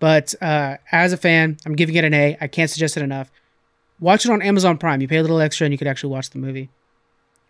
but 0.00 0.34
uh, 0.42 0.78
as 0.90 1.12
a 1.12 1.16
fan, 1.16 1.58
I'm 1.64 1.76
giving 1.76 1.94
it 1.94 2.04
an 2.04 2.14
A. 2.14 2.36
I 2.40 2.48
can't 2.48 2.68
suggest 2.68 2.96
it 2.96 3.02
enough. 3.02 3.30
Watch 4.00 4.24
it 4.24 4.32
on 4.32 4.42
Amazon 4.42 4.78
Prime. 4.78 5.00
You 5.00 5.06
pay 5.06 5.18
a 5.18 5.22
little 5.22 5.40
extra 5.40 5.66
and 5.66 5.72
you 5.72 5.78
could 5.78 5.86
actually 5.86 6.10
watch 6.10 6.30
the 6.30 6.38
movie. 6.38 6.70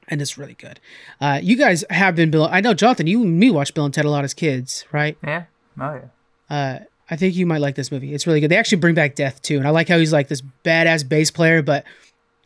And 0.09 0.21
it's 0.21 0.37
really 0.37 0.55
good. 0.55 0.81
Uh, 1.21 1.39
you 1.41 1.57
guys 1.57 1.85
have 1.89 2.17
been 2.17 2.31
Bill. 2.33 2.49
I 2.51 2.61
know, 2.61 2.75
Jonathan, 2.75 3.07
you 3.07 3.23
and 3.23 3.39
me 3.39 3.51
watched 3.51 3.75
Bill 3.75 3.85
and 3.85 3.95
Ted 3.95 4.05
a 4.05 4.11
lot 4.11 4.25
as 4.25 4.35
kids, 4.35 4.85
right? 4.91 5.17
Yeah. 5.25 5.45
Oh 5.81 5.95
yeah. 5.95 6.55
Uh, 6.55 6.79
I 7.09 7.17
think 7.17 7.37
you 7.37 7.47
might 7.47 7.61
like 7.61 7.77
this 7.77 7.93
movie. 7.93 8.13
It's 8.13 8.27
really 8.27 8.41
good. 8.41 8.51
They 8.51 8.57
actually 8.57 8.79
bring 8.79 8.95
back 8.97 9.15
Death 9.15 9.41
too, 9.43 9.57
and 9.59 9.67
I 9.67 9.71
like 9.71 9.89
how 9.89 9.99
he's 9.99 10.13
like 10.13 10.27
this 10.27 10.43
badass 10.65 11.09
bass 11.09 11.31
player. 11.31 11.63
But 11.63 11.85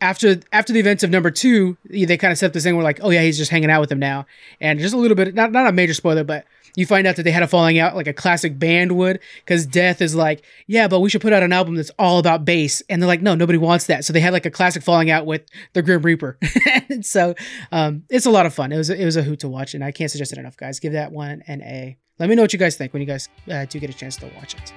after 0.01 0.39
after 0.51 0.73
the 0.73 0.79
events 0.79 1.03
of 1.03 1.09
number 1.09 1.31
two, 1.31 1.77
they 1.89 2.17
kind 2.17 2.31
of 2.31 2.37
set 2.37 2.47
up 2.47 2.53
this 2.53 2.63
thing 2.63 2.75
where 2.75 2.83
like, 2.83 2.99
oh 3.01 3.09
yeah, 3.09 3.21
he's 3.21 3.37
just 3.37 3.49
hanging 3.49 3.71
out 3.71 3.81
with 3.81 3.89
them 3.89 3.99
now, 3.99 4.27
and 4.61 4.79
just 4.79 4.93
a 4.93 4.97
little 4.97 5.15
bit, 5.15 5.33
not 5.33 5.51
not 5.51 5.67
a 5.67 5.71
major 5.71 5.95
spoiler, 5.95 6.23
but 6.23 6.45
you 6.75 6.85
find 6.85 7.07
out 7.07 7.15
that 7.15 7.23
they 7.23 7.31
had 7.31 7.43
a 7.43 7.47
falling 7.47 7.79
out 7.79 7.95
like 7.95 8.07
a 8.07 8.13
classic 8.13 8.59
band 8.59 8.91
would, 8.93 9.19
because 9.43 9.65
Death 9.65 10.01
is 10.01 10.15
like, 10.15 10.43
yeah, 10.67 10.87
but 10.87 10.99
we 10.99 11.09
should 11.09 11.21
put 11.21 11.33
out 11.33 11.43
an 11.43 11.53
album 11.53 11.75
that's 11.75 11.91
all 11.97 12.19
about 12.19 12.45
bass, 12.45 12.81
and 12.89 13.01
they're 13.01 13.07
like, 13.07 13.21
no, 13.21 13.35
nobody 13.35 13.57
wants 13.57 13.87
that. 13.87 14.05
So 14.05 14.13
they 14.13 14.19
had 14.19 14.33
like 14.33 14.45
a 14.45 14.51
classic 14.51 14.83
falling 14.83 15.09
out 15.09 15.25
with 15.25 15.41
the 15.73 15.81
Grim 15.81 16.01
Reaper, 16.01 16.37
so 17.01 17.35
um, 17.71 18.03
it's 18.09 18.25
a 18.25 18.31
lot 18.31 18.45
of 18.45 18.53
fun. 18.53 18.71
It 18.71 18.77
was 18.77 18.89
it 18.89 19.05
was 19.05 19.15
a 19.17 19.23
hoot 19.23 19.39
to 19.39 19.49
watch, 19.49 19.73
and 19.73 19.83
I 19.83 19.91
can't 19.91 20.11
suggest 20.11 20.33
it 20.33 20.39
enough, 20.39 20.57
guys. 20.57 20.79
Give 20.79 20.93
that 20.93 21.11
one 21.11 21.43
an 21.47 21.61
A. 21.61 21.97
Let 22.19 22.29
me 22.29 22.35
know 22.35 22.43
what 22.43 22.53
you 22.53 22.59
guys 22.59 22.77
think 22.77 22.93
when 22.93 23.01
you 23.01 23.07
guys 23.07 23.27
uh, 23.51 23.65
do 23.65 23.79
get 23.79 23.89
a 23.89 23.93
chance 23.93 24.15
to 24.17 24.27
watch 24.35 24.55
it. 24.55 24.73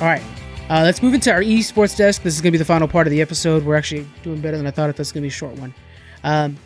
All 0.00 0.08
right, 0.08 0.22
uh, 0.70 0.82
let's 0.82 1.02
move 1.02 1.14
into 1.14 1.30
our 1.30 1.42
esports 1.42 1.96
desk. 1.96 2.22
This 2.22 2.34
is 2.34 2.40
going 2.40 2.52
to 2.52 2.52
be 2.52 2.58
the 2.58 2.64
final 2.64 2.88
part 2.88 3.06
of 3.06 3.10
the 3.10 3.20
episode. 3.20 3.64
We're 3.64 3.76
actually 3.76 4.06
doing 4.22 4.40
better 4.40 4.56
than 4.56 4.66
I 4.66 4.70
thought. 4.70 4.94
This 4.96 5.08
is 5.08 5.12
going 5.12 5.22
to 5.22 5.26
be 5.26 5.28
a 5.28 5.30
short 5.30 5.54
one. 5.56 5.74
Um, 6.22 6.56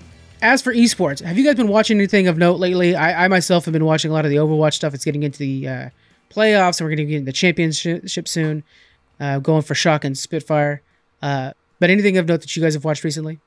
as 0.40 0.62
for 0.62 0.72
esports, 0.72 1.20
have 1.20 1.36
you 1.36 1.44
guys 1.44 1.56
been 1.56 1.68
watching 1.68 1.98
anything 1.98 2.28
of 2.28 2.38
note 2.38 2.60
lately? 2.60 2.94
I, 2.94 3.24
I 3.24 3.28
myself 3.28 3.64
have 3.64 3.72
been 3.72 3.84
watching 3.84 4.10
a 4.10 4.14
lot 4.14 4.24
of 4.24 4.30
the 4.30 4.36
Overwatch 4.36 4.74
stuff. 4.74 4.94
It's 4.94 5.04
getting 5.04 5.24
into 5.24 5.40
the 5.40 5.68
uh, 5.68 5.90
playoffs, 6.30 6.80
and 6.80 6.86
we're 6.86 6.94
going 6.94 7.06
to 7.08 7.10
get 7.10 7.16
into 7.16 7.26
the 7.26 7.32
championship 7.32 8.28
soon. 8.28 8.62
Uh, 9.18 9.40
going 9.40 9.62
for 9.62 9.74
Shock 9.74 10.04
and 10.04 10.16
Spitfire. 10.16 10.80
Uh, 11.20 11.52
but 11.80 11.90
anything 11.90 12.16
of 12.18 12.26
note 12.26 12.42
that 12.42 12.54
you 12.54 12.62
guys 12.62 12.74
have 12.74 12.84
watched 12.84 13.02
recently? 13.02 13.40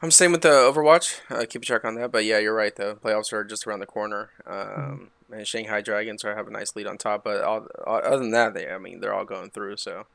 I'm 0.00 0.10
same 0.10 0.32
with 0.32 0.40
the 0.40 0.48
Overwatch. 0.48 1.48
Keep 1.50 1.62
a 1.62 1.64
check 1.66 1.84
on 1.84 1.96
that. 1.96 2.10
But 2.10 2.24
yeah, 2.24 2.38
you're 2.38 2.54
right 2.54 2.74
The 2.74 2.96
Playoffs 2.96 3.30
are 3.34 3.44
just 3.44 3.66
around 3.66 3.80
the 3.80 3.86
corner. 3.86 4.30
Um, 4.46 5.10
and 5.32 5.46
Shanghai 5.46 5.80
Dragons 5.80 6.24
are 6.24 6.34
have 6.36 6.48
a 6.48 6.50
nice 6.50 6.74
lead 6.76 6.86
on 6.86 6.98
top. 6.98 7.24
But 7.24 7.42
all, 7.42 7.66
all, 7.86 8.00
other 8.04 8.18
than 8.18 8.30
that, 8.32 8.54
they 8.54 8.68
I 8.70 8.78
mean 8.78 9.00
they're 9.00 9.14
all 9.14 9.24
going 9.24 9.50
through. 9.50 9.76
So, 9.76 10.06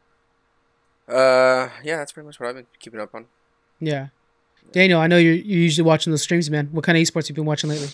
uh, 1.08 1.70
yeah, 1.84 1.98
that's 1.98 2.12
pretty 2.12 2.26
much 2.28 2.40
what 2.40 2.50
I've 2.50 2.56
been 2.56 2.66
keeping 2.80 3.00
up 3.00 3.14
on. 3.14 3.26
Yeah. 3.80 4.08
Daniel, 4.72 5.00
I 5.00 5.08
know 5.08 5.18
you're, 5.18 5.34
you're 5.34 5.60
usually 5.60 5.86
watching 5.86 6.12
those 6.12 6.24
streams, 6.24 6.50
man. 6.50 6.70
What 6.72 6.84
kind 6.84 6.98
of 6.98 7.04
esports 7.04 7.28
have 7.28 7.30
you 7.30 7.36
been 7.36 7.46
watching 7.46 7.70
lately? 7.70 7.90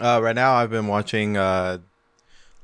Uh, 0.00 0.20
right 0.22 0.34
now, 0.34 0.54
I've 0.54 0.70
been 0.70 0.88
watching 0.88 1.36
uh, 1.36 1.78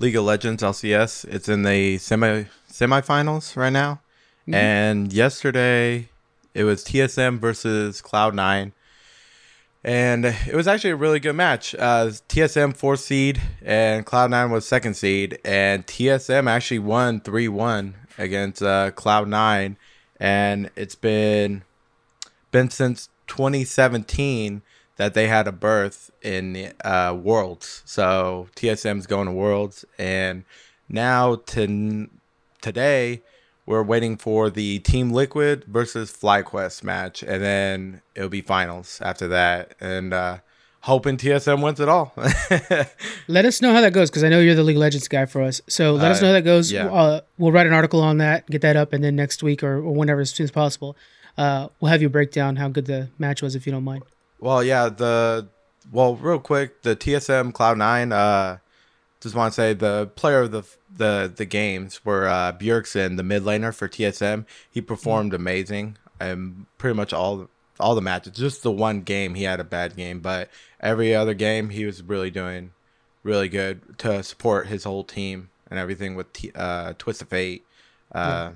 League 0.00 0.16
of 0.16 0.24
Legends 0.24 0.62
LCS. 0.62 1.24
It's 1.32 1.48
in 1.48 1.62
the 1.62 1.98
semi 1.98 2.44
semifinals 2.70 3.56
right 3.56 3.72
now, 3.72 4.00
Mhm. 4.48 4.54
and 4.54 5.12
yesterday 5.12 6.08
it 6.54 6.64
was 6.64 6.82
TSM 6.84 7.38
versus 7.38 8.00
Cloud 8.02 8.34
Nine, 8.34 8.72
and 9.84 10.24
it 10.24 10.54
was 10.54 10.68
actually 10.68 10.90
a 10.90 10.96
really 10.96 11.20
good 11.20 11.34
match. 11.34 11.74
Uh, 11.74 12.06
TSM 12.28 12.76
fourth 12.76 13.00
seed 13.00 13.40
and 13.62 14.06
Cloud 14.06 14.30
Nine 14.30 14.50
was 14.50 14.66
second 14.66 14.94
seed, 14.94 15.38
and 15.44 15.86
TSM 15.86 16.48
actually 16.48 16.78
won 16.78 17.20
three 17.20 17.48
one 17.48 17.94
against 18.18 18.62
uh, 18.62 18.92
Cloud 18.92 19.28
Nine, 19.28 19.76
and 20.20 20.70
it's 20.76 20.94
been 20.94 21.64
been 22.50 22.70
since 22.70 23.08
2017 23.26 24.62
that 24.96 25.14
they 25.14 25.26
had 25.26 25.48
a 25.48 25.52
berth 25.52 26.10
in 26.20 26.52
the 26.52 26.88
uh, 26.88 27.14
Worlds. 27.14 27.82
So 27.84 28.48
TSM's 28.54 29.06
going 29.06 29.26
to 29.26 29.32
Worlds, 29.32 29.84
and 29.98 30.44
now 30.88 31.36
to 31.46 32.08
today 32.60 33.22
we're 33.66 33.82
waiting 33.82 34.16
for 34.16 34.50
the 34.50 34.78
Team 34.80 35.10
Liquid 35.10 35.64
versus 35.66 36.10
FlyQuest 36.12 36.82
match, 36.82 37.22
and 37.22 37.42
then 37.42 38.02
it'll 38.14 38.28
be 38.28 38.40
finals 38.40 39.00
after 39.02 39.28
that, 39.28 39.74
and 39.80 40.12
uh, 40.12 40.38
hoping 40.80 41.16
TSM 41.16 41.62
wins 41.62 41.78
it 41.80 41.88
all. 41.88 42.12
Let 43.28 43.44
us 43.44 43.62
know 43.62 43.72
how 43.72 43.80
that 43.80 43.92
goes 43.92 44.10
because 44.10 44.24
I 44.24 44.28
know 44.28 44.40
you're 44.40 44.54
the 44.54 44.62
League 44.64 44.76
of 44.76 44.80
Legends 44.80 45.08
guy 45.08 45.26
for 45.26 45.42
us. 45.42 45.60
So 45.68 45.94
let 45.94 46.10
us 46.10 46.18
Uh, 46.18 46.22
know 46.22 46.26
how 46.28 46.32
that 46.34 46.42
goes. 46.44 46.72
yeah. 46.72 46.86
Uh, 46.86 47.20
we'll 47.38 47.52
write 47.52 47.66
an 47.66 47.72
article 47.72 48.00
on 48.00 48.18
that, 48.18 48.48
get 48.48 48.62
that 48.62 48.76
up, 48.76 48.92
and 48.92 49.02
then 49.04 49.14
next 49.16 49.42
week 49.42 49.62
or, 49.62 49.76
or 49.76 49.94
whenever 49.94 50.20
as 50.20 50.30
soon 50.30 50.44
as 50.44 50.50
possible, 50.50 50.96
uh, 51.38 51.68
we'll 51.80 51.90
have 51.90 52.02
you 52.02 52.08
break 52.08 52.32
down 52.32 52.56
how 52.56 52.68
good 52.68 52.86
the 52.86 53.08
match 53.18 53.42
was 53.42 53.54
if 53.54 53.64
you 53.66 53.72
don't 53.72 53.84
mind. 53.84 54.02
Well, 54.40 54.62
yeah, 54.64 54.88
the 54.88 55.48
well, 55.92 56.16
real 56.16 56.38
quick, 56.40 56.82
the 56.82 56.96
TSM 56.96 57.52
Cloud 57.54 57.78
Nine. 57.78 58.12
Uh, 58.12 58.58
just 59.20 59.36
want 59.36 59.52
to 59.52 59.54
say 59.54 59.72
the 59.72 60.10
player 60.16 60.40
of 60.40 60.50
the 60.50 60.64
the 60.96 61.32
the 61.34 61.44
games 61.44 62.04
were 62.04 62.26
uh, 62.28 62.52
Bjergsen, 62.52 63.16
the 63.16 63.22
mid 63.22 63.42
laner 63.44 63.74
for 63.74 63.88
TSM. 63.88 64.44
He 64.70 64.80
performed 64.80 65.34
amazing, 65.34 65.96
and 66.20 66.66
pretty 66.78 66.94
much 66.96 67.12
all 67.12 67.48
all 67.80 67.94
the 67.94 68.00
matches. 68.02 68.34
Just 68.34 68.62
the 68.62 68.70
one 68.70 69.00
game 69.02 69.34
he 69.34 69.44
had 69.44 69.60
a 69.60 69.64
bad 69.64 69.96
game, 69.96 70.20
but 70.20 70.48
every 70.80 71.14
other 71.14 71.34
game 71.34 71.70
he 71.70 71.84
was 71.84 72.02
really 72.02 72.30
doing 72.30 72.72
really 73.22 73.48
good 73.48 73.98
to 73.98 74.22
support 74.22 74.66
his 74.66 74.84
whole 74.84 75.04
team 75.04 75.48
and 75.70 75.78
everything 75.78 76.14
with 76.16 76.32
T- 76.32 76.50
uh, 76.54 76.92
Twisted 76.98 77.28
Fate. 77.28 77.64
Uh, 78.12 78.52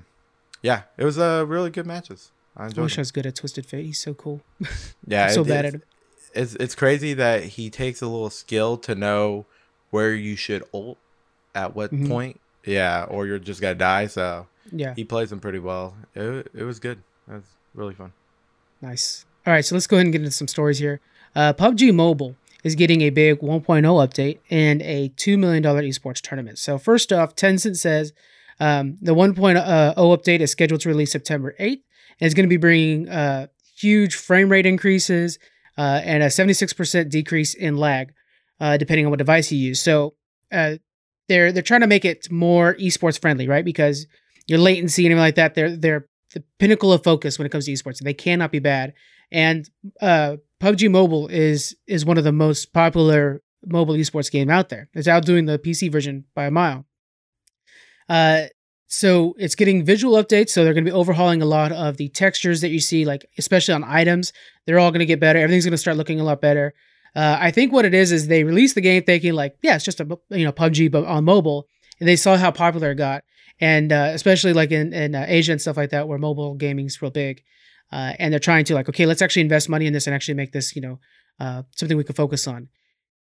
yeah. 0.61 0.83
it 0.97 1.05
was 1.05 1.17
uh, 1.17 1.45
really 1.47 1.69
good 1.69 1.85
matches. 1.85 2.31
I 2.55 2.67
wish 2.69 2.97
I 2.97 3.01
was 3.01 3.11
good 3.11 3.25
at 3.25 3.35
Twisted 3.35 3.65
Fate. 3.65 3.85
He's 3.85 3.99
so 3.99 4.13
cool. 4.13 4.41
Yeah, 5.07 5.29
so 5.29 5.41
it- 5.41 5.47
bad 5.47 5.65
it's- 5.65 5.73
at 5.75 5.81
it. 5.81 5.87
it's 6.35 6.55
it's 6.55 6.75
crazy 6.75 7.13
that 7.13 7.43
he 7.43 7.69
takes 7.69 8.01
a 8.01 8.07
little 8.07 8.29
skill 8.29 8.77
to 8.79 8.93
know 8.93 9.45
where 9.89 10.13
you 10.13 10.35
should 10.35 10.63
ult 10.73 10.97
at 11.55 11.75
what 11.75 11.91
Mhm. 11.91 12.07
point. 12.07 12.39
Yeah, 12.65 13.05
or 13.09 13.25
you're 13.27 13.39
just 13.39 13.61
gonna 13.61 13.75
die. 13.75 14.07
So 14.07 14.47
Yeah, 14.71 14.93
he 14.95 15.03
plays 15.03 15.29
them 15.29 15.39
pretty 15.39 15.59
well. 15.59 15.95
It 16.15 16.47
it 16.53 16.63
was 16.63 16.79
good. 16.79 16.99
Was 17.27 17.43
really 17.73 17.93
fun. 17.93 18.13
nice. 18.81 19.25
All 19.45 19.53
right, 19.53 19.63
so 19.63 19.75
let's 19.75 19.87
go 19.87 19.95
ahead 19.97 20.05
and 20.05 20.11
get 20.13 20.19
into 20.21 20.31
some 20.31 20.47
stories 20.47 20.79
here. 20.79 20.99
Uh, 21.35 21.53
PUBG 21.53 21.93
Mobile 21.93 22.35
is 22.63 22.75
getting 22.75 23.01
a 23.01 23.09
big 23.09 23.39
1.0 23.39 23.61
update 24.05 24.39
and 24.49 24.81
a 24.81 25.09
$2 25.15 25.37
million 25.39 25.63
esports 25.63 26.19
tournament. 26.21 26.57
So, 26.59 26.77
first 26.77 27.13
off, 27.13 27.33
Tencent 27.35 27.77
says 27.77 28.11
um, 28.59 28.97
the 29.01 29.13
1.0 29.15 29.55
update 29.95 30.39
is 30.41 30.51
scheduled 30.51 30.81
to 30.81 30.89
release 30.89 31.11
September 31.11 31.55
8th 31.59 31.81
and 32.19 32.25
it's 32.25 32.33
going 32.33 32.45
to 32.45 32.49
be 32.49 32.57
bringing 32.57 33.07
uh, 33.07 33.47
huge 33.77 34.15
frame 34.15 34.49
rate 34.49 34.65
increases 34.65 35.39
uh, 35.77 36.01
and 36.03 36.23
a 36.23 36.27
76% 36.27 37.09
decrease 37.09 37.53
in 37.53 37.77
lag, 37.77 38.11
uh, 38.59 38.75
depending 38.77 39.05
on 39.05 39.11
what 39.11 39.19
device 39.19 39.51
you 39.51 39.59
use. 39.59 39.79
So, 39.79 40.15
uh, 40.51 40.75
they're 41.27 41.51
they're 41.51 41.63
trying 41.63 41.81
to 41.81 41.87
make 41.87 42.05
it 42.05 42.31
more 42.31 42.75
esports 42.75 43.19
friendly, 43.19 43.47
right? 43.47 43.65
Because 43.65 44.07
your 44.47 44.59
latency 44.59 45.05
and 45.05 45.11
everything 45.11 45.25
like 45.25 45.35
that, 45.35 45.55
they're 45.55 45.75
they're 45.75 46.07
the 46.33 46.43
pinnacle 46.59 46.93
of 46.93 47.03
focus 47.03 47.37
when 47.37 47.45
it 47.45 47.49
comes 47.49 47.65
to 47.65 47.71
esports. 47.71 47.99
They 47.99 48.13
cannot 48.13 48.51
be 48.51 48.59
bad. 48.59 48.93
And 49.31 49.69
uh, 50.01 50.37
PUBG 50.61 50.89
Mobile 50.89 51.27
is 51.27 51.75
is 51.87 52.05
one 52.05 52.17
of 52.17 52.23
the 52.23 52.31
most 52.31 52.73
popular 52.73 53.41
mobile 53.65 53.95
esports 53.95 54.31
game 54.31 54.49
out 54.49 54.69
there. 54.69 54.89
It's 54.93 55.07
outdoing 55.07 55.45
the 55.45 55.59
PC 55.59 55.91
version 55.91 56.25
by 56.35 56.45
a 56.45 56.51
mile. 56.51 56.85
Uh, 58.07 58.45
so 58.87 59.35
it's 59.37 59.55
getting 59.55 59.83
visual 59.83 60.21
updates. 60.21 60.49
So 60.49 60.63
they're 60.63 60.73
going 60.73 60.85
to 60.85 60.91
be 60.91 60.95
overhauling 60.95 61.41
a 61.41 61.45
lot 61.45 61.73
of 61.73 61.97
the 61.97 62.07
textures 62.09 62.61
that 62.61 62.69
you 62.69 62.79
see, 62.79 63.03
like 63.03 63.25
especially 63.37 63.73
on 63.73 63.83
items. 63.83 64.31
They're 64.65 64.79
all 64.79 64.91
going 64.91 64.99
to 64.99 65.05
get 65.05 65.19
better. 65.19 65.39
Everything's 65.39 65.65
going 65.65 65.71
to 65.71 65.77
start 65.77 65.97
looking 65.97 66.19
a 66.19 66.23
lot 66.23 66.39
better. 66.39 66.73
Uh, 67.17 67.35
I 67.41 67.49
think 67.49 67.73
what 67.73 67.83
it 67.83 67.95
is 67.95 68.11
is 68.11 68.27
they 68.27 68.43
released 68.43 68.75
the 68.75 68.81
game 68.81 69.01
thinking 69.01 69.33
like, 69.33 69.57
yeah, 69.63 69.75
it's 69.75 69.83
just 69.83 69.99
a 69.99 70.19
you 70.29 70.45
know 70.45 70.51
PUBG 70.51 70.91
but 70.91 71.03
on 71.05 71.25
mobile, 71.25 71.67
and 71.99 72.07
they 72.07 72.15
saw 72.15 72.37
how 72.37 72.51
popular 72.51 72.91
it 72.91 72.95
got, 72.95 73.23
and 73.59 73.91
uh, 73.91 74.11
especially 74.13 74.53
like 74.53 74.69
in 74.69 74.93
in 74.93 75.15
uh, 75.15 75.25
Asia 75.27 75.51
and 75.51 75.59
stuff 75.59 75.77
like 75.77 75.89
that 75.89 76.07
where 76.07 76.19
mobile 76.19 76.53
gaming 76.53 76.85
is 76.85 77.01
real 77.01 77.09
big, 77.09 77.41
uh, 77.91 78.13
and 78.19 78.31
they're 78.31 78.39
trying 78.39 78.65
to 78.65 78.75
like, 78.75 78.87
okay, 78.87 79.07
let's 79.07 79.23
actually 79.23 79.41
invest 79.41 79.67
money 79.67 79.87
in 79.87 79.93
this 79.93 80.05
and 80.05 80.13
actually 80.13 80.35
make 80.35 80.51
this 80.51 80.75
you 80.75 80.81
know 80.83 80.99
uh, 81.39 81.63
something 81.75 81.97
we 81.97 82.03
can 82.03 82.13
focus 82.13 82.47
on. 82.47 82.69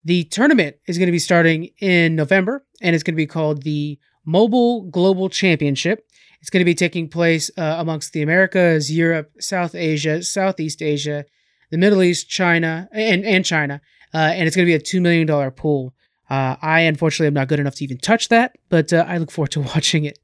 The 0.04 0.24
tournament 0.24 0.76
is 0.88 0.96
going 0.96 1.08
to 1.08 1.12
be 1.12 1.18
starting 1.18 1.68
in 1.78 2.16
November, 2.16 2.64
and 2.80 2.94
it's 2.94 3.04
going 3.04 3.14
to 3.14 3.16
be 3.16 3.26
called 3.26 3.60
the 3.60 3.98
Mobile 4.24 4.84
Global 4.84 5.28
Championship. 5.28 6.08
It's 6.40 6.48
going 6.48 6.62
to 6.62 6.64
be 6.64 6.74
taking 6.74 7.10
place 7.10 7.50
uh, 7.58 7.76
amongst 7.78 8.14
the 8.14 8.22
Americas, 8.22 8.90
Europe, 8.90 9.32
South 9.38 9.74
Asia, 9.74 10.22
Southeast 10.22 10.80
Asia, 10.80 11.26
the 11.72 11.78
Middle 11.78 12.02
East, 12.02 12.28
China, 12.28 12.88
and 12.92 13.24
and 13.24 13.44
China, 13.44 13.80
uh, 14.14 14.18
and 14.18 14.46
it's 14.46 14.54
going 14.54 14.66
to 14.66 14.70
be 14.70 14.74
a 14.74 14.78
two 14.78 15.00
million 15.00 15.26
dollar 15.26 15.50
pool. 15.50 15.94
Uh, 16.30 16.54
I 16.62 16.80
unfortunately 16.80 17.26
am 17.26 17.34
not 17.34 17.48
good 17.48 17.58
enough 17.58 17.74
to 17.76 17.84
even 17.84 17.98
touch 17.98 18.28
that, 18.28 18.56
but 18.68 18.92
uh, 18.92 19.04
I 19.08 19.18
look 19.18 19.32
forward 19.32 19.50
to 19.52 19.60
watching 19.74 20.04
it. 20.04 20.18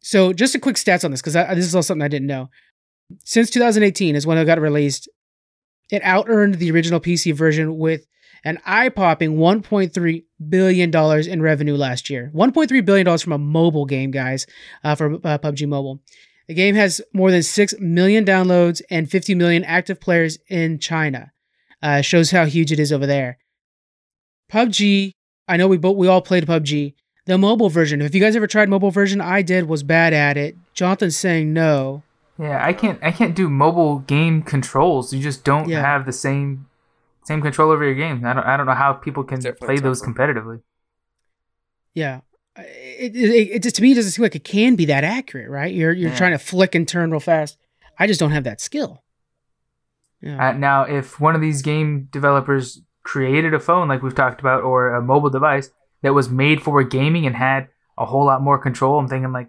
So, 0.00 0.32
just 0.32 0.54
a 0.54 0.58
quick 0.58 0.76
stats 0.76 1.04
on 1.04 1.10
this 1.10 1.20
because 1.20 1.34
this 1.34 1.66
is 1.66 1.74
all 1.76 1.82
something 1.82 2.02
I 2.02 2.08
didn't 2.08 2.26
know. 2.26 2.48
Since 3.24 3.50
2018 3.50 4.16
is 4.16 4.26
when 4.26 4.38
it 4.38 4.44
got 4.46 4.60
released, 4.60 5.08
it 5.90 6.02
out 6.02 6.26
earned 6.28 6.54
the 6.54 6.70
original 6.70 7.00
PC 7.00 7.34
version 7.34 7.76
with 7.76 8.06
an 8.42 8.58
eye 8.64 8.88
popping 8.88 9.36
1.3 9.36 10.24
billion 10.48 10.90
dollars 10.90 11.26
in 11.26 11.42
revenue 11.42 11.76
last 11.76 12.08
year. 12.08 12.30
1.3 12.34 12.84
billion 12.84 13.04
dollars 13.04 13.20
from 13.20 13.34
a 13.34 13.38
mobile 13.38 13.84
game, 13.84 14.10
guys, 14.10 14.46
uh, 14.84 14.94
for 14.94 15.14
uh, 15.14 15.38
PUBG 15.38 15.68
Mobile. 15.68 16.00
The 16.50 16.54
game 16.54 16.74
has 16.74 17.00
more 17.12 17.30
than 17.30 17.44
6 17.44 17.74
million 17.78 18.24
downloads 18.24 18.82
and 18.90 19.08
50 19.08 19.36
million 19.36 19.62
active 19.62 20.00
players 20.00 20.36
in 20.48 20.80
China. 20.80 21.30
Uh, 21.80 22.00
shows 22.00 22.32
how 22.32 22.44
huge 22.44 22.72
it 22.72 22.80
is 22.80 22.90
over 22.92 23.06
there. 23.06 23.38
PUBG, 24.50 25.12
I 25.46 25.56
know 25.56 25.68
we 25.68 25.76
both 25.78 25.96
we 25.96 26.08
all 26.08 26.20
played 26.20 26.48
PUBG. 26.48 26.94
The 27.26 27.38
mobile 27.38 27.68
version. 27.68 28.02
If 28.02 28.16
you 28.16 28.20
guys 28.20 28.34
ever 28.34 28.48
tried 28.48 28.68
mobile 28.68 28.90
version, 28.90 29.20
I 29.20 29.42
did. 29.42 29.68
Was 29.68 29.84
bad 29.84 30.12
at 30.12 30.36
it. 30.36 30.56
Jonathan's 30.74 31.16
saying 31.16 31.52
no. 31.52 32.02
Yeah, 32.36 32.58
I 32.66 32.72
can't 32.72 32.98
I 33.00 33.12
can't 33.12 33.36
do 33.36 33.48
mobile 33.48 34.00
game 34.00 34.42
controls. 34.42 35.12
You 35.12 35.22
just 35.22 35.44
don't 35.44 35.68
Yeah. 35.68 35.82
have 35.82 36.04
the 36.04 36.12
same 36.12 36.66
same 37.22 37.42
control 37.42 37.70
over 37.70 37.84
your 37.84 37.94
game. 37.94 38.24
I 38.26 38.32
don't 38.32 38.44
I 38.44 38.56
don't 38.56 38.66
know 38.66 38.74
how 38.74 38.92
people 38.94 39.22
can 39.22 39.40
play 39.60 39.78
those 39.78 40.02
competitively. 40.02 40.62
Yeah. 41.94 42.22
It, 42.66 43.16
it, 43.16 43.48
it 43.56 43.62
just 43.62 43.76
to 43.76 43.82
me 43.82 43.92
it 43.92 43.94
doesn't 43.96 44.12
seem 44.12 44.22
like 44.22 44.34
it 44.36 44.44
can 44.44 44.76
be 44.76 44.84
that 44.86 45.04
accurate, 45.04 45.48
right? 45.50 45.72
You're 45.72 45.92
you're 45.92 46.10
Yeah. 46.10 46.16
trying 46.16 46.32
to 46.32 46.38
flick 46.38 46.74
and 46.74 46.86
turn 46.86 47.10
real 47.10 47.20
fast. 47.20 47.58
I 47.98 48.06
just 48.06 48.20
don't 48.20 48.30
have 48.32 48.44
that 48.44 48.60
skill. 48.60 49.02
Yeah. 50.20 50.48
Uh, 50.50 50.52
now, 50.52 50.82
if 50.84 51.18
one 51.20 51.34
of 51.34 51.40
these 51.40 51.62
game 51.62 52.08
developers 52.12 52.82
created 53.02 53.54
a 53.54 53.60
phone 53.60 53.88
like 53.88 54.02
we've 54.02 54.14
talked 54.14 54.40
about 54.40 54.62
or 54.62 54.94
a 54.94 55.00
mobile 55.02 55.30
device 55.30 55.70
that 56.02 56.12
was 56.14 56.28
made 56.28 56.62
for 56.62 56.82
gaming 56.84 57.26
and 57.26 57.36
had 57.36 57.68
a 57.96 58.04
whole 58.06 58.24
lot 58.26 58.42
more 58.42 58.58
control, 58.58 58.98
I'm 58.98 59.08
thinking 59.08 59.32
like 59.32 59.48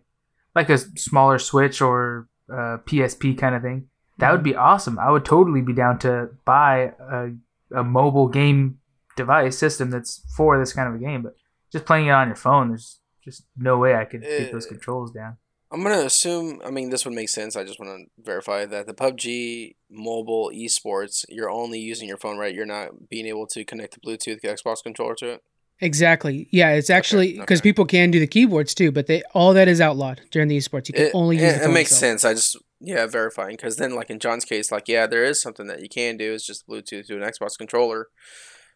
like 0.56 0.70
a 0.70 0.78
smaller 0.78 1.40
Switch 1.40 1.82
or 1.82 2.28
PSP 2.50 3.38
kind 3.38 3.56
of 3.56 3.62
thing. 3.62 3.88
That 4.18 4.32
would 4.32 4.44
be 4.44 4.56
awesome. 4.56 5.00
I 5.00 5.10
would 5.12 5.26
totally 5.26 5.62
be 5.62 5.74
down 5.74 5.98
to 6.00 6.30
buy 6.46 6.94
a, 7.00 7.32
a 7.74 7.84
mobile 7.84 8.28
game 8.28 8.80
device 9.18 9.58
system 9.58 9.90
that's 9.90 10.22
for 10.36 10.60
this 10.60 10.74
kind 10.74 10.88
of 10.88 10.96
a 10.96 11.04
game. 11.04 11.22
But 11.24 11.36
just 11.72 11.86
playing 11.86 12.08
it 12.08 12.12
on 12.12 12.28
your 12.28 12.36
phone, 12.36 12.70
there's 12.70 13.00
just 13.24 13.46
no 13.58 13.78
way 13.78 13.96
I 13.96 14.06
could 14.06 14.22
get 14.22 14.52
those 14.52 14.66
Uh, 14.66 14.70
controls 14.70 15.12
down. 15.12 15.38
I'm 15.72 15.84
gonna 15.84 16.06
assume. 16.06 16.62
I 16.66 16.70
mean, 16.70 16.90
this 16.90 17.06
would 17.06 17.14
make 17.14 17.30
sense. 17.30 17.56
I 17.56 17.64
just 17.64 17.80
want 17.80 17.92
to 17.98 18.24
verify 18.24 18.66
that 18.66 18.88
the 18.88 18.94
PUBG 18.94 19.76
mobile 19.90 20.52
esports, 20.54 21.24
you're 21.30 21.50
only 21.50 21.80
using 21.80 22.08
your 22.10 22.18
phone, 22.18 22.38
right? 22.38 22.54
You're 22.54 22.66
not 22.66 23.10
being 23.10 23.26
able 23.26 23.48
to 23.48 23.64
connect 23.64 23.94
the 23.94 24.02
Bluetooth 24.02 24.42
Xbox 24.42 24.84
controller 24.84 25.16
to 25.16 25.30
it. 25.34 25.44
Exactly. 25.80 26.48
Yeah, 26.52 26.72
it's 26.74 26.90
actually 26.90 27.40
because 27.40 27.60
okay. 27.60 27.70
people 27.70 27.86
can 27.86 28.12
do 28.12 28.20
the 28.20 28.28
keyboards 28.28 28.76
too, 28.76 28.92
but 28.92 29.08
they 29.08 29.24
all 29.34 29.54
that 29.54 29.68
is 29.68 29.82
outlawed 29.82 30.22
during 30.30 30.48
the 30.48 30.58
esports. 30.58 30.90
You 30.90 30.94
can 30.94 31.06
It, 31.06 31.12
only 31.16 31.38
use 31.38 31.54
it, 31.56 31.60
the 31.60 31.70
it 31.70 31.74
makes 31.74 31.92
itself. 31.92 32.00
sense. 32.22 32.26
I 32.26 32.34
just 32.34 32.58
Yeah, 32.80 33.08
verifying 33.08 33.56
because 33.56 33.78
then, 33.78 33.96
like 33.96 34.10
in 34.10 34.20
John's 34.20 34.46
case, 34.46 34.72
like 34.72 34.88
yeah, 34.88 35.08
there 35.08 35.24
is 35.24 35.42
something 35.42 35.68
that 35.68 35.82
you 35.82 35.90
can 35.90 36.18
do. 36.18 36.34
It's 36.34 36.46
just 36.46 36.68
Bluetooth 36.68 37.08
to 37.08 37.16
an 37.16 37.22
Xbox 37.32 37.58
controller, 37.58 38.08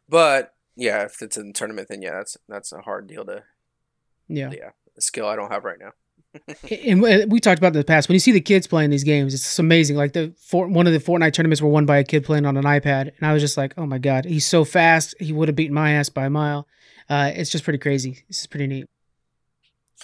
but 0.07 0.53
yeah, 0.75 1.03
if 1.03 1.21
it's 1.21 1.37
in 1.37 1.47
the 1.47 1.53
tournament, 1.53 1.87
then 1.89 2.01
yeah, 2.01 2.13
that's 2.13 2.37
that's 2.47 2.71
a 2.71 2.81
hard 2.81 3.07
deal 3.07 3.25
to 3.25 3.43
Yeah. 4.28 4.51
yeah, 4.51 4.69
skill 4.99 5.28
I 5.28 5.36
don't 5.36 5.51
have 5.51 5.63
right 5.63 5.80
now. 5.80 5.91
and 6.86 7.01
we- 7.01 7.26
we 7.26 7.39
talked 7.39 7.59
about 7.59 7.67
in 7.73 7.80
the 7.80 7.84
past. 7.86 8.09
When 8.09 8.13
you 8.13 8.19
see 8.19 8.32
the 8.32 8.41
kids 8.41 8.67
playing 8.67 8.89
these 8.89 9.03
games 9.03 9.34
it's 9.34 9.59
amazing. 9.59 9.95
Like 9.95 10.13
the 10.13 10.34
one 10.51 10.86
of 10.88 10.93
the 10.93 10.99
fortnite 10.99 11.34
tournaments 11.34 11.61
were 11.61 11.69
won 11.69 11.86
by 11.86 11.97
a 11.97 12.03
kid 12.03 12.26
playing 12.26 12.45
on 12.45 12.57
an 12.57 12.65
ipad 12.65 13.11
and 13.17 13.23
i 13.23 13.32
was 13.32 13.41
just 13.41 13.55
like 13.57 13.73
oh 13.78 13.86
my 13.86 13.97
god 13.97 14.26
he's 14.26 14.45
so 14.45 14.65
fast. 14.65 15.15
He 15.19 15.32
would 15.32 15.47
have 15.47 15.55
beaten 15.55 15.73
my 15.73 15.91
ass 15.91 16.09
by 16.09 16.26
a 16.26 16.30
mile. 16.30 16.67
Uh, 17.09 17.32
it's 17.34 17.51
just 17.51 17.63
pretty 17.63 17.80
crazy. 17.80 18.23
This 18.28 18.41
is 18.41 18.47
pretty 18.47 18.67
neat. 18.67 18.88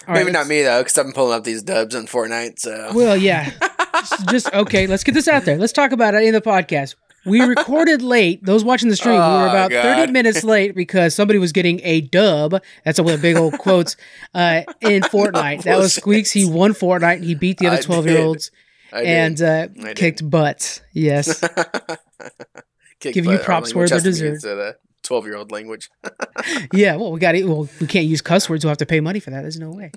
All 0.08 0.14
right, 0.14 0.22
Maybe 0.22 0.32
not 0.32 0.48
me 0.48 0.62
though, 0.64 0.80
because 0.82 0.98
I've 0.98 1.06
been 1.06 1.14
pulling 1.14 1.38
up 1.38 1.44
these 1.44 1.64
dubs 1.64 1.96
on 1.96 2.08
Fortnite. 2.08 2.60
So. 2.60 2.92
Well 2.94 3.18
yeah. 3.18 3.52
Just 4.32 4.52
okay 4.54 4.88
let's 4.88 5.04
get 5.04 5.14
this 5.14 5.28
out 5.28 5.44
there. 5.46 5.58
Let's 5.58 5.74
talk 5.74 5.92
about 5.92 6.16
it 6.16 6.24
in 6.24 6.34
the 6.34 6.42
podcast 6.42 6.96
we 7.26 7.42
recorded 7.42 8.02
late 8.02 8.44
those 8.44 8.64
watching 8.64 8.90
the 8.90 8.96
stream 8.96 9.16
we 9.16 9.20
were 9.20 9.26
Oh, 9.26 9.50
about 9.50 9.72
30 9.72 10.12
minutes 10.12 10.44
late 10.44 10.76
because 10.76 11.14
somebody 11.16 11.40
was 11.40 11.52
getting 11.52 11.80
a 11.84 12.02
dub 12.02 12.62
that's 12.84 13.00
a 13.00 13.04
big 13.18 13.36
old 13.36 13.58
quotes 13.58 13.96
uh, 14.34 14.62
in 14.82 15.02
fortnite 15.04 15.64
that 15.64 15.78
was 15.78 15.94
squeaks 15.94 16.32
he 16.32 16.46
won 16.46 16.74
fortnite 16.74 17.24
he 17.24 17.36
beat 17.36 17.58
the 17.58 17.68
other 17.68 17.82
12 17.82 18.08
year 18.08 18.22
olds 18.22 18.52
and 18.94 19.42
uh, 19.42 19.68
kicked 19.96 20.30
butts. 20.30 20.82
Yes. 20.94 21.40
Kick 23.00 23.16
you 23.16 23.24
butt, 23.24 23.38
our 23.38 23.44
props 23.44 23.74
where 23.74 23.88
they're 23.88 23.96
has 23.96 24.04
to 24.04 24.10
be 24.10 24.30
deserved. 24.30 24.44
the 24.44 24.76
Twelve-year-old 25.04 25.52
language. 25.52 25.90
yeah. 26.74 26.96
Well, 26.96 27.12
we 27.12 27.20
got 27.20 27.34
it. 27.34 27.48
Well, 27.48 27.68
we 27.80 27.88
can't 27.88 28.06
use 28.06 28.22
cuss 28.22 28.48
words. 28.48 28.64
We'll 28.64 28.70
have 28.70 28.78
to 28.78 28.86
pay 28.86 29.00
money 29.00 29.20
for 29.20 29.32
that. 29.32 29.42
There's 29.42 29.60
no 29.60 29.72
way. 29.72 29.92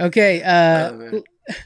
Okay. 0.00 0.42
Uh, 0.42 0.92
Oh. 0.92 1.22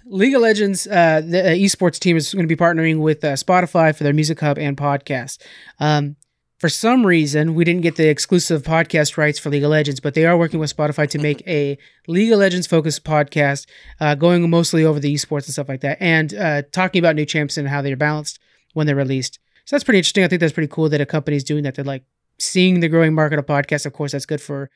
League 0.06 0.34
of 0.34 0.40
Legends, 0.40 0.86
uh, 0.86 1.20
the 1.20 1.50
uh, 1.50 1.54
esports 1.54 1.98
team 1.98 2.16
is 2.16 2.32
going 2.32 2.48
to 2.48 2.48
be 2.48 2.58
partnering 2.58 3.00
with 3.00 3.22
uh, 3.22 3.34
Spotify 3.34 3.94
for 3.94 4.04
their 4.04 4.14
music 4.14 4.40
hub 4.40 4.58
and 4.58 4.74
podcast. 4.74 5.42
Um, 5.78 6.16
for 6.58 6.70
some 6.70 7.04
reason, 7.04 7.54
we 7.54 7.64
didn't 7.64 7.82
get 7.82 7.96
the 7.96 8.08
exclusive 8.08 8.62
podcast 8.62 9.18
rights 9.18 9.38
for 9.38 9.50
League 9.50 9.62
of 9.62 9.70
Legends, 9.70 10.00
but 10.00 10.14
they 10.14 10.24
are 10.24 10.38
working 10.38 10.58
with 10.58 10.74
Spotify 10.74 11.06
to 11.10 11.18
make 11.18 11.42
a 11.46 11.76
League 12.08 12.32
of 12.32 12.38
Legends 12.38 12.66
focused 12.66 13.04
podcast, 13.04 13.66
uh, 14.00 14.14
going 14.14 14.48
mostly 14.48 14.82
over 14.82 14.98
the 14.98 15.12
esports 15.12 15.44
and 15.44 15.52
stuff 15.52 15.68
like 15.68 15.82
that, 15.82 15.98
and 16.00 16.32
uh, 16.34 16.62
talking 16.72 16.98
about 16.98 17.14
new 17.14 17.26
champs 17.26 17.58
and 17.58 17.68
how 17.68 17.82
they're 17.82 17.96
balanced 17.96 18.38
when 18.72 18.86
they're 18.86 18.96
released. 18.96 19.38
So 19.66 19.76
that's 19.76 19.84
pretty 19.84 19.98
interesting. 19.98 20.24
I 20.24 20.28
think 20.28 20.40
that's 20.40 20.54
pretty 20.54 20.72
cool 20.72 20.88
that 20.88 21.00
a 21.02 21.06
company's 21.06 21.44
doing 21.44 21.64
that. 21.64 21.74
They're 21.74 21.84
like 21.84 22.04
seeing 22.38 22.80
the 22.80 22.88
growing 22.88 23.14
market 23.14 23.38
of 23.38 23.44
podcasts. 23.44 23.84
Of 23.84 23.92
course, 23.92 24.12
that's 24.12 24.26
good 24.26 24.40
for 24.40 24.70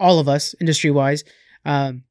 all 0.00 0.18
of 0.18 0.26
us 0.28 0.56
industry 0.60 0.90
wise. 0.90 1.22
Um, 1.64 2.02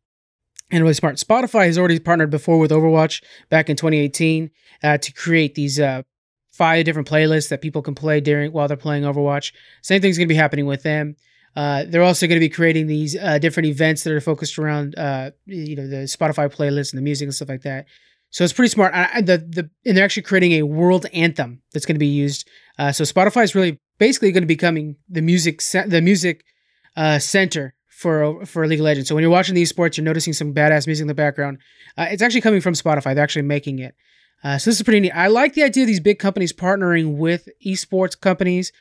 and 0.74 0.82
really 0.82 0.96
smart. 0.96 1.18
Spotify 1.18 1.68
has 1.68 1.78
already 1.78 2.00
partnered 2.00 2.32
before 2.32 2.58
with 2.58 2.72
Overwatch 2.72 3.24
back 3.50 3.70
in 3.70 3.78
2018 3.78 4.50
uh, 4.82 4.98
to 4.98 5.14
create 5.14 5.54
these 5.54 5.80
uh, 5.80 6.02
five 6.52 6.84
different 6.84 7.08
playlists 7.08 7.50
that 7.50 7.62
people 7.62 7.84
can 7.84 7.94
play 7.94 8.20
during 8.20 8.52
while 8.52 8.68
they're 8.68 8.76
playing 8.76 9.04
Overwatch. 9.04 9.54
Same 9.84 10.02
thing's 10.02 10.18
going 10.18 10.28
to 10.28 10.34
be 10.34 10.38
happening 10.38 10.66
with 10.66 10.82
them. 10.82 11.16
Uh, 11.56 11.84
they're 11.88 12.02
also 12.02 12.26
going 12.26 12.38
to 12.38 12.46
be 12.46 12.50
creating 12.50 12.88
these 12.88 13.16
uh, 13.16 13.38
different 13.38 13.68
events 13.68 14.04
that 14.04 14.12
are 14.12 14.20
focused 14.20 14.58
around, 14.58 14.98
uh, 14.98 15.30
you 15.46 15.76
know, 15.76 15.88
the 15.88 16.08
Spotify 16.08 16.52
playlists 16.52 16.92
and 16.92 16.98
the 16.98 17.04
music 17.04 17.28
and 17.28 17.36
stuff 17.36 17.50
like 17.50 17.62
that. 17.62 17.86
So 18.32 18.44
it's 18.44 18.54
pretty 18.54 18.70
smart. 18.70 18.96
I, 18.96 19.22
the 19.22 19.38
the 19.38 19.70
and 19.86 19.96
they're 19.96 20.04
actually 20.04 20.24
creating 20.24 20.54
a 20.54 20.64
world 20.64 21.06
anthem 21.14 21.62
that's 21.72 21.86
going 21.86 21.94
to 21.94 22.00
be 22.00 22.08
used. 22.08 22.50
Uh, 22.80 22.92
so 22.92 23.04
Spotify 23.04 23.44
is 23.44 23.54
really 23.54 23.80
basically 24.00 24.32
going 24.32 24.42
to 24.42 24.48
be 24.48 24.56
becoming 24.56 24.96
the 25.08 25.22
music 25.22 25.62
the 25.86 26.02
music 26.02 26.44
center 27.20 27.76
for 28.04 28.46
for 28.46 28.68
League 28.68 28.80
of 28.80 28.84
Legends. 28.84 29.10
So 29.10 29.16
when 29.16 29.24
you're 29.24 29.32
watching 29.32 29.56
these 29.56 29.70
sports, 29.70 29.98
you're 29.98 30.04
noticing 30.04 30.34
some 30.34 30.54
badass 30.54 30.86
music 30.86 31.04
in 31.04 31.08
the 31.08 31.16
background. 31.16 31.58
Uh, 31.98 32.08
it's 32.12 32.22
actually 32.22 32.42
coming 32.42 32.62
from 32.62 32.74
Spotify. 32.74 33.16
They're 33.16 33.24
actually 33.24 33.44
making 33.44 33.80
it. 33.80 33.96
Uh, 34.44 34.58
so 34.58 34.70
this 34.70 34.78
is 34.78 34.84
pretty 34.84 35.00
neat. 35.00 35.12
I 35.12 35.28
like 35.28 35.54
the 35.54 35.64
idea 35.64 35.84
of 35.84 35.88
these 35.88 36.02
big 36.02 36.20
companies 36.20 36.52
partnering 36.52 37.16
with 37.18 37.48
esports 37.66 38.20
companies. 38.20 38.72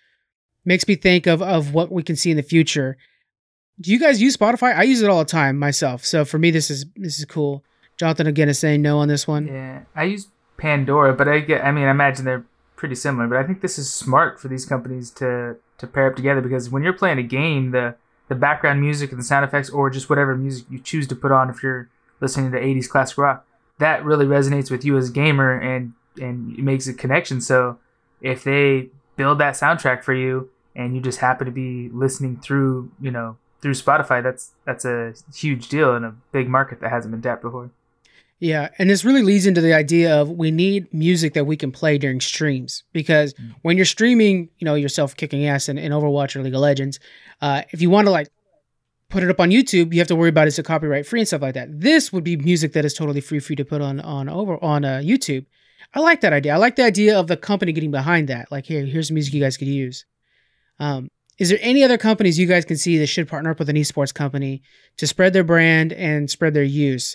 Makes 0.65 0.87
me 0.87 0.97
think 0.97 1.27
of 1.27 1.41
of 1.41 1.73
what 1.73 1.91
we 1.91 2.03
can 2.03 2.17
see 2.17 2.31
in 2.31 2.37
the 2.37 2.43
future. 2.43 2.99
Do 3.81 3.91
you 3.91 3.99
guys 3.99 4.21
use 4.21 4.37
Spotify? 4.37 4.77
I 4.77 4.83
use 4.83 5.01
it 5.01 5.09
all 5.09 5.21
the 5.21 5.25
time 5.25 5.59
myself. 5.59 6.05
So 6.05 6.25
for 6.25 6.39
me, 6.39 6.51
this 6.51 6.71
is 6.71 6.85
this 6.97 7.19
is 7.19 7.25
cool. 7.25 7.65
Jonathan 7.99 8.27
again 8.27 8.49
is 8.49 8.59
saying 8.59 8.83
no 8.83 8.99
on 8.99 9.09
this 9.09 9.27
one. 9.27 9.47
Yeah, 9.47 9.83
I 9.95 10.05
use 10.05 10.29
Pandora, 10.57 11.15
but 11.15 11.29
I 11.29 11.41
get. 11.41 11.65
I 11.65 11.73
mean, 11.73 11.85
I 11.85 11.91
imagine 11.91 12.25
they're 12.25 12.45
pretty 12.77 12.95
similar. 12.97 13.29
But 13.29 13.39
I 13.39 13.45
think 13.45 13.61
this 13.61 13.79
is 13.79 13.93
smart 13.93 14.41
for 14.41 14.49
these 14.49 14.67
companies 14.67 15.11
to 15.13 15.57
to 15.79 15.87
pair 15.87 16.09
up 16.09 16.17
together 16.17 16.41
because 16.41 16.71
when 16.71 16.83
you're 16.83 16.93
playing 16.93 17.19
a 17.19 17.25
game, 17.25 17.71
the 17.71 17.95
the 18.33 18.39
background 18.39 18.81
music 18.81 19.11
and 19.11 19.21
the 19.21 19.25
sound 19.25 19.45
effects, 19.45 19.69
or 19.69 19.91
just 19.91 20.09
whatever 20.09 20.35
music 20.35 20.65
you 20.71 20.79
choose 20.79 21.07
to 21.09 21.15
put 21.15 21.31
on, 21.31 21.51
if 21.51 21.63
you're 21.63 21.91
listening 22.21 22.51
to 22.51 22.59
80s 22.59 22.89
classic 22.89 23.19
rock, 23.19 23.47
that 23.79 24.03
really 24.05 24.25
resonates 24.25 24.71
with 24.71 24.87
you 24.87 24.97
as 24.97 25.11
a 25.11 25.13
gamer 25.13 25.59
and 25.59 25.93
and 26.21 26.59
it 26.59 26.63
makes 26.63 26.87
a 26.87 26.95
connection. 26.95 27.41
So 27.41 27.79
if 28.21 28.43
they 28.45 28.89
build 29.17 29.39
that 29.39 29.55
soundtrack 29.55 30.03
for 30.03 30.15
you 30.15 30.51
and 30.75 30.95
you 30.95 31.01
just 31.03 31.19
happen 31.19 31.47
to 31.47 31.53
be 31.53 31.91
listening 31.91 32.39
through, 32.39 32.91
you 33.01 33.11
know, 33.11 33.37
through 33.61 33.75
Spotify, 33.75 34.23
that's 34.23 34.53
that's 34.65 34.87
a 34.87 35.15
huge 35.35 35.69
deal 35.69 35.95
in 35.95 36.05
a 36.05 36.15
big 36.33 36.49
market 36.49 36.81
that 36.81 36.91
hasn't 36.91 37.13
been 37.13 37.23
tapped 37.23 37.43
before. 37.43 37.71
Yeah, 38.43 38.71
and 38.79 38.91
this 38.91 39.05
really 39.05 39.23
leads 39.23 39.47
into 39.47 39.61
the 39.61 39.73
idea 39.73 40.21
of 40.21 40.29
we 40.29 40.51
need 40.51 40.93
music 40.93 41.35
that 41.35 41.45
we 41.45 41.57
can 41.57 41.71
play 41.71 41.97
during 41.97 42.21
streams 42.21 42.83
because 42.93 43.35
Mm. 43.35 43.55
when 43.63 43.77
you're 43.77 43.87
streaming, 43.87 44.49
you 44.59 44.65
know, 44.65 44.75
yourself 44.75 45.15
kicking 45.15 45.47
ass 45.47 45.69
in, 45.69 45.79
in 45.79 45.93
Overwatch 45.93 46.35
or 46.35 46.43
League 46.43 46.53
of 46.53 46.61
Legends, 46.61 46.99
uh, 47.41 47.63
if 47.71 47.81
you 47.81 47.89
want 47.89 48.07
to 48.07 48.11
like 48.11 48.27
put 49.11 49.23
it 49.23 49.31
up 49.31 49.39
on 49.39 49.51
YouTube, 49.51 49.93
you 49.93 50.01
have 50.01 50.09
to 50.09 50.17
worry 50.17 50.31
about 50.31 50.49
is 50.49 50.59
it 50.59 50.65
copyright 50.65 51.07
free 51.07 51.21
and 51.21 51.29
stuff 51.29 51.41
like 51.41 51.55
that. 51.55 51.69
This 51.71 52.13
would 52.13 52.25
be 52.25 52.37
music 52.37 52.73
that 52.73 52.85
is 52.85 52.95
totally 52.95 53.21
free 53.21 53.39
for 53.39 53.53
you 53.53 53.57
to 53.59 53.65
put 53.65 53.81
on 53.81 54.01
on 54.01 54.29
over 54.29 54.59
on 54.61 54.85
uh, 54.85 54.99
YouTube. 55.05 55.47
I 55.95 56.01
like 56.01 56.21
that 56.23 56.33
idea. 56.33 56.53
I 56.53 56.57
like 56.57 56.75
the 56.75 56.85
idea 56.85 57.17
of 57.17 57.29
the 57.29 57.37
company 57.37 57.71
getting 57.71 57.93
behind 57.93 58.27
that. 58.29 58.51
Like, 58.51 58.67
here, 58.67 58.85
here's 58.85 59.13
music 59.13 59.35
you 59.35 59.41
guys 59.41 59.57
could 59.57 59.69
use. 59.69 60.05
Um, 60.81 61.11
is 61.39 61.49
there 61.49 61.59
any 61.61 61.85
other 61.85 61.97
companies 61.99 62.41
you 62.41 62.47
guys 62.49 62.65
can 62.65 62.77
see 62.77 62.99
that 62.99 63.07
should 63.07 63.29
partner 63.29 63.53
up 63.53 63.61
with 63.61 63.69
an 63.69 63.77
esports 63.77 64.13
company 64.13 64.63
to 64.97 65.07
spread 65.07 65.33
their 65.33 65.45
brand 65.45 65.93
and 65.93 66.29
spread 66.29 66.55
their 66.55 66.65
use? 66.65 67.15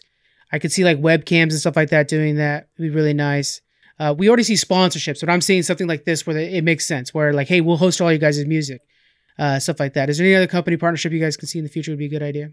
I 0.52 0.60
could 0.60 0.72
see 0.72 0.84
like 0.84 0.98
webcams 1.00 1.52
and 1.52 1.54
stuff 1.54 1.76
like 1.76 1.89
that 1.89 2.08
doing 2.08 2.36
that. 2.38 2.70
It'd 2.78 2.91
be 2.91 2.95
really 2.95 3.14
nice. 3.14 3.62
Uh, 4.00 4.14
we 4.18 4.28
already 4.28 4.43
see 4.43 4.54
sponsorships, 4.54 5.20
but 5.20 5.30
I'm 5.30 5.41
seeing 5.41 5.64
something 5.64 5.88
like 5.88 6.06
this 6.06 6.26
where 6.28 6.38
it 6.38 6.64
makes 6.64 6.88
sense. 6.88 7.14
Where 7.14 7.34
like, 7.34 7.48
hey, 7.48 7.62
we'll 7.62 7.78
host 7.78 8.00
all 8.00 8.12
you 8.12 8.20
guys' 8.20 8.45
music, 8.45 8.82
uh, 9.39 9.60
stuff 9.60 9.80
like 9.80 9.93
that. 9.93 10.10
Is 10.10 10.18
there 10.20 10.28
any 10.28 10.36
other 10.36 10.48
company 10.48 10.78
partnership 10.78 11.12
you 11.12 11.20
guys 11.20 11.36
can 11.36 11.48
see 11.48 11.58
in 11.60 11.66
the 11.66 11.70
future 11.70 11.91
would 11.91 11.98
be 12.00 12.06
a 12.06 12.10
good 12.10 12.22
idea? 12.24 12.52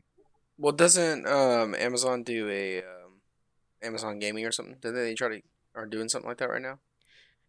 Well, 0.56 0.72
doesn't 0.72 1.26
um, 1.26 1.74
Amazon 1.74 2.22
do 2.22 2.48
a 2.48 2.78
um, 2.78 3.20
Amazon 3.82 4.18
Gaming 4.18 4.46
or 4.46 4.52
something? 4.52 4.76
Didn't 4.80 4.96
they 4.96 5.14
try 5.14 5.28
to 5.28 5.40
are 5.74 5.86
doing 5.86 6.08
something 6.08 6.28
like 6.28 6.38
that 6.38 6.48
right 6.48 6.62
now? 6.62 6.78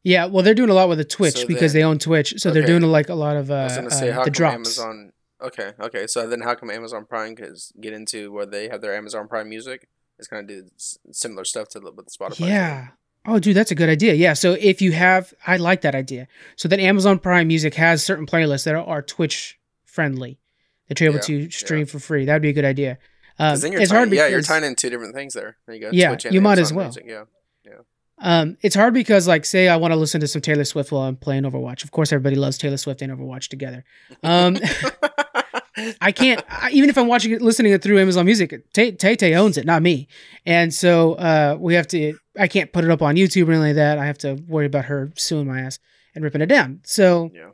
Yeah, 0.04 0.26
well, 0.26 0.44
they're 0.44 0.54
doing 0.54 0.70
a 0.70 0.74
lot 0.74 0.90
with 0.90 0.98
the 1.00 1.06
Twitch 1.06 1.38
So 1.38 1.48
because 1.48 1.74
then- 1.74 1.80
they 1.80 1.84
own 1.84 1.98
Twitch, 2.00 2.36
so 2.38 2.52
they're 2.52 2.64
Okay. 2.64 2.72
doing 2.72 2.84
like 2.84 3.10
a 3.10 3.16
lot 3.16 3.38
of 3.38 3.50
uh, 3.50 3.54
I 3.56 3.64
was 3.64 3.76
gonna 3.76 3.92
say, 3.92 4.10
uh, 4.10 4.14
how 4.14 4.20
the 4.20 4.26
come 4.26 4.34
drops. 4.34 4.54
Amazon? 4.56 5.12
Okay, 5.42 5.72
okay. 5.80 6.08
So 6.08 6.28
then, 6.28 6.42
how 6.42 6.56
come 6.56 6.70
Amazon 6.70 7.06
Prime 7.06 7.36
could 7.36 7.56
get 7.80 7.94
into 7.94 8.32
where 8.32 8.46
they 8.46 8.68
have 8.70 8.82
their 8.82 8.96
Amazon 8.96 9.28
Prime 9.28 9.48
Music? 9.50 9.88
It's 10.18 10.28
kind 10.28 10.42
of 10.42 10.48
do 10.48 10.70
similar 11.12 11.44
stuff 11.46 11.70
to 11.70 11.80
the, 11.80 11.92
with 11.92 12.08
Spotify. 12.08 12.48
Yeah. 12.48 12.88
Oh, 13.26 13.40
dude, 13.40 13.56
that's 13.56 13.72
a 13.72 13.76
good 13.76 13.90
idea. 13.90 14.14
Yeah. 14.14 14.34
So 14.34 14.54
if 14.54 14.82
you 14.82 14.92
have, 14.92 15.34
I 15.46 15.58
like 15.58 15.82
that 15.82 15.96
idea. 15.96 16.28
So 16.56 16.68
then 16.68 16.80
Amazon 16.80 17.20
Prime 17.20 17.48
Music 17.48 17.74
has 17.76 18.04
certain 18.04 18.26
playlists 18.26 18.66
that 18.66 18.76
are, 18.76 18.86
are 18.86 19.02
Twitch 19.02 19.60
friendly 19.84 20.40
that 20.88 21.00
you're 21.00 21.10
able 21.10 21.18
Yeah, 21.18 21.48
to 21.48 21.52
stream 21.52 21.86
for 21.86 22.00
free. 22.00 22.26
That'd 22.26 22.42
be 22.42 22.50
a 22.50 22.54
good 22.54 22.66
idea. 22.66 23.00
Um, 23.40 23.60
then 23.60 23.72
you're 23.72 23.82
it's 23.82 23.90
tying, 23.90 23.98
hard 23.98 24.10
because 24.12 24.24
yeah, 24.24 24.28
you're 24.30 24.42
tying 24.42 24.64
in 24.64 24.76
two 24.76 24.90
different 24.90 25.16
things 25.16 25.34
there. 25.34 25.58
There 25.66 25.76
you 25.76 25.82
go. 25.82 25.90
Yeah, 25.92 26.10
Twitch 26.10 26.26
and 26.26 26.34
you 26.34 26.42
might 26.42 26.60
as 26.60 26.72
well. 26.72 26.86
Music, 26.86 27.06
Yeah. 27.08 27.24
Um, 28.18 28.58
it's 28.62 28.76
hard 28.76 28.94
because, 28.94 29.28
like, 29.28 29.44
say 29.44 29.68
I 29.68 29.76
want 29.76 29.92
to 29.92 29.98
listen 29.98 30.22
to 30.22 30.28
some 30.28 30.42
Taylor 30.42 30.64
Swift 30.64 30.90
while 30.90 31.02
I'm 31.04 31.18
playing 31.18 31.44
Overwatch. 31.44 31.84
Of 31.84 31.92
course, 31.92 32.14
everybody 32.14 32.38
loves 32.38 32.58
Taylor 32.58 32.78
Swift 32.78 33.02
and 33.02 33.12
Overwatch 33.12 33.50
together. 33.50 33.84
Um, 34.24 34.58
I 36.00 36.12
can't, 36.12 36.44
I, 36.50 36.70
even 36.72 36.90
if 36.90 36.98
I'm 36.98 37.08
watching 37.08 37.32
it, 37.34 37.42
listening 37.42 37.74
it 37.74 37.82
through 37.84 38.00
Amazon 38.00 38.26
Music, 38.26 38.54
Tay 38.74 38.92
Tay 38.92 39.36
owns 39.36 39.58
it, 39.58 39.66
not 39.66 39.82
me. 39.82 40.08
And 40.46 40.74
so 40.74 41.14
uh, 41.16 41.58
we 41.60 41.74
have 41.74 41.88
to, 41.88 42.18
I 42.40 42.48
can't 42.48 42.72
put 42.72 42.84
it 42.86 42.92
up 42.92 43.02
on 43.02 43.16
YouTube 43.16 43.48
or 43.48 43.52
anything 43.52 43.68
like 43.70 43.76
that. 43.76 43.98
I 43.98 44.06
have 44.06 44.18
to 44.20 44.36
worry 44.48 44.66
about 44.68 44.86
her 44.86 45.12
suing 45.18 45.48
my 45.48 45.62
ass 45.62 45.80
and 46.14 46.24
ripping 46.24 46.42
it 46.42 46.46
down. 46.48 46.80
So 46.86 47.30
yeah, 47.34 47.50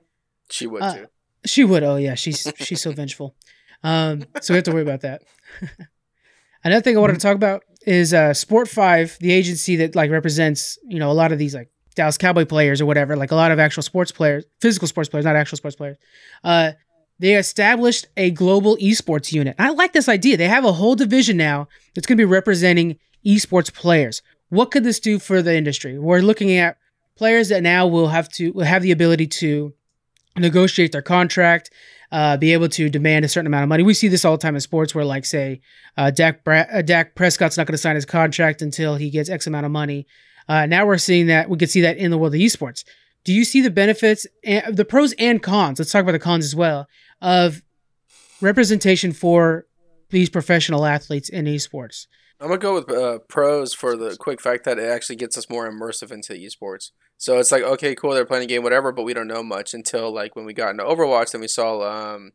she 0.52 0.68
would 0.68 0.82
Uh, 0.84 0.94
too. 0.96 1.06
she 1.46 1.64
would. 1.64 1.82
Oh 1.84 1.96
yeah, 1.96 2.14
she's 2.16 2.46
she's 2.58 2.82
so 2.82 2.92
vengeful. 3.02 3.36
Um, 3.84 4.24
so 4.42 4.54
we 4.54 4.58
have 4.58 4.66
to 4.66 4.72
worry 4.72 4.84
about 4.84 5.02
that. 5.02 5.24
Another 6.64 6.82
thing 6.84 6.96
I 6.96 7.00
wanted 7.00 7.14
to 7.14 7.20
talk 7.20 7.36
about 7.36 7.64
is 7.88 8.14
uh, 8.14 8.34
Sport 8.36 8.68
Five, 8.68 9.18
the 9.20 9.32
agency 9.32 9.78
that 9.78 9.96
like 9.96 10.12
represents 10.12 10.78
you 10.88 11.00
know 11.00 11.10
a 11.10 11.14
lot 11.14 11.32
of 11.32 11.40
these 11.40 11.56
like 11.56 11.72
Dallas 11.96 12.18
Cowboy 12.18 12.46
players 12.46 12.80
or 12.82 12.86
whatever, 12.86 13.16
like 13.16 13.32
a 13.32 13.36
lot 13.36 13.52
of 13.52 13.58
actual 13.60 13.82
sports 13.84 14.12
players, 14.12 14.46
physical 14.62 14.88
sports 14.88 15.10
players, 15.10 15.26
not 15.26 15.36
actual 15.36 15.58
sports 15.58 15.76
players. 15.76 15.98
Uh, 16.44 16.74
they 17.22 17.36
established 17.36 18.08
a 18.18 18.32
global 18.32 18.76
esports 18.78 19.32
unit. 19.32 19.56
I 19.60 19.70
like 19.70 19.94
this 19.94 20.10
idea. 20.10 20.38
They 20.38 20.48
have 20.48 20.66
a 20.66 20.74
whole 20.74 20.96
division 20.96 21.38
now 21.38 21.68
that's 21.94 22.08
going 22.08 22.18
to 22.18 22.22
be 22.22 22.26
representing 22.26 22.98
esports 23.24 23.72
players. 23.72 24.24
What 24.50 24.72
could 24.72 24.84
this 24.84 25.00
do 25.00 25.20
for 25.20 25.44
the 25.44 25.56
industry? 25.56 26.00
We're 26.00 26.22
looking 26.22 26.52
at 26.58 26.78
players 27.16 27.50
that 27.50 27.62
now 27.62 27.86
will 27.86 28.08
have 28.08 28.28
to 28.30 28.52
will 28.54 28.66
have 28.66 28.82
the 28.82 28.92
ability 28.92 29.28
to 29.28 29.72
negotiate 30.36 30.94
their 30.94 31.04
contract, 31.04 31.70
uh, 32.12 32.38
be 32.38 32.54
able 32.54 32.70
to 32.70 32.90
demand 32.90 33.24
a 33.24 33.28
certain 33.28 33.46
amount 33.46 33.64
of 33.64 33.70
money. 33.70 33.84
We 33.84 33.94
see 33.94 34.08
this 34.08 34.26
all 34.26 34.36
the 34.36 34.42
time 34.42 34.56
in 34.56 34.62
sports, 34.62 34.96
where 34.96 35.06
like 35.06 35.26
say 35.26 35.62
uh, 35.98 36.10
Dak 36.10 36.44
Bra- 36.44 36.66
uh, 36.74 36.82
Dak 36.82 37.14
Prescott's 37.14 37.56
not 37.56 37.68
going 37.68 37.74
to 37.74 37.78
sign 37.78 37.94
his 37.94 38.06
contract 38.06 38.64
until 38.64 38.96
he 38.96 39.12
gets 39.12 39.30
X 39.30 39.46
amount 39.46 39.68
of 39.68 39.72
money. 39.72 40.08
Uh, 40.50 40.66
now 40.66 40.88
we're 40.88 40.98
seeing 40.98 41.28
that 41.28 41.52
we 41.52 41.58
could 41.60 41.70
see 41.70 41.82
that 41.82 41.98
in 41.98 42.10
the 42.10 42.18
world 42.18 42.34
of 42.34 42.42
esports. 42.42 42.84
Do 43.24 43.32
you 43.32 43.46
see 43.46 43.62
the 43.62 43.70
benefits, 43.70 44.26
and, 44.44 44.76
the 44.76 44.86
pros 44.86 45.14
and 45.20 45.44
cons? 45.44 45.78
Let's 45.78 45.92
talk 45.92 46.02
about 46.02 46.14
the 46.14 46.20
cons 46.20 46.46
as 46.46 46.56
well 46.56 46.88
of 47.22 47.62
representation 48.42 49.12
for 49.12 49.66
these 50.10 50.30
professional 50.30 50.86
athletes 50.86 51.30
in 51.30 51.46
esports. 51.46 52.08
I'm 52.40 52.48
gonna 52.48 52.60
go 52.60 52.74
with 52.74 52.90
uh, 52.92 53.20
pros 53.28 53.74
for 53.74 53.96
the 53.96 54.16
quick 54.20 54.42
fact 54.42 54.64
that 54.66 54.80
it 54.80 54.90
actually 54.90 55.16
gets 55.18 55.38
us 55.38 55.50
more 55.50 55.70
immersive 55.72 56.12
into 56.12 56.34
esports. 56.34 56.90
So 57.18 57.38
it's 57.38 57.52
like, 57.52 57.62
okay, 57.62 57.94
cool, 57.94 58.14
they're 58.16 58.26
playing 58.26 58.46
a 58.46 58.48
game, 58.48 58.64
whatever, 58.64 58.92
but 58.92 59.04
we 59.04 59.14
don't 59.14 59.28
know 59.28 59.44
much 59.44 59.76
until 59.76 60.12
like 60.12 60.36
when 60.36 60.46
we 60.46 60.54
got 60.54 60.72
into 60.72 60.84
Overwatch, 60.84 61.32
then 61.32 61.42
we 61.42 61.48
saw 61.48 61.84
um, 62.16 62.32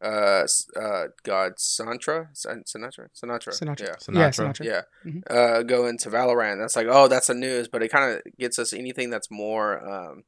uh, 0.00 0.46
uh, 0.80 1.06
God, 1.24 1.54
Santra, 1.58 2.28
San- 2.32 2.62
Sinatra, 2.62 3.08
Sinatra, 3.12 3.48
Sinatra. 3.60 3.80
yeah, 3.80 4.20
Yeah, 4.20 4.28
Sinatra. 4.30 4.60
Sinatra. 4.60 4.64
yeah, 4.64 4.82
Mhm. 5.04 5.22
uh, 5.28 5.62
go 5.64 5.86
into 5.86 6.08
Valorant. 6.10 6.60
That's 6.60 6.76
like, 6.76 6.86
oh, 6.88 7.08
that's 7.08 7.26
the 7.26 7.34
news, 7.34 7.66
but 7.66 7.82
it 7.82 7.88
kind 7.88 8.14
of 8.14 8.22
gets 8.38 8.56
us 8.58 8.72
anything 8.72 9.10
that's 9.10 9.30
more 9.32 9.84
um, 9.84 10.22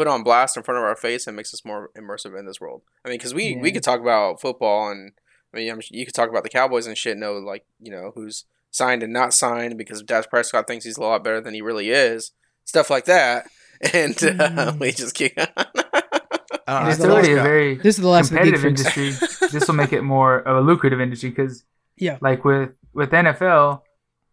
put 0.00 0.06
on 0.08 0.22
blast 0.22 0.56
in 0.56 0.62
front 0.62 0.78
of 0.78 0.84
our 0.84 0.96
face 0.96 1.26
and 1.26 1.36
makes 1.36 1.52
us 1.52 1.62
more 1.62 1.90
immersive 1.94 2.38
in 2.38 2.46
this 2.46 2.58
world. 2.58 2.80
I 3.04 3.10
mean, 3.10 3.18
because 3.18 3.34
we 3.34 3.56
we 3.56 3.70
could 3.70 3.82
talk 3.82 4.00
about 4.00 4.40
football 4.40 4.90
and 4.90 5.12
I 5.52 5.56
mean, 5.58 5.70
I'm, 5.70 5.80
you 5.90 6.06
could 6.06 6.14
talk 6.14 6.30
about 6.30 6.42
the 6.42 6.48
Cowboys 6.48 6.86
and 6.86 6.96
shit. 6.96 7.18
Know 7.18 7.34
like 7.34 7.64
you 7.78 7.90
know 7.92 8.12
who's 8.14 8.44
signed 8.70 9.02
and 9.02 9.12
not 9.12 9.34
signed 9.34 9.76
because 9.76 10.02
Dak 10.02 10.30
Prescott 10.30 10.66
thinks 10.66 10.84
he's 10.86 10.96
a 10.96 11.02
lot 11.02 11.22
better 11.24 11.40
than 11.42 11.52
he 11.54 11.60
really 11.60 11.90
is. 11.90 12.32
Stuff 12.64 12.88
like 12.88 13.04
that, 13.04 13.46
and 13.92 14.12
uh, 14.22 14.72
Mm. 14.72 14.78
we 14.80 14.92
just 14.92 15.14
keep. 15.14 15.32
Uh, 15.36 16.86
It's 16.88 16.98
the 16.98 17.10
already 17.10 17.32
a 17.32 17.42
very 17.42 17.74
This 17.76 17.96
is 17.96 18.02
the 18.02 18.08
last 18.08 18.30
of 18.30 18.34
the 18.34 18.36
competitive 18.38 18.64
industry. 18.64 19.10
this 19.52 19.66
will 19.68 19.74
make 19.74 19.92
it 19.92 20.02
more 20.02 20.38
of 20.38 20.56
a 20.56 20.60
lucrative 20.60 21.00
industry 21.00 21.30
because, 21.30 21.64
Yeah. 21.96 22.16
like 22.20 22.44
with 22.44 22.70
with 22.94 23.10
NFL, 23.10 23.82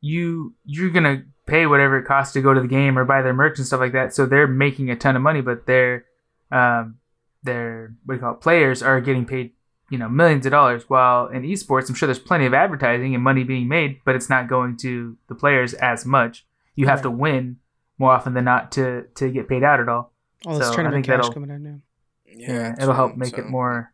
you 0.01 0.53
you're 0.65 0.91
gonna 0.91 1.23
pay 1.47 1.65
whatever 1.65 1.97
it 1.97 2.05
costs 2.05 2.33
to 2.33 2.41
go 2.41 2.53
to 2.53 2.61
the 2.61 2.67
game 2.67 2.97
or 2.99 3.05
buy 3.05 3.21
their 3.21 3.33
merch 3.33 3.57
and 3.57 3.65
stuff 3.65 3.79
like 3.79 3.93
that. 3.93 4.13
So 4.13 4.25
they're 4.25 4.47
making 4.47 4.89
a 4.91 4.95
ton 4.95 5.15
of 5.15 5.21
money, 5.21 5.41
but 5.41 5.65
their 5.65 6.05
um 6.51 6.97
their 7.43 7.93
what 8.05 8.13
do 8.13 8.17
you 8.17 8.21
call 8.21 8.33
it, 8.33 8.41
players 8.41 8.83
are 8.83 8.99
getting 9.01 9.25
paid 9.25 9.51
you 9.89 9.97
know 9.97 10.09
millions 10.09 10.45
of 10.45 10.51
dollars. 10.51 10.83
While 10.89 11.27
in 11.27 11.43
esports, 11.43 11.89
I'm 11.89 11.95
sure 11.95 12.07
there's 12.07 12.19
plenty 12.19 12.45
of 12.45 12.53
advertising 12.53 13.15
and 13.15 13.23
money 13.23 13.43
being 13.43 13.67
made, 13.67 13.99
but 14.05 14.15
it's 14.15 14.29
not 14.29 14.47
going 14.49 14.77
to 14.77 15.17
the 15.27 15.35
players 15.35 15.73
as 15.75 16.05
much. 16.05 16.45
You 16.75 16.85
have 16.87 16.99
Right. 16.99 17.03
to 17.03 17.11
win 17.11 17.57
more 17.97 18.11
often 18.11 18.33
than 18.33 18.43
not 18.45 18.71
to 18.73 19.03
to 19.15 19.29
get 19.31 19.47
paid 19.49 19.63
out 19.63 19.79
at 19.79 19.89
all. 19.89 20.11
All 20.45 20.57
this 20.57 20.67
So, 20.67 20.73
I 20.73 20.75
tournament 20.75 21.05
cash 21.05 21.29
coming 21.29 21.49
in 21.49 21.63
now. 21.63 21.79
Yeah, 22.25 22.75
it'll 22.79 22.93
help 22.93 23.15
make 23.17 23.35
so- 23.35 23.41
it 23.41 23.49
more, 23.49 23.93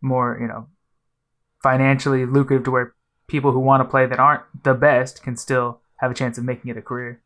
more 0.00 0.38
you 0.40 0.46
know, 0.46 0.68
financially 1.62 2.24
lucrative 2.26 2.64
to 2.64 2.70
where 2.70 2.94
people 3.26 3.52
who 3.52 3.58
want 3.58 3.80
to 3.82 3.88
play 3.88 4.06
that 4.06 4.18
aren't 4.20 4.42
the 4.64 4.74
best 4.74 5.22
can 5.22 5.36
still 5.36 5.80
have 5.98 6.10
a 6.10 6.14
chance 6.14 6.38
of 6.38 6.44
making 6.44 6.70
it 6.70 6.76
a 6.76 6.82
career. 6.82 7.20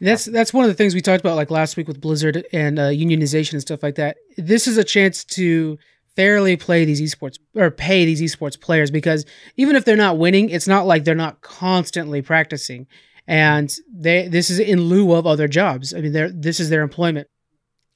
That's 0.00 0.26
that's 0.26 0.52
one 0.52 0.64
of 0.64 0.70
the 0.70 0.74
things 0.74 0.94
we 0.94 1.00
talked 1.00 1.20
about 1.20 1.36
like 1.36 1.50
last 1.50 1.76
week 1.76 1.88
with 1.88 2.00
Blizzard 2.00 2.46
and 2.52 2.78
uh, 2.78 2.88
unionization 2.88 3.54
and 3.54 3.62
stuff 3.62 3.82
like 3.82 3.96
that. 3.96 4.16
This 4.36 4.68
is 4.68 4.76
a 4.76 4.84
chance 4.84 5.24
to 5.24 5.78
fairly 6.14 6.56
play 6.56 6.84
these 6.84 7.00
esports 7.00 7.38
or 7.54 7.70
pay 7.70 8.04
these 8.04 8.20
esports 8.20 8.60
players 8.60 8.90
because 8.90 9.24
even 9.56 9.76
if 9.76 9.84
they're 9.84 9.96
not 9.96 10.18
winning, 10.18 10.50
it's 10.50 10.68
not 10.68 10.86
like 10.86 11.04
they're 11.04 11.14
not 11.14 11.40
constantly 11.40 12.22
practicing, 12.22 12.86
and 13.26 13.76
they 13.92 14.28
this 14.28 14.50
is 14.50 14.60
in 14.60 14.82
lieu 14.82 15.14
of 15.14 15.26
other 15.26 15.48
jobs. 15.48 15.92
I 15.92 16.00
mean, 16.00 16.12
they're 16.12 16.30
this 16.30 16.60
is 16.60 16.70
their 16.70 16.82
employment, 16.82 17.26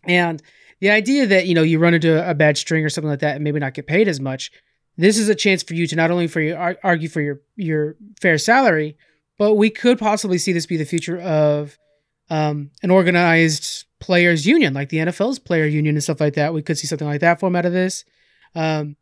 and 0.04 0.42
the 0.80 0.90
idea 0.90 1.26
that 1.26 1.46
you 1.46 1.54
know 1.54 1.62
you 1.62 1.78
run 1.78 1.94
into 1.94 2.28
a 2.28 2.34
bad 2.34 2.58
string 2.58 2.84
or 2.84 2.88
something 2.88 3.10
like 3.10 3.20
that 3.20 3.36
and 3.36 3.44
maybe 3.44 3.60
not 3.60 3.74
get 3.74 3.86
paid 3.86 4.08
as 4.08 4.18
much. 4.18 4.50
This 4.96 5.16
is 5.18 5.28
a 5.28 5.34
chance 5.34 5.62
for 5.62 5.74
you 5.74 5.86
to 5.86 5.96
not 5.96 6.10
only 6.10 6.26
for 6.26 6.40
you 6.40 6.56
argue 6.82 7.08
for 7.08 7.20
your 7.20 7.40
your 7.54 7.94
fair 8.20 8.38
salary, 8.38 8.96
but 9.42 9.54
we 9.54 9.70
could 9.70 9.98
possibly 9.98 10.38
see 10.38 10.52
this 10.52 10.66
be 10.66 10.76
the 10.76 10.84
future 10.84 11.20
of 11.20 11.76
um, 12.30 12.70
an 12.84 12.92
organized 12.92 13.86
players 13.98 14.46
union, 14.46 14.72
like 14.72 14.90
the 14.90 14.98
NFL's 14.98 15.40
player 15.40 15.66
union 15.66 15.96
and 15.96 16.02
stuff 16.04 16.20
like 16.20 16.34
that. 16.34 16.54
We 16.54 16.62
could 16.62 16.78
see 16.78 16.86
something 16.86 17.08
like 17.08 17.22
that 17.22 17.40
form 17.40 17.56
out 17.56 17.66
of 17.66 17.72
this. 17.72 18.04
Um, 18.54 18.94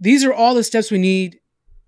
these 0.00 0.24
are 0.24 0.34
all 0.34 0.56
the 0.56 0.64
steps 0.64 0.90
we 0.90 0.98
need 0.98 1.38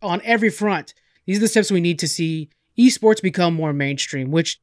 on 0.03 0.21
every 0.23 0.51
front. 0.51 0.95
These 1.25 1.39
are 1.39 1.41
the 1.41 1.49
steps 1.49 1.73
we 1.73 1.81
need 1.81 1.99
to 1.99 2.07
see 2.07 2.49
esports 2.79 3.21
become 3.21 3.55
more 3.55 3.73
mainstream, 3.73 4.31
which 4.31 4.61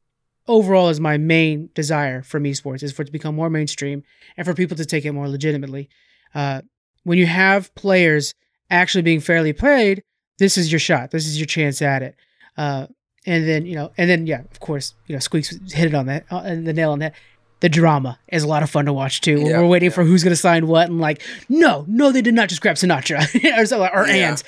overall 0.48 0.88
is 0.88 0.98
my 0.98 1.18
main 1.18 1.68
desire 1.74 2.22
from 2.22 2.44
esports 2.44 2.82
is 2.82 2.92
for 2.92 3.02
it 3.02 3.04
to 3.04 3.12
become 3.12 3.34
more 3.34 3.50
mainstream 3.50 4.04
and 4.38 4.46
for 4.46 4.54
people 4.54 4.78
to 4.78 4.86
take 4.86 5.04
it 5.04 5.12
more 5.12 5.28
legitimately. 5.28 5.90
Uh, 6.34 6.62
when 7.02 7.18
you 7.18 7.26
have 7.26 7.74
players 7.74 8.32
actually 8.70 9.02
being 9.02 9.20
fairly 9.20 9.52
paid, 9.52 10.02
this 10.38 10.56
is 10.56 10.72
your 10.72 10.78
shot. 10.78 11.10
This 11.10 11.26
is 11.26 11.38
your 11.38 11.46
chance 11.46 11.82
at 11.82 12.02
it. 12.02 12.16
Uh, 12.56 12.86
and 13.26 13.48
then 13.48 13.66
you 13.66 13.74
know, 13.74 13.92
and 13.96 14.08
then 14.08 14.26
yeah, 14.26 14.40
of 14.50 14.60
course, 14.60 14.94
you 15.06 15.14
know, 15.14 15.20
Squeaks 15.20 15.50
hit 15.72 15.86
it 15.86 15.94
on 15.94 16.06
that, 16.06 16.26
uh, 16.30 16.42
the 16.42 16.72
nail 16.72 16.90
on 16.92 16.98
that. 17.00 17.14
The 17.60 17.68
drama 17.70 18.18
is 18.28 18.42
a 18.42 18.48
lot 18.48 18.62
of 18.62 18.68
fun 18.68 18.84
to 18.86 18.92
watch 18.92 19.22
too. 19.22 19.38
Yeah, 19.38 19.60
We're 19.60 19.66
waiting 19.66 19.88
yeah. 19.88 19.94
for 19.94 20.04
who's 20.04 20.22
going 20.22 20.32
to 20.32 20.36
sign 20.40 20.66
what, 20.66 20.90
and 20.90 21.00
like, 21.00 21.22
no, 21.48 21.86
no, 21.88 22.12
they 22.12 22.20
did 22.20 22.34
not 22.34 22.50
just 22.50 22.60
grab 22.60 22.76
Sinatra 22.76 23.20
or 23.58 23.64
something, 23.64 23.90
or 23.94 24.06
Yeah. 24.06 24.28
Ans. 24.28 24.44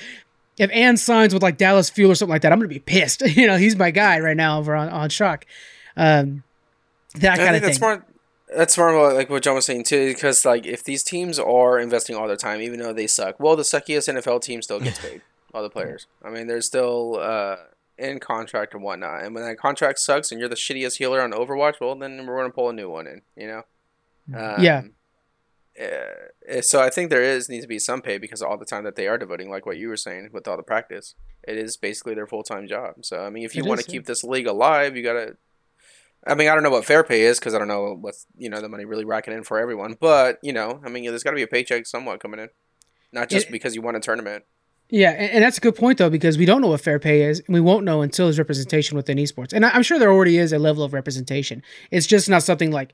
If 0.59 0.69
Ann 0.71 0.97
signs 0.97 1.33
with 1.33 1.41
like 1.41 1.57
Dallas 1.57 1.89
Fuel 1.91 2.11
or 2.11 2.15
something 2.15 2.31
like 2.31 2.41
that, 2.43 2.51
I'm 2.51 2.59
going 2.59 2.69
to 2.69 2.73
be 2.73 2.79
pissed. 2.79 3.21
you 3.35 3.47
know, 3.47 3.57
he's 3.57 3.75
my 3.75 3.89
guy 3.91 4.19
right 4.19 4.37
now 4.37 4.59
over 4.59 4.75
on 4.75 4.89
on 4.89 5.09
Shock. 5.09 5.45
Um, 5.95 6.43
that 7.15 7.37
kind 7.37 7.55
of 7.55 7.61
thing. 7.61 7.67
that's 7.69 7.77
smart. 7.77 8.03
That's 8.55 8.73
smart, 8.75 8.93
about, 8.93 9.15
like 9.15 9.29
what 9.29 9.43
John 9.43 9.55
was 9.55 9.65
saying 9.65 9.83
too, 9.85 10.13
because 10.13 10.45
like 10.45 10.65
if 10.65 10.83
these 10.83 11.03
teams 11.03 11.39
are 11.39 11.79
investing 11.79 12.15
all 12.15 12.27
their 12.27 12.37
time, 12.37 12.61
even 12.61 12.79
though 12.79 12.93
they 12.93 13.07
suck, 13.07 13.39
well, 13.39 13.55
the 13.55 13.63
suckiest 13.63 14.13
NFL 14.13 14.41
team 14.41 14.61
still 14.61 14.79
gets 14.79 14.99
paid. 15.05 15.21
all 15.53 15.63
the 15.63 15.69
players. 15.69 16.05
I 16.23 16.29
mean, 16.29 16.47
they're 16.47 16.61
still 16.61 17.17
uh, 17.19 17.57
in 17.97 18.19
contract 18.19 18.73
and 18.73 18.83
whatnot. 18.83 19.23
And 19.23 19.33
when 19.33 19.43
that 19.43 19.57
contract 19.57 19.99
sucks 19.99 20.31
and 20.31 20.39
you're 20.39 20.49
the 20.49 20.55
shittiest 20.55 20.97
healer 20.97 21.21
on 21.21 21.31
Overwatch, 21.31 21.79
well, 21.81 21.95
then 21.95 22.25
we're 22.25 22.37
gonna 22.37 22.53
pull 22.53 22.69
a 22.69 22.73
new 22.73 22.89
one 22.89 23.07
in. 23.07 23.21
You 23.35 23.47
know. 23.47 23.63
Um, 24.37 24.63
Yeah. 24.63 24.83
uh, 25.79 26.61
so 26.61 26.81
I 26.81 26.89
think 26.89 27.09
there 27.09 27.21
is 27.21 27.49
needs 27.49 27.63
to 27.63 27.67
be 27.67 27.79
some 27.79 28.01
pay 28.01 28.17
because 28.17 28.41
all 28.41 28.57
the 28.57 28.65
time 28.65 28.83
that 28.83 28.95
they 28.95 29.07
are 29.07 29.17
devoting, 29.17 29.49
like 29.49 29.65
what 29.65 29.77
you 29.77 29.87
were 29.89 29.97
saying, 29.97 30.29
with 30.33 30.47
all 30.47 30.57
the 30.57 30.63
practice. 30.63 31.15
It 31.47 31.57
is 31.57 31.77
basically 31.77 32.13
their 32.15 32.27
full 32.27 32.43
time 32.43 32.67
job. 32.67 33.05
So 33.05 33.23
I 33.25 33.29
mean, 33.29 33.43
if 33.43 33.55
you 33.55 33.63
want 33.63 33.79
to 33.81 33.85
keep 33.91 34.05
this 34.05 34.23
league 34.23 34.47
alive, 34.47 34.97
you 34.97 35.03
gotta. 35.03 35.37
I 36.25 36.35
mean, 36.35 36.49
I 36.49 36.55
don't 36.55 36.63
know 36.63 36.71
what 36.71 36.83
fair 36.83 37.03
pay 37.03 37.21
is 37.21 37.39
because 37.39 37.53
I 37.53 37.59
don't 37.59 37.67
know 37.69 37.93
what's 38.01 38.25
you 38.37 38.49
know 38.49 38.59
the 38.59 38.67
money 38.67 38.85
really 38.85 39.05
racking 39.05 39.33
in 39.33 39.43
for 39.43 39.59
everyone. 39.59 39.95
But 39.99 40.39
you 40.41 40.51
know, 40.51 40.81
I 40.83 40.89
mean, 40.89 41.05
there's 41.05 41.23
got 41.23 41.31
to 41.31 41.35
be 41.35 41.43
a 41.43 41.47
paycheck 41.47 41.85
somewhat 41.85 42.19
coming 42.19 42.39
in, 42.39 42.49
not 43.13 43.29
just 43.29 43.47
It- 43.47 43.51
because 43.51 43.75
you 43.75 43.81
won 43.81 43.95
a 43.95 43.99
tournament. 44.01 44.43
Yeah, 44.89 45.11
and, 45.11 45.43
that's 45.43 45.57
a 45.57 45.61
good 45.61 45.75
point 45.75 45.97
though 45.97 46.09
because 46.09 46.37
we 46.37 46.45
don't 46.45 46.61
know 46.61 46.69
what 46.69 46.81
fair 46.81 46.99
pay 46.99 47.23
is, 47.23 47.41
and 47.45 47.53
we 47.53 47.59
won't 47.59 47.83
know 47.83 48.01
until 48.01 48.27
there's 48.27 48.37
representation 48.37 48.95
within 48.95 49.17
esports. 49.17 49.51
And 49.51 49.65
I- 49.65 49.71
I'm 49.71 49.83
sure 49.83 49.99
there 49.99 50.11
already 50.11 50.37
is 50.37 50.53
a 50.53 50.59
level 50.59 50.83
of 50.83 50.93
representation. 50.93 51.61
It's 51.91 52.07
just 52.07 52.29
not 52.29 52.43
something 52.43 52.71
like 52.71 52.93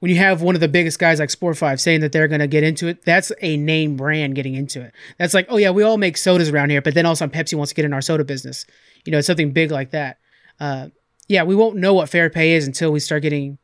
when 0.00 0.10
you 0.10 0.16
have 0.16 0.42
one 0.42 0.54
of 0.54 0.60
the 0.60 0.68
biggest 0.68 0.98
guys 0.98 1.20
like 1.20 1.30
Sport 1.30 1.56
Five 1.56 1.80
saying 1.80 2.00
that 2.00 2.10
they're 2.10 2.26
going 2.26 2.40
to 2.40 2.46
get 2.48 2.64
into 2.64 2.88
it. 2.88 3.04
That's 3.04 3.30
a 3.42 3.56
name 3.56 3.96
brand 3.96 4.34
getting 4.34 4.54
into 4.54 4.80
it. 4.80 4.92
That's 5.18 5.34
like, 5.34 5.46
oh 5.48 5.56
yeah, 5.56 5.70
we 5.70 5.82
all 5.82 5.98
make 5.98 6.16
sodas 6.16 6.48
around 6.48 6.70
here, 6.70 6.82
but 6.82 6.94
then 6.94 7.06
also 7.06 7.26
Pepsi 7.28 7.54
wants 7.54 7.70
to 7.70 7.74
get 7.76 7.84
in 7.84 7.92
our 7.92 8.00
soda 8.00 8.24
business. 8.24 8.66
You 9.04 9.12
know, 9.12 9.18
it's 9.18 9.26
something 9.26 9.52
big 9.52 9.70
like 9.70 9.90
that. 9.90 10.18
Uh, 10.58 10.88
yeah, 11.28 11.44
we 11.44 11.54
won't 11.54 11.76
know 11.76 11.94
what 11.94 12.08
fair 12.08 12.28
pay 12.28 12.54
is 12.54 12.66
until 12.66 12.90
we 12.90 12.98
start 12.98 13.22
getting 13.22 13.58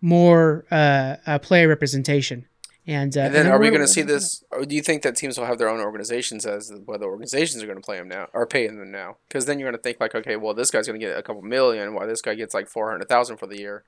more 0.00 0.64
uh, 0.70 1.16
uh, 1.26 1.38
player 1.38 1.68
representation. 1.68 2.46
And, 2.86 3.16
uh, 3.16 3.20
and 3.20 3.34
then, 3.34 3.46
are 3.46 3.58
we 3.58 3.70
going 3.70 3.80
to 3.80 3.88
see 3.88 4.02
this? 4.02 4.44
Or 4.50 4.66
do 4.66 4.74
you 4.74 4.82
think 4.82 5.02
that 5.02 5.16
teams 5.16 5.38
will 5.38 5.46
have 5.46 5.56
their 5.56 5.70
own 5.70 5.80
organizations 5.80 6.44
as 6.44 6.70
whether 6.84 7.06
organizations 7.06 7.62
are 7.62 7.66
going 7.66 7.78
to 7.78 7.84
play 7.84 7.96
them 7.96 8.08
now 8.08 8.28
or 8.34 8.46
pay 8.46 8.66
them 8.66 8.90
now? 8.90 9.16
Because 9.26 9.46
then 9.46 9.58
you're 9.58 9.70
going 9.70 9.78
to 9.78 9.82
think 9.82 10.00
like, 10.00 10.14
okay, 10.14 10.36
well, 10.36 10.52
this 10.52 10.70
guy's 10.70 10.86
going 10.86 11.00
to 11.00 11.06
get 11.06 11.16
a 11.16 11.22
couple 11.22 11.40
million, 11.40 11.94
while 11.94 12.06
this 12.06 12.20
guy 12.20 12.34
gets 12.34 12.52
like 12.52 12.68
four 12.68 12.90
hundred 12.90 13.08
thousand 13.08 13.38
for 13.38 13.46
the 13.46 13.58
year. 13.58 13.84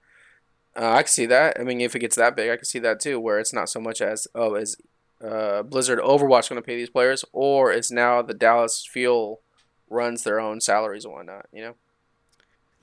Uh, 0.75 0.93
I 0.93 1.03
can 1.03 1.09
see 1.09 1.27
that. 1.27 1.61
I 1.61 1.65
mean, 1.65 1.81
if 1.83 1.95
it 1.95 1.99
gets 1.99 2.17
that 2.17 2.37
big, 2.37 2.51
I 2.51 2.57
can 2.57 2.65
see 2.65 2.79
that 2.79 3.01
too, 3.01 3.21
where 3.21 3.39
it's 3.39 3.53
not 3.53 3.69
so 3.69 3.81
much 3.81 4.01
as 4.01 4.27
oh, 4.35 4.55
is 4.55 4.79
uh, 5.23 5.63
Blizzard 5.63 5.99
Overwatch 5.99 6.49
going 6.49 6.61
to 6.61 6.67
pay 6.67 6.77
these 6.77 6.91
players, 6.91 7.23
or 7.33 7.73
is 7.73 7.91
now 7.91 8.23
the 8.23 8.35
Dallas 8.35 8.87
Fuel 8.91 9.43
runs 9.91 10.23
their 10.23 10.41
own 10.41 10.63
salaries 10.63 11.05
and 11.05 11.13
whatnot? 11.13 11.49
You 11.53 11.63
know. 11.63 11.75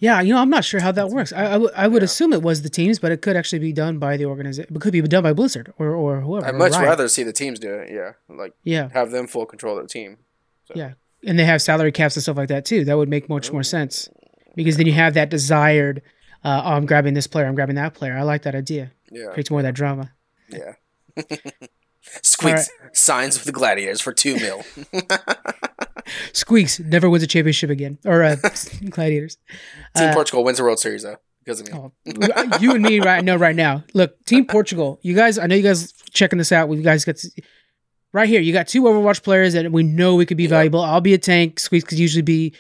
Yeah, 0.03 0.19
you 0.21 0.34
know, 0.34 0.41
I'm 0.41 0.49
not 0.49 0.65
sure 0.65 0.81
how 0.81 0.91
that 0.91 1.09
works. 1.09 1.31
I, 1.31 1.45
I, 1.45 1.51
w- 1.53 1.71
I 1.75 1.88
would 1.88 2.01
Yeah. 2.01 2.05
assume 2.11 2.34
it 2.34 2.41
was 2.41 2.61
the 2.61 2.69
teams, 2.69 2.99
but 2.99 3.13
it 3.13 3.21
could 3.21 3.38
actually 3.38 3.59
be 3.59 3.71
done 3.71 3.99
by 3.99 4.17
the 4.17 4.25
organization. 4.25 4.75
It 4.75 4.81
could 4.81 4.91
be 4.91 5.01
done 5.01 5.23
by 5.23 5.31
Blizzard 5.31 5.71
or, 5.80 5.91
or 5.95 6.19
whoever. 6.19 6.45
I'd 6.47 6.55
much 6.55 6.73
Riot. 6.73 6.85
rather 6.89 7.07
see 7.07 7.23
the 7.23 7.31
teams 7.31 7.57
do 7.57 7.73
it. 7.73 7.89
Yeah, 7.89 8.11
like 8.27 8.53
Yeah, 8.63 8.89
have 8.93 9.11
them 9.11 9.27
full 9.27 9.45
control 9.45 9.77
of 9.77 9.84
the 9.85 9.88
team. 9.89 10.17
So. 10.65 10.73
Yeah. 10.75 10.93
and 11.25 11.39
they 11.39 11.45
have 11.45 11.61
salary 11.61 11.93
caps 11.93 12.17
and 12.17 12.23
stuff 12.23 12.35
like 12.35 12.49
that 12.49 12.65
too. 12.65 12.84
That 12.84 12.97
would 12.97 13.07
make 13.09 13.30
much 13.30 13.49
more 13.53 13.63
sense 13.63 14.09
because 14.55 14.75
then 14.77 14.88
you 14.88 14.93
have 14.93 15.13
that 15.13 15.30
desired. 15.30 16.01
Uh, 16.43 16.61
oh, 16.65 16.71
I'm 16.73 16.85
grabbing 16.85 17.13
this 17.13 17.27
player. 17.27 17.45
I'm 17.45 17.55
grabbing 17.55 17.75
that 17.77 17.93
player. 17.93 18.17
I 18.17 18.23
like 18.23 18.41
that 18.43 18.55
idea. 18.55 18.91
Yeah. 19.09 19.27
Creates 19.31 19.49
more 19.51 19.61
of 19.61 19.63
that 19.63 19.75
drama. 19.75 20.11
Yeah. 20.49 20.73
Squeaks 22.21 22.69
signs 22.91 23.38
with 23.38 23.45
the 23.45 23.53
Gladiators 23.53 24.01
for 24.01 24.11
two 24.11 24.35
mil. 24.35 24.63
Squeaks 26.34 26.80
never 26.80 27.09
wins 27.09 27.23
a 27.23 27.27
championship 27.27 27.69
again, 27.69 27.97
or 28.05 28.23
uh, 28.23 28.35
Gladiators. 28.89 29.38
Team 29.95 30.09
Uh, 30.09 30.13
Portugal 30.13 30.43
wins 30.43 30.57
the 30.57 30.63
World 30.63 30.80
Series 30.80 31.03
though 31.03 31.17
because 31.43 31.59
of 31.61 31.67
me. 31.71 31.73
Oh, 31.73 31.91
you 32.59 32.71
and 32.73 32.84
me 32.84 32.99
right 32.99 33.23
know 33.23 33.35
right 33.35 33.55
now. 33.55 33.84
Look, 33.93 34.23
Team 34.25 34.45
Portugal. 34.45 34.99
You 35.01 35.13
guys, 35.13 35.38
I 35.38 35.47
know 35.47 35.55
you 35.55 35.63
guys 35.63 35.91
checking 36.11 36.38
this 36.38 36.51
out. 36.51 36.69
We 36.69 36.81
guys 36.81 37.05
got. 37.05 37.17
To, 37.17 37.30
right 38.13 38.30
here. 38.30 38.41
You 38.41 38.53
got 38.53 38.67
two 38.67 38.84
Overwatch 38.84 39.23
players 39.23 39.53
that 39.53 39.71
we 39.71 39.84
know 39.84 40.15
we 40.15 40.25
could 40.25 40.38
be 40.38 40.43
Yep. 40.43 40.49
valuable. 40.51 40.81
I'll 40.81 41.01
be 41.01 41.13
a 41.13 41.17
tank. 41.17 41.59
Squeaks 41.59 41.85
could 41.85 41.97
usually 41.99 42.21
be 42.21 42.53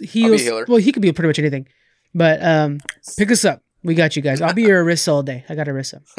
heals. 0.00 0.42
healer. 0.42 0.64
well, 0.68 0.78
he 0.78 0.90
could 0.92 1.02
be 1.02 1.12
pretty 1.12 1.28
much 1.28 1.38
anything. 1.38 1.68
But 2.14 2.42
um, 2.42 2.78
pick 3.16 3.30
us 3.30 3.44
up. 3.44 3.62
We 3.86 3.94
got 3.94 4.16
you 4.16 4.22
guys. 4.22 4.42
I'll 4.42 4.52
be 4.52 4.62
your 4.62 4.84
Orisa 4.84 5.12
all 5.12 5.22
day. 5.22 5.44
I 5.48 5.54
got 5.54 5.68
Orisa. 5.68 6.02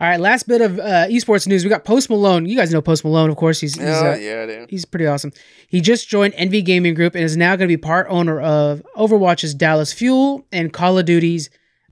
All 0.00 0.08
right, 0.08 0.18
last 0.18 0.48
bit 0.48 0.60
of 0.60 0.80
uh, 0.80 1.06
esports 1.06 1.46
news. 1.46 1.62
We 1.62 1.70
got 1.70 1.84
Post 1.84 2.10
Malone. 2.10 2.44
You 2.44 2.56
guys 2.56 2.72
know 2.72 2.82
Post 2.82 3.04
Malone, 3.04 3.30
of 3.30 3.36
course. 3.36 3.60
He's, 3.60 3.76
he's 3.76 3.84
yeah, 3.84 4.10
uh, 4.10 4.16
yeah, 4.16 4.46
dude. 4.46 4.68
He's 4.68 4.84
pretty 4.84 5.06
awesome. 5.06 5.30
He 5.68 5.80
just 5.80 6.08
joined 6.08 6.34
Envy 6.36 6.60
Gaming 6.60 6.94
Group 6.94 7.14
and 7.14 7.22
is 7.22 7.36
now 7.36 7.54
going 7.54 7.68
to 7.68 7.72
be 7.72 7.76
part 7.76 8.08
owner 8.10 8.40
of 8.40 8.82
Overwatch's 8.96 9.54
Dallas 9.54 9.92
Fuel 9.92 10.44
and 10.50 10.72
Call 10.72 10.98
of 10.98 11.04
Duty's 11.04 11.50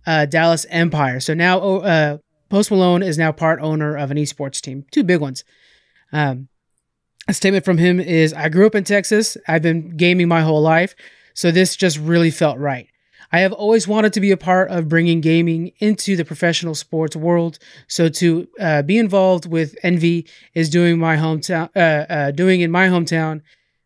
uh, 0.09 0.27
Dallas 0.27 0.67
Empire. 0.71 1.21
So 1.21 1.35
now 1.35 1.61
oh, 1.61 1.79
uh, 1.79 2.19
Post 2.49 2.73
Malone 2.73 3.05
is 3.05 3.17
now 3.17 3.31
part 3.31 3.61
owner 3.61 3.97
of 3.97 4.11
an 4.11 4.17
esports 4.17 4.61
team. 4.61 4.85
Two 4.91 5.05
big 5.05 5.21
ones. 5.21 5.45
Um, 6.13 6.49
a 7.29 7.33
statement 7.33 7.65
from 7.65 7.79
him 7.79 8.01
is 8.01 8.35
I 8.35 8.49
grew 8.49 8.67
up 8.67 8.75
in 8.75 8.83
Texas. 8.83 9.37
I've 9.47 9.63
been 9.63 9.97
gaming 9.97 10.27
my 10.27 10.41
whole 10.41 10.61
life. 10.61 10.97
So 11.35 11.53
this 11.53 11.77
just 11.77 11.97
really 11.97 12.33
felt 12.33 12.59
right. 12.59 12.89
I 13.33 13.41
have 13.41 13.53
always 13.53 13.87
wanted 13.87 14.13
to 14.15 14.21
be 14.21 14.33
a 14.33 14.37
part 14.37 14.71
of 14.71 14.89
bringing 14.89 15.21
gaming 15.21 15.73
into 15.79 16.17
the 16.17 16.25
professional 16.25 16.75
sports 16.75 17.15
world. 17.15 17.59
So 17.87 18.09
to 18.09 18.49
uh, 18.59 18.83
be 18.83 18.99
involved 18.99 19.47
with 19.47 19.77
Envy 19.83 20.27
is 20.55 20.69
doing 20.69 20.99
my 20.99 21.17
hometown, 21.17 21.71
uh, 21.77 22.13
uh, 22.13 22.31
doing 22.33 22.61
in 22.61 22.71
my 22.71 22.89
hometown, 22.89 23.43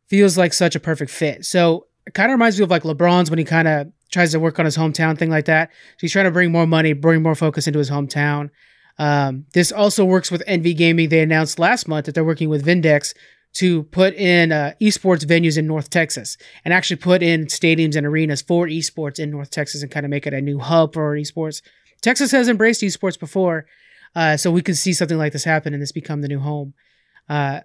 feels 0.09 0.39
like 0.39 0.53
such 0.53 0.75
a 0.75 0.81
perfect 0.81 1.11
fit. 1.11 1.45
So 1.45 1.87
it 2.07 2.15
kind 2.15 2.31
of 2.31 2.35
reminds 2.35 2.59
me 2.59 2.65
of 2.65 2.71
like 2.71 2.85
LeBron's 2.85 3.31
when 3.31 3.39
he 3.39 3.45
kind 3.45 3.69
of 3.69 3.93
tries 4.11 4.33
to 4.33 4.41
work 4.41 4.59
on 4.59 4.65
his 4.65 4.77
hometown 4.77 5.19
thing 5.19 5.31
like 5.31 5.47
that. 5.47 5.71
So 5.71 5.99
he's 6.01 6.13
trying 6.13 6.27
to 6.27 6.31
bring 6.31 6.53
more 6.53 6.67
money, 6.67 6.93
bring 6.93 7.23
more 7.23 7.35
focus 7.35 7.67
into 7.67 7.79
his 7.79 7.91
hometown. 7.91 8.51
Um, 8.99 9.47
this 9.53 9.73
also 9.73 10.05
works 10.05 10.31
with 10.31 10.43
Envy 10.47 10.73
Gaming. 10.73 11.09
They 11.09 11.21
announced 11.21 11.59
last 11.59 11.89
month 11.89 12.07
that 12.07 12.15
they're 12.15 12.25
working 12.25 12.49
with 12.49 12.65
Vindex 12.65 13.13
to 13.55 13.85
put 13.85 14.15
in 14.15 14.53
uh, 14.53 14.73
esports 14.81 15.25
venues 15.25 15.57
in 15.57 15.67
North 15.67 15.89
Texas 15.89 16.37
and 16.65 16.75
actually 16.75 16.97
put 16.97 17.23
in 17.23 17.47
stadiums 17.47 17.97
and 17.97 18.07
arenas 18.07 18.43
for 18.43 18.67
esports 18.67 19.19
in 19.19 19.31
North 19.31 19.51
Texas 19.51 19.83
and 19.83 19.91
kind 19.91 20.05
of 20.05 20.11
make 20.11 20.27
it 20.27 20.35
a 20.35 20.41
new 20.41 20.59
hub 20.59 20.93
for 20.93 21.17
esports. 21.17 21.63
Texas 22.03 22.33
has 22.33 22.49
embraced 22.49 22.83
esports 22.83 23.19
before, 23.19 23.67
uh, 24.17 24.37
so 24.37 24.51
we 24.51 24.61
could 24.61 24.77
see 24.77 24.93
something 24.93 25.19
like 25.19 25.33
this 25.33 25.45
happen 25.45 25.73
and 25.73 25.83
this 25.83 25.93
become 25.93 26.21
the 26.21 26.29
new 26.29 26.41
home. 26.41 26.75
Uh, 27.29 27.61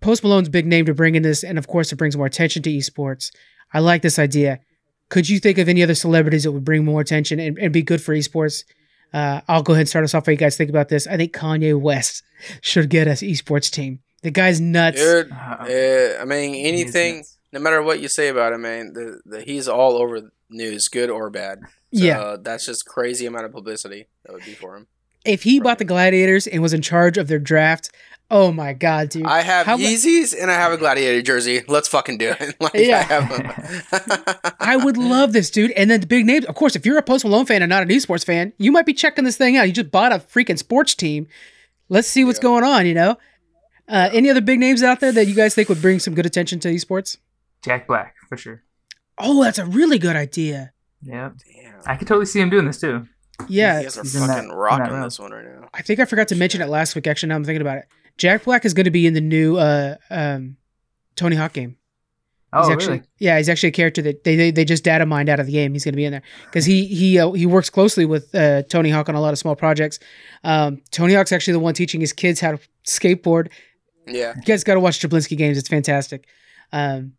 Post 0.00 0.22
Malone's 0.22 0.48
big 0.48 0.66
name 0.66 0.86
to 0.86 0.94
bring 0.94 1.14
in 1.14 1.22
this, 1.22 1.42
and 1.42 1.58
of 1.58 1.66
course, 1.66 1.92
it 1.92 1.96
brings 1.96 2.16
more 2.16 2.26
attention 2.26 2.62
to 2.62 2.70
esports. 2.70 3.32
I 3.72 3.80
like 3.80 4.02
this 4.02 4.18
idea. 4.18 4.60
Could 5.08 5.28
you 5.28 5.40
think 5.40 5.58
of 5.58 5.68
any 5.68 5.82
other 5.82 5.94
celebrities 5.94 6.44
that 6.44 6.52
would 6.52 6.64
bring 6.64 6.84
more 6.84 7.00
attention 7.00 7.40
and, 7.40 7.58
and 7.58 7.72
be 7.72 7.82
good 7.82 8.02
for 8.02 8.14
esports? 8.14 8.64
Uh, 9.12 9.40
I'll 9.48 9.62
go 9.62 9.72
ahead 9.72 9.82
and 9.82 9.88
start 9.88 10.04
us 10.04 10.14
off 10.14 10.26
while 10.26 10.32
you 10.32 10.38
guys 10.38 10.56
think 10.56 10.70
about 10.70 10.88
this. 10.88 11.06
I 11.06 11.16
think 11.16 11.32
Kanye 11.32 11.80
West 11.80 12.22
should 12.60 12.90
get 12.90 13.08
us 13.08 13.22
esports 13.22 13.70
team. 13.70 14.00
The 14.22 14.30
guy's 14.30 14.60
nuts. 14.60 15.00
Dude, 15.00 15.30
Uh, 15.30 15.34
uh, 15.60 16.18
I 16.20 16.24
mean, 16.24 16.54
anything, 16.66 17.24
no 17.52 17.60
matter 17.60 17.82
what 17.82 18.00
you 18.00 18.08
say 18.08 18.28
about 18.28 18.52
him, 18.52 18.62
man, 18.62 18.92
the, 18.92 19.20
the 19.24 19.42
he's 19.42 19.68
all 19.68 19.96
over 19.96 20.32
news, 20.50 20.88
good 20.88 21.08
or 21.10 21.30
bad. 21.30 21.60
So, 21.94 22.04
yeah. 22.04 22.36
that's 22.40 22.66
just 22.66 22.84
crazy 22.86 23.26
amount 23.26 23.44
of 23.46 23.52
publicity 23.52 24.06
that 24.24 24.32
would 24.32 24.44
be 24.44 24.52
for 24.54 24.76
him. 24.76 24.86
If 25.24 25.42
he 25.44 25.60
bought 25.60 25.78
the 25.78 25.84
Gladiators 25.84 26.46
and 26.46 26.62
was 26.62 26.72
in 26.72 26.82
charge 26.82 27.16
of 27.18 27.28
their 27.28 27.38
draft, 27.38 27.90
oh 28.30 28.50
my 28.52 28.72
god, 28.72 29.08
dude. 29.10 29.24
I 29.26 29.40
have 29.42 29.66
How 29.66 29.76
mu- 29.76 29.84
Yeezys 29.84 30.34
and 30.38 30.50
I 30.50 30.54
have 30.54 30.72
a 30.72 30.76
Gladiator 30.76 31.22
jersey. 31.22 31.62
Let's 31.68 31.88
fucking 31.88 32.18
do 32.18 32.34
it. 32.38 32.56
like, 32.60 32.74
Yeah. 32.74 32.98
I, 32.98 33.02
have 33.02 34.56
I 34.60 34.76
would 34.76 34.96
love 34.96 35.32
this, 35.32 35.50
dude. 35.50 35.70
And 35.72 35.90
then 35.90 36.00
the 36.00 36.06
big 36.06 36.26
names, 36.26 36.44
of 36.46 36.54
course, 36.54 36.76
if 36.76 36.84
you're 36.86 36.98
a 36.98 37.02
Post 37.02 37.24
Malone 37.24 37.46
fan 37.46 37.62
and 37.62 37.70
not 37.70 37.82
an 37.82 37.88
esports 37.88 38.24
fan, 38.24 38.52
you 38.58 38.70
might 38.72 38.86
be 38.86 38.94
checking 38.94 39.24
this 39.24 39.36
thing 39.36 39.56
out. 39.56 39.64
You 39.66 39.72
just 39.72 39.90
bought 39.90 40.12
a 40.12 40.16
freaking 40.18 40.58
sports 40.58 40.94
team. 40.94 41.26
Let's 41.88 42.08
see 42.08 42.24
what's 42.24 42.38
Yeah. 42.38 42.42
going 42.42 42.64
on, 42.64 42.86
you 42.86 42.94
know? 42.94 43.16
Uh, 43.88 44.10
any 44.12 44.28
other 44.30 44.40
big 44.40 44.58
names 44.58 44.82
out 44.82 45.00
there 45.00 45.12
that 45.12 45.26
you 45.26 45.34
guys 45.34 45.54
think 45.54 45.68
would 45.68 45.80
bring 45.80 45.98
some 45.98 46.14
good 46.14 46.26
attention 46.26 46.60
to 46.60 46.68
esports? 46.68 47.16
Jack 47.62 47.86
Black 47.86 48.14
for 48.28 48.36
sure. 48.36 48.62
Oh, 49.18 49.42
that's 49.42 49.58
a 49.58 49.66
really 49.66 49.98
good 49.98 50.16
idea. 50.16 50.72
Yeah. 51.02 51.30
Damn. 51.54 51.74
I 51.86 51.96
could 51.96 52.06
totally 52.06 52.26
see 52.26 52.40
him 52.40 52.50
doing 52.50 52.66
this 52.66 52.80
too. 52.80 53.06
Yeah, 53.48 53.78
You 53.78 53.84
guys 53.84 53.98
are 53.98 54.02
he's 54.02 54.18
fucking 54.18 54.48
that 54.48 54.54
rocking 54.54 55.00
this 55.00 55.18
one 55.18 55.30
right 55.30 55.44
now. 55.44 55.68
I 55.72 55.82
think 55.82 56.00
I 56.00 56.04
forgot 56.04 56.28
to 56.28 56.36
mention 56.36 56.60
it 56.60 56.68
last 56.68 56.94
week. 56.94 57.06
Actually, 57.06 57.28
now 57.30 57.36
I'm 57.36 57.44
thinking 57.44 57.60
about 57.62 57.78
it. 57.78 57.84
Jack 58.16 58.44
Black 58.44 58.64
is 58.64 58.74
going 58.74 58.84
to 58.84 58.90
be 58.90 59.06
in 59.06 59.14
the 59.14 59.20
new 59.20 59.56
uh, 59.56 59.94
um, 60.10 60.56
Tony 61.14 61.36
Hawk 61.36 61.52
game. 61.52 61.76
Oh, 62.52 62.72
actually, 62.72 62.96
really? 62.96 63.02
Yeah, 63.18 63.36
he's 63.36 63.48
actually 63.48 63.68
a 63.68 63.72
character 63.72 64.00
that 64.02 64.24
they 64.24 64.34
they, 64.34 64.50
they 64.50 64.64
just 64.64 64.82
data 64.82 65.04
mined 65.04 65.28
out 65.28 65.38
of 65.38 65.46
the 65.46 65.52
game. 65.52 65.74
He's 65.74 65.84
going 65.84 65.92
to 65.92 65.96
be 65.96 66.06
in 66.06 66.12
there 66.12 66.22
because 66.46 66.64
he 66.64 66.86
he 66.86 67.18
uh, 67.18 67.30
he 67.32 67.44
works 67.46 67.68
closely 67.68 68.06
with 68.06 68.34
uh, 68.34 68.62
Tony 68.64 68.90
Hawk 68.90 69.08
on 69.08 69.14
a 69.14 69.20
lot 69.20 69.32
of 69.32 69.38
small 69.38 69.54
projects. 69.54 69.98
Um, 70.44 70.80
Tony 70.90 71.14
Hawk's 71.14 71.30
actually 71.30 71.52
the 71.52 71.58
one 71.60 71.74
teaching 71.74 72.00
his 72.00 72.12
kids 72.14 72.40
how 72.40 72.52
to 72.52 72.58
skateboard. 72.86 73.50
Yeah. 74.08 74.34
You 74.36 74.42
guys 74.42 74.64
got 74.64 74.74
to 74.74 74.80
watch 74.80 75.00
Jablinski 75.00 75.36
games; 75.36 75.58
it's 75.58 75.68
fantastic. 75.68 76.26
Um, 76.72 77.12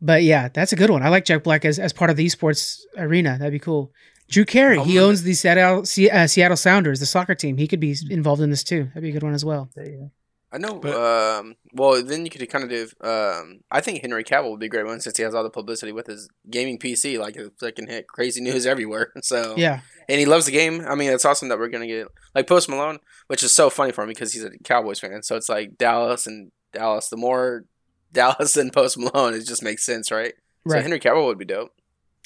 but 0.00 0.22
yeah, 0.22 0.48
that's 0.48 0.72
a 0.72 0.76
good 0.76 0.90
one. 0.90 1.02
I 1.02 1.08
like 1.08 1.24
Jack 1.24 1.42
Black 1.44 1.64
as 1.64 1.78
as 1.78 1.92
part 1.92 2.10
of 2.10 2.16
the 2.16 2.26
esports 2.26 2.80
arena. 2.96 3.36
That'd 3.38 3.52
be 3.52 3.58
cool. 3.58 3.92
Drew 4.28 4.44
Carey, 4.44 4.78
I'm 4.78 4.86
he 4.86 4.94
gonna- 4.94 5.06
owns 5.08 5.22
the 5.24 5.34
Seattle 5.34 5.84
Se- 5.84 6.08
uh, 6.10 6.26
Seattle 6.26 6.56
Sounders, 6.56 7.00
the 7.00 7.06
soccer 7.06 7.34
team. 7.34 7.56
He 7.56 7.66
could 7.66 7.80
be 7.80 7.96
involved 8.10 8.40
in 8.42 8.50
this 8.50 8.62
too. 8.64 8.84
That'd 8.84 9.02
be 9.02 9.10
a 9.10 9.12
good 9.12 9.22
one 9.24 9.34
as 9.34 9.44
well. 9.44 9.68
There 9.74 9.84
you 9.88 9.96
go. 9.98 10.10
I 10.52 10.58
know. 10.58 10.74
But- 10.74 10.94
um, 10.96 11.54
well, 11.72 12.02
then 12.02 12.24
you 12.24 12.30
could 12.30 12.48
kind 12.50 12.64
of 12.64 12.70
do. 12.70 12.88
Um, 13.06 13.60
I 13.70 13.80
think 13.80 14.00
Henry 14.02 14.24
Cavill 14.24 14.50
would 14.50 14.60
be 14.60 14.66
a 14.66 14.68
great 14.70 14.86
one 14.86 15.00
since 15.00 15.16
he 15.16 15.22
has 15.22 15.34
all 15.34 15.44
the 15.44 15.50
publicity 15.50 15.92
with 15.92 16.06
his 16.08 16.28
gaming 16.50 16.78
PC. 16.78 17.18
Like 17.18 17.36
it 17.36 17.52
fucking 17.60 17.86
hit 17.86 18.08
crazy 18.08 18.40
news 18.40 18.66
everywhere. 18.72 19.12
So 19.22 19.54
Yeah, 19.56 19.80
and 20.08 20.18
he 20.18 20.26
loves 20.26 20.46
the 20.46 20.52
game. 20.52 20.84
I 20.88 20.94
mean, 20.96 21.12
it's 21.12 21.24
awesome 21.24 21.48
that 21.50 21.58
we're 21.58 21.68
gonna 21.68 21.86
get 21.86 22.08
like 22.34 22.46
Post 22.48 22.68
Malone, 22.68 22.98
which 23.28 23.42
is 23.42 23.54
so 23.54 23.70
funny 23.70 23.92
for 23.92 24.02
him 24.02 24.08
because 24.08 24.32
he's 24.32 24.44
a 24.44 24.50
Cowboys 24.64 24.98
fan. 25.00 25.22
So 25.22 25.36
it's 25.36 25.48
like 25.48 25.78
Dallas 25.78 26.26
and 26.26 26.50
Dallas. 26.72 27.08
The 27.08 27.16
more 27.16 27.64
Dallas 28.12 28.56
and 28.56 28.72
Post 28.72 28.98
Malone, 28.98 29.34
it 29.34 29.46
just 29.46 29.62
makes 29.62 29.84
sense, 29.86 30.10
right? 30.10 30.34
Right. 30.64 30.78
So. 30.78 30.82
Henry 30.82 30.98
Cavill 30.98 31.26
would 31.26 31.38
be 31.38 31.44
dope. 31.44 31.72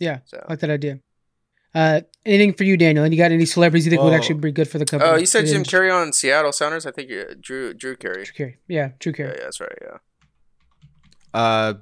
Yeah, 0.01 0.21
So. 0.25 0.43
I 0.49 0.53
like 0.53 0.61
that 0.61 0.71
idea. 0.71 0.99
Uh, 1.75 2.01
anything 2.27 2.53
for 2.55 2.65
you, 2.65 2.77
Daniel? 2.77 3.05
And 3.05 3.13
you 3.15 3.19
got 3.19 3.33
any 3.33 3.45
celebrities 3.47 3.85
you 3.87 3.91
think 3.91 4.03
would 4.03 4.13
actually 4.13 4.37
be 4.41 4.53
good 4.53 4.69
for 4.69 4.79
the 4.79 4.85
company? 4.85 5.11
Oh, 5.13 5.17
you 5.17 5.27
said 5.27 5.47
Jim? 5.47 5.63
Carrey 5.65 5.95
on 5.95 6.13
Seattle 6.13 6.53
Sounders. 6.53 6.87
I 6.87 6.91
think 6.91 7.11
you're 7.11 7.35
Drew 7.35 7.75
Drew 7.75 7.97
Carey. 7.97 8.25
Drew 8.25 8.33
Carey. 8.35 8.59
Yeah, 8.69 8.91
Drew 8.99 9.11
Yeah, 9.13 9.17
Carey. 9.17 9.37
yeah, 9.39 9.45
that's 9.45 9.61
right. 9.61 9.79
Yeah. 9.83 9.97
Uh, 11.33 11.75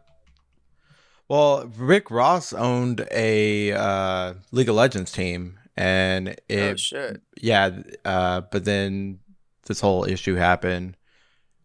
well, 1.29 1.71
Rick 1.77 2.11
Ross 2.11 2.53
owned 2.53 3.07
a 3.11 3.73
uh, 3.73 4.35
League 4.51 4.69
of 4.69 4.75
Legends 4.75 5.13
team, 5.13 5.59
and 5.77 6.29
oh 6.31 6.35
it 6.49 6.81
shit. 6.81 7.23
yeah, 7.41 7.71
uh, 8.05 8.43
but 8.51 8.65
then 8.65 9.19
this 9.67 9.81
whole 9.81 10.05
issue 10.05 10.35
happened. 10.35 10.97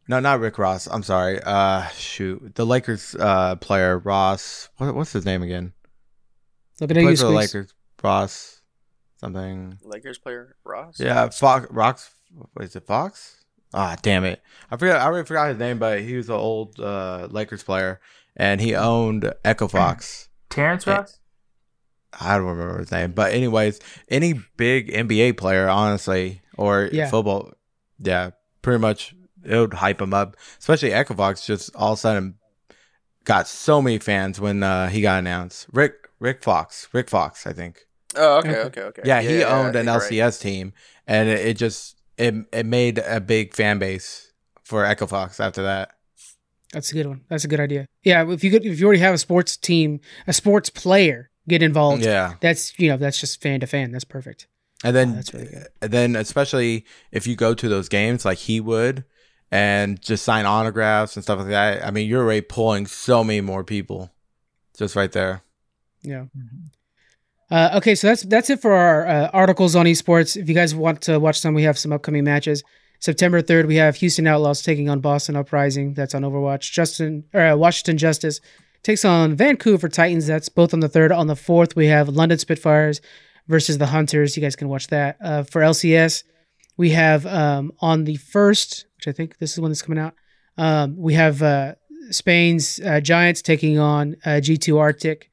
No, 0.10 0.22
not 0.22 0.40
Rick 0.40 0.58
Ross. 0.58 0.88
I'm 0.88 1.04
sorry. 1.04 1.42
Uh, 1.44 1.86
shoot, 1.90 2.56
the 2.56 2.66
Lakers 2.66 3.14
uh 3.20 3.56
player 3.58 4.00
Ross. 4.00 4.70
What, 4.78 4.96
what's 4.96 5.12
his 5.12 5.26
name 5.26 5.44
again? 5.44 5.74
Looking 6.80 6.98
at 6.98 7.04
Played 7.04 7.12
you, 7.12 7.18
for 7.18 7.24
the 7.26 7.32
Lakers. 7.32 7.74
Ross, 8.04 8.57
something. 9.20 9.78
Lakers 9.84 10.18
player 10.18 10.56
Ross. 10.64 11.00
Yeah, 11.00 11.30
Fox. 11.30 11.68
Rocks. 11.72 12.12
What 12.54 12.66
is 12.66 12.76
it? 12.76 12.86
Fox? 12.86 13.44
Ah, 13.74 13.96
damn 14.02 14.24
it! 14.24 14.42
I 14.72 14.78
forgot. 14.78 15.02
I 15.02 15.06
already 15.06 15.26
forgot 15.26 15.50
his 15.50 15.58
name, 15.58 15.78
but 15.80 16.02
he 16.02 16.16
was 16.16 16.30
an 16.30 16.36
old 16.36 16.80
uh, 16.80 17.28
Lakers 17.30 17.64
player, 17.64 18.00
and 18.36 18.62
he 18.62 18.76
owned 18.76 19.32
Echo 19.44 19.68
Fox. 19.68 20.30
Terrence 20.50 20.86
Yeah. 20.86 20.98
Ross. 20.98 21.20
I 22.20 22.38
don't 22.38 22.48
remember 22.48 22.80
his 22.80 22.92
name, 22.92 23.12
but 23.12 23.34
anyways, 23.34 23.80
any 24.10 24.34
big 24.56 24.90
NBA 24.92 25.38
player, 25.38 25.68
honestly, 25.68 26.42
or 26.58 26.90
Yeah. 26.92 27.10
football, 27.10 27.52
yeah, 28.00 28.32
pretty 28.62 28.80
much 28.80 29.14
it 29.44 29.56
would 29.58 29.74
hype 29.74 30.02
him 30.02 30.14
up. 30.14 30.38
Especially 30.58 30.94
Echo 30.94 31.14
Fox, 31.14 31.46
just 31.46 31.76
all 31.76 31.94
of 31.94 32.00
a 32.00 32.02
sudden 32.02 32.36
got 33.26 33.48
so 33.48 33.82
many 33.82 34.00
fans 34.00 34.40
when 34.40 34.64
uh, 34.64 34.88
he 34.88 35.02
got 35.02 35.20
announced. 35.20 35.68
Rick 35.74 35.94
Rick 36.20 36.42
Fox, 36.44 36.88
Rick 36.94 37.10
Fox, 37.10 37.46
I 37.46 37.52
think. 37.54 37.86
Oh, 38.18 38.38
okay, 38.40 38.50
Okay. 38.50 38.62
okay, 38.62 38.82
okay. 38.82 39.02
Yeah, 39.06 39.22
he 39.22 39.44
I 39.44 39.50
owned 39.50 39.76
an 39.76 39.86
think 39.86 39.86
you're 39.86 39.94
right. 39.96 40.12
LCS 40.12 40.40
team, 40.42 40.74
and 41.06 41.30
it, 41.30 41.46
it 41.46 41.58
just 41.58 41.98
it 42.18 42.34
it 42.52 42.66
made 42.66 42.98
a 43.00 43.20
big 43.22 43.54
fan 43.54 43.80
base 43.80 44.32
for 44.64 44.84
Echo 44.86 45.08
Fox 45.08 45.40
after 45.40 45.64
that. 45.64 45.92
That's 46.74 46.92
a 46.92 46.96
good 46.96 47.06
one. 47.08 47.22
That's 47.30 47.46
a 47.46 47.48
good 47.48 47.60
idea. 47.62 47.86
Yeah, 48.04 48.30
if 48.30 48.44
you 48.44 48.52
could, 48.52 48.66
if 48.66 48.80
you 48.80 48.86
already 48.88 49.00
have 49.02 49.14
a 49.14 49.18
sports 49.18 49.56
team, 49.56 50.02
a 50.28 50.34
sports 50.34 50.70
player 50.70 51.30
get 51.48 51.64
involved, 51.64 52.04
Yeah, 52.04 52.34
that's 52.42 52.78
you 52.78 52.90
know 52.90 52.98
that's 52.98 53.20
just 53.20 53.42
fan 53.42 53.62
to 53.62 53.68
fan. 53.68 53.92
That's 53.92 54.04
perfect. 54.04 54.48
and 54.84 54.96
then 54.96 55.12
Oh, 55.12 55.16
that's 55.16 55.34
really 55.34 55.48
good. 55.48 55.68
and 55.82 55.92
then 55.92 56.16
especially 56.16 56.86
if 57.12 57.26
you 57.26 57.36
go 57.36 57.54
to 57.54 57.70
those 57.70 57.88
games 57.88 58.26
like 58.26 58.40
he 58.40 58.60
would, 58.60 59.06
and 59.50 60.02
just 60.02 60.26
sign 60.26 60.46
autographs 60.46 61.16
and 61.16 61.24
stuff 61.24 61.40
like 61.40 61.48
that. 61.50 61.86
I 61.86 61.92
mean, 61.92 62.08
you're 62.10 62.24
already 62.24 62.42
pulling 62.42 62.86
so 62.86 63.24
many 63.24 63.40
more 63.42 63.64
people, 63.64 64.12
just 64.78 64.96
right 64.96 65.12
there. 65.12 65.44
Yeah. 66.02 66.26
Mhm. 66.38 66.72
Uh, 67.50 67.72
okay, 67.76 67.96
so 67.96 68.08
that's 68.08 68.24
that's 68.24 68.50
it 68.50 68.62
for 68.62 68.74
our 68.74 69.08
uh, 69.08 69.30
articles 69.34 69.76
on 69.76 69.86
esports. 69.86 70.36
If 70.36 70.50
you 70.50 70.56
guys 70.56 70.76
want 70.76 71.02
to 71.04 71.20
watch 71.20 71.40
some, 71.40 71.54
we 71.54 71.64
have 71.64 71.78
some 71.78 71.94
upcoming 71.94 72.24
matches. 72.24 72.64
September 73.00 73.42
third, 73.42 73.68
we 73.68 73.76
have 73.76 73.96
Houston 73.98 74.28
Outlaws 74.28 74.62
taking 74.62 74.90
on 74.90 75.00
Boston 75.00 75.36
Uprising. 75.36 75.94
That's 75.94 76.14
on 76.16 76.24
Overwatch. 76.24 76.72
Justin 76.72 77.24
or 77.34 77.42
uh, 77.42 77.56
Washington 77.56 77.98
Justice 77.98 78.42
takes 78.84 79.06
on 79.06 79.36
Vancouver 79.36 79.88
Titans. 79.88 80.28
That's 80.28 80.50
both 80.50 80.74
on 80.74 80.82
the 80.82 80.90
third. 80.90 81.12
On 81.12 81.28
the 81.28 81.36
fourth, 81.36 81.76
we 81.76 81.88
have 81.88 82.10
London 82.10 82.38
Spitfires 82.38 83.02
versus 83.48 83.78
the 83.78 83.88
Hunters. 83.88 84.36
You 84.36 84.42
guys 84.42 84.56
can 84.56 84.68
watch 84.68 84.88
that. 84.88 85.18
Uh, 85.22 85.44
for 85.44 85.62
LCS, 85.62 86.24
we 86.76 86.90
have 86.92 87.26
um, 87.26 87.72
on 87.80 88.04
the 88.04 88.18
first, 88.18 88.86
which 88.98 89.08
I 89.08 89.12
think 89.12 89.38
this 89.38 89.54
is 89.54 89.60
when 89.60 89.72
it's 89.72 89.82
coming 89.82 90.04
out. 90.04 90.16
Um, 90.58 90.98
we 90.98 91.14
have 91.14 91.42
uh, 91.42 91.76
Spain's 92.10 92.80
uh, 92.80 93.00
Giants 93.00 93.42
taking 93.42 93.80
on 93.80 94.16
uh, 94.26 94.42
G2 94.42 94.78
Arctic. 94.80 95.30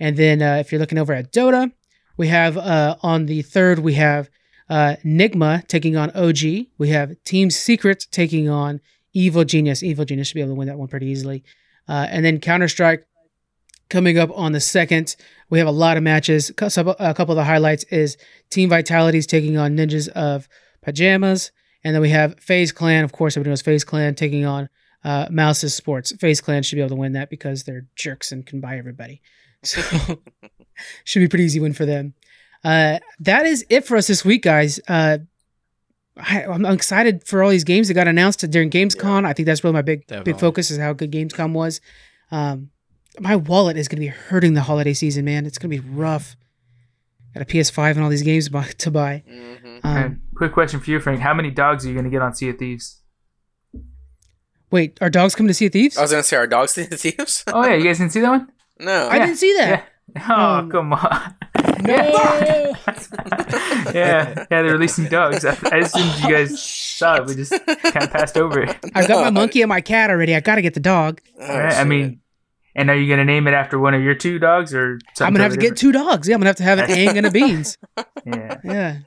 And 0.00 0.16
then 0.16 0.42
uh, 0.42 0.56
if 0.56 0.70
you're 0.70 0.80
looking 0.80 0.98
over 0.98 1.12
at 1.12 1.32
Dota, 1.32 1.72
we 2.16 2.28
have 2.28 2.56
uh, 2.56 2.96
on 3.02 3.26
the 3.26 3.42
third, 3.42 3.78
we 3.78 3.94
have 3.94 4.28
uh, 4.68 4.96
Nigma 5.04 5.66
taking 5.66 5.96
on 5.96 6.10
OG. 6.10 6.66
We 6.78 6.90
have 6.90 7.22
Team 7.24 7.50
Secret 7.50 8.06
taking 8.10 8.48
on 8.48 8.80
Evil 9.12 9.44
Genius. 9.44 9.82
Evil 9.82 10.04
Genius 10.04 10.28
should 10.28 10.34
be 10.34 10.40
able 10.40 10.52
to 10.52 10.58
win 10.58 10.68
that 10.68 10.78
one 10.78 10.88
pretty 10.88 11.06
easily. 11.06 11.44
Uh, 11.88 12.06
and 12.10 12.24
then 12.24 12.40
Counter 12.40 12.68
Strike 12.68 13.06
coming 13.88 14.18
up 14.18 14.30
on 14.34 14.52
the 14.52 14.60
second. 14.60 15.16
We 15.48 15.58
have 15.58 15.68
a 15.68 15.72
lot 15.72 15.96
of 15.96 16.02
matches. 16.02 16.50
A 16.50 16.54
couple 16.54 16.92
of 16.92 17.36
the 17.36 17.44
highlights 17.44 17.84
is 17.84 18.18
Team 18.50 18.68
Vitality's 18.68 19.26
taking 19.26 19.56
on 19.56 19.76
Ninjas 19.76 20.08
of 20.08 20.48
Pajamas. 20.82 21.50
And 21.84 21.94
then 21.94 22.02
we 22.02 22.10
have 22.10 22.38
FaZe 22.40 22.72
Clan, 22.72 23.04
of 23.04 23.12
course, 23.12 23.36
everybody 23.36 23.50
knows 23.50 23.62
FaZe 23.62 23.84
Clan 23.84 24.14
taking 24.14 24.44
on 24.44 24.68
uh, 25.04 25.28
mousesports. 25.28 26.18
FaZe 26.18 26.40
Clan 26.40 26.62
should 26.62 26.76
be 26.76 26.82
able 26.82 26.90
to 26.90 26.96
win 26.96 27.12
that 27.12 27.30
because 27.30 27.64
they're 27.64 27.86
jerks 27.96 28.32
and 28.32 28.44
can 28.44 28.60
buy 28.60 28.76
everybody. 28.76 29.22
So 29.64 29.80
should 31.04 31.20
be 31.20 31.24
a 31.24 31.28
pretty 31.28 31.44
easy 31.44 31.60
win 31.60 31.72
for 31.72 31.84
them. 31.86 32.14
Uh, 32.64 32.98
that 33.20 33.46
is 33.46 33.64
it 33.68 33.84
for 33.86 33.96
us 33.96 34.06
this 34.06 34.24
week, 34.24 34.42
guys. 34.42 34.80
Uh, 34.88 35.18
I, 36.16 36.44
I'm 36.44 36.64
excited 36.64 37.24
for 37.26 37.42
all 37.42 37.50
these 37.50 37.64
games 37.64 37.88
that 37.88 37.94
got 37.94 38.08
announced 38.08 38.48
during 38.50 38.70
Gamescom. 38.70 39.24
I 39.24 39.32
think 39.32 39.46
that's 39.46 39.62
really 39.62 39.74
my 39.74 39.82
big 39.82 40.06
Definitely. 40.06 40.32
big 40.32 40.40
focus 40.40 40.70
is 40.70 40.78
how 40.78 40.92
good 40.92 41.10
Gamescom 41.12 41.52
was. 41.52 41.80
Um, 42.30 42.70
my 43.20 43.36
wallet 43.36 43.76
is 43.76 43.88
going 43.88 43.96
to 43.96 44.00
be 44.00 44.06
hurting 44.08 44.54
the 44.54 44.62
holiday 44.62 44.94
season, 44.94 45.24
man. 45.24 45.46
It's 45.46 45.58
going 45.58 45.70
to 45.70 45.80
be 45.82 45.88
rough. 45.88 46.36
Got 47.34 47.42
a 47.42 47.46
PS5 47.46 47.92
and 47.92 48.02
all 48.02 48.10
these 48.10 48.22
games 48.22 48.48
to 48.48 48.90
buy. 48.90 49.22
hmm 49.28 49.78
Um, 49.84 49.96
And 49.96 50.20
quick 50.34 50.52
question 50.52 50.80
for 50.80 50.90
you, 50.90 50.98
Frank. 51.00 51.20
How 51.20 51.34
many 51.34 51.50
dogs 51.50 51.84
are 51.84 51.88
you 51.88 51.94
going 51.94 52.04
to 52.04 52.10
get 52.10 52.22
on 52.22 52.34
Sea 52.34 52.50
of 52.50 52.58
Thieves? 52.58 53.00
Wait, 54.70 54.98
are 55.00 55.10
dogs 55.10 55.34
coming 55.34 55.48
to 55.48 55.54
Sea 55.54 55.66
of 55.66 55.72
Thieves? 55.72 55.96
I 55.96 56.02
was 56.02 56.10
gonna 56.10 56.22
say, 56.22 56.36
are 56.36 56.46
dogs 56.46 56.74
to 56.74 56.84
the 56.84 56.96
thieves? 56.96 57.42
Oh, 57.46 57.64
yeah. 57.66 57.74
You 57.74 57.84
guys 57.84 57.98
didn't 57.98 58.12
see 58.12 58.20
that 58.20 58.28
one? 58.30 58.52
No. 58.80 59.08
I 59.08 59.16
yeah. 59.16 59.26
didn't 59.26 59.38
see 59.38 59.54
that. 59.56 59.84
Oh, 60.26 60.32
Um, 60.34 60.70
come 60.70 60.92
on. 60.94 61.34
No. 61.82 61.94
yeah, 63.92 63.92
yeah, 63.92 64.44
they're 64.48 64.64
releasing 64.72 65.04
dogs. 65.06 65.44
I, 65.44 65.56
I 65.70 65.76
assumed 65.78 66.14
you 66.22 66.34
guys 66.34 66.62
saw 66.98 67.16
it. 67.16 67.26
We 67.26 67.34
just 67.34 67.52
kind 67.66 68.04
of 68.04 68.10
passed 68.10 68.36
over 68.38 68.62
it. 68.62 68.76
I've 68.94 69.06
got 69.06 69.22
my 69.22 69.30
monkey 69.30 69.60
and 69.62 69.68
my 69.68 69.80
cat 69.82 70.10
already. 70.10 70.34
I 70.34 70.40
got 70.40 70.54
to 70.56 70.62
get 70.62 70.72
the 70.74 70.80
dog. 70.80 71.20
Oh, 71.40 71.46
Right? 71.46 71.74
I 71.74 71.84
mean, 71.84 72.20
and 72.74 72.88
are 72.90 72.96
you 72.96 73.06
going 73.06 73.18
to 73.18 73.24
name 73.24 73.46
it 73.46 73.52
after 73.52 73.78
one 73.78 73.92
of 73.94 74.02
your 74.02 74.14
two 74.14 74.38
dogs 74.38 74.72
or 74.74 74.98
something? 75.14 75.26
I'm 75.26 75.32
gonna 75.34 75.42
have 75.44 75.52
to 75.52 75.56
totally 75.56 75.70
get 75.70 75.76
two 75.78 75.92
dogs. 75.92 76.26
Yeah, 76.28 76.34
I'm 76.36 76.40
gonna 76.40 76.48
have 76.48 76.56
to 76.56 76.62
have 76.62 76.78
an 76.78 76.90
egg 76.90 77.16
and 77.16 77.26
a 77.26 77.30
Beans. 77.30 77.76
Yeah, 78.24 78.56
Yeah. 78.64 78.98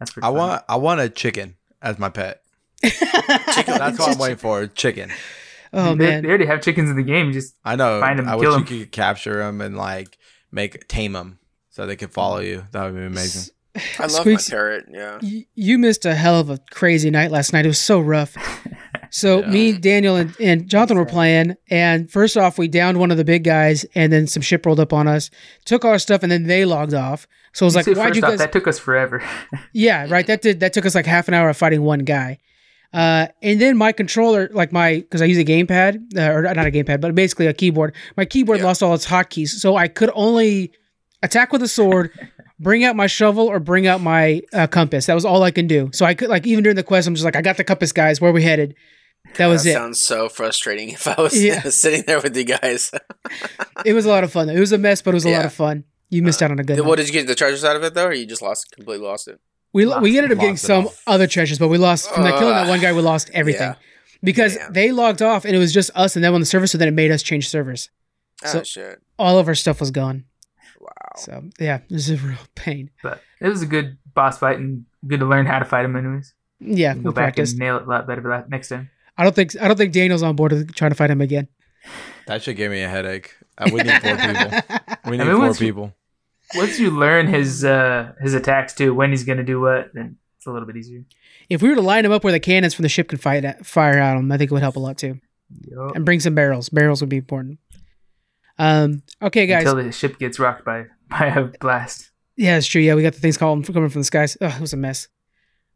that's 0.00 0.10
pretty 0.12 0.24
I 0.26 0.28
funny. 0.28 0.38
want 0.38 0.64
I 0.68 0.76
want 0.76 1.00
a 1.00 1.08
chicken 1.08 1.54
as 1.80 1.98
my 2.00 2.08
pet. 2.08 2.42
Chicken. 2.82 3.78
That's 3.78 3.98
what 3.98 4.08
I'm 4.10 4.18
waiting 4.18 4.38
for. 4.38 4.66
Chicken. 4.66 5.10
Oh 5.72 5.94
they, 5.94 6.04
man. 6.06 6.22
they 6.22 6.28
already 6.28 6.46
have 6.46 6.60
chickens 6.62 6.90
in 6.90 6.96
the 6.96 7.02
game. 7.02 7.32
Just 7.32 7.54
I 7.64 7.76
know. 7.76 8.00
Find 8.00 8.18
'em, 8.18 8.28
I 8.28 8.32
kill 8.32 8.52
wish 8.52 8.70
'em. 8.70 8.76
you 8.76 8.84
could 8.84 8.92
capture 8.92 9.36
them 9.38 9.60
and 9.60 9.76
like 9.76 10.18
make 10.50 10.86
tame 10.88 11.12
them 11.12 11.38
so 11.70 11.86
they 11.86 11.96
could 11.96 12.10
follow 12.12 12.38
you. 12.40 12.64
That 12.72 12.84
would 12.84 12.94
be 12.94 13.04
amazing. 13.04 13.52
I 13.98 14.02
love 14.02 14.10
Squeaks- 14.10 14.50
my 14.50 14.54
parrot. 14.56 14.84
Yeah. 14.92 15.18
Y- 15.22 15.46
you 15.54 15.78
missed 15.78 16.04
a 16.04 16.14
hell 16.14 16.38
of 16.38 16.50
a 16.50 16.58
crazy 16.70 17.10
night 17.10 17.30
last 17.30 17.52
night. 17.54 17.64
It 17.64 17.68
was 17.68 17.78
so 17.78 18.00
rough. 18.00 18.36
So 19.14 19.40
Yeah. 19.40 19.50
me, 19.50 19.72
Daniel, 19.72 20.16
and, 20.16 20.34
and 20.40 20.66
Jonathan 20.70 20.96
were 20.96 21.04
playing, 21.04 21.54
and 21.68 22.10
first 22.10 22.38
off, 22.38 22.56
we 22.56 22.66
downed 22.66 22.98
one 22.98 23.10
of 23.10 23.18
the 23.18 23.26
big 23.26 23.44
guys, 23.44 23.84
and 23.94 24.10
then 24.10 24.26
some 24.26 24.40
ship 24.42 24.64
rolled 24.64 24.80
up 24.80 24.94
on 24.94 25.06
us, 25.06 25.28
took 25.66 25.84
our 25.84 25.98
stuff, 25.98 26.22
and 26.22 26.32
then 26.32 26.44
they 26.44 26.64
logged 26.64 26.94
off. 26.94 27.26
So 27.52 27.66
I 27.66 27.66
was 27.66 27.74
you 27.74 27.78
like, 27.80 27.86
"Why'd 27.88 28.08
first 28.08 28.16
you 28.16 28.22
off, 28.22 28.30
guys?" 28.30 28.38
that 28.38 28.52
took 28.52 28.66
us 28.66 28.78
forever. 28.78 29.22
Yeah, 29.74 30.06
right. 30.08 30.26
That 30.26 30.40
did 30.40 30.60
that 30.60 30.72
took 30.72 30.86
us 30.86 30.94
like 30.94 31.04
half 31.04 31.28
an 31.28 31.34
hour 31.34 31.50
of 31.50 31.58
fighting 31.58 31.82
one 31.82 32.00
guy. 32.00 32.38
Uh, 32.92 33.26
and 33.42 33.60
then 33.60 33.76
my 33.76 33.90
controller, 33.92 34.50
like 34.52 34.70
my, 34.72 34.96
because 34.96 35.22
I 35.22 35.24
use 35.24 35.38
a 35.38 35.44
gamepad, 35.44 36.16
uh, 36.16 36.30
or 36.32 36.42
not 36.42 36.66
a 36.66 36.70
gamepad, 36.70 37.00
but 37.00 37.14
basically 37.14 37.46
a 37.46 37.54
keyboard. 37.54 37.94
My 38.16 38.24
keyboard 38.24 38.58
Yeah. 38.58 38.64
lost 38.66 38.82
all 38.82 38.94
its 38.94 39.06
hotkeys, 39.06 39.48
so 39.48 39.76
I 39.76 39.88
could 39.88 40.10
only 40.14 40.72
attack 41.22 41.52
with 41.52 41.62
a 41.62 41.68
sword, 41.68 42.10
bring 42.60 42.84
out 42.84 42.94
my 42.96 43.06
shovel, 43.06 43.46
or 43.48 43.58
bring 43.60 43.86
out 43.86 44.00
my 44.02 44.42
uh, 44.52 44.66
compass. 44.66 45.06
That 45.06 45.14
was 45.14 45.24
all 45.24 45.42
I 45.42 45.50
can 45.50 45.66
do. 45.66 45.88
So 45.94 46.04
I 46.04 46.12
could 46.14 46.28
like 46.28 46.46
even 46.46 46.62
during 46.64 46.76
the 46.76 46.82
quest, 46.82 47.08
I'm 47.08 47.14
just 47.14 47.24
like, 47.24 47.36
I 47.36 47.40
got 47.42 47.56
the 47.56 47.64
compass, 47.64 47.92
guys. 47.92 48.20
Where 48.20 48.30
are 48.30 48.34
we 48.34 48.42
headed? 48.42 48.74
That 49.36 49.46
was 49.46 49.64
it. 49.64 49.72
Sounds 49.72 49.98
so 50.00 50.28
frustrating. 50.28 50.90
If 50.90 51.06
I 51.06 51.14
was 51.20 51.42
Yeah. 51.42 51.62
sitting 51.70 52.02
there 52.06 52.20
with 52.20 52.36
you 52.36 52.44
guys, 52.44 52.90
It 53.86 53.94
was 53.94 54.04
a 54.04 54.08
lot 54.10 54.22
of 54.24 54.30
fun. 54.32 54.50
It 54.50 54.58
was 54.60 54.72
a 54.72 54.78
mess, 54.78 55.00
but 55.00 55.10
it 55.10 55.14
was 55.14 55.24
a 55.24 55.30
lot 55.30 55.46
of 55.46 55.52
fun. 55.54 55.84
You 56.10 56.22
missed 56.22 56.42
out 56.42 56.50
on 56.50 56.58
a 56.58 56.64
good. 56.64 56.78
what 56.80 56.98
night. 56.98 57.06
did 57.06 57.06
you 57.06 57.12
get 57.20 57.26
the 57.26 57.34
treasures 57.34 57.64
out 57.64 57.74
of 57.76 57.82
it 57.84 57.94
though, 57.94 58.06
or 58.06 58.12
you 58.12 58.26
just 58.26 58.42
lost 58.42 58.70
completely 58.72 59.06
lost 59.06 59.28
it? 59.28 59.40
We 59.72 59.86
Lost 59.86 60.02
we 60.02 60.16
ended 60.18 60.32
up 60.32 60.38
getting 60.38 60.52
Lost 60.54 60.64
it 60.64 60.66
some 60.66 60.86
all. 60.86 60.94
other 61.06 61.26
treasures, 61.26 61.58
but 61.58 61.68
we 61.68 61.78
lost 61.78 62.10
from 62.10 62.24
the 62.24 62.30
killing 62.30 62.54
that 62.54 62.68
one 62.68 62.80
guy. 62.80 62.92
We 62.92 63.00
lost 63.00 63.30
everything 63.32 63.68
Yeah. 63.68 63.74
because 64.22 64.56
Damn. 64.56 64.72
they 64.74 64.92
logged 64.92 65.22
off 65.22 65.44
and 65.46 65.54
it 65.54 65.58
was 65.58 65.72
just 65.72 65.90
us 65.94 66.14
and 66.16 66.24
them 66.24 66.34
on 66.34 66.40
the 66.40 66.46
server. 66.46 66.66
So 66.66 66.76
then 66.78 66.88
it 66.88 66.92
made 66.94 67.10
us 67.10 67.22
change 67.22 67.48
servers. 67.48 67.88
Oh 68.44 68.62
shit! 68.64 69.00
All 69.18 69.38
of 69.38 69.48
our 69.48 69.54
stuff 69.54 69.80
was 69.80 69.90
gone. 69.90 70.24
Wow. 70.80 70.88
So 71.16 71.44
yeah, 71.58 71.76
it 71.88 71.92
was 71.92 72.10
a 72.10 72.16
real 72.16 72.36
pain. 72.54 72.90
but 73.02 73.20
it 73.40 73.48
was 73.48 73.62
a 73.62 73.66
good 73.66 73.96
boss 74.14 74.38
fight 74.38 74.58
and 74.58 74.84
good 75.06 75.20
to 75.20 75.26
learn 75.26 75.46
how 75.46 75.58
to 75.58 75.64
fight 75.64 75.82
them 75.82 75.96
anyways. 75.96 76.34
Yeah, 76.60 76.94
Go 76.94 77.00
we 77.00 77.04
back 77.06 77.14
practiced. 77.34 77.52
and 77.52 77.60
nail 77.60 77.76
it 77.78 77.84
a 77.84 77.88
lot 77.88 78.06
better 78.06 78.20
for 78.22 78.28
that 78.28 78.50
next 78.50 78.68
time. 78.68 78.90
I 79.16 79.24
don't 79.24 79.34
think 79.34 79.56
I 79.60 79.68
don't 79.68 79.76
think 79.76 79.92
Daniel's 79.92 80.22
on 80.22 80.36
board 80.36 80.52
with 80.52 80.74
trying 80.74 80.90
to 80.90 80.94
fight 80.96 81.10
him 81.10 81.20
again. 81.20 81.48
That 82.26 82.42
should 82.42 82.56
give 82.56 82.70
me 82.70 82.82
a 82.82 82.88
headache. 82.88 83.34
Uh, 83.58 83.70
We 83.72 83.82
need 83.82 84.00
four 84.02 84.16
people. 84.16 84.60
We 85.06 85.16
need 85.16 85.24
mean, 85.24 85.32
four 85.36 85.38
once 85.38 85.60
you- 85.60 85.66
people. 85.68 85.94
Once 86.54 86.78
you 86.78 86.90
learn 86.90 87.26
his 87.26 87.64
uh 87.64 88.12
his 88.20 88.34
attacks 88.34 88.74
too, 88.74 88.94
when 88.94 89.10
he's 89.10 89.24
gonna 89.24 89.44
do 89.44 89.60
what, 89.60 89.92
then 89.94 90.16
it's 90.36 90.46
a 90.46 90.50
little 90.50 90.66
bit 90.66 90.76
easier. 90.76 91.04
If 91.48 91.62
we 91.62 91.68
were 91.68 91.74
to 91.74 91.82
line 91.82 92.04
him 92.04 92.12
up 92.12 92.24
where 92.24 92.32
the 92.32 92.40
cannons 92.40 92.74
from 92.74 92.82
the 92.82 92.88
ship 92.88 93.08
can 93.08 93.18
fight 93.18 93.44
at, 93.44 93.64
fire 93.66 93.98
at 93.98 94.16
him, 94.16 94.30
I 94.32 94.38
think 94.38 94.50
it 94.50 94.54
would 94.54 94.62
help 94.62 94.76
a 94.76 94.80
lot 94.80 94.98
too. 94.98 95.20
Yup. 95.70 95.94
And 95.96 96.04
bring 96.04 96.20
some 96.20 96.34
barrels. 96.34 96.68
Barrels 96.68 97.00
would 97.00 97.10
be 97.10 97.18
important. 97.18 97.58
Um. 98.58 99.02
Okay, 99.20 99.46
guys. 99.46 99.64
Until 99.66 99.82
the 99.84 99.92
ship 99.92 100.18
gets 100.18 100.38
rocked 100.38 100.64
by 100.64 100.86
by 101.08 101.26
a 101.26 101.44
blast. 101.60 102.10
Yeah, 102.36 102.56
it's 102.56 102.66
true. 102.66 102.80
Yeah, 102.80 102.94
we 102.94 103.02
got 103.02 103.12
the 103.14 103.20
things 103.20 103.36
calling 103.36 103.62
coming 103.62 103.88
from 103.88 104.00
the 104.00 104.04
skies. 104.06 104.36
Ugh, 104.40 104.52
it 104.54 104.60
was 104.60 104.72
a 104.72 104.76
mess. 104.76 105.08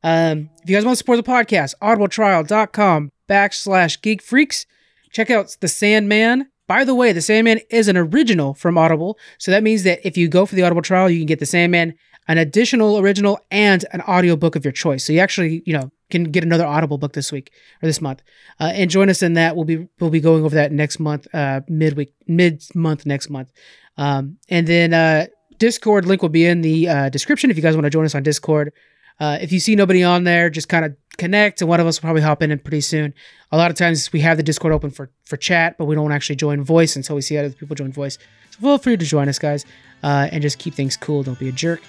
Um, 0.02 0.50
if 0.62 0.70
you 0.70 0.76
guys 0.76 0.84
want 0.84 0.94
to 0.94 0.98
support 0.98 1.22
the 1.22 1.30
podcast, 1.30 1.74
audibletrial.com 1.82 3.12
backslash 3.28 4.00
geek 4.02 4.22
freaks. 4.22 4.66
Check 5.10 5.30
out 5.30 5.56
The 5.60 5.68
Sandman. 5.68 6.48
By 6.66 6.84
the 6.84 6.94
way, 6.94 7.12
The 7.12 7.22
Sandman 7.22 7.60
is 7.70 7.88
an 7.88 7.96
original 7.96 8.54
from 8.54 8.76
Audible. 8.76 9.18
So 9.38 9.50
that 9.50 9.62
means 9.62 9.84
that 9.84 10.06
if 10.06 10.16
you 10.16 10.28
go 10.28 10.46
for 10.46 10.54
the 10.54 10.62
Audible 10.62 10.82
trial, 10.82 11.08
you 11.08 11.18
can 11.18 11.26
get 11.26 11.38
The 11.38 11.46
Sandman, 11.46 11.94
an 12.28 12.38
additional 12.38 12.98
original, 12.98 13.38
and 13.50 13.84
an 13.92 14.00
audiobook 14.02 14.56
of 14.56 14.64
your 14.64 14.72
choice. 14.72 15.04
So 15.04 15.12
you 15.12 15.20
actually, 15.20 15.62
you 15.64 15.72
know, 15.72 15.90
can 16.10 16.24
get 16.24 16.44
another 16.44 16.66
Audible 16.66 16.98
book 16.98 17.12
this 17.12 17.32
week 17.32 17.52
or 17.82 17.86
this 17.86 18.00
month. 18.00 18.22
Uh, 18.60 18.72
and 18.74 18.90
join 18.90 19.08
us 19.08 19.22
in 19.22 19.34
that. 19.34 19.56
We'll 19.56 19.64
be 19.64 19.88
we'll 20.00 20.10
be 20.10 20.20
going 20.20 20.44
over 20.44 20.54
that 20.54 20.72
next 20.72 20.98
month, 20.98 21.26
uh, 21.32 21.60
midweek, 21.68 22.12
mid 22.26 22.64
month 22.74 23.06
next 23.06 23.30
month. 23.30 23.52
Um, 23.96 24.38
and 24.48 24.66
then 24.66 24.92
uh, 24.92 25.26
Discord 25.58 26.04
link 26.04 26.22
will 26.22 26.28
be 26.28 26.46
in 26.46 26.60
the 26.60 26.88
uh, 26.88 27.08
description 27.08 27.50
if 27.50 27.56
you 27.56 27.62
guys 27.62 27.74
want 27.74 27.84
to 27.84 27.90
join 27.90 28.04
us 28.04 28.14
on 28.14 28.22
Discord. 28.22 28.72
Uh, 29.18 29.38
if 29.40 29.50
you 29.50 29.60
see 29.60 29.74
nobody 29.74 30.02
on 30.02 30.24
there, 30.24 30.50
just 30.50 30.68
kind 30.68 30.84
of 30.84 30.94
connect, 31.16 31.60
and 31.60 31.68
one 31.68 31.80
of 31.80 31.86
us 31.86 32.00
will 32.00 32.06
probably 32.06 32.22
hop 32.22 32.42
in 32.42 32.58
pretty 32.58 32.80
soon. 32.80 33.14
A 33.52 33.56
lot 33.56 33.70
of 33.70 33.76
times 33.76 34.12
we 34.12 34.20
have 34.20 34.36
the 34.36 34.42
Discord 34.42 34.72
open 34.72 34.90
for 34.90 35.10
for 35.24 35.36
chat, 35.36 35.76
but 35.78 35.84
we 35.86 35.94
don't 35.94 36.12
actually 36.12 36.36
join 36.36 36.62
voice 36.62 36.96
until 36.96 37.16
we 37.16 37.22
see 37.22 37.36
other 37.36 37.50
people 37.50 37.74
join 37.74 37.92
voice. 37.92 38.18
So 38.50 38.60
feel 38.60 38.78
free 38.78 38.96
to 38.96 39.04
join 39.04 39.28
us, 39.28 39.38
guys, 39.38 39.64
uh, 40.02 40.28
and 40.32 40.42
just 40.42 40.58
keep 40.58 40.74
things 40.74 40.96
cool. 40.96 41.22
Don't 41.22 41.38
be 41.38 41.48
a 41.48 41.52
jerk, 41.52 41.80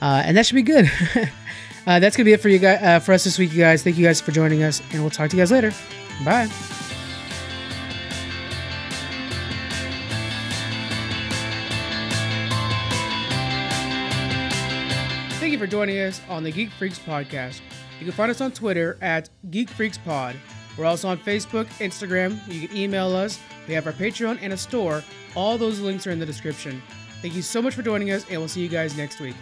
uh, 0.00 0.22
and 0.24 0.36
that 0.36 0.46
should 0.46 0.54
be 0.56 0.62
good. 0.62 0.90
uh, 1.86 2.00
that's 2.00 2.16
gonna 2.16 2.24
be 2.24 2.32
it 2.32 2.40
for 2.40 2.48
you 2.48 2.58
guys 2.58 2.82
uh, 2.82 2.98
for 3.00 3.12
us 3.12 3.24
this 3.24 3.38
week, 3.38 3.52
you 3.52 3.58
guys. 3.58 3.82
Thank 3.82 3.96
you 3.98 4.06
guys 4.06 4.20
for 4.20 4.32
joining 4.32 4.62
us, 4.62 4.80
and 4.92 5.00
we'll 5.00 5.10
talk 5.10 5.30
to 5.30 5.36
you 5.36 5.40
guys 5.42 5.52
later. 5.52 5.72
Bye. 6.24 6.48
Thank 15.52 15.52
you 15.52 15.58
for 15.58 15.66
joining 15.66 15.98
us 15.98 16.20
on 16.28 16.44
the 16.44 16.52
Geek 16.52 16.70
Freaks 16.70 16.98
podcast. 16.98 17.60
You 18.02 18.06
can 18.06 18.16
find 18.16 18.32
us 18.32 18.40
on 18.40 18.50
Twitter 18.50 18.98
at 19.00 19.30
Geek 19.52 19.70
Freaks 19.70 19.96
Pod. 19.96 20.34
We're 20.76 20.86
also 20.86 21.06
on 21.06 21.18
Facebook, 21.18 21.66
Instagram. 21.78 22.36
You 22.52 22.66
can 22.66 22.76
email 22.76 23.14
us. 23.14 23.38
We 23.68 23.74
have 23.74 23.86
our 23.86 23.92
Patreon 23.92 24.40
and 24.42 24.52
a 24.52 24.56
store. 24.56 25.04
All 25.36 25.56
those 25.56 25.78
links 25.78 26.04
are 26.08 26.10
in 26.10 26.18
the 26.18 26.26
description. 26.26 26.82
Thank 27.20 27.36
you 27.36 27.42
so 27.42 27.62
much 27.62 27.76
for 27.76 27.82
joining 27.82 28.10
us, 28.10 28.28
and 28.28 28.40
we'll 28.40 28.48
see 28.48 28.60
you 28.60 28.68
guys 28.68 28.96
next 28.96 29.20
week. 29.20 29.36